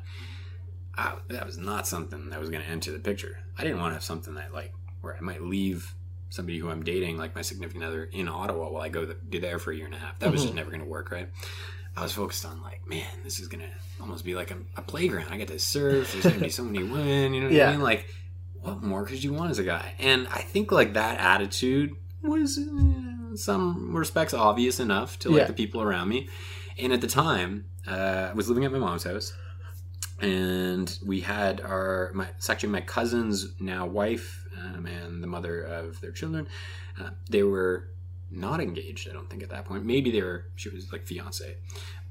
I, 0.95 1.15
that 1.29 1.47
was 1.47 1.57
not 1.57 1.87
something 1.87 2.29
that 2.29 2.39
was 2.39 2.51
going 2.51 2.63
to 2.63 2.69
enter 2.69 2.93
the 2.93 2.99
picture. 2.99 3.39
I 3.57 3.63
didn't 3.63 3.81
want 3.81 3.93
to 3.93 3.95
have 3.95 4.05
something 4.05 4.35
that 4.35 4.53
like 4.53 4.75
where 5.01 5.17
I 5.17 5.21
might 5.21 5.43
leave 5.43 5.95
somebody 6.33 6.57
who 6.59 6.71
I'm 6.71 6.83
dating, 6.83 7.19
like 7.19 7.35
my 7.35 7.43
significant 7.43 7.85
other, 7.85 8.05
in 8.05 8.27
Ottawa 8.27 8.71
while 8.71 8.83
I 8.83 8.89
go 8.89 9.05
th- 9.05 9.19
do 9.29 9.39
there 9.39 9.59
for 9.59 9.71
a 9.71 9.77
year 9.77 9.85
and 9.85 9.95
a 9.95 9.99
half. 9.99 10.19
That 10.21 10.33
was 10.33 10.43
just 10.43 10.55
never 10.55 10.71
going 10.71 10.83
to 10.83 10.89
work, 10.89 11.11
right? 11.11 11.29
I 11.95 12.03
was 12.03 12.13
focused 12.13 12.47
on 12.47 12.63
like, 12.63 12.87
man, 12.89 13.05
this 13.23 13.39
is 13.39 13.49
gonna 13.49 13.69
almost 14.01 14.25
be 14.25 14.35
like 14.35 14.51
a, 14.51 14.57
a 14.79 14.81
playground. 14.83 15.29
I 15.31 15.37
get 15.37 15.49
to 15.49 15.59
surf. 15.59 16.11
There's 16.13 16.25
gonna 16.25 16.39
be 16.39 16.49
so 16.49 16.65
many 16.65 16.83
women. 16.83 17.35
You 17.35 17.41
know 17.43 17.47
what 17.49 17.55
Yeah. 17.55 17.69
I 17.69 17.73
mean? 17.73 17.83
Like, 17.83 18.07
what 18.63 18.83
more 18.83 19.05
could 19.05 19.23
you 19.23 19.35
want 19.35 19.51
as 19.51 19.59
a 19.59 19.63
guy? 19.63 19.93
And 19.99 20.27
I 20.29 20.41
think 20.41 20.73
like 20.73 20.95
that 20.95 21.21
attitude 21.21 21.95
was, 22.23 22.57
uh, 22.57 22.63
in 22.63 23.37
some 23.37 23.95
respects, 23.95 24.33
obvious 24.33 24.81
enough 24.81 25.19
to 25.19 25.29
like 25.29 25.41
Yeah. 25.41 25.45
the 25.49 25.53
people 25.53 25.83
around 25.83 26.09
me. 26.09 26.31
And 26.79 26.95
at 26.95 27.03
the 27.03 27.07
time, 27.09 27.67
uh, 27.87 28.29
I 28.31 28.33
was 28.33 28.49
living 28.49 28.65
at 28.65 28.73
my 28.73 28.79
mom's 28.79 29.05
house, 29.05 29.35
and 30.21 30.99
we 31.05 31.21
had 31.21 31.61
our 31.61 32.11
my 32.15 32.27
it's 32.37 32.49
actually 32.49 32.71
my 32.71 32.81
cousin's 32.81 33.53
now 33.61 33.87
wife 33.87 34.42
um, 34.65 34.87
and 34.87 35.23
the 35.23 35.27
mother 35.27 35.63
of 35.63 36.01
their 36.01 36.13
children. 36.13 36.47
Uh, 37.01 37.11
they 37.31 37.43
were 37.43 37.89
not 38.31 38.61
engaged. 38.61 39.09
I 39.09 39.13
don't 39.13 39.29
think 39.29 39.43
at 39.43 39.51
that 39.51 39.65
point. 39.65 39.85
Maybe 39.85 40.11
they 40.11 40.23
were. 40.23 40.47
She 40.57 40.69
was 40.69 40.91
like 40.93 41.05
fiance, 41.07 41.57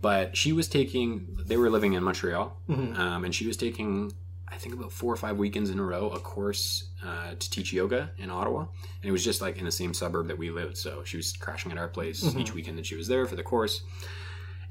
but 0.02 0.36
she 0.38 0.54
was 0.54 0.68
taking. 0.68 1.38
They 1.46 1.58
were 1.58 1.70
living 1.70 1.94
in 1.94 2.04
Montreal, 2.04 2.56
Mhm. 2.70 2.98
um, 2.98 3.26
and 3.26 3.34
she 3.34 3.48
was 3.48 3.58
taking. 3.58 4.14
I 4.54 4.58
think 4.58 4.76
about 4.76 4.92
four 4.92 5.14
or 5.14 5.16
five 5.16 5.38
weekends 5.38 5.70
in 5.70 5.80
a 5.80 5.84
row, 5.84 6.10
a 6.10 6.20
course 6.20 6.90
uh, 7.04 7.36
to 7.40 7.50
teach 7.50 7.72
yoga 7.72 8.12
in 8.18 8.30
Ottawa, 8.30 8.60
and 9.02 9.10
it 9.10 9.12
was 9.12 9.24
just 9.24 9.40
like 9.42 9.58
in 9.58 9.64
the 9.64 9.72
same 9.72 9.94
suburb 9.94 10.28
that 10.28 10.38
we 10.38 10.52
lived. 10.52 10.76
So 10.78 11.04
she 11.06 11.16
was 11.16 11.32
crashing 11.32 11.72
at 11.72 11.78
our 11.78 11.88
place 11.88 12.22
Mhm. 12.22 12.42
each 12.42 12.54
weekend 12.54 12.78
that 12.78 12.86
she 12.86 12.96
was 12.96 13.08
there 13.08 13.26
for 13.26 13.38
the 13.38 13.44
course, 13.44 13.82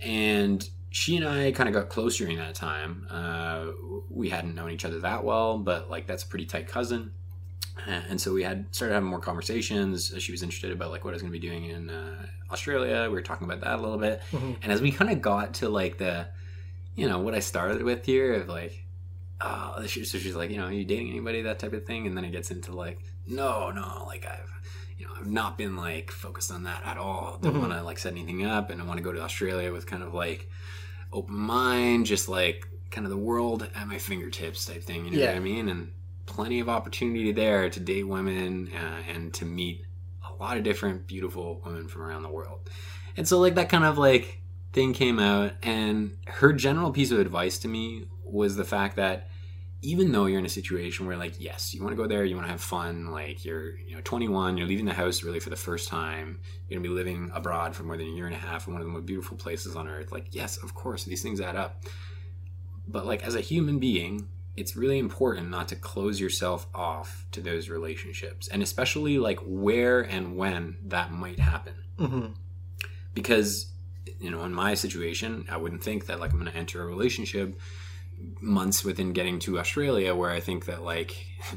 and 0.01 0.69
she 0.91 1.17
and 1.17 1.27
I 1.27 1.53
kind 1.53 1.69
of 1.69 1.75
got 1.75 1.89
close 1.89 2.19
during 2.19 2.37
that 2.37 2.55
time. 2.55 3.07
Uh, 3.11 3.69
we 4.11 4.29
hadn't 4.29 4.55
known 4.55 4.71
each 4.71 4.85
other 4.85 5.01
that 5.01 5.25
well, 5.25 5.59
but 5.59 5.89
like 5.91 6.07
that's 6.07 6.25
a 6.25 6.27
pretty 6.27 6.47
tight 6.47 6.69
cousin. 6.69 7.13
Uh, 7.87 8.03
And 8.09 8.21
so 8.21 8.33
we 8.33 8.43
had 8.43 8.67
started 8.75 8.95
having 8.95 9.09
more 9.09 9.21
conversations. 9.21 10.13
She 10.19 10.33
was 10.33 10.43
interested 10.43 10.71
about 10.73 10.91
like 10.91 11.05
what 11.05 11.11
I 11.13 11.15
was 11.15 11.23
going 11.23 11.33
to 11.33 11.39
be 11.39 11.47
doing 11.47 11.65
in 11.65 11.89
uh, 11.91 12.27
Australia. 12.51 13.05
We 13.05 13.15
were 13.15 13.23
talking 13.23 13.47
about 13.47 13.61
that 13.63 13.79
a 13.79 13.83
little 13.83 13.99
bit. 13.99 14.21
Mhm. 14.33 14.57
And 14.63 14.73
as 14.73 14.81
we 14.81 14.91
kind 14.93 15.11
of 15.11 15.23
got 15.23 15.55
to 15.55 15.69
like 15.69 15.97
the, 15.99 16.29
you 16.95 17.09
know, 17.09 17.21
what 17.21 17.35
I 17.35 17.41
started 17.41 17.83
with 17.83 18.05
here 18.05 18.35
of 18.35 18.49
like, 18.49 18.85
oh, 19.41 19.85
she, 19.87 20.05
so 20.05 20.19
she's 20.19 20.37
like, 20.37 20.51
you 20.51 20.59
know, 20.59 20.65
are 20.67 20.73
you 20.73 20.85
dating 20.85 21.09
anybody, 21.11 21.43
that 21.43 21.59
type 21.59 21.73
of 21.73 21.87
thing. 21.87 22.07
And 22.07 22.17
then 22.17 22.25
it 22.25 22.33
gets 22.33 22.51
into 22.51 22.73
like, 22.73 22.99
no, 23.27 23.71
no, 23.71 24.05
like 24.07 24.27
I've, 24.27 24.51
you 24.99 25.07
know, 25.07 25.13
I've 25.19 25.27
not 25.31 25.57
been 25.57 25.77
like 25.77 26.11
focused 26.11 26.53
on 26.53 26.65
that 26.65 26.83
at 26.85 26.99
all. 26.99 27.39
Don't 27.41 27.55
Mhm. 27.55 27.61
want 27.61 27.73
to 27.73 27.83
like 27.83 27.99
set 27.99 28.13
anything 28.13 28.45
up, 28.45 28.69
and 28.69 28.83
I 28.83 28.85
want 28.85 28.99
to 28.99 29.03
go 29.05 29.13
to 29.13 29.23
Australia 29.23 29.73
with 29.73 29.87
kind 29.87 30.03
of 30.03 30.13
like 30.13 30.51
open 31.13 31.35
mind, 31.37 32.05
just 32.05 32.29
like 32.29 32.69
kind 32.91 33.07
of 33.07 33.11
the 33.11 33.17
world 33.17 33.63
at 33.75 33.87
my 33.89 33.97
fingertips 33.99 34.67
type 34.67 34.83
thing. 34.83 35.07
You 35.07 35.13
know 35.13 35.19
Yeah. 35.19 35.29
what 35.29 35.37
I 35.37 35.41
mean? 35.41 35.69
And 35.71 35.93
plenty 36.31 36.61
of 36.61 36.69
opportunity 36.69 37.33
there 37.33 37.69
to 37.69 37.81
date 37.81 38.05
women 38.05 38.71
uh, 38.73 39.03
and 39.13 39.35
to 39.35 39.45
meet 39.45 39.85
a 40.25 40.33
lot 40.43 40.57
of 40.57 40.63
different 40.63 41.07
beautiful 41.07 41.61
women 41.65 41.89
from 41.89 42.03
around 42.03 42.23
the 42.23 42.31
world. 42.31 42.71
And 43.17 43.27
so 43.27 43.41
like 43.41 43.57
that 43.57 43.69
kind 43.69 43.85
of 43.85 43.99
like 43.99 44.41
thing 44.73 44.93
came 44.93 45.19
out 45.19 45.53
and 45.63 46.17
her 46.29 46.53
general 46.53 46.93
piece 46.93 47.11
of 47.11 47.19
advice 47.19 47.59
to 47.59 47.69
me 47.69 48.07
was 48.25 48.55
the 48.55 48.65
fact 48.65 48.95
that 48.95 49.29
even 49.83 50.13
though 50.13 50.27
you're 50.27 50.39
in 50.39 50.47
a 50.47 50.49
situation 50.49 51.07
where 51.07 51.17
like 51.17 51.35
yes 51.41 51.75
you 51.75 51.83
want 51.83 51.91
to 51.91 52.01
go 52.01 52.07
there 52.07 52.25
you 52.25 52.37
want 52.37 52.47
to 52.47 52.51
have 52.53 52.61
fun 52.61 53.11
like 53.11 53.45
you're 53.45 53.77
you 53.79 53.97
know 53.97 54.01
21 54.05 54.57
you're 54.57 54.69
leaving 54.69 54.85
the 54.85 54.93
house 54.93 55.25
really 55.25 55.41
for 55.41 55.51
the 55.51 55.57
first 55.57 55.89
time 55.89 56.39
you're 56.69 56.79
going 56.79 56.85
to 56.85 56.89
be 56.89 56.95
living 56.95 57.29
abroad 57.35 57.75
for 57.75 57.83
more 57.83 57.97
than 57.97 58.07
a 58.07 58.11
year 58.11 58.27
and 58.27 58.35
a 58.35 58.39
half 58.39 58.69
in 58.69 58.75
one 58.75 58.81
of 58.81 58.87
the 58.87 58.93
most 58.93 59.07
beautiful 59.07 59.37
places 59.37 59.75
on 59.75 59.89
earth 59.89 60.13
like 60.13 60.27
yes 60.31 60.59
of 60.59 60.73
course 60.75 61.03
these 61.05 61.23
things 61.23 61.41
add 61.41 61.57
up 61.57 61.83
but 62.87 63.07
like 63.07 63.25
as 63.25 63.35
a 63.35 63.41
human 63.41 63.81
being 63.81 64.29
it's 64.57 64.77
really 64.77 64.99
important 64.99 65.49
not 65.51 65.69
to 65.69 65.77
close 65.77 66.21
yourself 66.21 66.67
off 66.75 67.25
to 67.33 67.41
those 67.41 67.69
relationships 67.69 68.49
and 68.49 68.63
especially 68.63 69.19
like 69.19 69.39
where 69.45 70.01
and 70.01 70.37
when 70.37 70.77
that 70.85 71.13
might 71.13 71.39
happen 71.39 71.75
Mhm. 71.99 72.35
because 73.15 73.71
you 74.19 74.31
know 74.31 74.43
in 74.45 74.53
my 74.53 74.75
situation 74.75 75.47
i 75.51 75.57
wouldn't 75.57 75.83
think 75.83 76.07
that 76.07 76.19
like 76.21 76.33
i'm 76.33 76.39
going 76.41 76.51
to 76.51 76.57
enter 76.59 76.83
a 76.83 76.87
relationship 76.87 77.59
months 78.41 78.85
within 78.85 79.13
getting 79.13 79.39
to 79.39 79.59
australia 79.59 80.15
where 80.15 80.31
i 80.31 80.41
think 80.41 80.67
that 80.67 80.83
like 80.83 81.15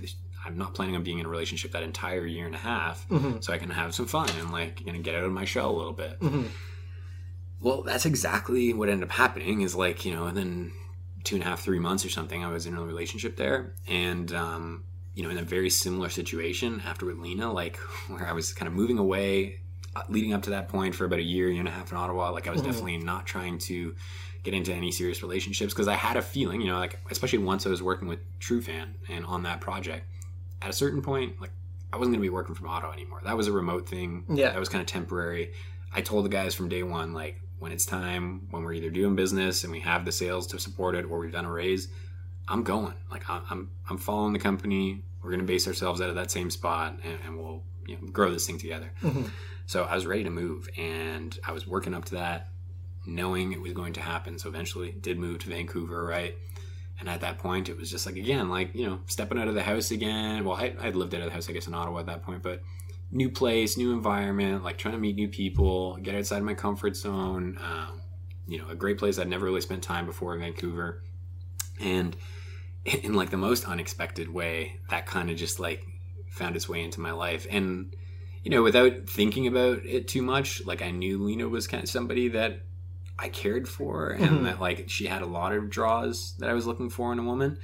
i'm 0.45 0.57
not 0.57 0.73
planning 0.73 0.95
on 0.95 1.03
being 1.03 1.19
in 1.19 1.25
a 1.25 1.29
relationship 1.29 1.71
that 1.71 1.83
entire 1.83 2.25
year 2.25 2.45
and 2.45 2.55
a 2.55 2.59
half 2.59 3.07
Mhm. 3.09 3.43
so 3.43 3.51
i 3.53 3.57
can 3.57 3.69
have 3.69 3.93
some 3.95 4.05
fun 4.05 4.29
and 4.39 4.51
like 4.51 4.85
gonna 4.85 4.99
get 4.99 5.15
out 5.15 5.23
of 5.23 5.31
my 5.31 5.45
shell 5.45 5.69
a 5.71 5.75
little 5.77 5.93
bit 5.93 6.19
Mhm. 6.19 6.47
well 7.59 7.81
that's 7.81 8.05
exactly 8.05 8.73
what 8.73 8.89
ended 8.89 9.07
up 9.09 9.15
happening 9.15 9.61
is 9.61 9.75
like 9.75 10.05
you 10.05 10.13
know 10.13 10.25
and 10.25 10.37
then 10.37 10.71
two 11.23 11.35
and 11.35 11.43
a 11.43 11.47
half 11.47 11.61
three 11.61 11.79
months 11.79 12.03
or 12.05 12.09
something 12.09 12.43
i 12.43 12.49
was 12.51 12.65
in 12.65 12.75
a 12.75 12.81
relationship 12.83 13.35
there 13.37 13.73
and 13.87 14.33
um 14.33 14.83
you 15.15 15.23
know 15.23 15.29
in 15.29 15.37
a 15.37 15.43
very 15.43 15.69
similar 15.69 16.09
situation 16.09 16.81
after 16.85 17.05
with 17.05 17.17
lena 17.17 17.51
like 17.51 17.77
where 18.07 18.27
i 18.27 18.33
was 18.33 18.53
kind 18.53 18.67
of 18.67 18.73
moving 18.73 18.97
away 18.97 19.59
uh, 19.95 20.01
leading 20.09 20.33
up 20.33 20.41
to 20.41 20.49
that 20.49 20.67
point 20.69 20.95
for 20.95 21.05
about 21.05 21.19
a 21.19 21.23
year 21.23 21.49
year 21.49 21.59
and 21.59 21.67
a 21.67 21.71
half 21.71 21.91
in 21.91 21.97
ottawa 21.97 22.29
like 22.31 22.47
i 22.47 22.51
was 22.51 22.61
Mhm. 22.61 22.65
definitely 22.65 22.97
not 22.97 23.25
trying 23.25 23.57
to 23.59 23.95
get 24.43 24.53
into 24.53 24.73
any 24.73 24.91
serious 24.91 25.21
relationships 25.21 25.73
because 25.73 25.87
i 25.87 25.93
had 25.95 26.17
a 26.17 26.21
feeling 26.21 26.59
you 26.61 26.67
know 26.67 26.77
like 26.79 26.99
especially 27.09 27.39
once 27.39 27.65
i 27.65 27.69
was 27.69 27.81
working 27.81 28.07
with 28.07 28.19
Trufan 28.39 28.89
and 29.07 29.25
on 29.25 29.43
that 29.43 29.61
project 29.61 30.05
at 30.61 30.69
a 30.69 30.73
certain 30.73 31.01
point 31.01 31.39
like 31.39 31.51
i 31.93 31.97
wasn't 31.97 32.13
going 32.13 32.21
to 32.23 32.29
be 32.29 32.33
working 32.33 32.55
from 32.55 32.67
ottawa 32.67 32.91
anymore 32.91 33.21
that 33.23 33.37
was 33.37 33.47
a 33.47 33.51
remote 33.51 33.87
thing 33.87 34.25
Yeah. 34.29 34.49
that 34.51 34.59
was 34.59 34.67
kind 34.67 34.81
of 34.81 34.87
temporary 34.87 35.53
i 35.93 36.01
told 36.01 36.25
the 36.25 36.29
guys 36.29 36.53
from 36.55 36.67
day 36.69 36.83
one 36.83 37.13
like 37.13 37.39
when 37.63 37.71
it's 37.71 37.85
time 37.85 38.47
when 38.51 38.63
we're 38.63 38.73
either 38.73 38.89
doing 38.89 39.15
business 39.15 39.63
and 39.63 39.71
we 39.71 39.79
have 39.79 40.03
the 40.05 40.11
sales 40.11 40.45
to 40.47 40.59
support 40.59 40.95
it 40.95 41.05
or 41.05 41.19
we've 41.19 41.31
done 41.31 41.45
a 41.45 41.51
raise 41.51 41.87
i'm 42.49 42.61
going 42.63 42.93
like 43.09 43.23
i'm 43.29 43.69
i'm 43.89 43.97
following 43.97 44.33
the 44.33 44.39
company 44.39 45.01
we're 45.21 45.29
going 45.29 45.39
to 45.39 45.45
base 45.53 45.65
ourselves 45.67 46.01
out 46.01 46.09
of 46.09 46.15
that 46.15 46.29
same 46.29 46.49
spot 46.49 46.97
and, 47.05 47.17
and 47.25 47.37
we'll 47.37 47.63
you 47.87 47.95
know, 47.95 48.07
grow 48.11 48.29
this 48.31 48.45
thing 48.47 48.57
together 48.57 48.91
Mhm. 49.01 49.29
so 49.65 49.83
I 49.83 49.95
was 49.95 50.05
ready 50.05 50.23
to 50.25 50.29
move 50.29 50.67
and 50.77 51.37
I 51.47 51.51
was 51.53 51.65
working 51.65 51.93
up 51.93 52.05
to 52.05 52.15
that, 52.15 52.49
knowing 53.05 53.53
it 53.53 53.61
was 53.61 53.73
going 53.73 53.93
to 53.93 54.01
happen. 54.01 54.37
So 54.39 54.49
eventually 54.49 54.91
did 54.91 55.17
move 55.17 55.39
to 55.39 55.49
Vancouver, 55.49 56.03
right? 56.03 56.35
And 56.99 57.07
at 57.09 57.21
that 57.21 57.37
point, 57.39 57.69
it 57.69 57.77
was 57.77 57.89
just 57.89 58.05
like, 58.05 58.15
again, 58.17 58.49
like, 58.49 58.73
you 58.75 58.85
know, 58.87 58.99
stepping 59.07 59.37
out 59.39 59.47
of 59.47 59.55
the 59.55 59.63
house 59.63 59.91
again. 59.91 60.45
Well, 60.45 60.55
I, 60.57 60.73
I'd 60.81 60.95
lived 60.95 61.13
out 61.15 61.21
of 61.21 61.27
the 61.27 61.33
house, 61.33 61.49
I 61.49 61.53
guess, 61.53 61.67
in 61.67 61.73
Ottawa 61.73 61.99
at 62.01 62.05
that 62.07 62.23
point, 62.23 62.41
but 62.43 62.61
new 63.13 63.29
place, 63.29 63.77
new 63.77 63.93
environment, 63.93 64.63
like 64.63 64.77
trying 64.77 64.95
to 64.95 64.99
meet 64.99 65.15
new 65.15 65.27
people, 65.29 65.97
get 65.97 66.15
outside 66.15 66.39
of 66.39 66.43
my 66.43 66.55
comfort 66.55 66.95
zone. 66.97 67.57
Um, 67.61 68.01
you 68.47 68.57
know, 68.57 68.67
a 68.69 68.75
great 68.75 68.97
place 68.97 69.17
I'd 69.17 69.29
never 69.29 69.45
really 69.45 69.61
spent 69.61 69.83
time 69.83 70.05
before 70.05 70.33
in 70.33 70.41
Vancouver. 70.41 71.03
And 71.79 72.15
in 72.85 73.13
like 73.13 73.29
the 73.29 73.37
most 73.37 73.65
unexpected 73.65 74.27
way, 74.33 74.79
that 74.89 75.05
kind 75.05 75.29
of 75.29 75.37
just 75.37 75.59
like 75.59 75.83
found 76.29 76.55
its 76.55 76.67
way 76.67 76.83
into 76.83 76.99
my 76.99 77.11
life. 77.11 77.45
And 77.49 77.95
you 78.43 78.51
know, 78.51 78.61
without 78.61 79.07
thinking 79.07 79.47
about 79.47 79.85
it 79.85 80.09
too 80.09 80.21
much, 80.21 80.65
like 80.65 80.81
I 80.81 80.91
knew 80.91 81.23
Lena 81.23 81.47
was 81.47 81.65
kind 81.65 81.81
of 81.81 81.89
somebody 81.89 82.27
that 82.29 82.63
I 83.17 83.29
cared 83.29 83.69
for, 83.69 84.09
and 84.09 84.39
Mhm. 84.39 84.43
that 84.43 84.59
like 84.59 84.89
she 84.89 85.05
had 85.05 85.21
a 85.21 85.25
lot 85.27 85.53
of 85.53 85.69
draws 85.69 86.35
that 86.39 86.49
I 86.49 86.53
was 86.53 86.67
looking 86.67 86.89
for 86.89 87.13
in 87.13 87.19
a 87.19 87.23
woman, 87.23 87.57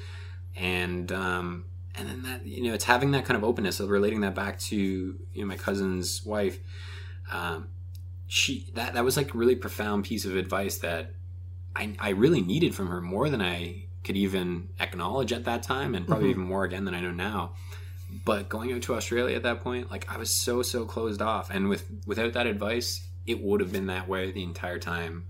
and 0.55 1.11
um, 1.11 1.65
and 1.99 2.07
then 2.09 2.21
that 2.23 2.45
you 2.45 2.63
know, 2.63 2.73
it's 2.73 2.85
having 2.85 3.11
that 3.11 3.25
kind 3.25 3.37
of 3.37 3.43
openness 3.43 3.79
of 3.79 3.89
relating 3.89 4.21
that 4.21 4.33
back 4.35 4.59
to 4.59 4.75
you 4.77 5.17
know 5.41 5.45
my 5.45 5.57
cousin's 5.57 6.25
wife. 6.25 6.57
Um, 7.31 7.67
she 8.27 8.67
that 8.75 8.93
that 8.93 9.03
was 9.03 9.17
like 9.17 9.33
a 9.33 9.37
really 9.37 9.55
profound 9.55 10.05
piece 10.05 10.25
of 10.25 10.35
advice 10.35 10.77
that 10.79 11.11
I 11.75 11.95
I 11.99 12.09
really 12.09 12.41
needed 12.41 12.73
from 12.75 12.87
her 12.87 13.01
more 13.01 13.29
than 13.29 13.41
I 13.41 13.85
could 14.03 14.15
even 14.17 14.69
acknowledge 14.79 15.33
at 15.33 15.43
that 15.45 15.61
time, 15.63 15.93
and 15.95 16.07
probably 16.07 16.27
Mhm. 16.27 16.31
even 16.31 16.43
more 16.43 16.63
again 16.63 16.85
than 16.85 16.93
I 16.95 17.01
know 17.01 17.11
now 17.11 17.53
but 18.25 18.49
going 18.49 18.73
out 18.73 18.81
to 18.81 18.95
Australia 18.95 19.35
at 19.35 19.43
that 19.43 19.61
point, 19.61 19.91
like 19.91 20.11
I 20.11 20.17
was 20.17 20.33
so 20.33 20.63
so 20.63 20.83
closed 20.85 21.21
off, 21.21 21.51
and 21.51 21.69
with 21.69 21.85
without 22.07 22.33
that 22.33 22.47
advice, 22.47 23.07
it 23.27 23.39
would 23.43 23.59
have 23.61 23.71
been 23.71 23.85
that 23.85 24.07
way 24.09 24.31
the 24.31 24.41
entire 24.41 24.79
time, 24.79 25.25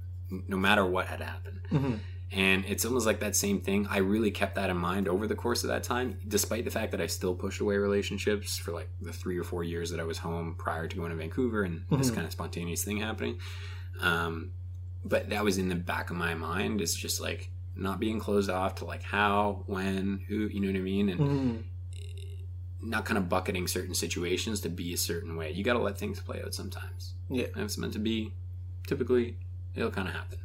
no 0.47 0.55
matter 0.55 0.85
what 0.85 1.07
had 1.07 1.19
happened. 1.19 1.59
Mhm. 1.73 1.99
And 2.31 2.63
it's 2.65 2.85
almost 2.85 3.07
like 3.07 3.19
that 3.21 3.35
same 3.35 3.59
thing. 3.59 3.87
I 3.89 3.97
really 3.97 4.29
kept 4.29 4.53
that 4.55 4.69
in 4.69 4.77
mind 4.77 5.07
over 5.07 5.25
the 5.25 5.35
course 5.35 5.63
of 5.63 5.69
that 5.69 5.83
time, 5.83 6.19
despite 6.27 6.63
the 6.63 6.69
fact 6.71 6.91
that 6.91 7.01
I 7.01 7.07
still 7.07 7.33
pushed 7.33 7.59
away 7.59 7.77
relationships 7.77 8.55
for 8.57 8.71
like 8.71 8.89
the 9.01 9.11
three 9.11 9.37
or 9.39 9.43
four 9.43 9.63
years 9.63 9.89
that 9.89 9.99
I 9.99 10.03
was 10.03 10.19
home 10.19 10.53
prior 10.57 10.87
to 10.87 10.95
going 10.95 11.09
to 11.09 11.15
Vancouver 11.15 11.63
and 11.63 11.85
this 11.89 12.11
Mhm. 12.11 12.15
kind 12.15 12.25
of 12.27 12.31
spontaneous 12.31 12.83
thing 12.83 12.97
happening. 12.97 13.39
Um, 13.99 14.51
but 15.03 15.29
that 15.31 15.43
was 15.43 15.57
in 15.57 15.69
the 15.69 15.75
back 15.75 16.11
of 16.11 16.17
my 16.17 16.35
mind. 16.35 16.81
It's 16.81 16.93
just 16.93 17.19
like 17.19 17.49
not 17.75 17.99
being 17.99 18.19
closed 18.19 18.49
off 18.49 18.75
to 18.75 18.85
like 18.85 19.01
how, 19.01 19.63
when, 19.65 20.21
who, 20.27 20.47
you 20.49 20.59
know 20.59 20.67
what 20.67 20.75
I 20.75 20.81
mean? 20.81 21.09
And 21.09 21.19
Mhm. 21.19 21.63
not 22.81 23.05
kind 23.05 23.17
of 23.17 23.27
bucketing 23.27 23.67
certain 23.67 23.93
situations 23.95 24.61
to 24.61 24.69
be 24.69 24.93
a 24.93 24.97
certain 24.97 25.35
way. 25.35 25.51
You 25.51 25.63
got 25.63 25.73
to 25.73 25.79
let 25.79 25.97
things 25.97 26.19
play 26.19 26.41
out 26.43 26.53
sometimes. 26.53 27.15
Yeah. 27.29 27.45
And 27.53 27.57
if 27.57 27.63
it's 27.63 27.77
meant 27.77 27.93
to 27.93 27.99
be, 27.99 28.33
typically 28.87 29.37
it'll 29.75 29.91
kind 29.91 30.07
of 30.07 30.13
happen. 30.13 30.37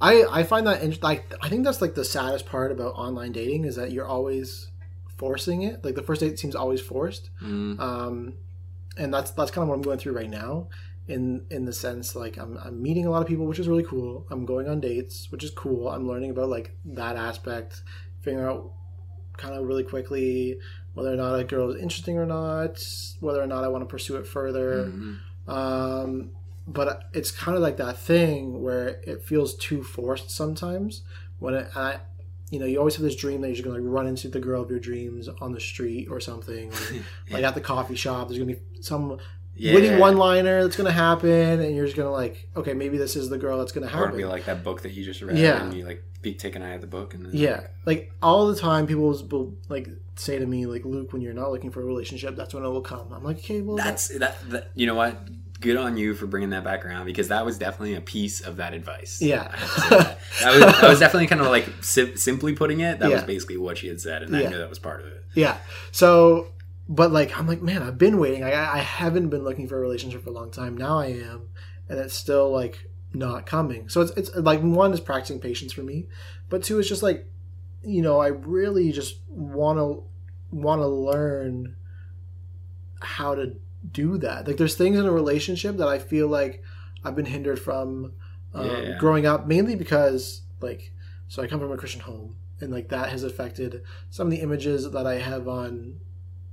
I 0.00 0.24
I 0.30 0.42
find 0.42 0.66
that 0.66 0.82
int- 0.82 1.02
like 1.02 1.32
I 1.42 1.48
think 1.48 1.64
that's 1.64 1.80
like 1.80 1.94
the 1.94 2.04
saddest 2.04 2.46
part 2.46 2.72
about 2.72 2.94
online 2.94 3.32
dating 3.32 3.64
is 3.64 3.76
that 3.76 3.92
you're 3.92 4.06
always 4.06 4.70
forcing 5.16 5.62
it. 5.62 5.84
Like 5.84 5.94
the 5.94 6.02
first 6.02 6.20
date 6.20 6.38
seems 6.38 6.54
always 6.54 6.80
forced. 6.80 7.30
Mm, 7.42 7.78
um, 7.80 8.34
and 8.96 9.12
that's 9.14 9.30
that's 9.30 9.50
kind 9.50 9.62
of 9.62 9.68
what 9.68 9.76
I'm 9.76 9.82
going 9.82 9.98
through 9.98 10.12
right 10.14 10.30
now. 10.30 10.68
In 11.08 11.46
in 11.50 11.64
the 11.64 11.72
sense 11.72 12.16
like 12.16 12.36
I'm 12.36 12.58
I'm 12.58 12.82
meeting 12.82 13.06
a 13.06 13.10
lot 13.10 13.22
of 13.22 13.28
people, 13.28 13.46
which 13.46 13.60
is 13.60 13.68
really 13.68 13.84
cool. 13.84 14.26
I'm 14.30 14.44
going 14.44 14.68
on 14.68 14.80
dates, 14.80 15.30
which 15.30 15.44
is 15.44 15.50
cool. 15.50 15.88
I'm 15.88 16.08
learning 16.08 16.30
about 16.30 16.48
like 16.48 16.76
that 16.84 17.16
aspect, 17.16 17.82
figuring 18.20 18.44
out 18.44 18.72
kind 19.36 19.54
of 19.54 19.64
really 19.66 19.84
quickly 19.84 20.58
whether 20.94 21.12
or 21.12 21.16
not 21.16 21.38
a 21.38 21.44
girl 21.44 21.70
is 21.70 21.80
interesting 21.80 22.18
or 22.18 22.26
not, 22.26 22.82
whether 23.20 23.40
or 23.40 23.46
not 23.46 23.62
I 23.62 23.68
want 23.68 23.82
to 23.82 23.86
pursue 23.86 24.16
it 24.16 24.26
further. 24.26 24.86
Mhm. 24.86 25.18
Um, 25.46 26.30
but 26.66 27.04
it's 27.12 27.30
kind 27.30 27.56
of 27.56 27.62
like 27.62 27.76
that 27.76 27.98
thing 27.98 28.62
where 28.62 29.00
it 29.04 29.22
feels 29.22 29.54
too 29.54 29.82
forced 29.82 30.30
sometimes. 30.30 31.02
When 31.38 31.54
it, 31.54 31.68
I, 31.76 31.98
you 32.50 32.58
know, 32.58 32.66
you 32.66 32.78
always 32.78 32.96
have 32.96 33.04
this 33.04 33.16
dream 33.16 33.40
that 33.42 33.48
you're 33.48 33.56
just 33.56 33.64
gonna 33.64 33.78
like 33.78 33.86
run 33.88 34.06
into 34.06 34.28
the 34.28 34.40
girl 34.40 34.62
of 34.62 34.70
your 34.70 34.80
dreams 34.80 35.28
on 35.40 35.52
the 35.52 35.60
street 35.60 36.08
or 36.10 36.20
something, 36.20 36.72
or 36.72 36.76
like 37.30 37.44
at 37.44 37.54
the 37.54 37.60
coffee 37.60 37.94
shop. 37.96 38.28
There's 38.28 38.38
gonna 38.38 38.54
be 38.54 38.60
some 38.80 39.18
Yeah. 39.54 39.74
witty 39.74 39.96
one-liner 39.96 40.62
that's 40.62 40.76
gonna 40.76 40.90
happen, 40.92 41.60
and 41.60 41.74
you're 41.76 41.86
just 41.86 41.96
gonna 41.96 42.10
like, 42.10 42.48
okay, 42.56 42.74
maybe 42.74 42.98
this 42.98 43.16
is 43.16 43.28
the 43.28 43.38
girl 43.38 43.58
that's 43.58 43.72
gonna 43.72 43.86
happen. 43.88 44.14
Or 44.14 44.16
be 44.16 44.24
like 44.24 44.44
that 44.46 44.64
book 44.64 44.82
that 44.82 44.92
you 44.92 45.04
just 45.04 45.22
read, 45.22 45.38
Yeah. 45.38 45.62
and 45.62 45.74
you 45.74 45.84
like 45.86 46.02
peek, 46.22 46.38
take 46.38 46.56
an 46.56 46.62
eye 46.62 46.74
at 46.74 46.80
the 46.80 46.86
book, 46.86 47.14
and 47.14 47.32
Yeah, 47.34 47.66
like 47.84 48.12
all 48.22 48.48
the 48.48 48.56
time, 48.56 48.86
people 48.86 49.02
will 49.04 49.54
like 49.68 49.88
say 50.18 50.38
to 50.38 50.46
me, 50.46 50.64
like, 50.66 50.84
Luke, 50.86 51.12
when 51.12 51.20
you're 51.20 51.34
not 51.34 51.52
looking 51.52 51.70
for 51.70 51.82
a 51.82 51.84
relationship, 51.84 52.36
that's 52.36 52.54
when 52.54 52.64
it 52.64 52.68
will 52.68 52.80
come. 52.80 53.12
I'm 53.12 53.22
like, 53.22 53.36
okay, 53.38 53.60
well, 53.60 53.76
that's 53.76 54.08
that, 54.18 54.36
that. 54.48 54.70
You 54.74 54.86
know 54.86 54.94
what? 54.94 55.28
Good 55.60 55.76
on 55.76 55.96
you 55.96 56.14
for 56.14 56.26
bringing 56.26 56.50
that 56.50 56.64
back 56.64 56.84
around 56.84 57.06
because 57.06 57.28
that 57.28 57.44
was 57.46 57.56
definitely 57.56 57.94
a 57.94 58.00
piece 58.00 58.40
of 58.42 58.56
that 58.58 58.74
advice. 58.74 59.22
Yeah. 59.22 59.48
I 59.50 59.56
have 59.56 59.74
to 59.74 59.80
say 59.80 59.88
that. 59.88 60.18
that, 60.40 60.50
was, 60.52 60.80
that 60.80 60.88
was 60.90 60.98
definitely 61.00 61.26
kind 61.28 61.40
of 61.40 61.46
like 61.46 61.66
sim- 61.80 62.16
simply 62.16 62.54
putting 62.54 62.80
it. 62.80 62.98
That 62.98 63.10
was 63.10 63.22
basically 63.24 63.56
what 63.56 63.78
she 63.78 63.88
had 63.88 64.00
said, 64.00 64.22
and 64.22 64.32
Yeah. 64.32 64.48
I 64.48 64.50
knew 64.50 64.58
that 64.58 64.68
was 64.68 64.78
part 64.78 65.00
of 65.00 65.06
it. 65.06 65.24
Yeah. 65.34 65.56
So, 65.92 66.48
but 66.88 67.10
like, 67.10 67.38
I'm 67.38 67.46
like, 67.46 67.62
man, 67.62 67.82
I've 67.82 67.96
been 67.98 68.18
waiting. 68.18 68.44
I, 68.44 68.74
I 68.74 68.78
haven't 68.78 69.30
been 69.30 69.44
looking 69.44 69.66
for 69.66 69.76
a 69.78 69.80
relationship 69.80 70.22
for 70.24 70.30
a 70.30 70.32
long 70.34 70.50
time. 70.50 70.76
Now 70.76 70.98
I 70.98 71.06
am, 71.06 71.48
and 71.88 71.98
it's 71.98 72.14
still 72.14 72.50
like 72.52 72.90
not 73.14 73.46
coming. 73.46 73.88
So 73.88 74.02
it's 74.02 74.12
it's 74.12 74.34
like 74.36 74.60
one 74.60 74.92
is 74.92 75.00
practicing 75.00 75.40
patience 75.40 75.72
for 75.72 75.82
me, 75.82 76.06
but 76.50 76.62
two 76.62 76.78
is 76.78 76.86
just 76.88 77.02
like, 77.02 77.26
you 77.82 78.02
know, 78.02 78.20
I 78.20 78.28
really 78.28 78.92
just 78.92 79.20
want 79.28 79.78
to 79.78 80.04
want 80.50 80.80
to 80.82 80.86
learn 80.86 81.76
how 83.00 83.34
to 83.34 83.56
do 83.92 84.18
that. 84.18 84.46
Like, 84.46 84.56
there's 84.56 84.74
things 84.76 84.98
in 84.98 85.06
a 85.06 85.12
relationship 85.12 85.76
that 85.76 85.88
I 85.88 85.98
feel 85.98 86.28
like 86.28 86.62
I've 87.04 87.16
been 87.16 87.26
hindered 87.26 87.60
from 87.60 88.12
um, 88.54 88.66
Yeah. 88.66 88.96
growing 88.98 89.26
up, 89.26 89.46
mainly 89.46 89.76
because 89.76 90.42
like, 90.60 90.92
so 91.28 91.42
I 91.42 91.46
come 91.46 91.60
from 91.60 91.72
a 91.72 91.76
Christian 91.76 92.00
home, 92.00 92.36
and 92.60 92.72
like 92.72 92.88
that 92.88 93.10
has 93.10 93.22
affected 93.22 93.82
some 94.10 94.28
of 94.28 94.30
the 94.30 94.40
images 94.40 94.90
that 94.90 95.06
I 95.06 95.16
have 95.18 95.46
on 95.46 96.00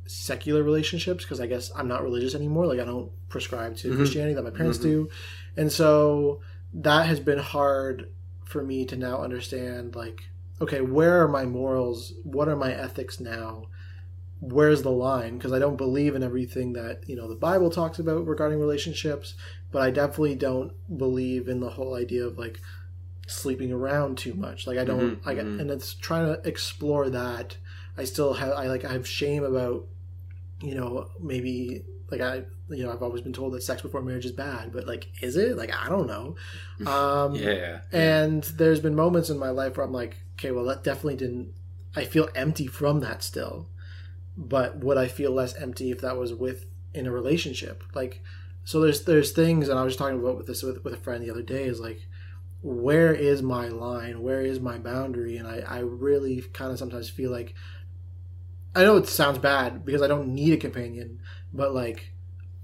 secular 0.05 0.63
relationships 0.63 1.23
because 1.23 1.39
I 1.39 1.47
guess 1.47 1.71
I'm 1.75 1.87
not 1.87 2.03
religious 2.03 2.35
anymore. 2.35 2.65
Like 2.67 2.79
I 2.79 2.83
don't 2.85 3.11
prescribe 3.29 3.77
to 3.77 3.91
Mhm. 3.91 3.95
Christianity 3.95 4.33
that 4.33 4.43
my 4.43 4.49
parents 4.49 4.77
Mhm. 4.79 4.83
do, 4.83 5.09
and 5.55 5.71
so 5.71 6.41
that 6.73 7.05
has 7.07 7.19
been 7.19 7.39
hard 7.39 8.09
for 8.43 8.63
me 8.63 8.85
to 8.85 8.95
now 8.97 9.21
understand. 9.23 9.95
Like, 9.95 10.23
okay, 10.59 10.81
where 10.81 11.21
are 11.23 11.27
my 11.29 11.45
morals? 11.45 12.13
What 12.23 12.49
are 12.49 12.55
my 12.57 12.73
ethics 12.73 13.19
now? 13.19 13.67
Where's 14.51 14.81
the 14.81 14.91
line? 14.91 15.37
Because 15.37 15.53
I 15.53 15.59
don't 15.59 15.77
believe 15.77 16.15
in 16.15 16.23
everything 16.23 16.73
that 16.73 17.07
you 17.07 17.15
know 17.15 17.27
the 17.29 17.35
Bible 17.35 17.69
talks 17.69 17.97
about 17.99 18.27
regarding 18.27 18.59
relationships, 18.59 19.35
but 19.71 19.81
I 19.81 19.89
definitely 19.91 20.35
don't 20.35 20.73
believe 20.97 21.47
in 21.47 21.59
the 21.61 21.69
whole 21.71 21.95
idea 21.95 22.25
of 22.25 22.37
like 22.37 22.59
sleeping 23.27 23.71
around 23.71 24.17
too 24.17 24.33
much. 24.33 24.67
Like 24.67 24.77
I 24.77 24.83
don't, 24.83 25.21
Mhm, 25.23 25.27
I 25.27 25.35
mhm. 25.35 25.59
and 25.61 25.71
it's 25.71 25.93
trying 25.93 26.25
to 26.25 26.47
explore 26.47 27.09
that. 27.09 27.57
I 27.97 28.03
still 28.03 28.33
have, 28.33 28.51
I 28.53 28.67
like, 28.67 28.83
I 28.85 28.91
have 28.91 29.07
shame 29.07 29.43
about, 29.43 29.85
you 30.61 30.75
know, 30.75 31.07
maybe 31.21 31.85
like 32.11 32.21
I, 32.21 32.43
you 32.69 32.83
know, 32.83 32.91
I've 32.91 33.01
always 33.03 33.21
been 33.21 33.33
told 33.33 33.53
that 33.53 33.63
sex 33.63 33.81
before 33.81 34.01
marriage 34.01 34.25
is 34.25 34.31
bad, 34.31 34.73
but 34.73 34.87
like, 34.87 35.07
is 35.21 35.37
it? 35.37 35.57
Like, 35.57 35.71
I 35.73 35.87
don't 35.89 36.07
know. 36.07 36.35
Um, 36.87 37.35
Yeah. 37.35 37.79
And 37.91 38.43
there's 38.43 38.79
been 38.81 38.95
moments 38.95 39.29
in 39.29 39.37
my 39.39 39.49
life 39.51 39.77
where 39.77 39.85
I'm 39.85 39.93
like, 39.93 40.17
okay, 40.37 40.51
well, 40.51 40.65
that 40.65 40.83
definitely 40.83 41.15
didn't. 41.15 41.53
I 41.95 42.03
feel 42.03 42.27
empty 42.35 42.67
from 42.67 42.99
that 43.01 43.23
still, 43.23 43.67
but 44.37 44.77
would 44.77 44.97
I 44.97 45.07
feel 45.07 45.31
less 45.31 45.55
empty 45.55 45.91
if 45.91 46.01
that 46.01 46.17
was 46.17 46.33
with 46.33 46.65
in 46.93 47.05
a 47.07 47.11
relationship? 47.11 47.83
Like, 47.93 48.21
so 48.63 48.79
there's 48.79 49.03
there's 49.03 49.31
things, 49.31 49.69
and 49.69 49.77
I 49.77 49.83
was 49.83 49.95
talking 49.95 50.19
about 50.19 50.37
with 50.37 50.47
this 50.47 50.63
with, 50.63 50.83
with 50.83 50.93
a 50.93 50.97
friend 50.97 51.23
the 51.23 51.31
other 51.31 51.41
day. 51.41 51.65
Is 51.65 51.79
like, 51.79 52.07
where 52.61 53.13
is 53.13 53.41
my 53.41 53.67
line? 53.67 54.21
Where 54.21 54.41
is 54.41 54.59
my 54.59 54.77
boundary? 54.77 55.37
And 55.37 55.47
I 55.47 55.63
I 55.67 55.79
really 55.79 56.41
kind 56.53 56.71
of 56.71 56.79
sometimes 56.79 57.09
feel 57.09 57.31
like, 57.31 57.53
I 58.75 58.83
know 58.83 58.97
it 58.97 59.07
sounds 59.07 59.37
bad 59.37 59.85
because 59.85 60.01
I 60.01 60.07
don't 60.07 60.29
need 60.29 60.53
a 60.53 60.57
companion, 60.57 61.19
but 61.53 61.73
like 61.73 62.13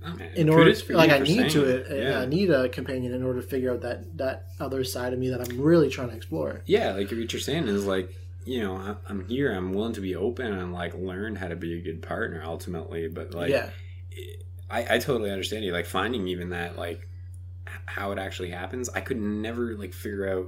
man. 0.01 0.31
in 0.35 0.49
order 0.49 0.73
like 0.89 1.11
I 1.11 1.19
need 1.19 1.49
to 1.51 1.65
it 1.65 2.03
Yeah. 2.03 2.21
I 2.21 2.25
need 2.25 2.49
a 2.49 2.69
companion 2.69 3.13
in 3.13 3.23
order 3.23 3.41
to 3.41 3.47
figure 3.47 3.73
out 3.73 3.81
that 3.81 4.17
that 4.17 4.47
other 4.59 4.83
side 4.83 5.13
of 5.13 5.19
me 5.19 5.29
that 5.29 5.41
I'm 5.41 5.61
really 5.61 5.89
trying 5.89 6.09
to 6.09 6.15
explore. 6.15 6.61
yeah, 6.65 6.93
like 6.93 7.11
what 7.11 7.31
you're 7.33 7.39
saying 7.39 7.67
is 7.67 7.85
like, 7.85 8.13
you 8.45 8.63
know, 8.63 8.97
I'm 9.07 9.27
here, 9.27 9.51
I'm 9.51 9.73
willing 9.73 9.93
to 9.93 10.01
be 10.01 10.15
open 10.15 10.51
and 10.53 10.73
like 10.73 10.93
learn 10.95 11.35
how 11.35 11.47
to 11.47 11.55
be 11.55 11.77
a 11.77 11.81
good 11.81 12.01
partner 12.01 12.41
ultimately, 12.43 13.07
but 13.07 13.33
like, 13.33 13.49
yeah. 13.49 13.69
I, 14.69 14.95
I 14.95 14.99
totally 14.99 15.31
understand 15.31 15.65
you. 15.65 15.71
Like 15.73 15.85
finding 15.85 16.27
even 16.27 16.49
that 16.49 16.77
like 16.77 17.07
how 17.85 18.11
it 18.11 18.19
actually 18.19 18.51
happens, 18.51 18.89
I 18.89 19.01
could 19.01 19.19
never 19.19 19.75
like 19.75 19.93
figure 19.93 20.29
out 20.29 20.47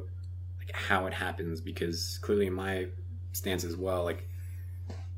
like 0.60 0.72
how 0.76 1.06
it 1.08 1.14
happens 1.14 1.62
because 1.62 2.20
clearly 2.22 2.48
in 2.48 2.54
my 2.54 2.88
stance 3.34 3.64
as 3.64 3.76
well, 3.76 4.04
like 4.04 4.28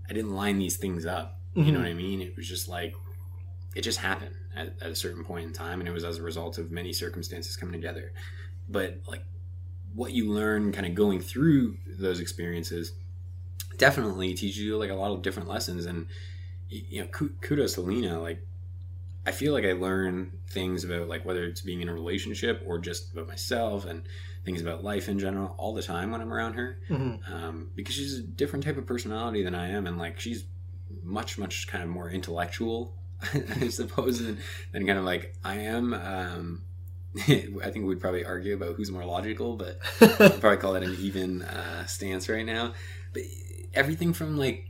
I 0.10 0.14
didn't 0.14 0.32
line 0.36 0.60
these 0.60 0.78
things 0.78 1.06
up. 1.06 1.40
You 1.56 1.72
know 1.72 1.80
Mhm. 1.80 1.84
what 1.84 1.90
I 1.90 1.94
mean? 1.94 2.22
It 2.22 2.36
was 2.36 2.48
just 2.48 2.68
like 2.68 2.96
it 3.76 3.82
just 3.82 4.00
happened 4.00 4.36
at, 4.56 4.74
at 4.82 4.92
a 4.92 4.96
certain 4.96 5.24
point 5.24 5.48
in 5.48 5.54
time, 5.54 5.80
and 5.80 5.88
it 5.88 5.92
was 5.92 6.04
as 6.04 6.18
a 6.18 6.24
result 6.24 6.58
of 6.58 6.72
many 6.72 6.94
circumstances 6.94 7.56
coming 7.56 7.74
together. 7.74 8.14
But 8.70 9.02
like 9.08 9.24
what 9.94 10.12
you 10.12 10.32
learn, 10.32 10.72
kind 10.72 10.86
of 10.88 10.96
going 10.96 11.20
through 11.20 11.78
those 11.88 12.20
experiences, 12.20 12.94
definitely 13.78 14.34
teaches 14.34 14.60
you 14.60 14.78
like 14.78 14.90
a 14.90 14.96
lot 14.96 15.12
of 15.12 15.22
different 15.22 15.50
lessons. 15.50 15.86
And 15.86 16.08
you 16.70 17.02
know, 17.02 17.08
kudos 17.42 17.76
to 17.76 17.82
Lena. 17.82 18.20
Like 18.20 18.46
I 19.26 19.32
feel 19.32 19.54
like 19.54 19.66
I 19.66 19.74
learn 19.74 20.32
things 20.50 20.84
about 20.84 21.08
like 21.08 21.26
whether 21.26 21.44
it's 21.46 21.62
being 21.62 21.82
in 21.82 21.90
a 21.90 21.94
relationship 21.94 22.64
or 22.66 22.80
just 22.80 23.14
about 23.14 23.28
myself 23.28 23.86
and 23.86 24.04
things 24.44 24.62
about 24.62 24.84
life 24.84 25.08
in 25.08 25.20
general 25.20 25.56
all 25.58 25.74
the 25.74 25.82
time 25.84 26.12
when 26.12 26.20
I'm 26.20 26.34
around 26.34 26.54
her 26.56 26.78
Mhm. 26.90 27.32
um, 27.32 27.70
because 27.76 27.96
she's 27.96 28.18
a 28.18 28.22
different 28.24 28.66
type 28.66 28.78
of 28.78 28.86
personality 28.86 29.42
than 29.44 29.56
I 29.56 29.70
am, 29.70 29.88
and 29.88 29.98
like 29.98 30.20
she's 30.20 30.44
much, 31.02 31.38
much 31.38 31.68
kind 31.68 31.82
of 31.84 31.90
more 31.90 32.10
intellectual, 32.10 32.94
I 33.62 33.70
suppose, 33.70 34.20
than, 34.22 34.40
than 34.74 34.86
kind 34.86 35.00
of 35.00 35.06
like 35.06 35.34
I 35.46 35.56
am. 35.60 35.94
Um, 35.94 36.64
I 37.28 37.70
think 37.70 37.86
we'd 37.86 38.00
probably 38.02 38.26
argue 38.26 38.56
about 38.56 38.76
who's 38.76 38.90
more 38.92 39.06
logical, 39.06 39.56
but 39.56 39.80
I'd 40.02 40.40
probably 40.42 40.58
call 40.58 40.74
that 40.74 40.84
an 40.84 40.96
even 41.00 41.44
uh, 41.44 41.86
stance 41.86 42.28
right 42.30 42.46
now. 42.46 42.74
But 43.14 43.24
everything 43.74 44.14
from 44.14 44.38
like 44.38 44.70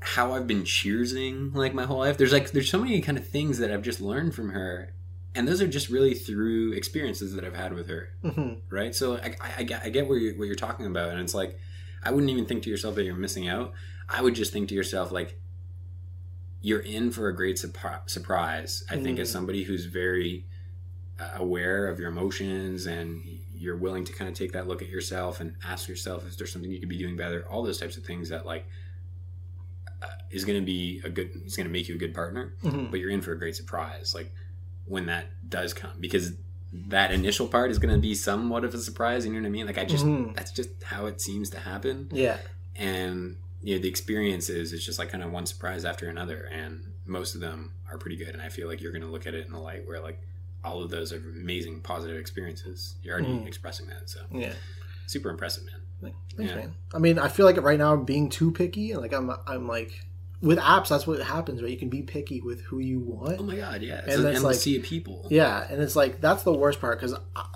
how 0.00 0.32
I've 0.32 0.46
been 0.46 0.62
cheersing 0.64 1.54
like 1.54 1.74
my 1.74 1.84
whole 1.84 1.98
life, 1.98 2.16
there's 2.16 2.32
like 2.32 2.50
there's 2.52 2.70
so 2.70 2.78
many 2.80 3.00
kind 3.00 3.16
of 3.18 3.26
things 3.26 3.58
that 3.58 3.70
I've 3.70 3.82
just 3.82 4.00
learned 4.00 4.34
from 4.34 4.50
her, 4.50 4.94
and 5.34 5.46
those 5.46 5.60
are 5.62 5.68
just 5.68 5.88
really 5.90 6.14
through 6.14 6.72
experiences 6.72 7.34
that 7.34 7.44
I've 7.44 7.54
had 7.54 7.72
with 7.72 7.88
her 7.88 8.08
Mhm. 8.24 8.60
right? 8.70 8.94
So 8.94 9.16
I, 9.18 9.36
I, 9.40 9.50
I 9.58 9.62
get, 9.62 9.82
I 9.84 9.90
get 9.90 10.08
what 10.08 10.14
you're, 10.16 10.34
what 10.36 10.46
you're 10.46 10.56
talking 10.56 10.86
about, 10.86 11.10
and 11.10 11.20
it's 11.20 11.34
like 11.34 11.58
I 12.02 12.10
wouldn't 12.10 12.30
even 12.30 12.46
think 12.46 12.62
to 12.64 12.70
yourself 12.70 12.94
that 12.96 13.04
you're 13.04 13.14
missing 13.14 13.46
out. 13.46 13.72
I 14.08 14.22
would 14.22 14.34
just 14.34 14.52
think 14.52 14.68
to 14.70 14.74
yourself 14.74 15.12
like 15.12 15.38
you're 16.62 16.80
in 16.80 17.10
for 17.10 17.28
a 17.28 17.34
great 17.36 17.56
surpri- 17.56 18.08
surprise. 18.08 18.84
I 18.90 18.96
think 18.96 19.18
Mm. 19.18 19.22
as 19.22 19.30
somebody 19.30 19.62
who's 19.64 19.86
very 19.86 20.46
aware 21.36 21.86
of 21.88 21.98
your 21.98 22.08
emotions 22.10 22.86
and 22.86 23.22
you're 23.54 23.76
willing 23.76 24.04
to 24.04 24.12
kind 24.12 24.28
of 24.30 24.34
take 24.36 24.52
that 24.52 24.66
look 24.66 24.80
at 24.82 24.88
yourself 24.88 25.40
and 25.40 25.54
ask 25.64 25.88
yourself 25.88 26.26
is 26.26 26.36
there 26.36 26.46
something 26.46 26.70
you 26.70 26.80
could 26.80 26.88
be 26.88 26.96
doing 26.98 27.16
better. 27.16 27.46
All 27.50 27.62
those 27.62 27.78
types 27.78 27.96
of 27.96 28.04
things 28.04 28.28
that 28.30 28.46
like 28.46 28.64
uh, 30.02 30.06
is 30.30 30.44
going 30.44 30.58
to 30.58 30.64
be 30.64 31.00
a 31.04 31.10
good 31.10 31.30
is 31.44 31.56
going 31.56 31.66
to 31.66 31.72
make 31.72 31.88
you 31.88 31.94
a 31.94 31.98
good 31.98 32.14
partner 32.14 32.54
Mhm. 32.62 32.90
but 32.90 33.00
you're 33.00 33.10
in 33.10 33.20
for 33.20 33.32
a 33.32 33.38
great 33.38 33.54
surprise 33.56 34.14
like 34.14 34.32
when 34.86 35.06
that 35.06 35.26
does 35.48 35.74
come 35.74 35.92
because 36.00 36.32
that 36.72 37.10
initial 37.12 37.46
part 37.48 37.70
is 37.70 37.78
going 37.78 37.94
to 37.94 38.00
be 38.00 38.14
somewhat 38.14 38.64
of 38.64 38.72
a 38.74 38.78
surprise 38.78 39.26
you 39.26 39.32
know 39.32 39.40
what 39.40 39.46
i 39.46 39.50
mean 39.50 39.66
like 39.66 39.76
i 39.78 39.84
just 39.84 40.04
Mhm. 40.06 40.34
that's 40.34 40.52
just 40.52 40.70
how 40.84 41.06
it 41.06 41.20
seems 41.20 41.50
to 41.50 41.58
happen 41.58 42.08
Yeah. 42.12 42.38
and 42.76 43.36
you 43.60 43.74
know 43.76 43.82
the 43.82 43.88
experience 43.88 44.48
is 44.48 44.72
it's 44.72 44.84
just 44.86 44.98
like 44.98 45.10
kind 45.10 45.22
of 45.22 45.30
one 45.32 45.44
surprise 45.46 45.84
after 45.84 46.08
another 46.08 46.44
and 46.50 46.92
most 47.04 47.34
of 47.34 47.40
them 47.42 47.72
are 47.90 47.98
pretty 47.98 48.16
good 48.16 48.28
and 48.28 48.40
i 48.40 48.48
feel 48.48 48.68
like 48.68 48.80
you're 48.80 48.92
going 48.92 49.02
to 49.04 49.08
look 49.10 49.26
at 49.26 49.34
it 49.34 49.44
in 49.44 49.52
the 49.52 49.58
light 49.58 49.86
where 49.86 50.00
like 50.00 50.18
all 50.64 50.82
of 50.82 50.90
those 50.90 51.12
are 51.12 51.16
amazing 51.18 51.80
positive 51.80 52.16
experiences 52.18 52.96
you're 53.02 53.14
already 53.14 53.32
Mhm. 53.32 53.46
expressing 53.46 53.86
that 53.88 54.08
so 54.10 54.20
Yeah. 54.32 54.52
super 55.06 55.30
impressive 55.30 55.64
man 55.64 55.74
Thanks, 56.02 56.52
Yeah. 56.52 56.56
man. 56.56 56.74
I 56.94 56.98
mean, 56.98 57.18
I 57.18 57.28
feel 57.28 57.44
like 57.44 57.60
right 57.60 57.78
now 57.78 57.92
I'm 57.92 58.04
being 58.06 58.30
too 58.30 58.50
picky, 58.52 58.92
and 58.92 59.02
like 59.02 59.12
I'm, 59.12 59.30
I'm 59.46 59.66
like, 59.68 59.92
with 60.40 60.58
apps, 60.58 60.88
that's 60.88 61.06
what 61.06 61.20
happens, 61.20 61.60
right? 61.60 61.70
You 61.70 61.76
can 61.76 61.90
be 61.90 62.00
picky 62.00 62.40
with 62.40 62.62
who 62.62 62.78
you 62.78 63.00
want. 63.00 63.38
oh 63.38 63.42
my 63.42 63.56
god 63.56 63.82
yeah 63.82 63.98
it's 64.06 64.14
And 64.16 64.24
an 64.26 64.34
endless 64.36 64.66
like- 64.66 64.76
of 64.78 64.82
people 64.84 65.26
Yeah, 65.30 65.66
and 65.70 65.82
it's 65.82 65.96
like 65.96 66.22
that's 66.22 66.42
the 66.44 66.54
worst 66.54 66.80
part 66.80 66.98
because 66.98 67.14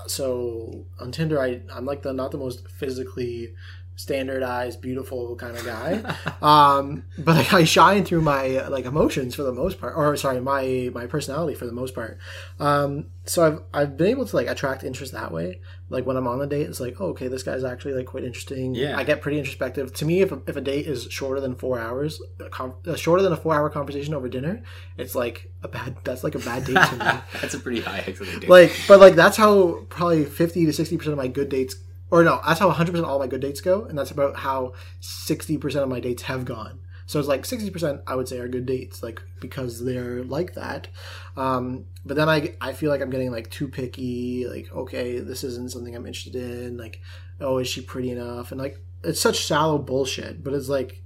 so 0.09 0.85
on 1.01 1.10
Tinder 1.12 1.40
I 1.40 1.62
I'm 1.74 1.86
like 1.86 2.02
the 2.02 2.12
not 2.12 2.31
the 2.32 2.36
most 2.39 2.68
physically 2.68 3.55
standardized, 3.97 4.81
beautiful 4.81 5.37
kind 5.37 5.57
of 5.57 5.65
guy. 5.65 6.03
um, 6.43 7.05
but 7.19 7.37
like, 7.37 7.53
I 7.53 7.65
shine 7.65 8.05
through 8.05 8.23
my 8.23 8.66
like 8.69 8.85
emotions 8.85 9.35
for 9.35 9.43
the 9.43 9.53
most 9.53 9.81
part, 9.81 9.95
or 9.97 10.16
sorry, 10.16 10.41
my 10.41 10.91
my 10.93 11.07
personality 11.07 11.55
for 11.55 11.66
the 11.66 11.73
most 11.73 11.95
part. 11.95 12.19
Um, 12.59 13.07
so 13.25 13.47
I've 13.47 13.61
I've 13.73 13.97
been 13.97 14.09
able 14.09 14.27
to 14.27 14.37
like 14.37 14.49
attract 14.49 14.85
interest 14.85 15.12
that 15.12 15.33
way. 15.33 15.61
Like 15.91 16.07
when 16.07 16.16
I'm 16.16 16.27
on 16.27 16.41
a 16.41 16.47
date, 16.47 16.69
it's 16.69 16.81
like, 16.81 17.01
oh, 17.01 17.09
okay, 17.09 17.29
this 17.29 17.43
guy's 17.43 17.62
actually 17.62 17.95
like 17.95 18.07
quite 18.07 18.25
interesting. 18.25 18.75
Yeah. 18.75 18.97
I 18.97 19.05
get 19.05 19.21
pretty 19.21 19.39
introspective. 19.39 19.93
To 19.95 20.05
me, 20.05 20.23
if 20.23 20.33
a, 20.33 20.43
if 20.47 20.57
a 20.57 20.61
date 20.61 20.87
is 20.87 21.07
shorter 21.11 21.41
than 21.41 21.55
four 21.55 21.79
hours, 21.79 22.21
a 22.41 22.49
com- 22.49 22.75
uh, 22.87 22.97
shorter 22.97 23.23
than 23.23 23.33
a 23.33 23.37
four 23.37 23.55
hour 23.55 23.71
conversation 23.71 24.12
over 24.15 24.29
dinner, 24.29 24.62
it's 24.99 25.15
like 25.15 25.53
a 25.62 25.69
bad. 25.69 25.97
That's 26.05 26.25
like 26.25 26.35
a 26.35 26.41
bad 26.41 26.65
date 26.65 26.75
to 26.75 26.93
me. 26.93 27.21
That's 27.41 27.55
a 27.55 27.61
pretty 27.61 27.81
high 27.81 27.99
expectation. 28.07 28.49
like 28.49 28.73
but 28.89 28.99
like 28.99 29.15
that's 29.15 29.37
how 29.37 29.85
probably 29.89 30.25
50 30.25 30.66
to 30.66 30.73
60 30.73 30.97
percent 30.97 31.12
of 31.12 31.19
my 31.19 31.29
good 31.29 31.49
dates 31.49 31.77
or 32.10 32.22
no 32.22 32.40
that's 32.47 32.60
how 32.60 32.68
100 32.68 32.93
percent 32.93 33.06
all 33.06 33.18
my 33.18 33.26
good 33.26 33.40
dates 33.40 33.60
go 33.60 33.85
and 33.85 33.98
that's 33.98 34.10
about 34.10 34.36
how 34.36 34.72
60 35.01 35.59
percent 35.59 35.82
of 35.82 35.89
my 35.89 36.01
dates 36.01 36.22
have 36.24 36.44
gone. 36.44 36.81
So 37.06 37.18
it's 37.18 37.28
like 37.28 37.44
60 37.44 37.70
percent 37.70 38.01
i 38.06 38.14
would 38.14 38.28
say 38.28 38.39
are 38.39 38.48
good 38.48 38.66
dates 38.66 39.02
like 39.02 39.22
because 39.40 39.85
they're 39.85 40.24
like 40.24 40.55
that. 40.55 40.89
Um 41.36 41.86
but 42.05 42.16
then 42.16 42.28
i 42.28 42.55
i 42.60 42.72
feel 42.72 42.90
like 42.90 43.01
i'm 43.01 43.10
getting 43.10 43.31
like 43.31 43.51
too 43.51 43.68
picky 43.68 44.47
like 44.48 44.72
okay 44.72 45.18
this 45.18 45.44
isn't 45.44 45.72
something 45.72 45.94
i'm 45.94 46.06
interested 46.06 46.36
in 46.36 46.76
like 46.76 47.01
oh 47.40 47.59
is 47.59 47.68
she 47.68 47.81
pretty 47.81 48.10
enough? 48.10 48.52
And 48.52 48.60
like 48.60 48.78
it's 49.02 49.20
such 49.20 49.36
shallow 49.36 49.78
bullshit 49.78 50.43
but 50.43 50.55
it's 50.55 50.68
like 50.68 51.02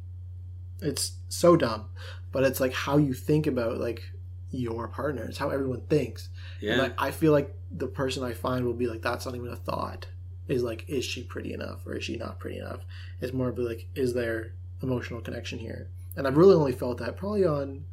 it's 0.80 1.12
so 1.28 1.56
dumb. 1.56 1.86
But 2.30 2.44
it's 2.44 2.60
like 2.60 2.72
how 2.72 2.98
you 2.98 3.14
think 3.14 3.46
about 3.46 3.78
like 3.78 4.02
your 4.50 4.88
partner. 4.88 5.24
It's 5.24 5.38
how 5.38 5.50
everyone 5.50 5.82
thinks. 5.82 6.28
Yeah. 6.60 6.72
and 6.72 6.82
like 6.82 6.94
I 6.98 7.10
feel 7.10 7.32
like 7.32 7.54
the 7.70 7.86
person 7.86 8.22
I 8.22 8.32
find 8.32 8.64
will 8.64 8.74
be 8.74 8.86
like, 8.86 9.02
that's 9.02 9.26
not 9.26 9.34
even 9.34 9.48
a 9.48 9.56
thought. 9.56 10.06
Is 10.48 10.62
like, 10.62 10.84
is 10.88 11.04
she 11.04 11.22
pretty 11.22 11.52
enough 11.52 11.86
or 11.86 11.94
is 11.96 12.04
she 12.04 12.16
not 12.16 12.38
pretty 12.38 12.58
enough? 12.58 12.80
It's 13.20 13.32
more 13.34 13.48
of 13.48 13.58
like, 13.58 13.86
is 13.94 14.14
there 14.14 14.52
emotional 14.82 15.20
connection 15.20 15.58
here? 15.58 15.88
And 16.16 16.26
I've 16.26 16.36
really 16.36 16.54
only 16.54 16.72
felt 16.72 16.98
that 16.98 17.16
probably 17.16 17.44
on 17.44 17.84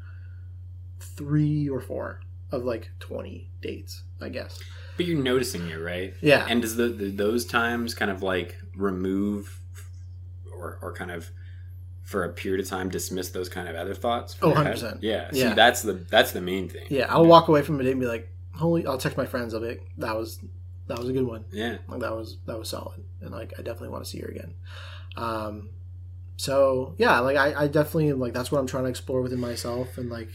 three 0.99 1.69
or 1.69 1.81
four 1.81 2.21
of 2.51 2.63
like 2.63 2.89
twenty 2.99 3.49
dates, 3.61 4.03
I 4.21 4.29
guess. 4.29 4.59
but 4.97 5.05
you're 5.05 5.21
noticing 5.21 5.67
it, 5.69 5.75
right? 5.75 6.13
Yeah. 6.21 6.45
And 6.49 6.61
does 6.61 6.75
the, 6.75 6.87
the 6.87 7.09
those 7.09 7.45
times 7.45 7.93
kind 7.93 8.09
of 8.11 8.23
like 8.23 8.55
remove 8.75 9.59
or 10.53 10.79
or 10.81 10.93
kind 10.93 11.11
of 11.11 11.29
for 12.03 12.23
a 12.23 12.29
period 12.31 12.63
of 12.63 12.69
time 12.69 12.87
dismiss 12.89 13.29
those 13.29 13.49
kind 13.49 13.67
of 13.67 13.75
other 13.75 13.95
thoughts? 13.95 14.37
Oh, 14.41 14.51
100%. 14.53 14.99
Yeah. 15.01 15.31
See, 15.31 15.39
Yeah. 15.39 15.53
that's 15.55 15.81
the 15.81 15.93
that's 15.93 16.31
the 16.31 16.41
main 16.41 16.69
thing. 16.69 16.85
Yeah, 16.89 17.07
I'll 17.09 17.25
walk 17.25 17.47
away 17.47 17.61
from 17.63 17.79
a 17.79 17.83
date 17.83 17.91
and 17.91 17.99
be 17.99 18.07
like, 18.07 18.29
holy! 18.53 18.85
I'll 18.87 18.97
text 18.97 19.17
my 19.17 19.25
friends. 19.25 19.53
I'll 19.53 19.59
be 19.61 19.67
like, 19.69 19.87
that 19.97 20.15
was 20.15 20.39
that 20.87 20.99
was 20.99 21.09
a 21.09 21.13
good 21.13 21.25
one. 21.25 21.45
Yeah. 21.51 21.77
Like 21.87 22.01
that 22.01 22.15
was 22.15 22.37
that 22.45 22.57
was 22.57 22.69
solid, 22.69 23.03
and 23.21 23.31
like 23.31 23.53
I 23.57 23.61
definitely 23.61 23.89
want 23.89 24.03
to 24.03 24.09
see 24.09 24.19
her 24.19 24.27
again. 24.27 24.53
Um, 25.17 25.69
so 26.37 26.95
yeah, 26.97 27.19
like 27.19 27.37
I, 27.37 27.63
I 27.63 27.67
definitely 27.67 28.13
like 28.13 28.33
that's 28.33 28.51
what 28.51 28.59
I'm 28.59 28.67
trying 28.67 28.83
to 28.83 28.89
explore 28.89 29.21
within 29.21 29.39
myself 29.39 29.97
and 29.97 30.09
like 30.09 30.29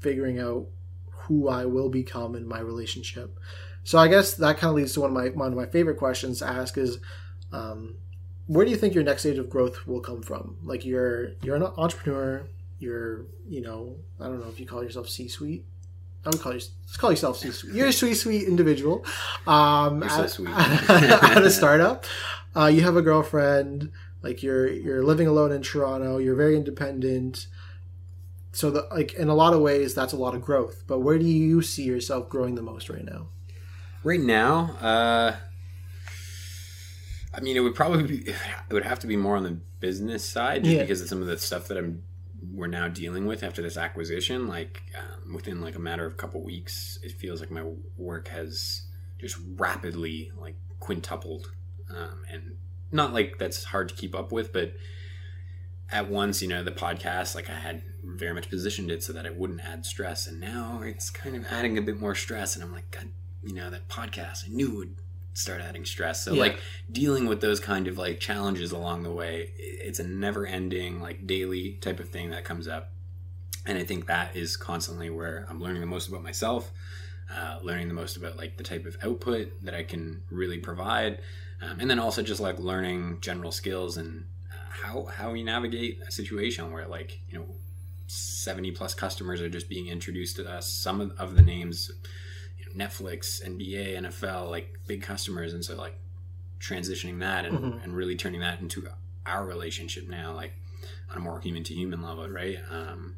figuring 0.00 0.38
out 0.38 0.66
who 1.10 1.48
I 1.48 1.64
will 1.64 1.88
become 1.88 2.34
in 2.34 2.46
my 2.46 2.58
relationship. 2.58 3.38
So 3.84 3.98
I 3.98 4.08
guess 4.08 4.34
that 4.34 4.58
kind 4.58 4.70
of 4.70 4.76
leads 4.76 4.92
to 4.94 5.00
one 5.00 5.10
of 5.10 5.14
my 5.14 5.28
one 5.28 5.52
of 5.52 5.56
my 5.56 5.66
favorite 5.66 5.96
questions 5.96 6.40
to 6.40 6.48
ask 6.48 6.76
is, 6.76 6.98
um, 7.52 7.96
where 8.46 8.64
do 8.64 8.70
you 8.70 8.76
think 8.76 8.94
your 8.94 9.04
next 9.04 9.22
stage 9.22 9.38
of 9.38 9.50
growth 9.50 9.86
will 9.86 10.00
come 10.00 10.22
from? 10.22 10.58
Like 10.62 10.84
you're 10.84 11.32
you're 11.42 11.56
an 11.56 11.62
entrepreneur. 11.62 12.46
You're 12.78 13.26
you 13.48 13.60
know 13.60 13.96
I 14.20 14.26
don't 14.26 14.40
know 14.40 14.48
if 14.48 14.58
you 14.58 14.66
call 14.66 14.82
yourself 14.82 15.08
C-suite. 15.08 15.64
I 16.24 16.30
would 16.30 16.40
call 16.40 16.52
you 16.52 16.60
let's 16.60 16.96
call 16.96 17.10
yourself 17.10 17.38
C-suite. 17.38 17.74
You're 17.74 17.88
a 17.88 17.92
sweet 17.92 18.14
sweet 18.14 18.46
individual. 18.46 19.04
Um, 19.46 20.00
You're 20.02 20.10
so 20.10 20.22
at, 20.22 20.30
sweet. 20.30 20.48
at 20.56 21.42
a 21.42 21.50
startup, 21.50 22.04
uh, 22.56 22.66
you 22.66 22.82
have 22.82 22.96
a 22.96 23.02
girlfriend. 23.02 23.90
Like 24.22 24.42
you're 24.42 24.68
you're 24.68 25.02
living 25.02 25.26
alone 25.26 25.50
in 25.50 25.62
Toronto. 25.62 26.18
You're 26.18 26.36
very 26.36 26.56
independent. 26.56 27.48
So 28.52 28.70
the 28.70 28.86
like 28.92 29.14
in 29.14 29.28
a 29.28 29.34
lot 29.34 29.52
of 29.52 29.60
ways 29.60 29.94
that's 29.94 30.12
a 30.12 30.16
lot 30.16 30.34
of 30.36 30.42
growth. 30.42 30.84
But 30.86 31.00
where 31.00 31.18
do 31.18 31.24
you 31.24 31.60
see 31.62 31.82
yourself 31.82 32.28
growing 32.28 32.54
the 32.54 32.62
most 32.62 32.88
right 32.88 33.04
now? 33.04 33.28
Right 34.04 34.20
now, 34.20 34.76
uh, 34.80 35.36
I 37.34 37.40
mean, 37.40 37.56
it 37.56 37.60
would 37.60 37.74
probably 37.74 38.02
be, 38.04 38.30
it 38.30 38.72
would 38.72 38.84
have 38.84 38.98
to 39.00 39.06
be 39.06 39.16
more 39.16 39.36
on 39.36 39.42
the 39.44 39.58
business 39.80 40.24
side, 40.28 40.64
just 40.64 40.74
Yeah. 40.76 40.82
because 40.82 41.00
of 41.00 41.08
some 41.08 41.20
of 41.22 41.28
the 41.28 41.38
stuff 41.38 41.68
that 41.68 41.78
I'm 41.78 42.02
we're 42.50 42.66
now 42.66 42.88
dealing 42.88 43.26
with 43.26 43.42
after 43.42 43.62
this 43.62 43.76
acquisition. 43.76 44.48
Like 44.48 44.82
um, 44.98 45.34
within 45.34 45.60
like 45.60 45.76
a 45.76 45.80
matter 45.80 46.04
of 46.04 46.12
a 46.12 46.16
couple 46.16 46.42
weeks, 46.42 46.98
it 47.02 47.12
feels 47.12 47.40
like 47.40 47.50
my 47.50 47.64
work 47.96 48.28
has 48.28 48.86
just 49.18 49.36
rapidly 49.56 50.32
like 50.38 50.56
quintupled, 50.80 51.52
um, 51.90 52.22
and 52.30 52.56
not 52.90 53.12
like 53.12 53.38
that's 53.38 53.64
hard 53.64 53.88
to 53.88 53.94
keep 53.94 54.14
up 54.14 54.32
with, 54.32 54.52
but 54.52 54.72
at 55.92 56.08
once, 56.08 56.40
you 56.40 56.48
know, 56.48 56.64
the 56.64 56.72
podcast, 56.72 57.34
like 57.34 57.50
I 57.50 57.54
had 57.54 57.82
very 58.02 58.32
much 58.32 58.48
positioned 58.48 58.90
it 58.90 59.02
so 59.02 59.12
that 59.12 59.26
it 59.26 59.36
wouldn't 59.36 59.60
add 59.60 59.84
stress. 59.84 60.26
And 60.26 60.40
now 60.40 60.80
it's 60.82 61.10
kind 61.10 61.36
of 61.36 61.44
adding 61.50 61.76
a 61.76 61.82
bit 61.82 62.00
more 62.00 62.14
stress. 62.14 62.54
And 62.54 62.64
I'm 62.64 62.72
like, 62.72 62.90
God, 62.90 63.10
you 63.42 63.54
know, 63.54 63.70
that 63.70 63.88
podcast, 63.88 64.46
I 64.46 64.48
knew 64.48 64.74
would 64.76 64.96
start 65.34 65.60
adding 65.60 65.84
stress. 65.84 66.24
So, 66.24 66.34
Yeah. 66.34 66.40
like, 66.40 66.60
dealing 66.90 67.26
with 67.26 67.40
those 67.40 67.60
kind 67.60 67.88
of 67.88 67.98
like 67.98 68.20
challenges 68.20 68.72
along 68.72 69.02
the 69.02 69.12
way, 69.12 69.52
it's 69.58 69.98
a 69.98 70.06
never 70.06 70.46
ending, 70.46 71.00
like, 71.00 71.26
daily 71.26 71.74
type 71.80 72.00
of 72.00 72.10
thing 72.10 72.30
that 72.30 72.44
comes 72.44 72.68
up. 72.68 72.92
And 73.64 73.78
I 73.78 73.84
think 73.84 74.06
that 74.06 74.34
is 74.36 74.56
constantly 74.56 75.08
where 75.10 75.46
I'm 75.48 75.60
learning 75.60 75.80
the 75.80 75.86
most 75.86 76.08
about 76.08 76.22
myself, 76.22 76.72
uh, 77.32 77.60
learning 77.62 77.88
the 77.88 77.94
most 77.94 78.16
about 78.16 78.36
like 78.36 78.56
the 78.56 78.64
type 78.64 78.84
of 78.86 78.96
output 79.02 79.52
that 79.62 79.74
I 79.74 79.84
can 79.84 80.22
really 80.30 80.58
provide. 80.58 81.20
Um, 81.60 81.78
and 81.78 81.88
then 81.88 82.00
also 82.00 82.22
just 82.22 82.40
like 82.40 82.58
learning 82.58 83.18
general 83.20 83.52
skills 83.52 83.96
and 83.96 84.24
uh, 84.50 84.56
how 84.82 85.04
how 85.04 85.30
we 85.30 85.44
navigate 85.44 86.00
a 86.06 86.10
situation 86.10 86.72
where 86.72 86.88
like 86.88 87.20
you 87.30 87.38
know 87.38 87.46
70 88.08 88.72
plus 88.72 88.94
customers 88.94 89.40
are 89.40 89.48
just 89.48 89.68
being 89.68 89.86
introduced 89.86 90.36
to 90.36 90.50
us 90.50 90.68
some 90.70 91.00
of, 91.00 91.12
of 91.18 91.36
the 91.36 91.42
names 91.42 91.90
netflix 92.76 93.42
nba 93.44 93.98
nfl 94.02 94.50
like 94.50 94.78
big 94.86 95.02
customers 95.02 95.52
and 95.52 95.64
so 95.64 95.74
like 95.76 95.98
transitioning 96.60 97.18
that 97.20 97.44
and, 97.44 97.58
Mhm. 97.58 97.84
and 97.84 97.96
really 97.96 98.16
turning 98.16 98.40
that 98.40 98.60
into 98.60 98.86
our 99.26 99.44
relationship 99.44 100.08
now 100.08 100.32
like 100.34 100.52
on 101.10 101.16
a 101.16 101.20
more 101.20 101.40
human 101.40 101.62
to 101.64 101.74
human 101.74 102.02
level 102.02 102.28
right? 102.28 102.58
Um, 102.70 103.16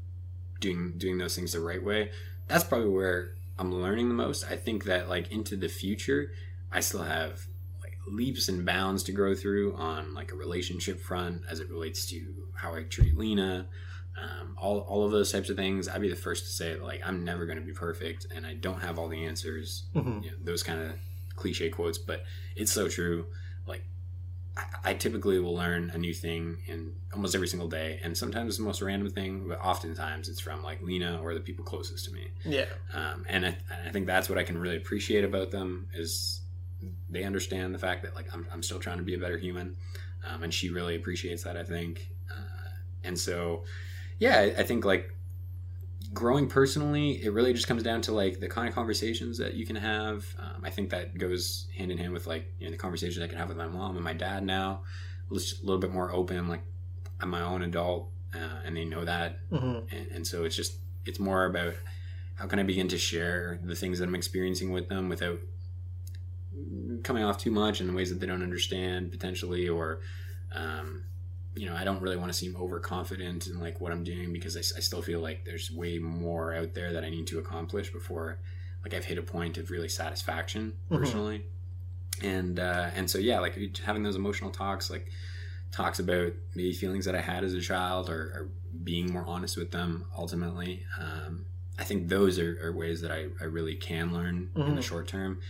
doing 0.61 0.95
doing 0.97 1.19
those 1.19 1.35
things 1.37 1.53
the 1.53 1.61
right 1.61 1.83
way. 1.83 2.11
That's 2.49 2.65
probably 2.65 2.89
where 2.91 3.35
i'm 3.59 3.73
learning 3.73 4.09
the 4.09 4.15
most. 4.15 4.45
I 4.51 4.57
think 4.57 4.85
that 4.85 5.09
like 5.09 5.31
into 5.31 5.57
the 5.57 5.69
future 5.69 6.33
i 6.73 6.81
still 6.81 7.03
have 7.03 7.47
like 7.83 7.99
leaps 8.09 8.49
and 8.49 8.65
bounds 8.67 9.03
to 9.05 9.13
grow 9.13 9.35
through 9.35 9.75
on 9.77 10.13
like 10.15 10.33
a 10.33 10.35
relationship 10.37 11.01
front 11.01 11.43
as 11.49 11.61
it 11.61 11.71
relates 11.71 12.07
to 12.07 12.49
how 12.55 12.75
i 12.75 12.83
treat 12.83 13.17
lena 13.17 13.69
um, 14.23 14.57
all, 14.59 14.79
all 14.81 15.05
of 15.05 15.11
those 15.13 15.33
types 15.33 15.51
of 15.51 15.57
things 15.57 15.89
i'd 15.89 16.01
be 16.01 16.09
the 16.09 16.15
first 16.17 16.45
to 16.47 16.51
say 16.53 16.77
like 16.77 17.01
i'm 17.05 17.25
never 17.25 17.47
going 17.47 17.59
to 17.59 17.65
be 17.65 17.73
perfect 17.73 18.27
and 18.35 18.47
i 18.47 18.55
don't 18.55 18.81
have 18.81 18.99
all 18.99 19.09
the 19.09 19.25
answers 19.25 19.85
Mhm. 19.95 20.25
you 20.25 20.31
know, 20.31 20.37
those 20.43 20.63
kind 20.63 20.81
of 20.81 20.93
cliche 21.37 21.69
quotes 21.69 21.99
but 21.99 22.23
it's 22.55 22.71
so 22.73 22.89
true 22.89 23.27
like 23.67 23.83
I, 24.57 24.91
I 24.91 24.95
typically 24.95 25.41
will 25.41 25.55
learn 25.55 25.91
a 25.93 25.99
new 25.99 26.15
thing 26.15 26.59
in 26.69 26.93
almost 27.13 27.35
every 27.35 27.49
single 27.49 27.69
day 27.69 27.99
and 28.05 28.17
sometimes 28.17 28.51
it's 28.51 28.59
the 28.59 28.65
most 28.65 28.81
random 28.83 29.11
thing 29.11 29.49
but 29.49 29.59
oftentimes 29.61 30.29
it's 30.29 30.39
from 30.41 30.63
like 30.63 30.81
lena 30.81 31.21
or 31.21 31.35
the 31.35 31.41
people 31.41 31.65
closest 31.65 32.05
to 32.05 32.13
me 32.13 32.29
Yeah. 32.45 32.67
um, 32.93 33.25
and, 33.29 33.47
I, 33.47 33.57
I 33.87 33.91
think 33.91 34.07
that's 34.07 34.29
what 34.29 34.39
I 34.39 34.45
can 34.45 34.57
really 34.57 34.77
appreciate 34.77 35.25
about 35.25 35.51
them 35.51 35.89
is 35.93 36.41
they 37.11 37.25
understand 37.25 37.75
the 37.75 37.79
fact 37.81 38.03
that 38.03 38.15
like 38.15 38.33
I'm, 38.33 38.47
I'm 38.53 38.63
still 38.63 38.79
trying 38.79 38.99
to 38.99 39.03
be 39.05 39.15
a 39.15 39.19
better 39.19 39.39
human, 39.39 39.75
um, 40.29 40.43
and 40.43 40.53
she 40.53 40.69
really 40.69 40.97
appreciates 40.97 41.43
that. 41.45 41.57
I 41.57 41.65
think, 41.65 42.11
uh, 42.31 42.69
and 43.05 43.19
so 43.19 43.65
yeah, 44.19 44.55
I, 44.59 44.63
think 44.63 44.85
like 44.85 45.15
growing 46.13 46.47
personally, 46.49 47.23
it 47.23 47.33
really 47.33 47.53
just 47.53 47.67
comes 47.67 47.83
down 47.83 48.01
to 48.03 48.13
like 48.13 48.41
the 48.41 48.49
kind 48.49 48.69
of 48.69 48.75
conversations 48.75 49.39
that 49.39 49.55
you 49.55 49.67
can 49.67 49.77
have. 49.77 50.25
Um, 50.39 50.63
I 50.65 50.71
think 50.71 50.91
that 50.91 51.19
goes 51.19 51.67
hand 51.77 51.91
in 51.91 51.99
hand 51.99 52.13
with 52.13 52.27
like 52.27 52.53
you 52.59 52.67
know 52.67 52.71
the 52.71 52.79
conversations 52.79 53.23
I 53.23 53.29
can 53.29 53.39
have 53.39 53.49
with 53.49 53.59
my 53.59 53.67
mom 53.67 53.97
and 53.97 54.05
my 54.05 54.13
dad 54.13 54.45
now, 54.45 54.83
just 55.33 55.63
a 55.63 55.67
little 55.67 55.81
bit 55.81 55.93
more 55.93 56.13
open. 56.13 56.49
Like 56.49 56.63
I'm 57.21 57.31
my 57.31 57.43
own 57.43 57.63
adult, 57.63 58.11
uh, 58.35 58.63
and 58.65 58.77
they 58.77 58.85
know 58.85 59.05
that, 59.05 59.39
hmm 59.51 59.81
and, 59.91 60.07
and 60.13 60.27
so 60.27 60.45
it's 60.45 60.57
just 60.57 60.79
it's 61.05 61.19
more 61.19 61.45
about 61.47 61.75
how 62.37 62.47
can 62.47 62.59
I 62.59 62.63
begin 62.63 62.89
to 62.89 62.99
share 62.99 63.61
the 63.63 63.75
things 63.75 63.99
that 63.99 64.09
I'm 64.09 64.15
experiencing 64.15 64.73
with 64.73 64.89
them 64.89 65.09
without 65.09 65.39
coming 67.03 67.25
off 67.25 67.39
too 67.39 67.51
much 67.51 67.81
in 67.81 67.95
ways 67.95 68.11
that 68.11 68.21
they 68.21 68.27
don't 68.27 68.43
understand 68.43 69.11
potentially, 69.11 69.69
or 69.69 70.01
um, 70.53 71.05
you 71.55 71.67
know, 71.67 71.75
I 71.77 71.85
don't 71.85 72.01
really 72.03 72.17
want 72.17 72.33
to 72.33 72.37
seem 72.39 72.57
overconfident 72.57 73.47
in 73.47 73.61
like 73.61 73.81
what 73.81 73.93
I'm 73.93 74.03
doing 74.05 74.33
because 74.33 74.57
I 74.57 74.81
still 74.81 75.03
feel 75.03 75.21
like 75.21 75.45
there's 75.45 75.71
way 75.71 75.99
more 75.99 76.55
out 76.55 76.75
there 76.75 76.93
that 76.93 77.05
I 77.05 77.11
need 77.11 77.27
to 77.29 77.39
accomplish 77.39 77.93
before 77.93 78.39
like 78.83 78.93
I've 78.93 79.05
hit 79.05 79.19
a 79.19 79.23
point 79.23 79.57
of 79.57 79.71
really 79.71 79.89
satisfaction 79.89 80.75
Mhm. 80.91 80.99
personally. 80.99 81.47
And 82.23 82.59
uh, 82.61 82.91
and 82.95 83.11
so 83.11 83.19
yeah, 83.19 83.41
like 83.41 83.79
having 83.79 84.03
those 84.03 84.17
emotional 84.17 84.51
talks, 84.51 84.91
like 84.91 85.11
talks 85.73 85.99
about 85.99 86.33
maybe 86.55 86.73
feelings 86.73 87.05
that 87.05 87.15
I 87.15 87.21
had 87.21 87.43
as 87.45 87.55
a 87.55 87.61
child 87.61 88.09
or, 88.09 88.15
or 88.15 88.49
being 88.85 89.13
more 89.13 89.25
honest 89.27 89.57
with 89.57 89.71
them 89.73 90.07
ultimately. 90.17 90.85
Um, 91.01 91.47
I 91.79 91.83
think 91.85 92.09
those 92.09 92.39
are, 92.39 92.59
are 92.65 92.73
ways 92.73 93.01
that 93.01 93.11
I, 93.11 93.27
I 93.41 93.45
really 93.45 93.75
can 93.75 94.13
learn 94.13 94.51
in 94.55 94.75
the 94.77 94.81
Mhm. 94.81 94.85
short 94.85 95.09
term 95.09 95.41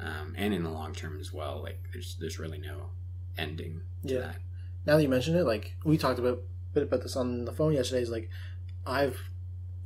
um, 0.00 0.34
and 0.36 0.52
in 0.54 0.64
the 0.64 0.70
long 0.70 0.92
term 0.94 1.18
as 1.20 1.32
well. 1.32 1.60
Like 1.62 1.80
there's 1.92 2.16
there's 2.20 2.38
really 2.38 2.58
no 2.58 2.90
ending 3.36 3.82
to 4.06 4.14
Yeah. 4.14 4.20
that. 4.20 4.36
Now 4.86 4.96
that 4.96 5.02
you 5.02 5.08
mention 5.08 5.34
it, 5.36 5.44
like 5.44 5.74
we 5.84 5.96
talked 5.98 6.18
about 6.18 6.38
a 6.38 6.74
bit 6.74 6.82
about 6.84 7.02
this 7.02 7.16
on 7.16 7.44
the 7.44 7.52
phone 7.52 7.72
yesterday. 7.74 8.02
Is 8.02 8.10
like 8.10 8.28
I've 8.86 9.18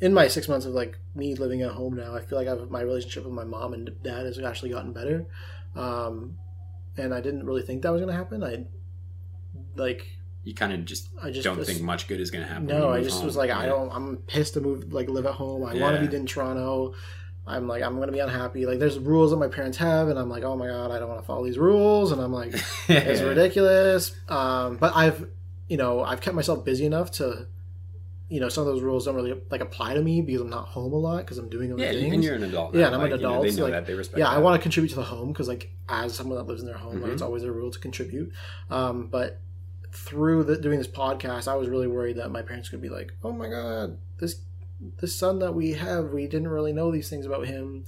in 0.01 0.13
my 0.15 0.29
six 0.29 0.49
months 0.49 0.67
of 0.67 0.73
like 0.75 0.99
me 1.15 1.35
living 1.35 1.63
at 1.63 1.73
home 1.73 1.95
now, 1.97 2.15
I 2.17 2.21
feel 2.23 2.39
like 2.39 2.49
I've 2.49 2.71
my 2.71 2.81
relationship 2.83 3.25
with 3.25 3.35
my 3.35 3.45
mom 3.45 3.73
and 3.75 3.91
dad 4.03 4.27
has 4.27 4.39
actually 4.39 4.71
gotten 4.71 4.93
better. 4.93 5.27
Um, 5.77 6.37
and 6.97 7.15
I 7.15 7.21
didn't 7.21 7.47
really 7.47 7.63
think 7.63 7.83
that 7.83 7.91
was 7.93 8.01
gonna 8.01 8.13
happen. 8.13 8.43
I 8.45 8.67
like 9.77 10.07
You 10.45 10.55
kind 10.55 10.73
of 10.73 10.85
just 10.85 11.09
I 11.23 11.31
just 11.31 11.45
don't 11.45 11.59
was- 11.59 11.69
think 11.69 11.83
much 11.83 12.09
good 12.09 12.21
is 12.21 12.31
going 12.31 12.45
to 12.45 12.49
happen. 12.53 12.67
no, 12.67 12.91
I 12.91 13.03
just 13.03 13.17
home. 13.19 13.27
was 13.27 13.37
like, 13.37 13.51
I 13.51 13.67
don't. 13.67 13.91
I'm 13.93 14.17
pissed 14.27 14.55
to 14.55 14.61
move, 14.61 14.93
like, 14.93 15.09
live 15.09 15.25
at 15.27 15.35
home. 15.35 15.63
I 15.65 15.75
want 15.75 16.01
to 16.01 16.07
be 16.09 16.15
in 16.17 16.27
Toronto. 16.27 16.95
I'm 17.47 17.67
like, 17.67 17.83
I'm 17.83 17.99
gonna 17.99 18.13
be 18.13 18.21
unhappy. 18.21 18.67
Like, 18.67 18.79
there's 18.79 18.99
rules 18.99 19.31
that 19.33 19.37
my 19.39 19.49
parents 19.49 19.77
have, 19.79 20.09
and 20.09 20.19
I'm 20.19 20.29
like, 20.29 20.45
oh 20.45 20.57
my 20.57 20.69
god, 20.69 20.91
I 20.93 20.99
don't 20.99 21.09
want 21.09 21.21
to 21.21 21.27
follow 21.27 21.45
these 21.45 21.59
rules. 21.59 22.13
And 22.13 22.21
I'm 22.21 22.33
like, 22.33 22.55
it's 22.89 23.21
ridiculous. 23.21 24.15
Um, 24.29 24.77
but 24.77 24.95
I've, 24.95 25.27
you 25.69 25.77
know, 25.77 26.03
I've 26.05 26.21
kept 26.21 26.37
myself 26.37 26.65
busy 26.65 26.87
enough 26.87 27.11
to, 27.13 27.47
you 28.29 28.39
know, 28.41 28.49
some 28.49 28.63
of 28.67 28.73
those 28.73 28.83
rules 28.83 29.05
don't 29.07 29.17
really 29.17 29.35
like 29.51 29.61
apply 29.61 29.95
to 29.95 30.01
me 30.03 30.23
because 30.23 30.41
I'm 30.41 30.51
not 30.51 30.69
home 30.69 30.93
a 30.93 30.97
lot 30.97 31.19
because 31.19 31.37
I'm 31.39 31.49
doing 31.49 31.73
other 31.73 31.83
Yeah, 31.83 31.91
things. 31.93 32.15
and 32.15 32.25
you're 32.25 32.37
an 32.37 32.45
adult. 32.45 32.75
Yeah, 32.75 32.87
and 32.87 32.95
I'm 32.95 33.01
an 33.03 33.11
like, 33.11 33.21
you 33.21 33.27
know, 33.27 33.31
adult, 33.33 33.45
they 33.45 33.51
so, 33.51 33.57
know 33.59 33.65
like, 33.65 33.73
that. 33.73 33.87
They 33.87 33.95
respect. 33.95 34.19
yeah, 34.21 34.29
I 34.29 34.39
want 34.39 34.55
to 34.59 34.63
contribute 34.63 34.91
to 34.91 34.97
the 34.97 35.03
home 35.03 35.29
because, 35.33 35.49
like, 35.49 35.71
as 35.89 36.15
someone 36.15 36.39
that 36.39 36.45
lives 36.47 36.61
in 36.61 36.67
their 36.69 36.79
home, 36.79 37.01
like, 37.03 37.11
Mhm. 37.11 37.15
it's 37.15 37.23
always 37.23 37.43
a 37.43 37.51
rule 37.51 37.71
to 37.73 37.79
contribute. 37.79 38.33
Um, 38.71 39.09
but 39.09 39.41
through 39.93 40.45
the, 40.45 40.57
doing 40.57 40.79
this 40.79 40.89
podcast, 40.89 41.49
I 41.49 41.57
was 41.57 41.69
really 41.69 41.87
worried 41.89 42.17
that 42.17 42.31
my 42.31 42.41
parents 42.43 42.69
could 42.71 42.81
be 42.81 42.89
like, 42.89 43.13
"Oh 43.23 43.33
my 43.33 43.49
god, 43.49 43.99
this 44.19 44.37
this 45.01 45.17
son 45.17 45.39
that 45.41 45.55
we 45.55 45.73
have, 45.75 46.11
we 46.11 46.27
didn't 46.27 46.49
really 46.49 46.73
know 46.73 46.91
these 46.91 47.09
things 47.09 47.27
about 47.27 47.47
him." 47.47 47.85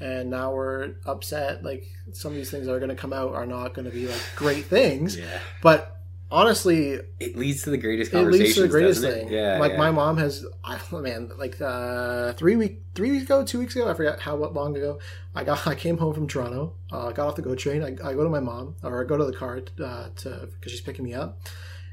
And 0.00 0.30
now 0.30 0.52
we're 0.52 0.94
upset. 1.06 1.62
Like 1.62 1.84
some 2.12 2.32
of 2.32 2.36
these 2.36 2.50
things 2.50 2.66
that 2.66 2.72
are 2.72 2.80
going 2.80 2.88
to 2.88 2.96
come 2.96 3.12
out 3.12 3.34
are 3.34 3.46
not 3.46 3.72
going 3.74 3.84
to 3.84 3.90
be 3.90 4.08
like 4.08 4.20
great 4.34 4.64
things. 4.64 5.16
Yeah, 5.16 5.38
But 5.62 6.02
honestly, 6.32 6.98
it 7.20 7.36
leads 7.36 7.62
to 7.62 7.70
the 7.70 7.76
greatest 7.76 8.10
conversation. 8.10 8.40
it 8.40 8.44
leads 8.44 8.54
to 8.56 8.62
the 8.62 8.68
greatest 8.68 9.00
thing. 9.02 9.28
Yeah, 9.28 9.58
like 9.58 9.72
yeah. 9.72 9.78
my 9.78 9.90
mom 9.90 10.16
has, 10.16 10.44
I 10.64 10.80
man, 10.92 11.30
like 11.36 11.60
uh, 11.60 12.32
three 12.32 12.56
week, 12.56 12.82
three 12.94 13.10
weeks 13.12 13.24
ago, 13.24 13.44
two 13.44 13.58
weeks 13.58 13.76
ago, 13.76 13.88
I 13.88 13.94
forgot 13.94 14.20
how 14.20 14.36
what 14.36 14.54
long 14.54 14.76
ago. 14.76 14.98
I 15.34 15.44
got, 15.44 15.66
I 15.66 15.74
came 15.74 15.98
home 15.98 16.14
from 16.14 16.26
Toronto. 16.26 16.74
Uh, 16.90 17.08
I 17.08 17.12
got 17.12 17.28
off 17.28 17.36
the 17.36 17.42
GO 17.42 17.54
train. 17.54 17.82
I, 17.82 17.88
I 18.08 18.14
go 18.14 18.24
to 18.24 18.30
my 18.30 18.40
mom, 18.40 18.74
or 18.82 19.04
I 19.04 19.06
go 19.06 19.16
to 19.16 19.24
the 19.24 19.32
car 19.32 19.60
uh, 19.84 20.08
to 20.16 20.48
because 20.58 20.72
she's 20.72 20.80
picking 20.80 21.04
me 21.04 21.14
up, 21.14 21.40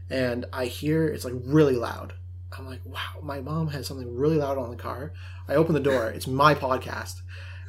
and 0.10 0.46
I 0.52 0.66
hear 0.66 1.08
it's 1.08 1.26
like 1.26 1.36
really 1.46 1.76
loud. 1.76 2.14
I'm 2.58 2.66
like, 2.66 2.82
wow, 2.86 3.22
my 3.22 3.40
mom 3.42 3.68
has 3.70 3.88
something 3.88 4.16
really 4.16 4.38
loud 4.38 4.58
on 4.58 4.70
the 4.70 4.76
car. 4.76 5.14
I 5.48 5.56
open 5.56 5.74
the 5.74 5.80
door. 5.80 6.10
It's 6.10 6.28
my 6.28 6.56
podcast, 6.56 7.22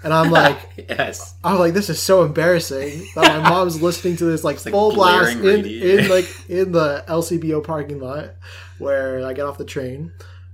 and 0.03 0.13
I'm 0.13 0.31
like. 0.31 0.59
yes. 0.89 1.35
I'm 1.45 1.59
like, 1.59 1.75
this 1.75 1.91
is 1.91 2.01
so 2.01 2.25
embarrassing 2.25 3.07
that 3.15 3.43
my 3.43 3.49
mom's 3.49 3.83
listening 3.83 4.17
to 4.17 4.25
this 4.25 4.45
like, 4.45 4.57
It's 4.57 4.65
like 4.65 4.73
full 4.73 4.93
blast 4.95 5.37
in, 5.37 5.67
in 5.67 6.09
like 6.11 6.27
in 6.49 6.73
the 6.73 7.05
LCBO 7.09 7.63
parking 7.65 8.01
lot 8.01 8.35
where 8.79 9.25
I 9.25 9.33
get 9.33 9.47
off 9.47 9.59
the 9.59 9.65
train. 9.65 10.13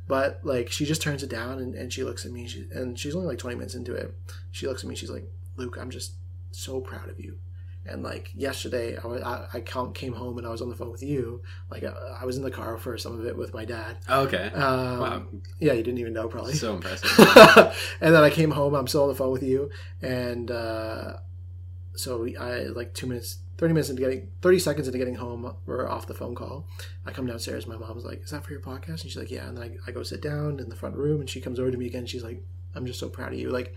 But 0.08 0.40
like 0.44 0.70
she 0.70 0.84
just 0.84 1.02
turns 1.02 1.22
it 1.22 1.30
down 1.30 1.58
and, 1.58 1.74
and 1.74 1.92
she 1.92 2.04
looks 2.04 2.24
at 2.24 2.30
me 2.30 2.46
she, 2.46 2.66
and 2.72 2.98
she's 2.98 3.14
only 3.16 3.26
like 3.26 3.38
20 3.38 3.56
minutes 3.56 3.74
into 3.74 3.94
it. 3.94 4.14
She 4.52 4.66
looks 4.66 4.82
at 4.84 4.88
me. 4.88 4.94
She's 4.94 5.10
like, 5.10 5.28
Luke, 5.56 5.76
I'm 5.80 5.90
just 5.90 6.14
so 6.52 6.80
proud 6.80 7.08
of 7.08 7.18
you. 7.18 7.38
And 7.88 8.02
like 8.02 8.30
yesterday, 8.34 8.96
I, 8.96 9.08
I, 9.08 9.46
I 9.54 9.60
came 9.60 10.12
home 10.12 10.38
and 10.38 10.46
I 10.46 10.50
was 10.50 10.60
on 10.62 10.68
the 10.68 10.76
phone 10.76 10.90
with 10.90 11.02
you. 11.02 11.42
Like 11.70 11.84
I, 11.84 11.92
I 12.20 12.24
was 12.24 12.36
in 12.36 12.42
the 12.42 12.50
car 12.50 12.76
for 12.78 12.96
some 12.98 13.18
of 13.18 13.26
it 13.26 13.36
with 13.36 13.54
my 13.54 13.64
dad. 13.64 13.98
Oh, 14.08 14.22
okay. 14.22 14.50
Um, 14.54 15.00
wow. 15.00 15.22
Yeah, 15.58 15.72
you 15.72 15.82
didn't 15.82 15.98
even 15.98 16.12
know 16.12 16.28
probably 16.28 16.54
So 16.54 16.74
impressive. 16.74 17.10
and 18.00 18.14
then 18.14 18.22
I 18.22 18.30
came 18.30 18.50
home. 18.50 18.74
I'm 18.74 18.86
still 18.86 19.02
on 19.02 19.08
the 19.08 19.14
phone 19.14 19.32
with 19.32 19.42
you, 19.42 19.70
and 20.02 20.50
uh, 20.50 21.18
so 21.94 22.26
I 22.38 22.64
like 22.64 22.94
two 22.94 23.06
minutes, 23.06 23.38
thirty 23.58 23.72
minutes 23.72 23.88
into 23.90 24.02
getting, 24.02 24.30
thirty 24.42 24.58
seconds 24.58 24.86
into 24.86 24.98
getting 24.98 25.16
home, 25.16 25.56
we're 25.64 25.88
off 25.88 26.06
the 26.06 26.14
phone 26.14 26.34
call. 26.34 26.66
I 27.04 27.12
come 27.12 27.26
downstairs. 27.26 27.66
My 27.66 27.76
mom's 27.76 28.04
like, 28.04 28.22
"Is 28.24 28.30
that 28.30 28.44
for 28.44 28.52
your 28.52 28.60
podcast?" 28.60 29.02
And 29.02 29.10
she's 29.10 29.16
like, 29.16 29.30
"Yeah." 29.30 29.48
And 29.48 29.56
then 29.56 29.78
I, 29.86 29.90
I 29.90 29.92
go 29.92 30.02
sit 30.02 30.20
down 30.20 30.60
in 30.60 30.68
the 30.68 30.76
front 30.76 30.96
room, 30.96 31.20
and 31.20 31.30
she 31.30 31.40
comes 31.40 31.58
over 31.58 31.70
to 31.70 31.78
me 31.78 31.86
again. 31.86 32.06
She's 32.06 32.24
like, 32.24 32.42
"I'm 32.76 32.86
just 32.86 33.00
so 33.00 33.08
proud 33.08 33.32
of 33.32 33.38
you." 33.38 33.50
Like, 33.50 33.74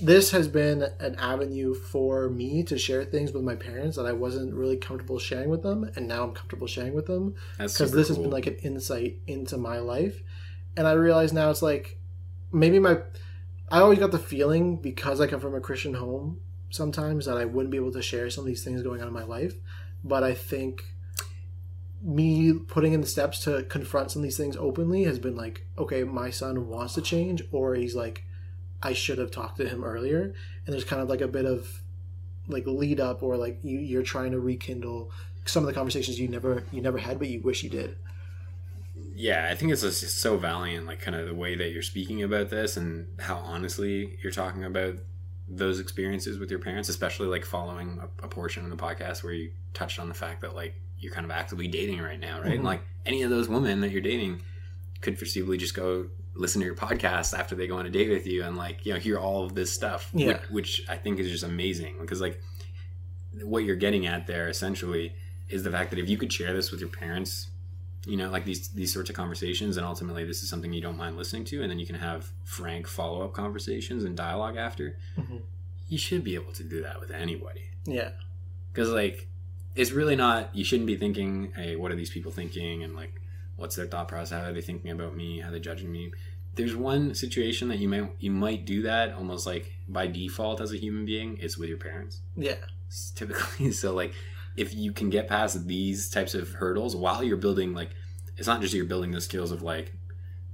this 0.00 0.32
has 0.32 0.48
been 0.48 0.82
an 1.00 1.14
avenue 1.16 1.74
for 1.74 2.28
me 2.28 2.62
to 2.64 2.76
share 2.78 3.04
things 3.04 3.32
with 3.32 3.44
my 3.44 3.54
parents 3.54 3.96
that 3.96 4.06
I 4.06 4.12
wasn't 4.12 4.54
really 4.54 4.76
comfortable 4.76 5.18
sharing 5.18 5.48
with 5.48 5.62
them, 5.62 5.90
and 5.96 6.08
now 6.08 6.24
I'm 6.24 6.32
comfortable 6.32 6.66
sharing 6.66 6.94
with 6.94 7.06
them 7.06 7.34
because 7.58 7.92
this 7.92 8.08
has 8.08 8.18
been 8.18 8.30
like 8.30 8.46
an 8.46 8.56
insight 8.56 9.18
into 9.26 9.56
my 9.56 9.78
life. 9.78 10.20
And 10.76 10.86
i 10.88 10.92
realize 10.92 11.32
now 11.32 11.50
it's 11.50 11.62
like 11.62 11.98
maybe 12.52 12.78
my 12.78 12.98
i 13.68 13.78
always 13.78 13.98
got 13.98 14.10
the 14.10 14.18
feeling 14.18 14.76
because 14.76 15.20
i 15.20 15.26
come 15.26 15.40
from 15.40 15.54
a 15.54 15.60
christian 15.60 15.94
home 15.94 16.40
sometimes 16.70 17.26
that 17.26 17.36
i 17.36 17.44
wouldn't 17.44 17.70
be 17.70 17.76
able 17.76 17.92
to 17.92 18.02
share 18.02 18.28
some 18.30 18.42
of 18.42 18.46
these 18.46 18.64
things 18.64 18.82
going 18.82 19.00
on 19.00 19.08
in 19.08 19.14
my 19.14 19.24
life. 19.24 19.54
But 20.02 20.24
i 20.24 20.34
think 20.34 20.84
me 22.02 22.52
putting 22.52 22.92
in 22.92 23.00
the 23.00 23.06
steps 23.06 23.38
to 23.44 23.62
confront 23.62 24.10
some 24.10 24.20
of 24.20 24.24
these 24.24 24.36
things 24.36 24.56
openly 24.56 25.04
has 25.04 25.18
been 25.18 25.36
like 25.36 25.66
okay 25.78 26.04
my 26.04 26.28
son 26.28 26.68
wants 26.68 26.94
to 26.94 27.00
change 27.00 27.42
or 27.50 27.74
he's 27.74 27.94
like 27.94 28.24
i 28.84 28.92
should 28.92 29.18
have 29.18 29.30
talked 29.30 29.56
to 29.56 29.68
him 29.68 29.82
earlier 29.82 30.34
and 30.66 30.72
there's 30.72 30.84
kind 30.84 31.02
of 31.02 31.08
like 31.08 31.20
a 31.20 31.28
bit 31.28 31.44
of 31.44 31.80
like 32.46 32.66
lead 32.66 33.00
up 33.00 33.22
or 33.22 33.36
like 33.36 33.58
you, 33.62 33.78
you're 33.78 34.02
trying 34.02 34.30
to 34.30 34.38
rekindle 34.38 35.10
some 35.46 35.62
of 35.62 35.66
the 35.66 35.72
conversations 35.72 36.20
you 36.20 36.28
never 36.28 36.64
you 36.70 36.80
never 36.80 36.98
had 36.98 37.18
but 37.18 37.28
you 37.28 37.40
wish 37.40 37.62
you 37.62 37.70
did 37.70 37.96
yeah, 39.16 39.48
I 39.50 39.54
think 39.54 39.72
it's 39.72 39.82
just 39.82 40.18
so 40.18 40.36
valiant, 40.36 40.86
like 40.86 41.00
kind 41.00 41.16
of 41.16 41.26
the 41.26 41.34
way 41.34 41.54
that 41.54 41.70
you're 41.70 41.82
speaking 41.82 42.22
about 42.22 42.50
this 42.50 42.76
and 42.76 43.06
how 43.20 43.36
honestly 43.36 44.18
you're 44.22 44.32
talking 44.32 44.64
about 44.64 44.96
those 45.48 45.78
experiences 45.78 46.38
with 46.38 46.50
your 46.50 46.58
parents, 46.58 46.88
especially 46.88 47.28
like 47.28 47.44
following 47.44 48.00
a, 48.00 48.24
a 48.24 48.28
portion 48.28 48.64
of 48.64 48.70
the 48.70 48.76
podcast 48.76 49.22
where 49.22 49.32
you 49.32 49.50
touched 49.72 49.98
on 49.98 50.08
the 50.08 50.14
fact 50.14 50.40
that 50.40 50.54
like 50.54 50.74
you're 50.98 51.12
kind 51.12 51.24
of 51.24 51.30
actively 51.30 51.68
dating 51.68 52.00
right 52.00 52.18
now, 52.18 52.40
right? 52.40 52.52
Mhm. 52.52 52.54
And 52.56 52.64
like 52.64 52.82
any 53.06 53.22
of 53.22 53.30
those 53.30 53.48
women 53.48 53.80
that 53.82 53.90
you're 53.90 54.00
dating 54.00 54.42
could 55.00 55.18
foreseeably 55.18 55.58
just 55.58 55.74
go 55.74 56.08
listen 56.34 56.60
to 56.60 56.66
your 56.66 56.74
podcast 56.74 57.36
after 57.38 57.54
they 57.54 57.66
go 57.66 57.76
on 57.78 57.86
a 57.86 57.90
date 57.90 58.10
with 58.10 58.26
you 58.26 58.42
and 58.44 58.56
like 58.56 58.84
you 58.84 58.92
know 58.92 58.98
hear 58.98 59.18
all 59.18 59.44
of 59.44 59.54
this 59.54 59.72
stuff, 59.72 60.10
Yeah. 60.12 60.28
which, 60.28 60.40
which 60.50 60.82
I 60.88 60.96
think 60.96 61.18
is 61.20 61.30
just 61.30 61.44
amazing 61.44 61.96
because 62.00 62.20
like 62.20 62.40
what 63.42 63.64
you're 63.64 63.76
getting 63.76 64.06
at 64.06 64.26
there 64.26 64.48
essentially 64.48 65.12
is 65.48 65.62
the 65.62 65.70
fact 65.70 65.90
that 65.90 65.98
if 65.98 66.08
you 66.08 66.16
could 66.16 66.32
share 66.32 66.52
this 66.52 66.70
with 66.70 66.80
your 66.80 66.88
parents 66.88 67.48
you 68.06 68.16
know 68.16 68.30
like 68.30 68.44
these 68.44 68.68
these 68.68 68.92
sorts 68.92 69.10
of 69.10 69.16
conversations 69.16 69.76
and 69.76 69.84
ultimately 69.86 70.24
this 70.24 70.42
is 70.42 70.48
something 70.48 70.72
you 70.72 70.80
don't 70.80 70.96
mind 70.96 71.16
listening 71.16 71.42
to 71.44 71.62
and 71.62 71.70
then 71.70 71.78
you 71.78 71.86
can 71.86 71.94
have 71.96 72.30
frank 72.44 72.86
follow-up 72.86 73.32
conversations 73.32 74.04
and 74.04 74.16
dialogue 74.16 74.56
after 74.56 74.96
Mhm. 75.18 75.40
you 75.88 75.98
should 75.98 76.22
be 76.22 76.34
able 76.34 76.52
to 76.52 76.62
do 76.62 76.82
that 76.82 77.00
with 77.00 77.10
anybody 77.10 77.62
yeah 77.86 78.10
because 78.72 78.90
like 78.90 79.26
it's 79.74 79.90
really 79.90 80.16
not 80.16 80.54
you 80.54 80.64
shouldn't 80.64 80.86
be 80.86 80.96
thinking 80.96 81.52
hey 81.56 81.76
what 81.76 81.90
are 81.90 81.96
these 81.96 82.10
people 82.10 82.30
thinking 82.30 82.82
and 82.84 82.94
like 82.94 83.20
what's 83.56 83.76
their 83.76 83.86
thought 83.86 84.08
process 84.08 84.40
how 84.40 84.48
are 84.48 84.52
they 84.52 84.60
thinking 84.60 84.90
about 84.90 85.16
me 85.16 85.40
how 85.40 85.48
are 85.48 85.52
they 85.52 85.60
judging 85.60 85.90
me. 85.90 86.12
There's 86.54 86.76
one 86.76 87.14
situation 87.14 87.68
that 87.68 87.78
you 87.78 87.88
might 87.88 88.12
you 88.20 88.30
might 88.30 88.64
do 88.64 88.82
that 88.82 89.14
almost 89.14 89.46
like 89.46 89.72
by 89.88 90.06
default 90.06 90.60
as 90.60 90.72
a 90.72 90.76
human 90.76 91.04
being 91.04 91.38
it's 91.40 91.58
with 91.58 91.68
your 91.68 91.78
parents. 91.78 92.20
Yeah. 92.36 92.56
Typically 93.14 93.72
so 93.82 93.94
like 93.94 94.14
if 94.56 94.74
you 94.74 94.92
can 94.92 95.10
get 95.10 95.28
past 95.28 95.66
these 95.66 96.08
types 96.10 96.34
of 96.34 96.52
hurdles 96.52 96.94
while 96.94 97.22
you're 97.22 97.36
building 97.36 97.74
like 97.74 97.90
it's 98.36 98.46
not 98.46 98.60
just 98.60 98.74
you're 98.74 98.84
building 98.84 99.10
the 99.10 99.20
skills 99.20 99.50
of 99.50 99.62
like 99.62 99.92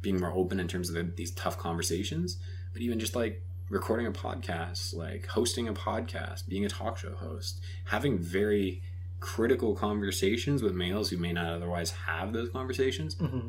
being 0.03 0.19
more 0.19 0.33
open 0.33 0.59
in 0.59 0.69
terms 0.69 0.89
of 0.89 0.95
the, 0.95 1.03
these 1.17 1.33
tough 1.33 1.59
conversations 1.59 2.39
but 2.73 2.83
even 2.83 2.99
just 2.99 3.15
like 3.15 3.43
recording 3.69 4.07
a 4.07 4.13
podcast 4.13 4.95
like 4.95 5.27
hosting 5.27 5.69
a 5.69 5.75
podcast 5.75 6.49
being 6.49 6.65
a 6.65 6.69
talk 6.69 6.99
show 6.99 7.15
host 7.15 7.61
having 7.85 8.19
very 8.19 8.83
critical 9.21 9.75
conversations 9.75 10.63
with 10.63 10.75
males 10.75 11.11
who 11.11 11.17
may 11.19 11.33
not 11.33 11.47
otherwise 11.47 11.91
have 12.07 12.33
those 12.33 12.49
conversations 12.51 13.15
hmm 13.15 13.49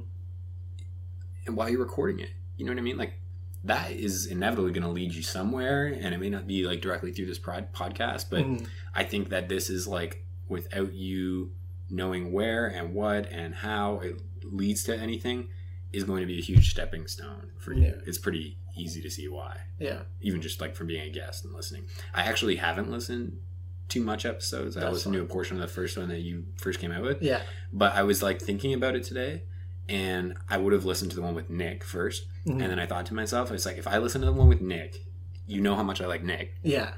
and 1.45 1.55
while 1.55 1.69
you're 1.69 1.79
recording 1.79 2.19
it 2.19 2.29
you 2.57 2.65
know 2.65 2.71
what 2.71 2.77
i 2.77 2.81
mean 2.81 2.97
like 2.97 3.13
that 3.63 3.91
is 3.91 4.25
inevitably 4.25 4.71
going 4.71 4.83
to 4.83 4.89
lead 4.89 5.13
you 5.13 5.21
somewhere 5.21 5.85
and 5.85 6.13
it 6.15 6.19
may 6.19 6.29
not 6.29 6.47
be 6.47 6.65
like 6.65 6.81
directly 6.81 7.11
through 7.11 7.27
this 7.27 7.37
prod- 7.39 7.71
podcast 7.73 8.25
but 8.29 8.41
Mhm. 8.43 8.67
I 8.95 9.03
think 9.03 9.29
that 9.29 9.49
this 9.49 9.69
is 9.69 9.87
like 9.87 10.25
without 10.49 10.93
you 10.93 11.51
knowing 11.89 12.31
where 12.31 12.65
and 12.65 12.93
what 12.95 13.31
and 13.31 13.53
how 13.53 13.99
it 13.99 14.19
leads 14.43 14.83
to 14.85 14.97
anything 14.97 15.47
is 15.93 16.03
going 16.05 16.21
to 16.21 16.25
be 16.27 16.39
a 16.39 16.41
huge 16.41 16.71
stepping 16.71 17.05
stone 17.05 17.51
for 17.59 17.73
you. 17.73 17.83
Yeah. 17.83 17.91
It's 18.07 18.17
pretty 18.17 18.57
easy 18.75 18.99
to 19.01 19.11
see 19.11 19.27
why, 19.27 19.57
yeah 19.79 20.03
even 20.21 20.41
just 20.41 20.59
like 20.59 20.75
from 20.75 20.87
being 20.87 21.03
a 21.07 21.11
guest 21.11 21.45
and 21.45 21.53
listening. 21.53 21.83
I 22.15 22.23
actually 22.23 22.55
haven't 22.55 22.89
listened 22.89 23.37
to 23.91 24.01
much 24.01 24.25
episodes. 24.25 24.75
I 24.77 24.89
listened 24.89 25.13
to 25.13 25.21
a 25.21 25.25
portion 25.25 25.55
of 25.57 25.61
the 25.61 25.67
first 25.67 25.97
one 25.97 26.09
that 26.09 26.19
you 26.19 26.45
first 26.57 26.79
came 26.79 26.91
out 26.91 27.03
with, 27.03 27.21
yeah 27.21 27.41
but 27.71 27.93
I 27.95 28.03
was 28.03 28.21
like 28.23 28.41
thinking 28.41 28.73
about 28.73 28.95
it 28.95 29.03
today. 29.03 29.43
And 29.89 30.35
I 30.49 30.57
would 30.57 30.71
have 30.73 30.85
listened 30.85 31.11
to 31.11 31.15
the 31.17 31.23
one 31.23 31.35
with 31.35 31.49
Nick 31.49 31.83
1st 31.83 32.21
Mhm. 32.47 32.51
and 32.51 32.61
then 32.61 32.79
I 32.79 32.85
thought 32.85 33.05
to 33.07 33.13
myself, 33.13 33.51
it's 33.51 33.65
like 33.65 33.77
if 33.77 33.87
I 33.87 33.97
listen 33.97 34.21
to 34.21 34.27
the 34.27 34.33
one 34.33 34.47
with 34.47 34.61
Nick, 34.61 35.05
you 35.47 35.59
know 35.61 35.75
how 35.75 35.83
much 35.83 35.99
I 36.01 36.05
like 36.07 36.23
Nick. 36.23 36.53
yeah 36.63 36.93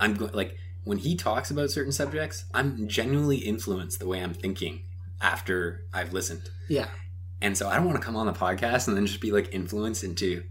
I'm 0.00 0.14
go- 0.14 0.30
like 0.32 0.56
when 0.84 0.98
he 0.98 1.14
talks 1.14 1.50
about 1.50 1.70
certain 1.70 1.92
subjects, 1.92 2.44
I'm 2.52 2.88
genuinely 2.88 3.36
influenced 3.38 4.00
the 4.00 4.06
way 4.08 4.20
I'm 4.22 4.34
thinking 4.34 4.82
after 5.20 5.84
I've 5.92 6.12
listened. 6.12 6.50
yeah 6.68 6.88
And 7.40 7.56
so 7.58 7.68
I 7.68 7.76
don't 7.76 7.86
want 7.86 7.98
to 8.00 8.04
come 8.04 8.16
on 8.16 8.26
the 8.26 8.32
podcast 8.32 8.88
and 8.88 8.96
then 8.96 9.06
just 9.06 9.20
be 9.20 9.30
like 9.32 9.52
influenced 9.52 10.02
into 10.04 10.44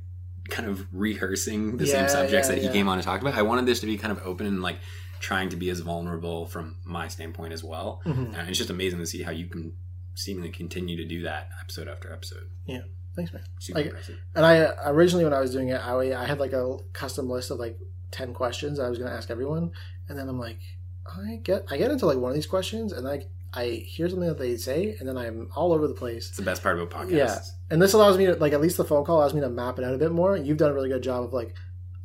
kind 0.50 0.68
of 0.70 0.86
rehearsing 0.94 1.78
the 1.78 1.86
Yeah, 1.86 1.92
same 1.94 2.10
subjects 2.10 2.48
yeah, 2.50 2.56
that 2.56 2.62
he 2.62 2.68
yeah. 2.68 2.74
came 2.74 2.88
on 2.90 2.98
to 2.98 3.04
talk 3.04 3.22
about. 3.22 3.36
I 3.36 3.42
wanted 3.44 3.66
this 3.66 3.80
to 3.82 3.86
be 3.86 3.98
kind 3.98 4.12
of 4.12 4.22
open 4.26 4.46
and 4.46 4.62
like 4.62 4.78
trying 5.22 5.48
to 5.50 5.56
be 5.56 5.70
as 5.70 5.80
vulnerable 5.80 6.46
from 6.46 6.76
my 6.84 7.08
standpoint 7.08 7.54
as 7.54 7.64
well. 7.64 8.02
Mhm. 8.06 8.38
And 8.38 8.50
it's 8.50 8.58
just 8.58 8.70
amazing 8.70 9.00
to 9.00 9.06
see 9.06 9.22
how 9.22 9.32
you 9.32 9.46
can 9.46 9.74
seemingly 10.16 10.50
continue 10.50 10.98
to 10.98 11.06
do 11.06 11.24
that 11.24 11.50
episode 11.62 11.88
after 11.88 12.12
episode. 12.12 12.50
Yeah. 12.66 12.82
Thanks, 13.16 13.32
man. 13.34 13.44
Super 13.60 13.80
Like- 13.80 13.86
impressive. 13.88 14.18
And 14.36 14.46
I 14.46 14.74
originally, 14.90 15.24
when 15.24 15.34
I 15.34 15.40
was 15.40 15.52
doing 15.52 15.70
it, 15.70 15.76
I, 15.86 16.14
I 16.22 16.26
had 16.26 16.40
like 16.40 16.54
a 16.54 16.78
custom 16.94 17.30
list 17.30 17.52
of 17.52 17.60
like 17.60 17.80
ten 18.12 18.34
questions 18.34 18.80
I 18.80 18.90
was 18.90 18.98
going 18.98 19.10
to 19.10 19.16
ask 19.16 19.30
everyone, 19.30 19.72
and 20.10 20.18
then 20.18 20.28
I'm 20.28 20.40
like, 20.40 20.60
I 21.06 21.40
get 21.44 21.66
I 21.70 21.78
get 21.78 21.92
into 21.92 22.06
like 22.06 22.18
one 22.18 22.32
of 22.32 22.36
these 22.36 22.48
questions, 22.48 22.92
and 22.94 23.08
I 23.08 23.26
I 23.54 23.66
hear 23.68 24.08
something 24.08 24.28
that 24.30 24.38
they 24.40 24.56
say, 24.56 24.96
and 25.00 25.08
then 25.08 25.18
I'm 25.18 25.50
all 25.56 25.74
over 25.74 25.88
the 25.88 25.94
place. 25.94 26.30
It's 26.30 26.38
the 26.38 26.44
best 26.44 26.64
part 26.64 26.80
about 26.80 26.90
podcasts. 26.90 27.12
Yeah. 27.12 27.40
And 27.70 27.82
this 27.82 27.92
allows 27.94 28.18
me 28.18 28.26
to 28.28 28.36
like 28.36 28.54
at 28.54 28.62
least 28.62 28.78
the 28.78 28.86
phone 28.86 29.04
call 29.04 29.18
allows 29.20 29.34
me 29.34 29.42
to 29.42 29.50
map 29.50 29.78
it 29.78 29.84
out 29.84 29.94
a 29.94 29.98
bit 29.98 30.12
more. 30.14 30.38
You've 30.38 30.58
done 30.58 30.72
a 30.72 30.74
really 30.74 30.90
good 30.90 31.04
job 31.04 31.24
of 31.26 31.34
like. 31.34 31.54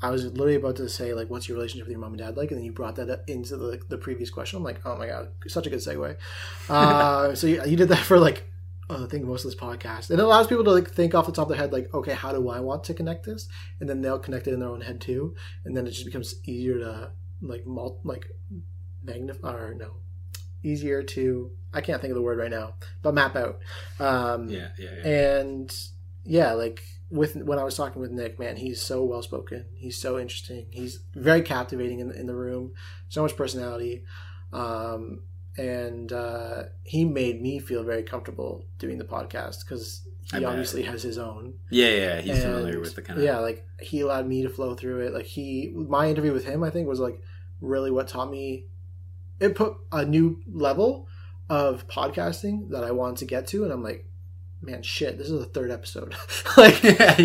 I 0.03 0.11
was 0.11 0.25
literally 0.25 0.57
about 0.57 0.77
to 0.77 0.89
say 0.89 1.15
like, 1.15 1.31
"What's 1.31 1.49
your 1.49 1.57
relationship 1.57 1.87
with 1.87 1.93
your 1.93 2.01
mom 2.01 2.13
and 2.13 2.19
dad 2.19 2.37
like?" 2.37 2.51
And 2.51 2.59
then 2.59 2.65
you 2.65 2.73
brought 2.73 2.97
that 2.97 3.09
up 3.11 3.23
into 3.29 3.57
the, 3.57 3.81
the 3.89 3.99
previous 3.99 4.31
question. 4.31 4.59
I'm 4.59 4.65
like, 4.65 4.81
"Oh 4.85 4.97
my 4.97 5.07
god, 5.07 5.29
such 5.47 5.67
a 5.67 5.71
good 5.71 5.79
segue." 5.79 6.17
Uh, 6.69 7.35
so 7.39 7.47
you, 7.47 7.65
you 7.65 7.77
did 7.77 7.89
that 7.89 8.05
for 8.05 8.19
like 8.19 8.45
uh, 8.89 9.05
I 9.05 9.07
think 9.09 9.25
most 9.25 9.45
of 9.45 9.51
this 9.51 9.61
podcast, 9.61 10.11
and 10.11 10.21
it 10.21 10.23
allows 10.23 10.47
people 10.47 10.65
to 10.65 10.71
like 10.71 10.91
think 10.91 11.15
off 11.15 11.27
the 11.27 11.33
top 11.33 11.45
of 11.45 11.49
their 11.49 11.59
head, 11.59 11.73
like, 11.73 11.93
okay, 11.93 12.13
how 12.13 12.33
do 12.33 12.49
I 12.49 12.61
want 12.61 12.85
to 12.85 12.95
connect 12.95 13.25
this? 13.25 13.49
And 13.81 13.89
then 13.89 14.01
they'll 14.01 14.19
connect 14.19 14.47
it 14.47 14.53
in 14.55 14.61
their 14.61 14.69
own 14.69 14.83
head 14.83 15.01
too, 15.01 15.35
and 15.65 15.77
then 15.77 15.87
it 15.87 15.91
just 15.91 16.05
becomes 16.05 16.37
easier 16.45 16.79
to 16.79 17.11
like 17.41 17.65
like 18.05 18.27
magnify 19.03 19.55
or 19.55 19.75
no, 19.75 19.97
easier 20.63 21.03
to 21.03 21.51
I 21.73 21.81
can't 21.81 22.01
think 22.01 22.13
of 22.13 22.17
the 22.17 22.23
word 22.23 22.39
right 22.39 22.51
now, 22.51 22.75
but 23.03 23.15
map 23.15 23.35
out. 23.37 23.59
Um, 23.99 24.49
Yeah, 24.49 24.69
yeah, 24.79 24.91
yeah. 25.05 25.09
and 25.09 25.79
yeah, 26.25 26.53
like 26.53 26.83
with 27.11 27.37
when 27.37 27.59
I 27.59 27.65
was 27.65 27.77
talking 27.77 28.01
with 28.03 28.11
Nick, 28.11 28.39
man, 28.39 28.57
he's 28.57 28.81
so 28.83 29.05
well 29.05 29.23
spoken. 29.23 29.67
He's 29.75 29.97
so 30.01 30.19
interesting. 30.19 30.67
He's 30.71 31.01
very 31.15 31.43
captivating 31.43 32.01
in, 32.01 32.11
in 32.13 32.27
the 32.27 32.35
room. 32.35 32.73
So 33.09 33.23
much 33.23 33.37
personality, 33.37 34.05
um, 34.53 35.23
and 35.57 36.13
uh, 36.13 36.65
he 36.83 37.05
made 37.05 37.41
me 37.41 37.59
feel 37.59 37.83
very 37.85 38.03
comfortable 38.03 38.65
doing 38.79 38.99
the 38.99 39.05
podcast 39.05 39.61
because 39.65 40.03
I 40.33 40.39
he 40.39 40.43
bet. 40.45 40.51
obviously 40.51 40.83
has 40.83 41.03
his 41.03 41.19
own. 41.19 41.55
Yeah, 41.71 41.89
yeah, 41.91 42.21
he's 42.21 42.43
And, 42.43 42.55
familiar 42.55 42.81
with 42.81 42.95
the 42.95 43.03
kind 43.03 43.19
of 43.19 43.25
yeah, 43.25 43.39
like 43.39 43.65
he 43.81 44.01
allowed 44.01 44.27
me 44.27 44.43
to 44.43 44.49
flow 44.49 44.75
through 44.75 45.01
it. 45.07 45.15
Like 45.15 45.27
he, 45.27 45.73
my 45.75 46.09
interview 46.11 46.33
with 46.33 46.45
him, 46.45 46.63
I 46.65 46.71
think 46.71 46.89
was 46.89 47.01
like 47.01 47.21
really 47.61 47.91
what 47.91 48.09
taught 48.09 48.31
me. 48.31 48.67
It 49.39 49.55
put 49.55 49.77
a 49.93 50.05
new 50.05 50.41
level 50.51 51.09
of 51.49 51.87
podcasting 51.87 52.71
that 52.71 52.83
I 52.83 52.91
wanted 52.91 53.19
to 53.19 53.25
get 53.27 53.47
to, 53.49 53.63
and 53.65 53.73
I'm 53.73 53.83
like, 53.83 54.09
man, 54.67 54.83
shit, 54.83 55.17
this 55.19 55.29
is 55.29 55.39
the 55.39 55.47
third 55.47 55.71
episode. 55.71 56.15
like, 56.57 56.75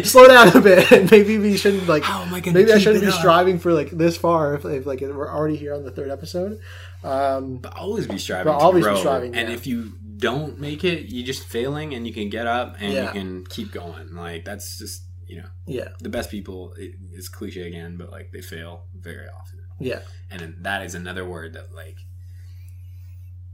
slow 0.05 0.27
down 0.27 0.55
a 0.55 0.61
bit, 0.61 1.11
maybe 1.11 1.37
we 1.37 1.57
shouldn't 1.57 1.87
like. 1.87 2.03
How 2.03 2.21
am 2.21 2.33
I 2.33 2.39
going 2.39 2.53
Maybe 2.53 2.71
I 2.71 2.77
shouldn't 2.77 3.03
be 3.03 3.11
striving 3.11 3.59
for 3.59 3.73
like 3.73 3.89
this 3.89 4.15
far 4.17 4.53
if, 4.55 4.63
if 4.65 4.85
like 4.85 5.01
we're 5.01 5.29
already 5.29 5.55
here 5.57 5.73
on 5.73 5.83
the 5.83 5.91
third 5.91 6.09
episode. 6.09 6.59
Um, 7.03 7.57
But 7.57 7.75
always 7.75 8.07
be 8.07 8.17
striving. 8.19 8.51
But 8.53 8.59
to 8.59 8.63
always 8.63 8.87
be 8.87 8.95
striving, 8.97 9.35
And 9.35 9.49
yeah. 9.49 9.55
if 9.55 9.65
you 9.67 9.93
don't 10.17 10.59
make 10.59 10.83
it, 10.83 11.07
you're 11.09 11.25
just 11.25 11.43
failing, 11.47 11.93
and 11.95 12.05
you 12.05 12.13
can 12.13 12.29
get 12.29 12.45
up 12.47 12.77
and 12.79 12.93
Yeah. 12.93 13.05
you 13.07 13.11
can 13.11 13.45
keep 13.45 13.71
going. 13.71 14.13
Like 14.15 14.45
that's 14.45 14.77
just 14.77 15.03
you 15.27 15.37
know 15.37 15.47
yeah, 15.65 15.89
the 15.99 16.09
best 16.09 16.29
people. 16.29 16.73
It, 16.77 16.91
it's 17.11 17.27
cliche 17.29 17.67
again, 17.67 17.97
but 17.97 18.11
like 18.11 18.31
they 18.31 18.41
fail 18.41 18.85
very 18.95 19.27
often. 19.27 19.59
yeah, 19.79 20.01
And 20.29 20.57
that 20.61 20.83
is 20.83 20.93
another 20.93 21.25
word 21.25 21.53
that 21.53 21.73
like 21.73 21.97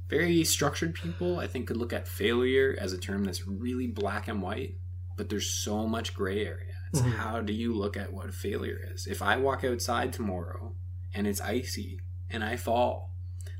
very 0.09 0.43
structured 0.43 0.93
people 0.95 1.39
I 1.39 1.47
think 1.47 1.67
could 1.67 1.77
look 1.77 1.93
at 1.93 2.07
failure 2.07 2.75
as 2.79 2.93
a 2.93 2.97
term 2.97 3.23
that's 3.25 3.47
really 3.47 3.88
black 3.88 4.27
and 4.27 4.41
white, 4.41 4.75
but 5.17 5.29
there's 5.29 5.49
so 5.49 5.88
much 5.88 6.13
gray 6.13 6.45
area. 6.45 6.63
It's 6.93 7.01
Mhm. 7.01 7.13
how 7.15 7.41
do 7.41 7.51
you 7.53 7.73
look 7.73 7.97
at 7.97 8.13
what 8.13 8.34
failure 8.34 8.79
is? 8.93 9.07
If 9.07 9.21
I 9.21 9.38
walk 9.38 9.63
outside 9.63 10.13
tomorrow 10.13 10.75
and 11.13 11.27
it's 11.27 11.41
icy 11.41 11.99
and 12.29 12.43
I 12.43 12.55
fall, 12.55 13.13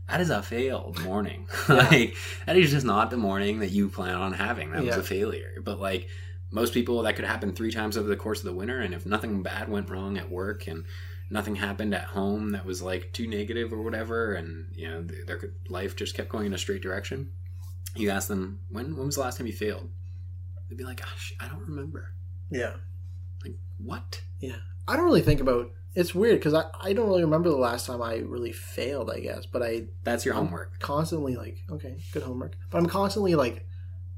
that 0.08 0.22
is 0.22 0.30
a 0.30 0.42
failed 0.42 1.00
morning. 1.04 1.48
like 1.70 2.16
that 2.46 2.56
is 2.56 2.72
just 2.72 2.86
not 2.86 3.10
the 3.12 3.18
morning 3.18 3.60
that 3.60 3.72
you 3.72 3.90
plan 3.90 4.16
on 4.16 4.34
having. 4.34 4.72
That 4.72 4.86
was 4.86 4.96
a 4.96 5.04
failure. 5.04 5.56
But 5.62 5.82
like 5.82 6.08
most 6.50 6.74
people 6.74 7.02
that 7.02 7.18
could 7.18 7.26
happen 7.26 7.52
three 7.54 7.72
times 7.72 7.98
over 7.98 8.08
the 8.08 8.16
course 8.16 8.40
of 8.40 8.46
the 8.46 8.54
winter 8.54 8.80
and 8.80 8.94
if 8.94 9.06
nothing 9.06 9.44
bad 9.44 9.68
went 9.68 9.90
wrong 9.90 10.18
at 10.18 10.32
work 10.32 10.66
and 10.66 10.86
nothing 11.30 11.56
happened 11.56 11.94
at 11.94 12.04
home 12.04 12.52
that 12.52 12.66
was 12.66 12.82
like 12.82 13.12
too 13.14 13.28
negative 13.28 13.74
or 13.74 13.82
whatever 13.82 14.34
and 14.34 14.68
you 14.76 14.88
know 14.88 15.04
their 15.26 15.40
life 15.70 15.96
just 15.96 16.16
kept 16.16 16.30
going 16.30 16.46
in 16.46 16.54
a 16.54 16.58
straight 16.58 16.82
direction 16.82 17.32
you 17.96 18.10
ask 18.10 18.28
them 18.28 18.60
when 18.70 18.96
when 18.96 19.06
was 19.06 19.16
the 19.16 19.22
last 19.22 19.38
time 19.38 19.48
you 19.48 19.54
failed 19.54 19.90
they'd 20.70 20.78
be 20.78 20.84
like 20.84 21.02
ah, 21.04 21.10
gosh 21.10 21.34
i 21.40 21.48
don't 21.48 21.68
remember 21.68 22.14
yeah. 22.50 22.74
like 23.44 23.56
what 23.78 24.22
Yeah, 24.40 24.58
I 24.88 24.96
don't 24.96 25.06
really 25.06 25.22
think 25.22 25.42
about. 25.42 25.72
It's 25.96 26.14
weird 26.14 26.40
because 26.40 26.54
I, 26.54 26.66
I 26.80 26.94
don't 26.94 27.08
really 27.08 27.24
remember 27.24 27.50
the 27.50 27.58
last 27.58 27.88
time 27.88 28.02
I 28.02 28.18
really 28.18 28.52
failed. 28.52 29.10
I 29.10 29.20
guess, 29.20 29.46
but 29.46 29.64
I 29.64 29.86
that's 30.04 30.26
your 30.26 30.36
I'm 30.36 30.46
homework 30.46 30.80
constantly 30.80 31.36
like 31.36 31.58
okay 31.72 31.98
good 32.12 32.24
homework 32.24 32.56
but 32.70 32.78
i'm 32.78 32.86
constantly 32.86 33.36
like 33.36 33.66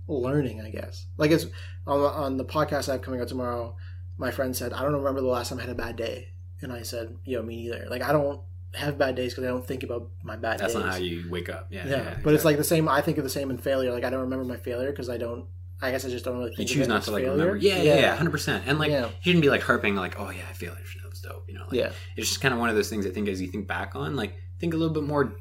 learning 0.08 0.60
i 0.62 0.70
guess 0.70 1.06
like 1.18 1.32
it's 1.32 1.46
on 1.86 2.02
the, 2.02 2.08
on 2.08 2.38
the 2.38 2.46
podcast 2.46 2.90
i 2.90 2.94
have 2.94 3.02
coming 3.02 3.22
out 3.22 3.28
tomorrow 3.28 3.76
my 4.18 4.32
friend 4.32 4.56
said 4.56 4.74
i 4.74 4.82
don't 4.82 4.94
remember 4.94 5.22
the 5.22 5.28
last 5.28 5.50
time 5.50 5.60
i 5.60 5.62
had 5.62 5.70
a 5.70 5.76
bad 5.76 5.96
day 5.96 6.30
and 6.62 6.72
i 6.72 6.82
said 6.82 7.16
yo 7.26 7.42
me 7.42 7.56
neither. 7.58 7.88
Like 7.90 8.02
i 8.02 8.12
don't 8.12 8.42
have 8.76 8.98
bad 8.98 9.16
days 9.16 9.34
because 9.34 9.46
i 9.46 9.48
don't 9.48 9.66
think 9.66 9.84
about 9.84 10.10
my 10.24 10.36
bad 10.36 10.54
days. 10.54 10.60
that's 10.62 10.74
days. 10.76 10.84
not 10.84 10.92
how 10.94 11.00
you 11.00 11.26
wake 11.30 11.50
up. 11.50 11.68
Yeah, 11.72 11.88
yeah, 11.88 12.18
but 12.24 12.34
it's 12.34 12.46
like 12.46 12.58
the 12.58 12.64
same 12.64 12.88
i 12.88 13.02
think 13.02 13.18
of 13.18 13.24
the 13.24 13.30
same 13.30 13.50
in 13.50 13.58
failure. 13.58 13.92
Like 13.92 14.04
i 14.04 14.10
don't 14.10 14.22
remember 14.22 14.46
my 14.46 14.58
failure 14.58 14.92
because 14.92 15.10
i 15.10 15.18
don't 15.18 15.46
i 15.82 15.92
guess 15.92 16.06
i 16.06 16.10
just 16.10 16.26
don't 16.26 16.38
really 16.38 16.52
you 16.52 16.58
think 16.58 16.70
of 16.70 16.74
choose 16.76 16.86
it 16.86 16.90
not 16.90 16.98
as 17.00 17.06
to 17.06 17.12
like 17.12 17.24
failure. 17.24 17.38
remember. 17.38 17.58
Yeah 17.58 17.82
yeah, 17.82 18.00
yeah. 18.00 18.18
100% 18.18 18.64
and 18.68 18.80
like 18.80 18.92
Yeah. 18.92 19.06
you 19.06 19.12
shouldn't 19.22 19.42
be 19.42 19.50
like 19.50 19.64
harping 19.64 19.96
like 19.96 20.20
oh 20.20 20.30
yeah 20.30 20.44
i 20.50 20.54
failed. 20.54 20.78
That 20.78 21.10
was 21.10 21.22
dope 21.22 21.46
you 21.48 21.56
know 21.56 21.66
like, 21.66 21.74
yeah. 21.74 21.92
it's 22.16 22.28
just 22.30 22.42
kind 22.42 22.54
of 22.54 22.60
one 22.60 22.70
of 22.70 22.76
those 22.76 22.90
things 22.90 23.06
i 23.06 23.10
think 23.10 23.28
as 23.28 23.42
you 23.42 23.48
think 23.48 23.68
back 23.68 23.96
on 23.96 24.16
like 24.16 24.36
think 24.60 24.74
a 24.74 24.78
little 24.78 24.94
bit 24.94 25.04
more 25.04 25.34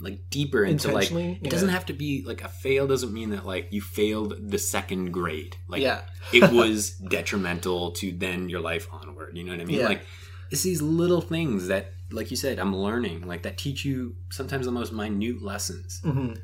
like 0.00 0.30
deeper 0.30 0.64
into 0.64 0.88
like 0.88 1.10
Intentionally, 1.10 1.40
it 1.42 1.50
doesn't 1.50 1.68
have 1.68 1.86
to 1.86 1.92
be 1.92 2.22
like 2.26 2.42
a 2.42 2.48
fail 2.48 2.86
doesn't 2.86 3.12
mean 3.12 3.30
that 3.30 3.44
like 3.44 3.68
you 3.70 3.80
failed 3.82 4.34
the 4.50 4.58
second 4.58 5.12
grade. 5.12 5.56
Like 5.68 5.82
yeah. 5.82 6.00
it 6.32 6.50
was 6.50 6.92
detrimental 6.92 7.90
to 7.92 8.12
then 8.12 8.48
your 8.48 8.60
life 8.60 8.88
onward 8.90 9.36
you 9.36 9.44
know 9.44 9.52
what 9.52 9.60
i 9.60 9.64
mean? 9.64 9.80
Yeah. 9.80 9.88
like 9.88 10.06
it's 10.50 10.62
these 10.62 10.82
little 10.82 11.20
things 11.20 11.68
that 11.68 11.92
like 12.10 12.30
you 12.30 12.36
said 12.36 12.58
i'm 12.58 12.74
learning 12.74 13.26
like 13.26 13.42
that 13.42 13.58
teach 13.58 13.84
you 13.84 14.14
sometimes 14.30 14.66
the 14.66 14.72
most 14.72 14.92
minute 14.92 15.42
lessons. 15.42 16.00
Hmm 16.02 16.34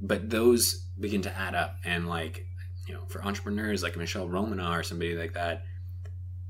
but 0.00 0.30
those 0.30 0.86
begin 0.98 1.22
to 1.22 1.38
add 1.38 1.54
up. 1.54 1.76
And 1.84 2.08
like 2.08 2.46
you 2.86 2.94
know 2.94 3.02
for 3.08 3.24
entrepreneurs 3.24 3.82
like 3.82 3.96
Michele 3.96 4.28
Romanow 4.28 4.72
or 4.72 4.82
somebody 4.82 5.14
like 5.14 5.34
that 5.34 5.64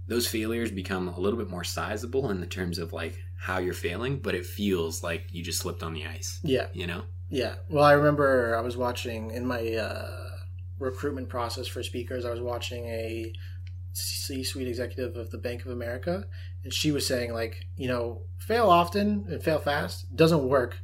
those 0.06 0.27
failures 0.27 0.70
become 0.70 1.09
a 1.09 1.20
little 1.20 1.39
bit 1.39 1.48
more 1.48 1.62
sizable 1.62 2.31
in 2.31 2.40
the 2.40 2.47
terms 2.47 2.78
of 2.78 2.93
like 2.93 3.18
how 3.36 3.59
you're 3.59 3.74
failing 3.74 4.18
but 4.18 4.35
it 4.35 4.47
feels 4.47 5.02
like 5.02 5.27
you 5.31 5.43
just 5.43 5.60
slipped 5.60 5.82
on 5.82 5.93
the 5.93 6.06
ice 6.06 6.40
yeah. 6.43 6.66
you 6.72 6.86
know? 6.86 7.02
Yeah. 7.28 7.56
Well, 7.68 7.85
I 7.85 7.93
remember 7.93 8.56
I 8.56 8.60
was 8.60 8.77
watching 8.77 9.31
in 9.31 9.47
my 9.47 9.74
uh, 9.74 10.31
recruitment 10.81 11.28
process 11.28 11.68
for 11.68 11.82
speakers, 11.82 12.24
I 12.24 12.31
was 12.31 12.40
watching 12.40 12.86
a 12.86 13.32
C 13.92 14.44
suite 14.44 14.68
executive 14.68 15.16
of 15.16 15.30
the 15.30 15.38
Bank 15.38 15.64
of 15.64 15.70
America, 15.70 16.26
and 16.62 16.72
she 16.72 16.92
was 16.92 17.06
saying, 17.06 17.32
like, 17.32 17.66
you 17.76 17.88
know, 17.88 18.22
fail 18.38 18.68
often 18.68 19.26
and 19.28 19.42
fail 19.42 19.58
fast 19.58 20.14
doesn't 20.14 20.48
work 20.48 20.78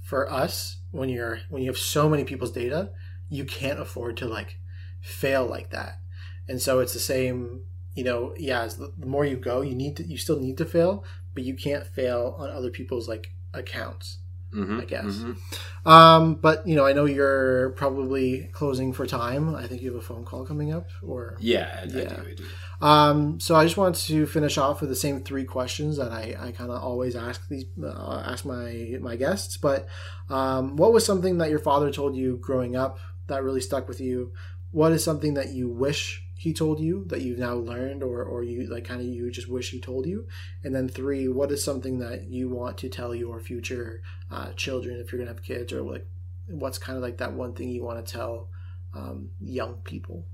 for 0.00 0.30
us 0.30 0.78
when 0.90 1.08
you're 1.08 1.40
when 1.50 1.62
you 1.62 1.68
have 1.70 1.78
so 1.78 2.08
many 2.08 2.24
people's 2.24 2.52
data. 2.52 2.90
You 3.28 3.44
can't 3.44 3.78
afford 3.78 4.16
to 4.18 4.26
like 4.26 4.58
fail 5.00 5.46
like 5.46 5.70
that. 5.70 6.00
And 6.48 6.62
so 6.62 6.80
it's 6.80 6.94
the 6.94 6.98
same, 6.98 7.60
you 7.94 8.04
know, 8.04 8.34
yeah, 8.38 8.66
the, 8.66 8.92
the 8.96 9.06
more 9.06 9.26
you 9.26 9.36
go, 9.36 9.60
you 9.60 9.74
need 9.74 9.96
to 9.96 10.04
you 10.04 10.16
still 10.16 10.40
need 10.40 10.56
to 10.58 10.64
fail, 10.64 11.04
but 11.34 11.44
you 11.44 11.54
can't 11.54 11.86
fail 11.86 12.36
on 12.38 12.50
other 12.50 12.70
people's 12.70 13.08
like 13.08 13.34
accounts. 13.52 14.18
Mm-hmm, 14.52 14.80
I 14.80 14.84
guess. 14.84 15.04
mm-hmm. 15.04 15.88
Um, 15.88 16.34
but 16.36 16.66
you 16.66 16.74
know, 16.76 16.84
I 16.84 16.92
know 16.92 17.04
you're 17.06 17.70
probably 17.70 18.50
closing 18.52 18.92
for 18.92 19.06
time. 19.06 19.54
I 19.54 19.66
think 19.66 19.80
you 19.82 19.92
have 19.92 20.00
a 20.00 20.04
phone 20.04 20.24
call 20.24 20.44
coming 20.44 20.72
up, 20.72 20.88
or 21.02 21.36
yeah, 21.40 21.80
I, 21.80 21.82
I 21.82 21.84
Yeah. 21.86 22.16
do, 22.16 22.22
I 22.30 22.34
do. 22.34 22.44
um. 22.86 23.40
So 23.40 23.54
I 23.54 23.64
just 23.64 23.76
want 23.76 23.94
to 23.96 24.26
finish 24.26 24.58
off 24.58 24.80
with 24.80 24.90
the 24.90 24.96
same 24.96 25.20
three 25.22 25.44
questions 25.44 25.96
that 25.96 26.12
I, 26.12 26.36
I 26.38 26.52
kind 26.52 26.70
of 26.70 26.82
always 26.82 27.16
ask 27.16 27.48
these 27.48 27.64
uh, 27.82 28.22
ask 28.26 28.44
my 28.44 28.96
my 29.00 29.16
guests. 29.16 29.56
But 29.56 29.86
um, 30.28 30.76
what 30.76 30.92
was 30.92 31.04
something 31.06 31.38
that 31.38 31.50
your 31.50 31.58
father 31.58 31.90
told 31.90 32.16
you 32.16 32.36
growing 32.36 32.76
up 32.76 32.98
that 33.28 33.42
really 33.42 33.60
stuck 33.60 33.88
with 33.88 34.00
you? 34.00 34.32
What 34.70 34.92
is 34.92 35.02
something 35.02 35.34
that 35.34 35.50
you 35.50 35.68
wish 35.70 36.22
he 36.36 36.52
told 36.54 36.78
you 36.78 37.04
that 37.08 37.22
you've 37.22 37.38
now 37.38 37.54
learned, 37.54 38.02
or 38.02 38.22
or 38.22 38.44
you 38.44 38.68
like 38.70 38.84
kind 38.84 39.00
of 39.00 39.06
you 39.06 39.30
just 39.30 39.48
wish 39.48 39.70
he 39.70 39.80
told 39.80 40.06
you? 40.06 40.26
And 40.62 40.74
then 40.74 40.88
three, 40.88 41.26
what 41.28 41.50
is 41.50 41.64
something 41.64 41.98
that 42.00 42.28
you 42.28 42.48
want 42.50 42.76
to 42.78 42.88
tell 42.90 43.14
your 43.14 43.40
future 43.40 44.02
uh, 44.30 44.52
children 44.52 45.00
if 45.00 45.12
you're 45.12 45.18
gonna 45.18 45.32
have 45.32 45.42
kids, 45.42 45.72
or 45.72 45.82
like 45.82 46.06
what's 46.46 46.78
kind 46.78 46.96
of 46.96 47.02
like 47.02 47.18
that 47.18 47.32
one 47.32 47.54
thing 47.54 47.70
you 47.70 47.84
want 47.84 48.04
to 48.04 48.12
tell 48.12 48.48
um, 48.94 49.30
young 49.40 49.74
people? 49.84 50.26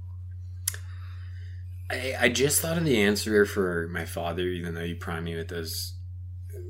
I, 1.91 2.15
I 2.21 2.29
just 2.29 2.61
thought 2.61 2.79
of 2.79 2.85
the 2.85 3.03
answer 3.03 3.45
for 3.45 3.89
my 3.93 4.05
father, 4.05 4.43
even 4.43 4.75
though 4.75 4.83
you 4.83 4.97
primed 4.97 5.25
me 5.25 5.37
with 5.37 5.49
those. 5.49 5.95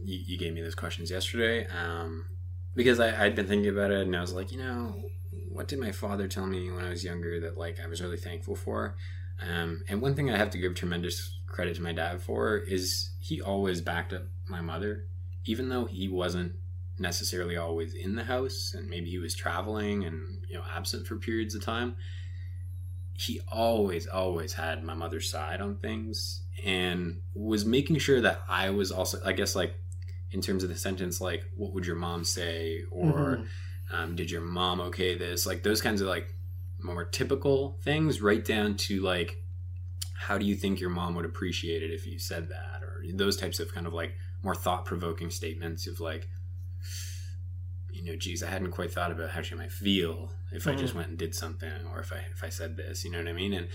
You, 0.04 0.18
you 0.26 0.38
gave 0.38 0.52
me 0.52 0.62
those 0.62 0.74
questions 0.74 1.10
yesterday, 1.10 1.66
um, 1.66 2.26
because 2.74 3.00
I, 3.00 3.24
I'd 3.24 3.34
been 3.34 3.46
thinking 3.46 3.70
about 3.70 3.90
it, 3.90 4.06
and 4.06 4.16
I 4.16 4.20
was 4.20 4.32
like, 4.32 4.52
you 4.52 4.58
know, 4.58 4.94
what 5.50 5.68
did 5.68 5.78
my 5.78 5.92
father 5.92 6.28
tell 6.28 6.46
me 6.46 6.70
when 6.70 6.84
I 6.84 6.90
was 6.90 7.04
younger 7.04 7.40
that 7.40 7.56
like 7.56 7.78
I 7.82 7.86
was 7.86 8.02
really 8.02 8.16
thankful 8.16 8.56
for? 8.56 8.96
Um, 9.40 9.82
and 9.88 10.00
one 10.00 10.14
thing 10.14 10.30
I 10.30 10.36
have 10.36 10.50
to 10.50 10.58
give 10.58 10.74
tremendous 10.74 11.38
credit 11.46 11.76
to 11.76 11.82
my 11.82 11.92
dad 11.92 12.20
for 12.20 12.56
is 12.56 13.10
he 13.20 13.40
always 13.40 13.80
backed 13.80 14.12
up 14.12 14.22
my 14.48 14.60
mother, 14.60 15.06
even 15.44 15.68
though 15.68 15.84
he 15.86 16.08
wasn't 16.08 16.52
necessarily 16.98 17.56
always 17.56 17.94
in 17.94 18.14
the 18.14 18.24
house 18.24 18.72
and 18.76 18.88
maybe 18.88 19.10
he 19.10 19.18
was 19.18 19.34
traveling 19.34 20.04
and 20.04 20.44
you 20.48 20.54
know 20.56 20.62
absent 20.76 21.06
for 21.06 21.16
periods 21.16 21.54
of 21.54 21.62
time. 21.64 21.96
He 23.16 23.40
always 23.48 24.06
always 24.06 24.54
had 24.54 24.82
my 24.82 24.94
mother's 24.94 25.30
side 25.30 25.60
on 25.60 25.76
things 25.76 26.42
and 26.64 27.20
was 27.34 27.64
making 27.64 27.98
sure 27.98 28.20
that 28.20 28.40
i 28.48 28.70
was 28.70 28.92
also 28.92 29.18
i 29.24 29.32
guess 29.32 29.56
like 29.56 29.74
in 30.30 30.40
terms 30.40 30.62
of 30.62 30.68
the 30.68 30.76
sentence 30.76 31.20
like 31.20 31.44
what 31.56 31.72
would 31.72 31.86
your 31.86 31.96
mom 31.96 32.24
say? 32.24 32.82
Or 32.90 33.12
Mhm. 33.38 33.46
um, 33.92 34.16
did 34.16 34.30
your 34.32 34.40
mom 34.40 34.80
okay 34.80 35.16
this? 35.16 35.46
Like 35.46 35.62
those 35.62 35.80
kinds 35.80 36.00
of 36.00 36.08
like 36.08 36.34
more 36.82 37.04
typical 37.04 37.78
things 37.82 38.20
right 38.20 38.44
down 38.44 38.76
to 38.76 39.00
like 39.00 39.36
how 40.14 40.36
do 40.38 40.44
you 40.44 40.56
think 40.56 40.80
your 40.80 40.90
mom 40.90 41.14
would 41.14 41.24
appreciate 41.24 41.82
it 41.84 41.92
if 41.92 42.04
you 42.06 42.18
said 42.18 42.48
that? 42.48 42.82
Or 42.82 43.04
those 43.12 43.36
types 43.36 43.60
of 43.60 43.72
kind 43.72 43.86
of 43.86 43.92
like 43.92 44.16
more 44.42 44.54
thought-provoking 44.56 45.30
statements 45.30 45.86
of 45.86 46.00
like 46.00 46.28
you 47.92 48.02
know 48.04 48.16
geez 48.16 48.42
i 48.42 48.48
hadn't 48.48 48.70
quite 48.72 48.92
thought 48.92 49.12
about 49.12 49.30
how 49.30 49.40
she 49.42 49.54
might 49.54 49.70
feel 49.72 50.32
if 50.52 50.66
i 50.66 50.74
just 50.74 50.92
Mhm. 50.92 50.96
went 50.96 51.08
and 51.10 51.18
did 51.18 51.34
something 51.34 51.70
or 51.92 52.00
if 52.00 52.12
i 52.12 52.18
if 52.32 52.42
i 52.42 52.48
said 52.48 52.76
this 52.76 53.04
you 53.04 53.10
know 53.10 53.18
what 53.18 53.28
i 53.28 53.32
mean 53.32 53.52
and 53.52 53.68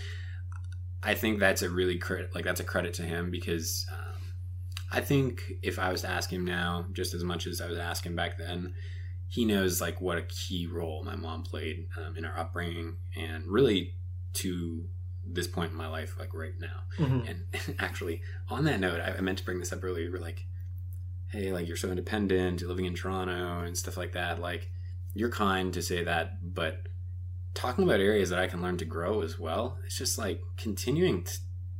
i 1.02 1.14
think 1.14 1.38
that's 1.40 1.62
a 1.62 1.70
really 1.70 1.98
credit 1.98 2.34
like 2.34 2.44
that's 2.44 2.60
a 2.60 2.64
credit 2.64 2.92
to 2.94 3.02
him 3.02 3.30
because 3.30 3.86
um, 3.92 4.20
i 4.92 5.00
think 5.00 5.52
if 5.62 5.78
i 5.78 5.90
was 5.90 6.02
to 6.02 6.08
ask 6.08 6.30
him 6.30 6.44
now 6.44 6.84
just 6.92 7.14
as 7.14 7.24
much 7.24 7.46
as 7.46 7.60
i 7.60 7.66
was 7.66 7.78
asking 7.78 8.14
back 8.14 8.36
then 8.36 8.74
he 9.28 9.44
knows 9.44 9.80
like 9.80 10.00
what 10.00 10.18
a 10.18 10.22
key 10.22 10.66
role 10.66 11.02
my 11.04 11.16
mom 11.16 11.42
played 11.42 11.86
um, 11.96 12.16
in 12.16 12.24
our 12.24 12.36
upbringing 12.38 12.96
and 13.16 13.46
really 13.46 13.94
to 14.32 14.84
this 15.24 15.46
point 15.46 15.70
in 15.70 15.76
my 15.76 15.86
life 15.86 16.16
like 16.18 16.34
right 16.34 16.54
now 16.58 16.82
Mhm. 16.98 17.28
and 17.28 17.76
actually 17.78 18.20
on 18.48 18.64
that 18.64 18.80
note 18.80 19.00
I, 19.00 19.14
I 19.16 19.20
meant 19.20 19.38
to 19.38 19.44
bring 19.44 19.60
this 19.60 19.72
up 19.72 19.82
earlier 19.84 20.10
we're 20.10 20.18
like 20.20 20.44
hey 21.32 21.52
like 21.52 21.66
you're 21.66 21.76
so 21.76 21.88
independent 21.90 22.60
you're 22.60 22.68
living 22.70 22.84
in 22.86 22.94
toronto 22.94 23.60
and 23.60 23.76
stuff 23.76 23.96
like 23.96 24.12
that 24.12 24.40
like 24.40 24.70
you're 25.14 25.30
kind 25.30 25.72
to 25.74 25.82
say 25.82 26.04
that 26.04 26.38
but 26.54 26.82
talking 27.54 27.84
about 27.84 28.00
areas 28.00 28.30
that 28.30 28.38
i 28.38 28.46
can 28.46 28.62
learn 28.62 28.76
to 28.76 28.84
grow 28.84 29.22
as 29.22 29.38
well 29.38 29.78
it's 29.84 29.98
just 29.98 30.18
like 30.18 30.40
continuing 30.56 31.22
t- 31.24 31.32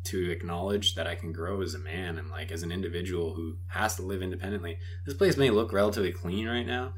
to 0.05 0.31
acknowledge 0.31 0.95
that 0.95 1.07
i 1.07 1.15
can 1.15 1.33
grow 1.33 1.61
as 1.63 1.75
a 1.75 1.79
man 1.79 2.19
and 2.19 2.31
like 2.31 2.51
as 2.51 2.63
an 2.63 2.73
individual 2.73 3.35
who 3.35 3.57
has 3.69 3.97
to 3.97 4.03
live 4.03 4.23
independently 4.23 4.79
this 5.07 5.15
place 5.15 5.37
may 5.37 5.51
look 5.51 5.73
relatively 5.73 6.11
clean 6.13 6.47
right 6.49 6.67
now 6.67 6.93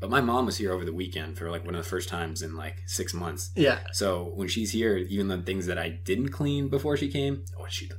but 0.00 0.10
my 0.10 0.20
mom 0.20 0.46
was 0.46 0.58
here 0.58 0.72
over 0.72 0.84
the 0.84 0.92
weekend 0.92 1.36
for 1.36 1.50
like 1.50 1.64
one 1.64 1.74
of 1.74 1.82
the 1.82 1.88
first 1.88 2.08
times 2.08 2.40
in 2.42 2.54
like 2.54 2.82
six 2.86 3.12
months 3.12 3.50
Yeah. 3.56 3.80
so 3.92 4.30
when 4.36 4.46
she's 4.46 4.70
here, 4.70 4.96
even 4.96 5.26
the 5.26 5.38
things 5.38 5.66
that 5.66 5.76
I 5.76 5.88
didn't 5.88 6.28
clean 6.28 6.68
before 6.68 6.96
she 6.96 7.08
came, 7.08 7.42
oh, 7.58 7.66
she 7.68 7.90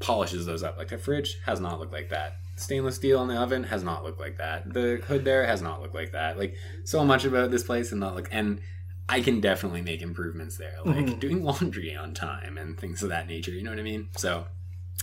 polishes 0.00 0.46
those 0.46 0.62
up. 0.62 0.78
Like 0.78 0.88
the 0.88 0.96
fridge 0.96 1.36
has 1.44 1.60
not 1.60 1.78
looked 1.78 1.92
like 1.92 2.08
that. 2.08 2.38
Stainless 2.62 2.96
steel 2.96 3.20
in 3.22 3.28
the 3.28 3.36
oven 3.36 3.64
has 3.64 3.82
not 3.82 4.04
looked 4.04 4.20
like 4.20 4.38
that. 4.38 4.72
The 4.72 5.02
hood 5.06 5.24
there 5.24 5.44
has 5.46 5.60
not 5.62 5.82
looked 5.82 5.94
like 5.94 6.12
that. 6.12 6.38
Like 6.38 6.54
so 6.84 7.04
much 7.04 7.24
about 7.24 7.50
this 7.50 7.62
place 7.64 7.90
and 7.92 8.00
not 8.00 8.14
like 8.14 8.28
and 8.32 8.60
I 9.08 9.20
can 9.20 9.40
definitely 9.40 9.82
make 9.82 10.00
improvements 10.00 10.56
there, 10.56 10.74
like 10.84 11.06
Mhm. 11.06 11.18
doing 11.20 11.42
laundry 11.44 11.94
on 11.96 12.14
time 12.14 12.56
and 12.56 12.78
things 12.78 13.02
of 13.02 13.08
that 13.10 13.26
nature. 13.26 13.50
You 13.50 13.62
know 13.64 13.70
what 13.70 13.78
I 13.80 13.82
mean? 13.82 14.08
So 14.16 14.46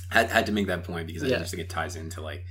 had 0.10 0.30
had 0.32 0.46
to 0.48 0.52
make 0.52 0.68
that 0.68 0.84
point 0.84 1.06
because 1.08 1.24
I 1.24 1.28
just 1.30 1.52
think 1.52 1.62
it 1.62 1.70
ties 1.70 1.96
into 1.96 2.22
like 2.22 2.46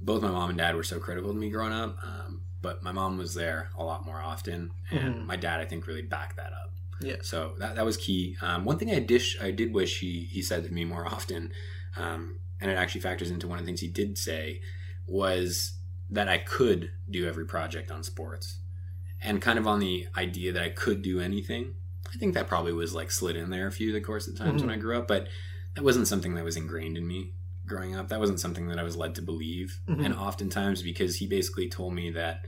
both 0.00 0.22
my 0.22 0.30
mom 0.30 0.50
and 0.50 0.58
dad 0.58 0.76
were 0.76 0.82
so 0.82 0.98
critical 1.00 1.32
to 1.32 1.38
me 1.38 1.50
growing 1.50 1.72
up. 1.72 1.96
Um, 2.02 2.42
but 2.60 2.82
my 2.82 2.92
mom 2.92 3.18
was 3.18 3.34
there 3.34 3.70
a 3.76 3.82
lot 3.84 4.04
more 4.06 4.20
often, 4.20 4.70
and 4.90 5.14
Mhm. 5.14 5.26
my 5.26 5.36
dad 5.36 5.60
I 5.60 5.64
think 5.64 5.86
really 5.86 6.02
backed 6.02 6.36
that 6.36 6.52
up. 6.52 6.72
Yeah. 7.00 7.16
So 7.22 7.54
that, 7.58 7.74
that 7.76 7.84
was 7.84 7.96
key. 7.96 8.36
Um, 8.40 8.64
one 8.64 8.78
thing 8.78 8.90
I 8.90 9.00
dish 9.00 9.36
I 9.40 9.50
did 9.50 9.72
wish 9.74 10.00
he 10.00 10.20
he 10.30 10.42
said 10.42 10.64
to 10.64 10.72
me 10.72 10.84
more 10.84 11.06
often, 11.06 11.52
um, 11.96 12.38
and 12.60 12.70
it 12.70 12.74
actually 12.76 13.00
factors 13.00 13.30
into 13.30 13.46
one 13.48 13.58
of 13.58 13.64
the 13.64 13.68
things 13.68 13.80
he 13.80 13.88
did 13.88 14.16
say 14.18 14.60
was 15.06 15.78
that 16.10 16.28
I 16.28 16.38
could 16.38 16.90
do 17.10 17.26
every 17.26 17.46
project 17.46 17.90
on 17.90 18.02
sports, 18.02 18.58
and 19.22 19.40
kind 19.42 19.58
of 19.58 19.66
on 19.66 19.80
the 19.80 20.06
idea 20.16 20.52
that 20.52 20.62
I 20.62 20.68
could 20.70 21.02
do 21.02 21.20
anything. 21.20 21.74
I 22.12 22.16
think 22.16 22.34
that 22.34 22.46
probably 22.48 22.72
was 22.72 22.94
like 22.94 23.10
slid 23.10 23.36
in 23.36 23.50
there 23.50 23.66
a 23.66 23.72
few 23.72 23.88
of 23.90 23.94
the 23.94 24.00
course 24.00 24.28
of 24.28 24.36
times 24.36 24.62
when 24.62 24.70
I 24.70 24.76
grew 24.76 24.96
up, 24.96 25.08
but 25.08 25.28
that 25.74 25.82
wasn't 25.82 26.06
something 26.06 26.34
that 26.34 26.44
was 26.44 26.56
ingrained 26.56 26.96
in 26.96 27.06
me 27.06 27.32
growing 27.66 27.96
up. 27.96 28.08
That 28.08 28.20
wasn't 28.20 28.38
something 28.40 28.68
that 28.68 28.78
I 28.78 28.82
was 28.82 28.96
led 28.96 29.14
to 29.16 29.22
believe, 29.22 29.80
Mhm. 29.88 30.04
and 30.04 30.14
oftentimes 30.14 30.82
because 30.82 31.16
he 31.16 31.26
basically 31.26 31.68
told 31.68 31.94
me 31.94 32.10
that 32.10 32.44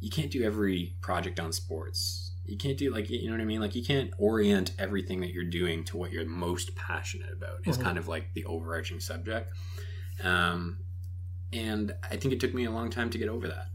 you 0.00 0.10
can't 0.10 0.30
do 0.30 0.42
every 0.42 0.96
project 1.02 1.38
on 1.38 1.52
sports. 1.52 2.29
You 2.50 2.56
can't 2.58 2.76
do 2.76 2.92
like 2.92 3.08
you 3.08 3.26
know 3.26 3.32
what 3.32 3.40
I 3.40 3.44
mean. 3.44 3.60
Like 3.60 3.74
you 3.74 3.84
can't 3.84 4.10
orient 4.18 4.72
everything 4.78 5.20
that 5.20 5.32
you're 5.32 5.44
doing 5.44 5.84
to 5.84 5.96
what 5.96 6.10
you're 6.12 6.26
most 6.26 6.74
passionate 6.74 7.32
about. 7.32 7.66
Is 7.66 7.78
Mhm. 7.78 7.82
kind 7.82 7.98
of 7.98 8.08
like 8.08 8.34
the 8.34 8.44
overarching 8.44 9.00
subject. 9.00 9.52
Um, 10.22 10.78
and 11.52 11.94
I 12.02 12.16
think 12.16 12.34
it 12.34 12.40
took 12.40 12.54
me 12.54 12.64
a 12.64 12.70
long 12.70 12.90
time 12.90 13.10
to 13.10 13.18
get 13.18 13.28
over 13.28 13.48
that. 13.48 13.66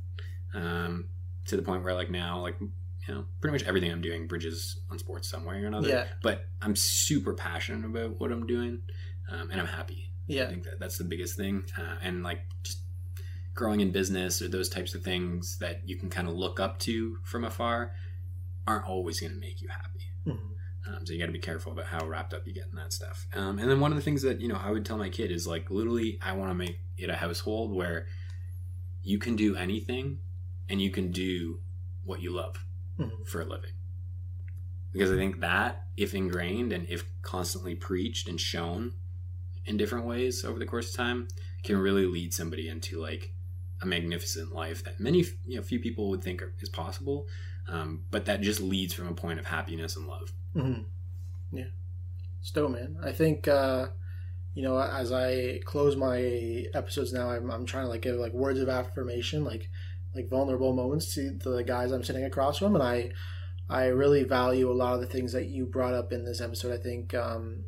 Um, 0.53 1.09
to 1.47 1.55
the 1.55 1.61
point 1.61 1.83
where 1.83 1.93
like 1.93 2.09
now, 2.09 2.41
like 2.41 2.57
you 2.59 3.13
know, 3.13 3.25
pretty 3.39 3.51
much 3.53 3.63
everything 3.67 3.91
I'm 3.91 4.01
doing 4.01 4.25
bridges 4.27 4.79
on 4.89 4.97
sports 4.97 5.29
some 5.29 5.45
way 5.45 5.61
or 5.61 5.67
another. 5.67 5.87
Yeah. 5.89 6.07
But 6.23 6.47
I'm 6.61 6.75
super 6.75 7.33
passionate 7.35 7.85
about 7.85 8.19
what 8.19 8.31
I'm 8.31 8.47
doing, 8.47 8.81
um, 9.29 9.51
and 9.51 9.59
I'm 9.61 9.67
happy. 9.67 10.11
Yeah. 10.27 10.45
I 10.45 10.47
think 10.47 10.63
that 10.63 10.79
that's 10.79 10.97
the 10.97 11.03
biggest 11.03 11.37
thing. 11.37 11.65
Uh, 11.77 11.97
and 12.01 12.23
like 12.23 12.41
just 12.63 12.79
growing 13.53 13.79
in 13.79 13.91
business 13.91 14.41
or 14.41 14.47
those 14.47 14.69
types 14.69 14.95
of 14.95 15.03
things 15.03 15.59
that 15.59 15.87
you 15.87 15.95
can 15.97 16.09
kind 16.09 16.27
of 16.27 16.33
look 16.33 16.59
up 16.59 16.79
to 16.79 17.17
from 17.23 17.43
afar 17.45 17.93
aren't 18.67 18.85
always 18.85 19.19
going 19.19 19.33
to 19.33 19.39
make 19.39 19.61
you 19.61 19.67
happy. 19.69 20.09
Mhm. 20.25 20.39
Um, 20.87 21.05
so 21.05 21.13
you 21.13 21.19
got 21.19 21.25
to 21.27 21.31
be 21.31 21.39
careful 21.39 21.71
about 21.71 21.85
how 21.85 22.05
wrapped 22.05 22.33
up 22.33 22.45
you 22.45 22.53
get 22.53 22.67
in 22.69 22.75
that 22.75 22.93
stuff. 22.93 23.25
Um, 23.33 23.57
and 23.59 23.69
then 23.69 23.79
one 23.79 23.91
of 23.91 23.95
the 23.97 24.03
things 24.03 24.21
that 24.21 24.39
you 24.41 24.47
know 24.47 24.55
I 24.55 24.71
would 24.71 24.85
tell 24.85 24.97
my 24.97 25.09
kid 25.09 25.31
is 25.31 25.47
like 25.47 25.69
literally 25.71 26.19
I 26.21 26.33
want 26.33 26.51
to 26.51 26.55
make 26.55 26.79
it 26.97 27.09
a 27.09 27.15
household 27.15 27.73
where 27.73 28.07
you 29.03 29.17
can 29.19 29.35
do 29.35 29.55
anything 29.55 30.19
and 30.69 30.81
you 30.81 30.89
can 30.91 31.11
do 31.11 31.59
what 32.03 32.21
you 32.21 32.31
love 32.31 32.65
Mhm. 32.99 33.27
for 33.27 33.41
a 33.41 33.45
living. 33.45 33.71
Because 34.91 35.11
I 35.11 35.15
think 35.15 35.41
that, 35.41 35.87
if 35.97 36.13
ingrained 36.13 36.71
and 36.71 36.87
if 36.87 37.03
constantly 37.21 37.75
preached 37.75 38.27
and 38.29 38.39
shown 38.39 38.93
in 39.65 39.77
different 39.77 40.05
ways 40.05 40.45
over 40.45 40.57
the 40.59 40.65
course 40.65 40.89
of 40.91 40.95
time, 40.95 41.27
can 41.63 41.77
really 41.77 42.05
lead 42.05 42.33
somebody 42.33 42.67
into 42.69 42.99
like 43.01 43.33
a 43.81 43.85
magnificent 43.85 44.53
life 44.53 44.83
that 44.85 44.99
many, 44.99 45.25
you 45.45 45.57
know, 45.57 45.61
few 45.63 45.79
people 45.79 46.09
would 46.09 46.23
think 46.23 46.41
are, 46.41 46.53
is 46.59 46.69
possible. 46.69 47.27
Um, 47.67 48.05
but 48.11 48.25
that 48.25 48.41
just 48.41 48.61
leads 48.61 48.93
from 48.93 49.07
a 49.07 49.13
point 49.13 49.39
of 49.39 49.45
happiness 49.45 49.95
and 49.95 50.07
love. 50.07 50.31
hmm 50.53 50.81
Yeah. 51.51 51.65
Stowe, 52.41 52.67
man. 52.67 52.97
I 53.03 53.11
think, 53.11 53.47
uh, 53.47 53.87
you 54.53 54.61
know, 54.63 54.79
as 54.79 55.11
I 55.11 55.61
close 55.65 55.95
my 55.95 56.65
episodes 56.73 57.11
now, 57.11 57.29
I'm, 57.31 57.49
I'm 57.49 57.65
trying 57.65 57.85
to 57.85 57.89
like 57.89 58.01
give 58.03 58.15
like 58.17 58.33
words 58.33 58.59
of 58.59 58.69
affirmation, 58.69 59.43
like 59.43 59.69
like 60.13 60.29
vulnerable 60.29 60.73
moments 60.73 61.13
to 61.15 61.31
the 61.31 61.63
guys 61.63 61.91
I'm 61.91 62.03
sitting 62.03 62.23
across 62.23 62.59
from, 62.59 62.75
and 62.75 62.83
I 62.83 63.11
I 63.69 63.85
really 63.87 64.23
value 64.23 64.71
a 64.71 64.73
lot 64.73 64.93
of 64.93 65.01
the 65.01 65.07
things 65.07 65.33
that 65.33 65.47
you 65.47 65.65
brought 65.65 65.93
up 65.93 66.11
in 66.11 66.23
this 66.23 66.39
episode. 66.39 66.73
I 66.73 66.81
think 66.81 67.13
um, 67.13 67.65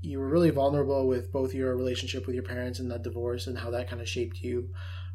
you 0.00 0.20
were 0.20 0.28
really 0.28 0.50
vulnerable 0.50 1.06
with 1.06 1.32
both 1.32 1.52
your 1.52 1.76
relationship 1.76 2.26
with 2.26 2.34
your 2.34 2.44
parents 2.44 2.78
and 2.78 2.90
that 2.90 3.02
divorce 3.02 3.46
and 3.46 3.58
how 3.58 3.70
that 3.70 3.88
kind 3.90 4.00
of 4.00 4.08
shaped 4.08 4.40
you. 4.40 4.70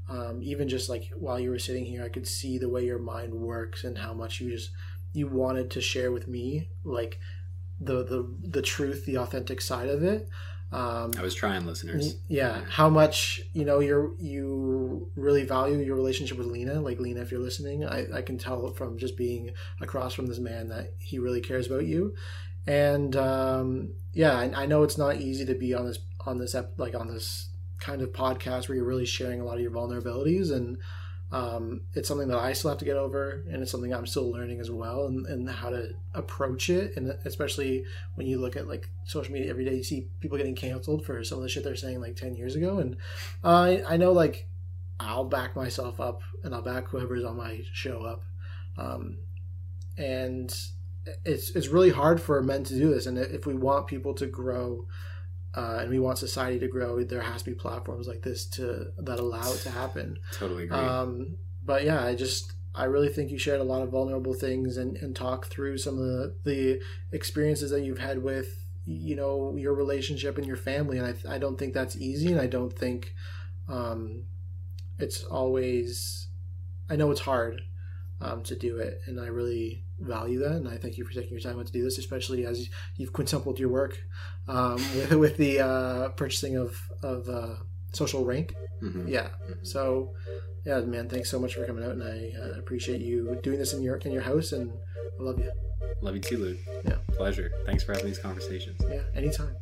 Um, 0.09 0.41
even 0.43 0.67
just 0.67 0.89
like 0.89 1.11
while 1.15 1.39
you 1.39 1.49
were 1.49 1.59
sitting 1.59 1.85
here, 1.85 2.03
I 2.03 2.09
could 2.09 2.27
see 2.27 2.57
the 2.57 2.69
way 2.69 2.85
your 2.85 2.99
mind 2.99 3.33
works 3.33 3.83
and 3.83 3.97
how 3.97 4.13
much 4.13 4.41
you 4.41 4.51
just 4.51 4.71
you 5.13 5.27
wanted 5.27 5.71
to 5.71 5.81
share 5.81 6.11
with 6.11 6.27
me, 6.27 6.69
like 6.83 7.19
the 7.79 8.03
the 8.03 8.33
the 8.41 8.61
truth, 8.61 9.05
the 9.05 9.17
authentic 9.17 9.61
side 9.61 9.89
of 9.89 10.03
it. 10.03 10.27
Um, 10.71 11.11
I 11.17 11.21
was 11.21 11.35
trying, 11.35 11.65
listeners. 11.65 12.15
yeah, 12.29 12.61
how 12.69 12.89
much 12.89 13.41
you 13.53 13.65
know 13.65 13.79
you're 13.79 14.11
you 14.17 15.09
really 15.15 15.43
value 15.43 15.77
your 15.79 15.95
relationship 15.95 16.37
with 16.37 16.47
Lena. 16.47 16.79
Like 16.79 16.99
Lena, 16.99 17.21
if 17.21 17.31
you're 17.31 17.41
listening, 17.41 17.85
I, 17.85 18.07
I 18.13 18.21
can 18.21 18.37
tell 18.37 18.71
from 18.71 18.97
just 18.97 19.17
being 19.17 19.51
across 19.81 20.13
from 20.13 20.27
this 20.27 20.39
man 20.39 20.69
that 20.69 20.93
he 20.97 21.19
really 21.19 21.41
cares 21.41 21.67
about 21.67 21.85
you. 21.85 22.15
And 22.65 23.15
um, 23.17 23.89
yeah, 24.13 24.37
I, 24.37 24.63
I 24.63 24.65
know 24.65 24.83
it's 24.83 24.97
not 24.97 25.17
easy 25.17 25.45
to 25.45 25.55
be 25.55 25.73
on 25.73 25.85
this 25.85 25.99
on 26.25 26.37
this 26.37 26.55
ep- 26.55 26.77
like 26.77 26.95
on 26.95 27.07
this 27.09 27.49
kind 27.81 28.01
of 28.01 28.13
podcast 28.13 28.69
where 28.69 28.77
you're 28.77 28.85
really 28.85 29.05
sharing 29.05 29.41
a 29.41 29.43
lot 29.43 29.55
of 29.55 29.61
your 29.61 29.71
vulnerabilities 29.71 30.51
and 30.53 30.77
um, 31.31 31.81
it's 31.93 32.09
something 32.09 32.27
that 32.27 32.37
I 32.37 32.51
still 32.51 32.71
have 32.71 32.79
to 32.79 32.85
get 32.85 32.97
over, 32.97 33.45
and 33.49 33.61
it's 33.61 33.71
something 33.71 33.93
I'm 33.93 34.05
still 34.05 34.29
learning 34.29 34.59
as 34.59 34.69
well, 34.69 35.05
and, 35.05 35.25
and 35.25 35.49
how 35.49 35.69
to 35.69 35.91
approach 36.13 36.69
it. 36.69 36.97
And 36.97 37.15
especially 37.23 37.85
when 38.15 38.27
you 38.27 38.37
look 38.37 38.57
at 38.57 38.67
like 38.67 38.89
social 39.05 39.31
media 39.31 39.49
every 39.49 39.63
day, 39.63 39.75
you 39.75 39.83
see 39.83 40.09
people 40.19 40.37
getting 40.37 40.55
canceled 40.55 41.05
for 41.05 41.23
some 41.23 41.37
of 41.37 41.43
the 41.43 41.49
shit 41.49 41.63
they're 41.63 41.75
saying 41.77 42.01
like 42.01 42.17
10 42.17 42.35
years 42.35 42.55
ago. 42.55 42.79
And 42.79 42.97
uh, 43.45 43.47
I, 43.47 43.93
I 43.93 43.97
know 43.97 44.11
like 44.11 44.47
I'll 44.99 45.23
back 45.23 45.55
myself 45.55 46.01
up 46.01 46.21
and 46.43 46.53
I'll 46.53 46.61
back 46.61 46.89
whoever's 46.89 47.23
on 47.23 47.37
my 47.37 47.61
show 47.71 48.03
up. 48.03 48.23
Um, 48.77 49.19
and 49.97 50.53
it's, 51.23 51.51
it's 51.51 51.67
really 51.69 51.91
hard 51.91 52.21
for 52.21 52.41
men 52.41 52.65
to 52.65 52.73
do 52.75 52.93
this. 52.93 53.05
And 53.05 53.17
if 53.17 53.45
we 53.45 53.53
want 53.53 53.87
people 53.87 54.13
to 54.15 54.27
grow, 54.27 54.85
uh, 55.53 55.79
and 55.81 55.89
we 55.89 55.99
want 55.99 56.17
society 56.17 56.59
to 56.59 56.67
grow, 56.67 57.03
there 57.03 57.21
has 57.21 57.43
to 57.43 57.49
be 57.49 57.55
platforms 57.55 58.07
like 58.07 58.21
this 58.21 58.45
to 58.45 58.91
that 58.97 59.19
allow 59.19 59.51
it 59.51 59.59
to 59.59 59.69
happen. 59.69 60.17
Totally 60.33 60.63
agree. 60.63 60.77
Um, 60.77 61.37
but 61.63 61.83
yeah, 61.83 62.03
I 62.03 62.15
just 62.15 62.53
I 62.73 62.85
really 62.85 63.09
think 63.09 63.31
you 63.31 63.37
shared 63.37 63.59
a 63.59 63.65
lot 63.65 63.81
of 63.81 63.89
vulnerable 63.89 64.33
things 64.33 64.77
and, 64.77 64.95
and 64.97 65.15
talk 65.15 65.47
through 65.47 65.77
some 65.77 65.95
of 65.99 66.05
the, 66.05 66.35
the 66.43 66.81
experiences 67.11 67.71
that 67.71 67.83
you've 67.83 67.99
had 67.99 68.23
with 68.23 68.65
you 68.85 69.15
know 69.15 69.55
your 69.57 69.73
relationship 69.73 70.37
and 70.37 70.47
your 70.47 70.57
family, 70.57 70.97
and 70.97 71.07
I 71.07 71.35
I 71.35 71.37
don't 71.37 71.57
think 71.57 71.73
that's 71.73 71.97
easy, 71.97 72.31
and 72.31 72.39
I 72.39 72.47
don't 72.47 72.73
think 72.73 73.13
um, 73.67 74.23
it's 74.99 75.23
always 75.25 76.27
I 76.89 76.95
know 76.95 77.11
it's 77.11 77.21
hard 77.21 77.61
um, 78.21 78.43
to 78.43 78.55
do 78.55 78.77
it, 78.77 79.01
and 79.07 79.19
I 79.19 79.27
really 79.27 79.83
value 79.99 80.39
that. 80.39 80.53
And 80.53 80.67
I 80.67 80.77
thank 80.77 80.97
you 80.97 81.05
for 81.05 81.13
taking 81.13 81.31
your 81.31 81.39
time 81.39 81.59
out 81.59 81.65
to 81.67 81.71
do 81.71 81.83
this, 81.83 81.97
especially 81.97 82.45
as 82.45 82.69
you've 82.97 83.13
quintupled 83.13 83.59
your 83.59 83.69
work 83.69 83.99
um, 84.47 84.75
with, 84.95 85.11
with 85.11 85.37
the 85.37 85.59
uh, 85.59 86.09
purchasing 86.09 86.55
of 86.57 86.77
of 87.03 87.27
uh, 87.29 87.55
SocialRank. 87.93 88.51
Mhm. 88.81 89.07
Yeah. 89.09 89.29
So, 89.63 90.13
yeah, 90.65 90.79
man, 90.81 91.09
thanks 91.09 91.29
so 91.29 91.39
much 91.39 91.55
for 91.55 91.65
coming 91.65 91.83
out, 91.83 91.91
and 91.91 92.03
I 92.03 92.31
uh, 92.39 92.59
appreciate 92.59 93.01
you 93.01 93.37
doing 93.43 93.59
this 93.59 93.73
in 93.73 93.81
your 93.81 93.97
in 93.97 94.11
your 94.11 94.23
house, 94.23 94.51
and 94.51 94.71
I 95.19 95.23
love 95.23 95.39
you. 95.39 95.51
Love 96.01 96.15
you 96.15 96.21
too, 96.21 96.37
Luke. 96.37 96.57
Yeah. 96.83 96.95
Pleasure. 97.15 97.51
Thanks 97.65 97.83
for 97.83 97.93
having 97.93 98.07
these 98.07 98.17
conversations. 98.19 98.81
Yeah, 98.89 99.01
anytime. 99.13 99.55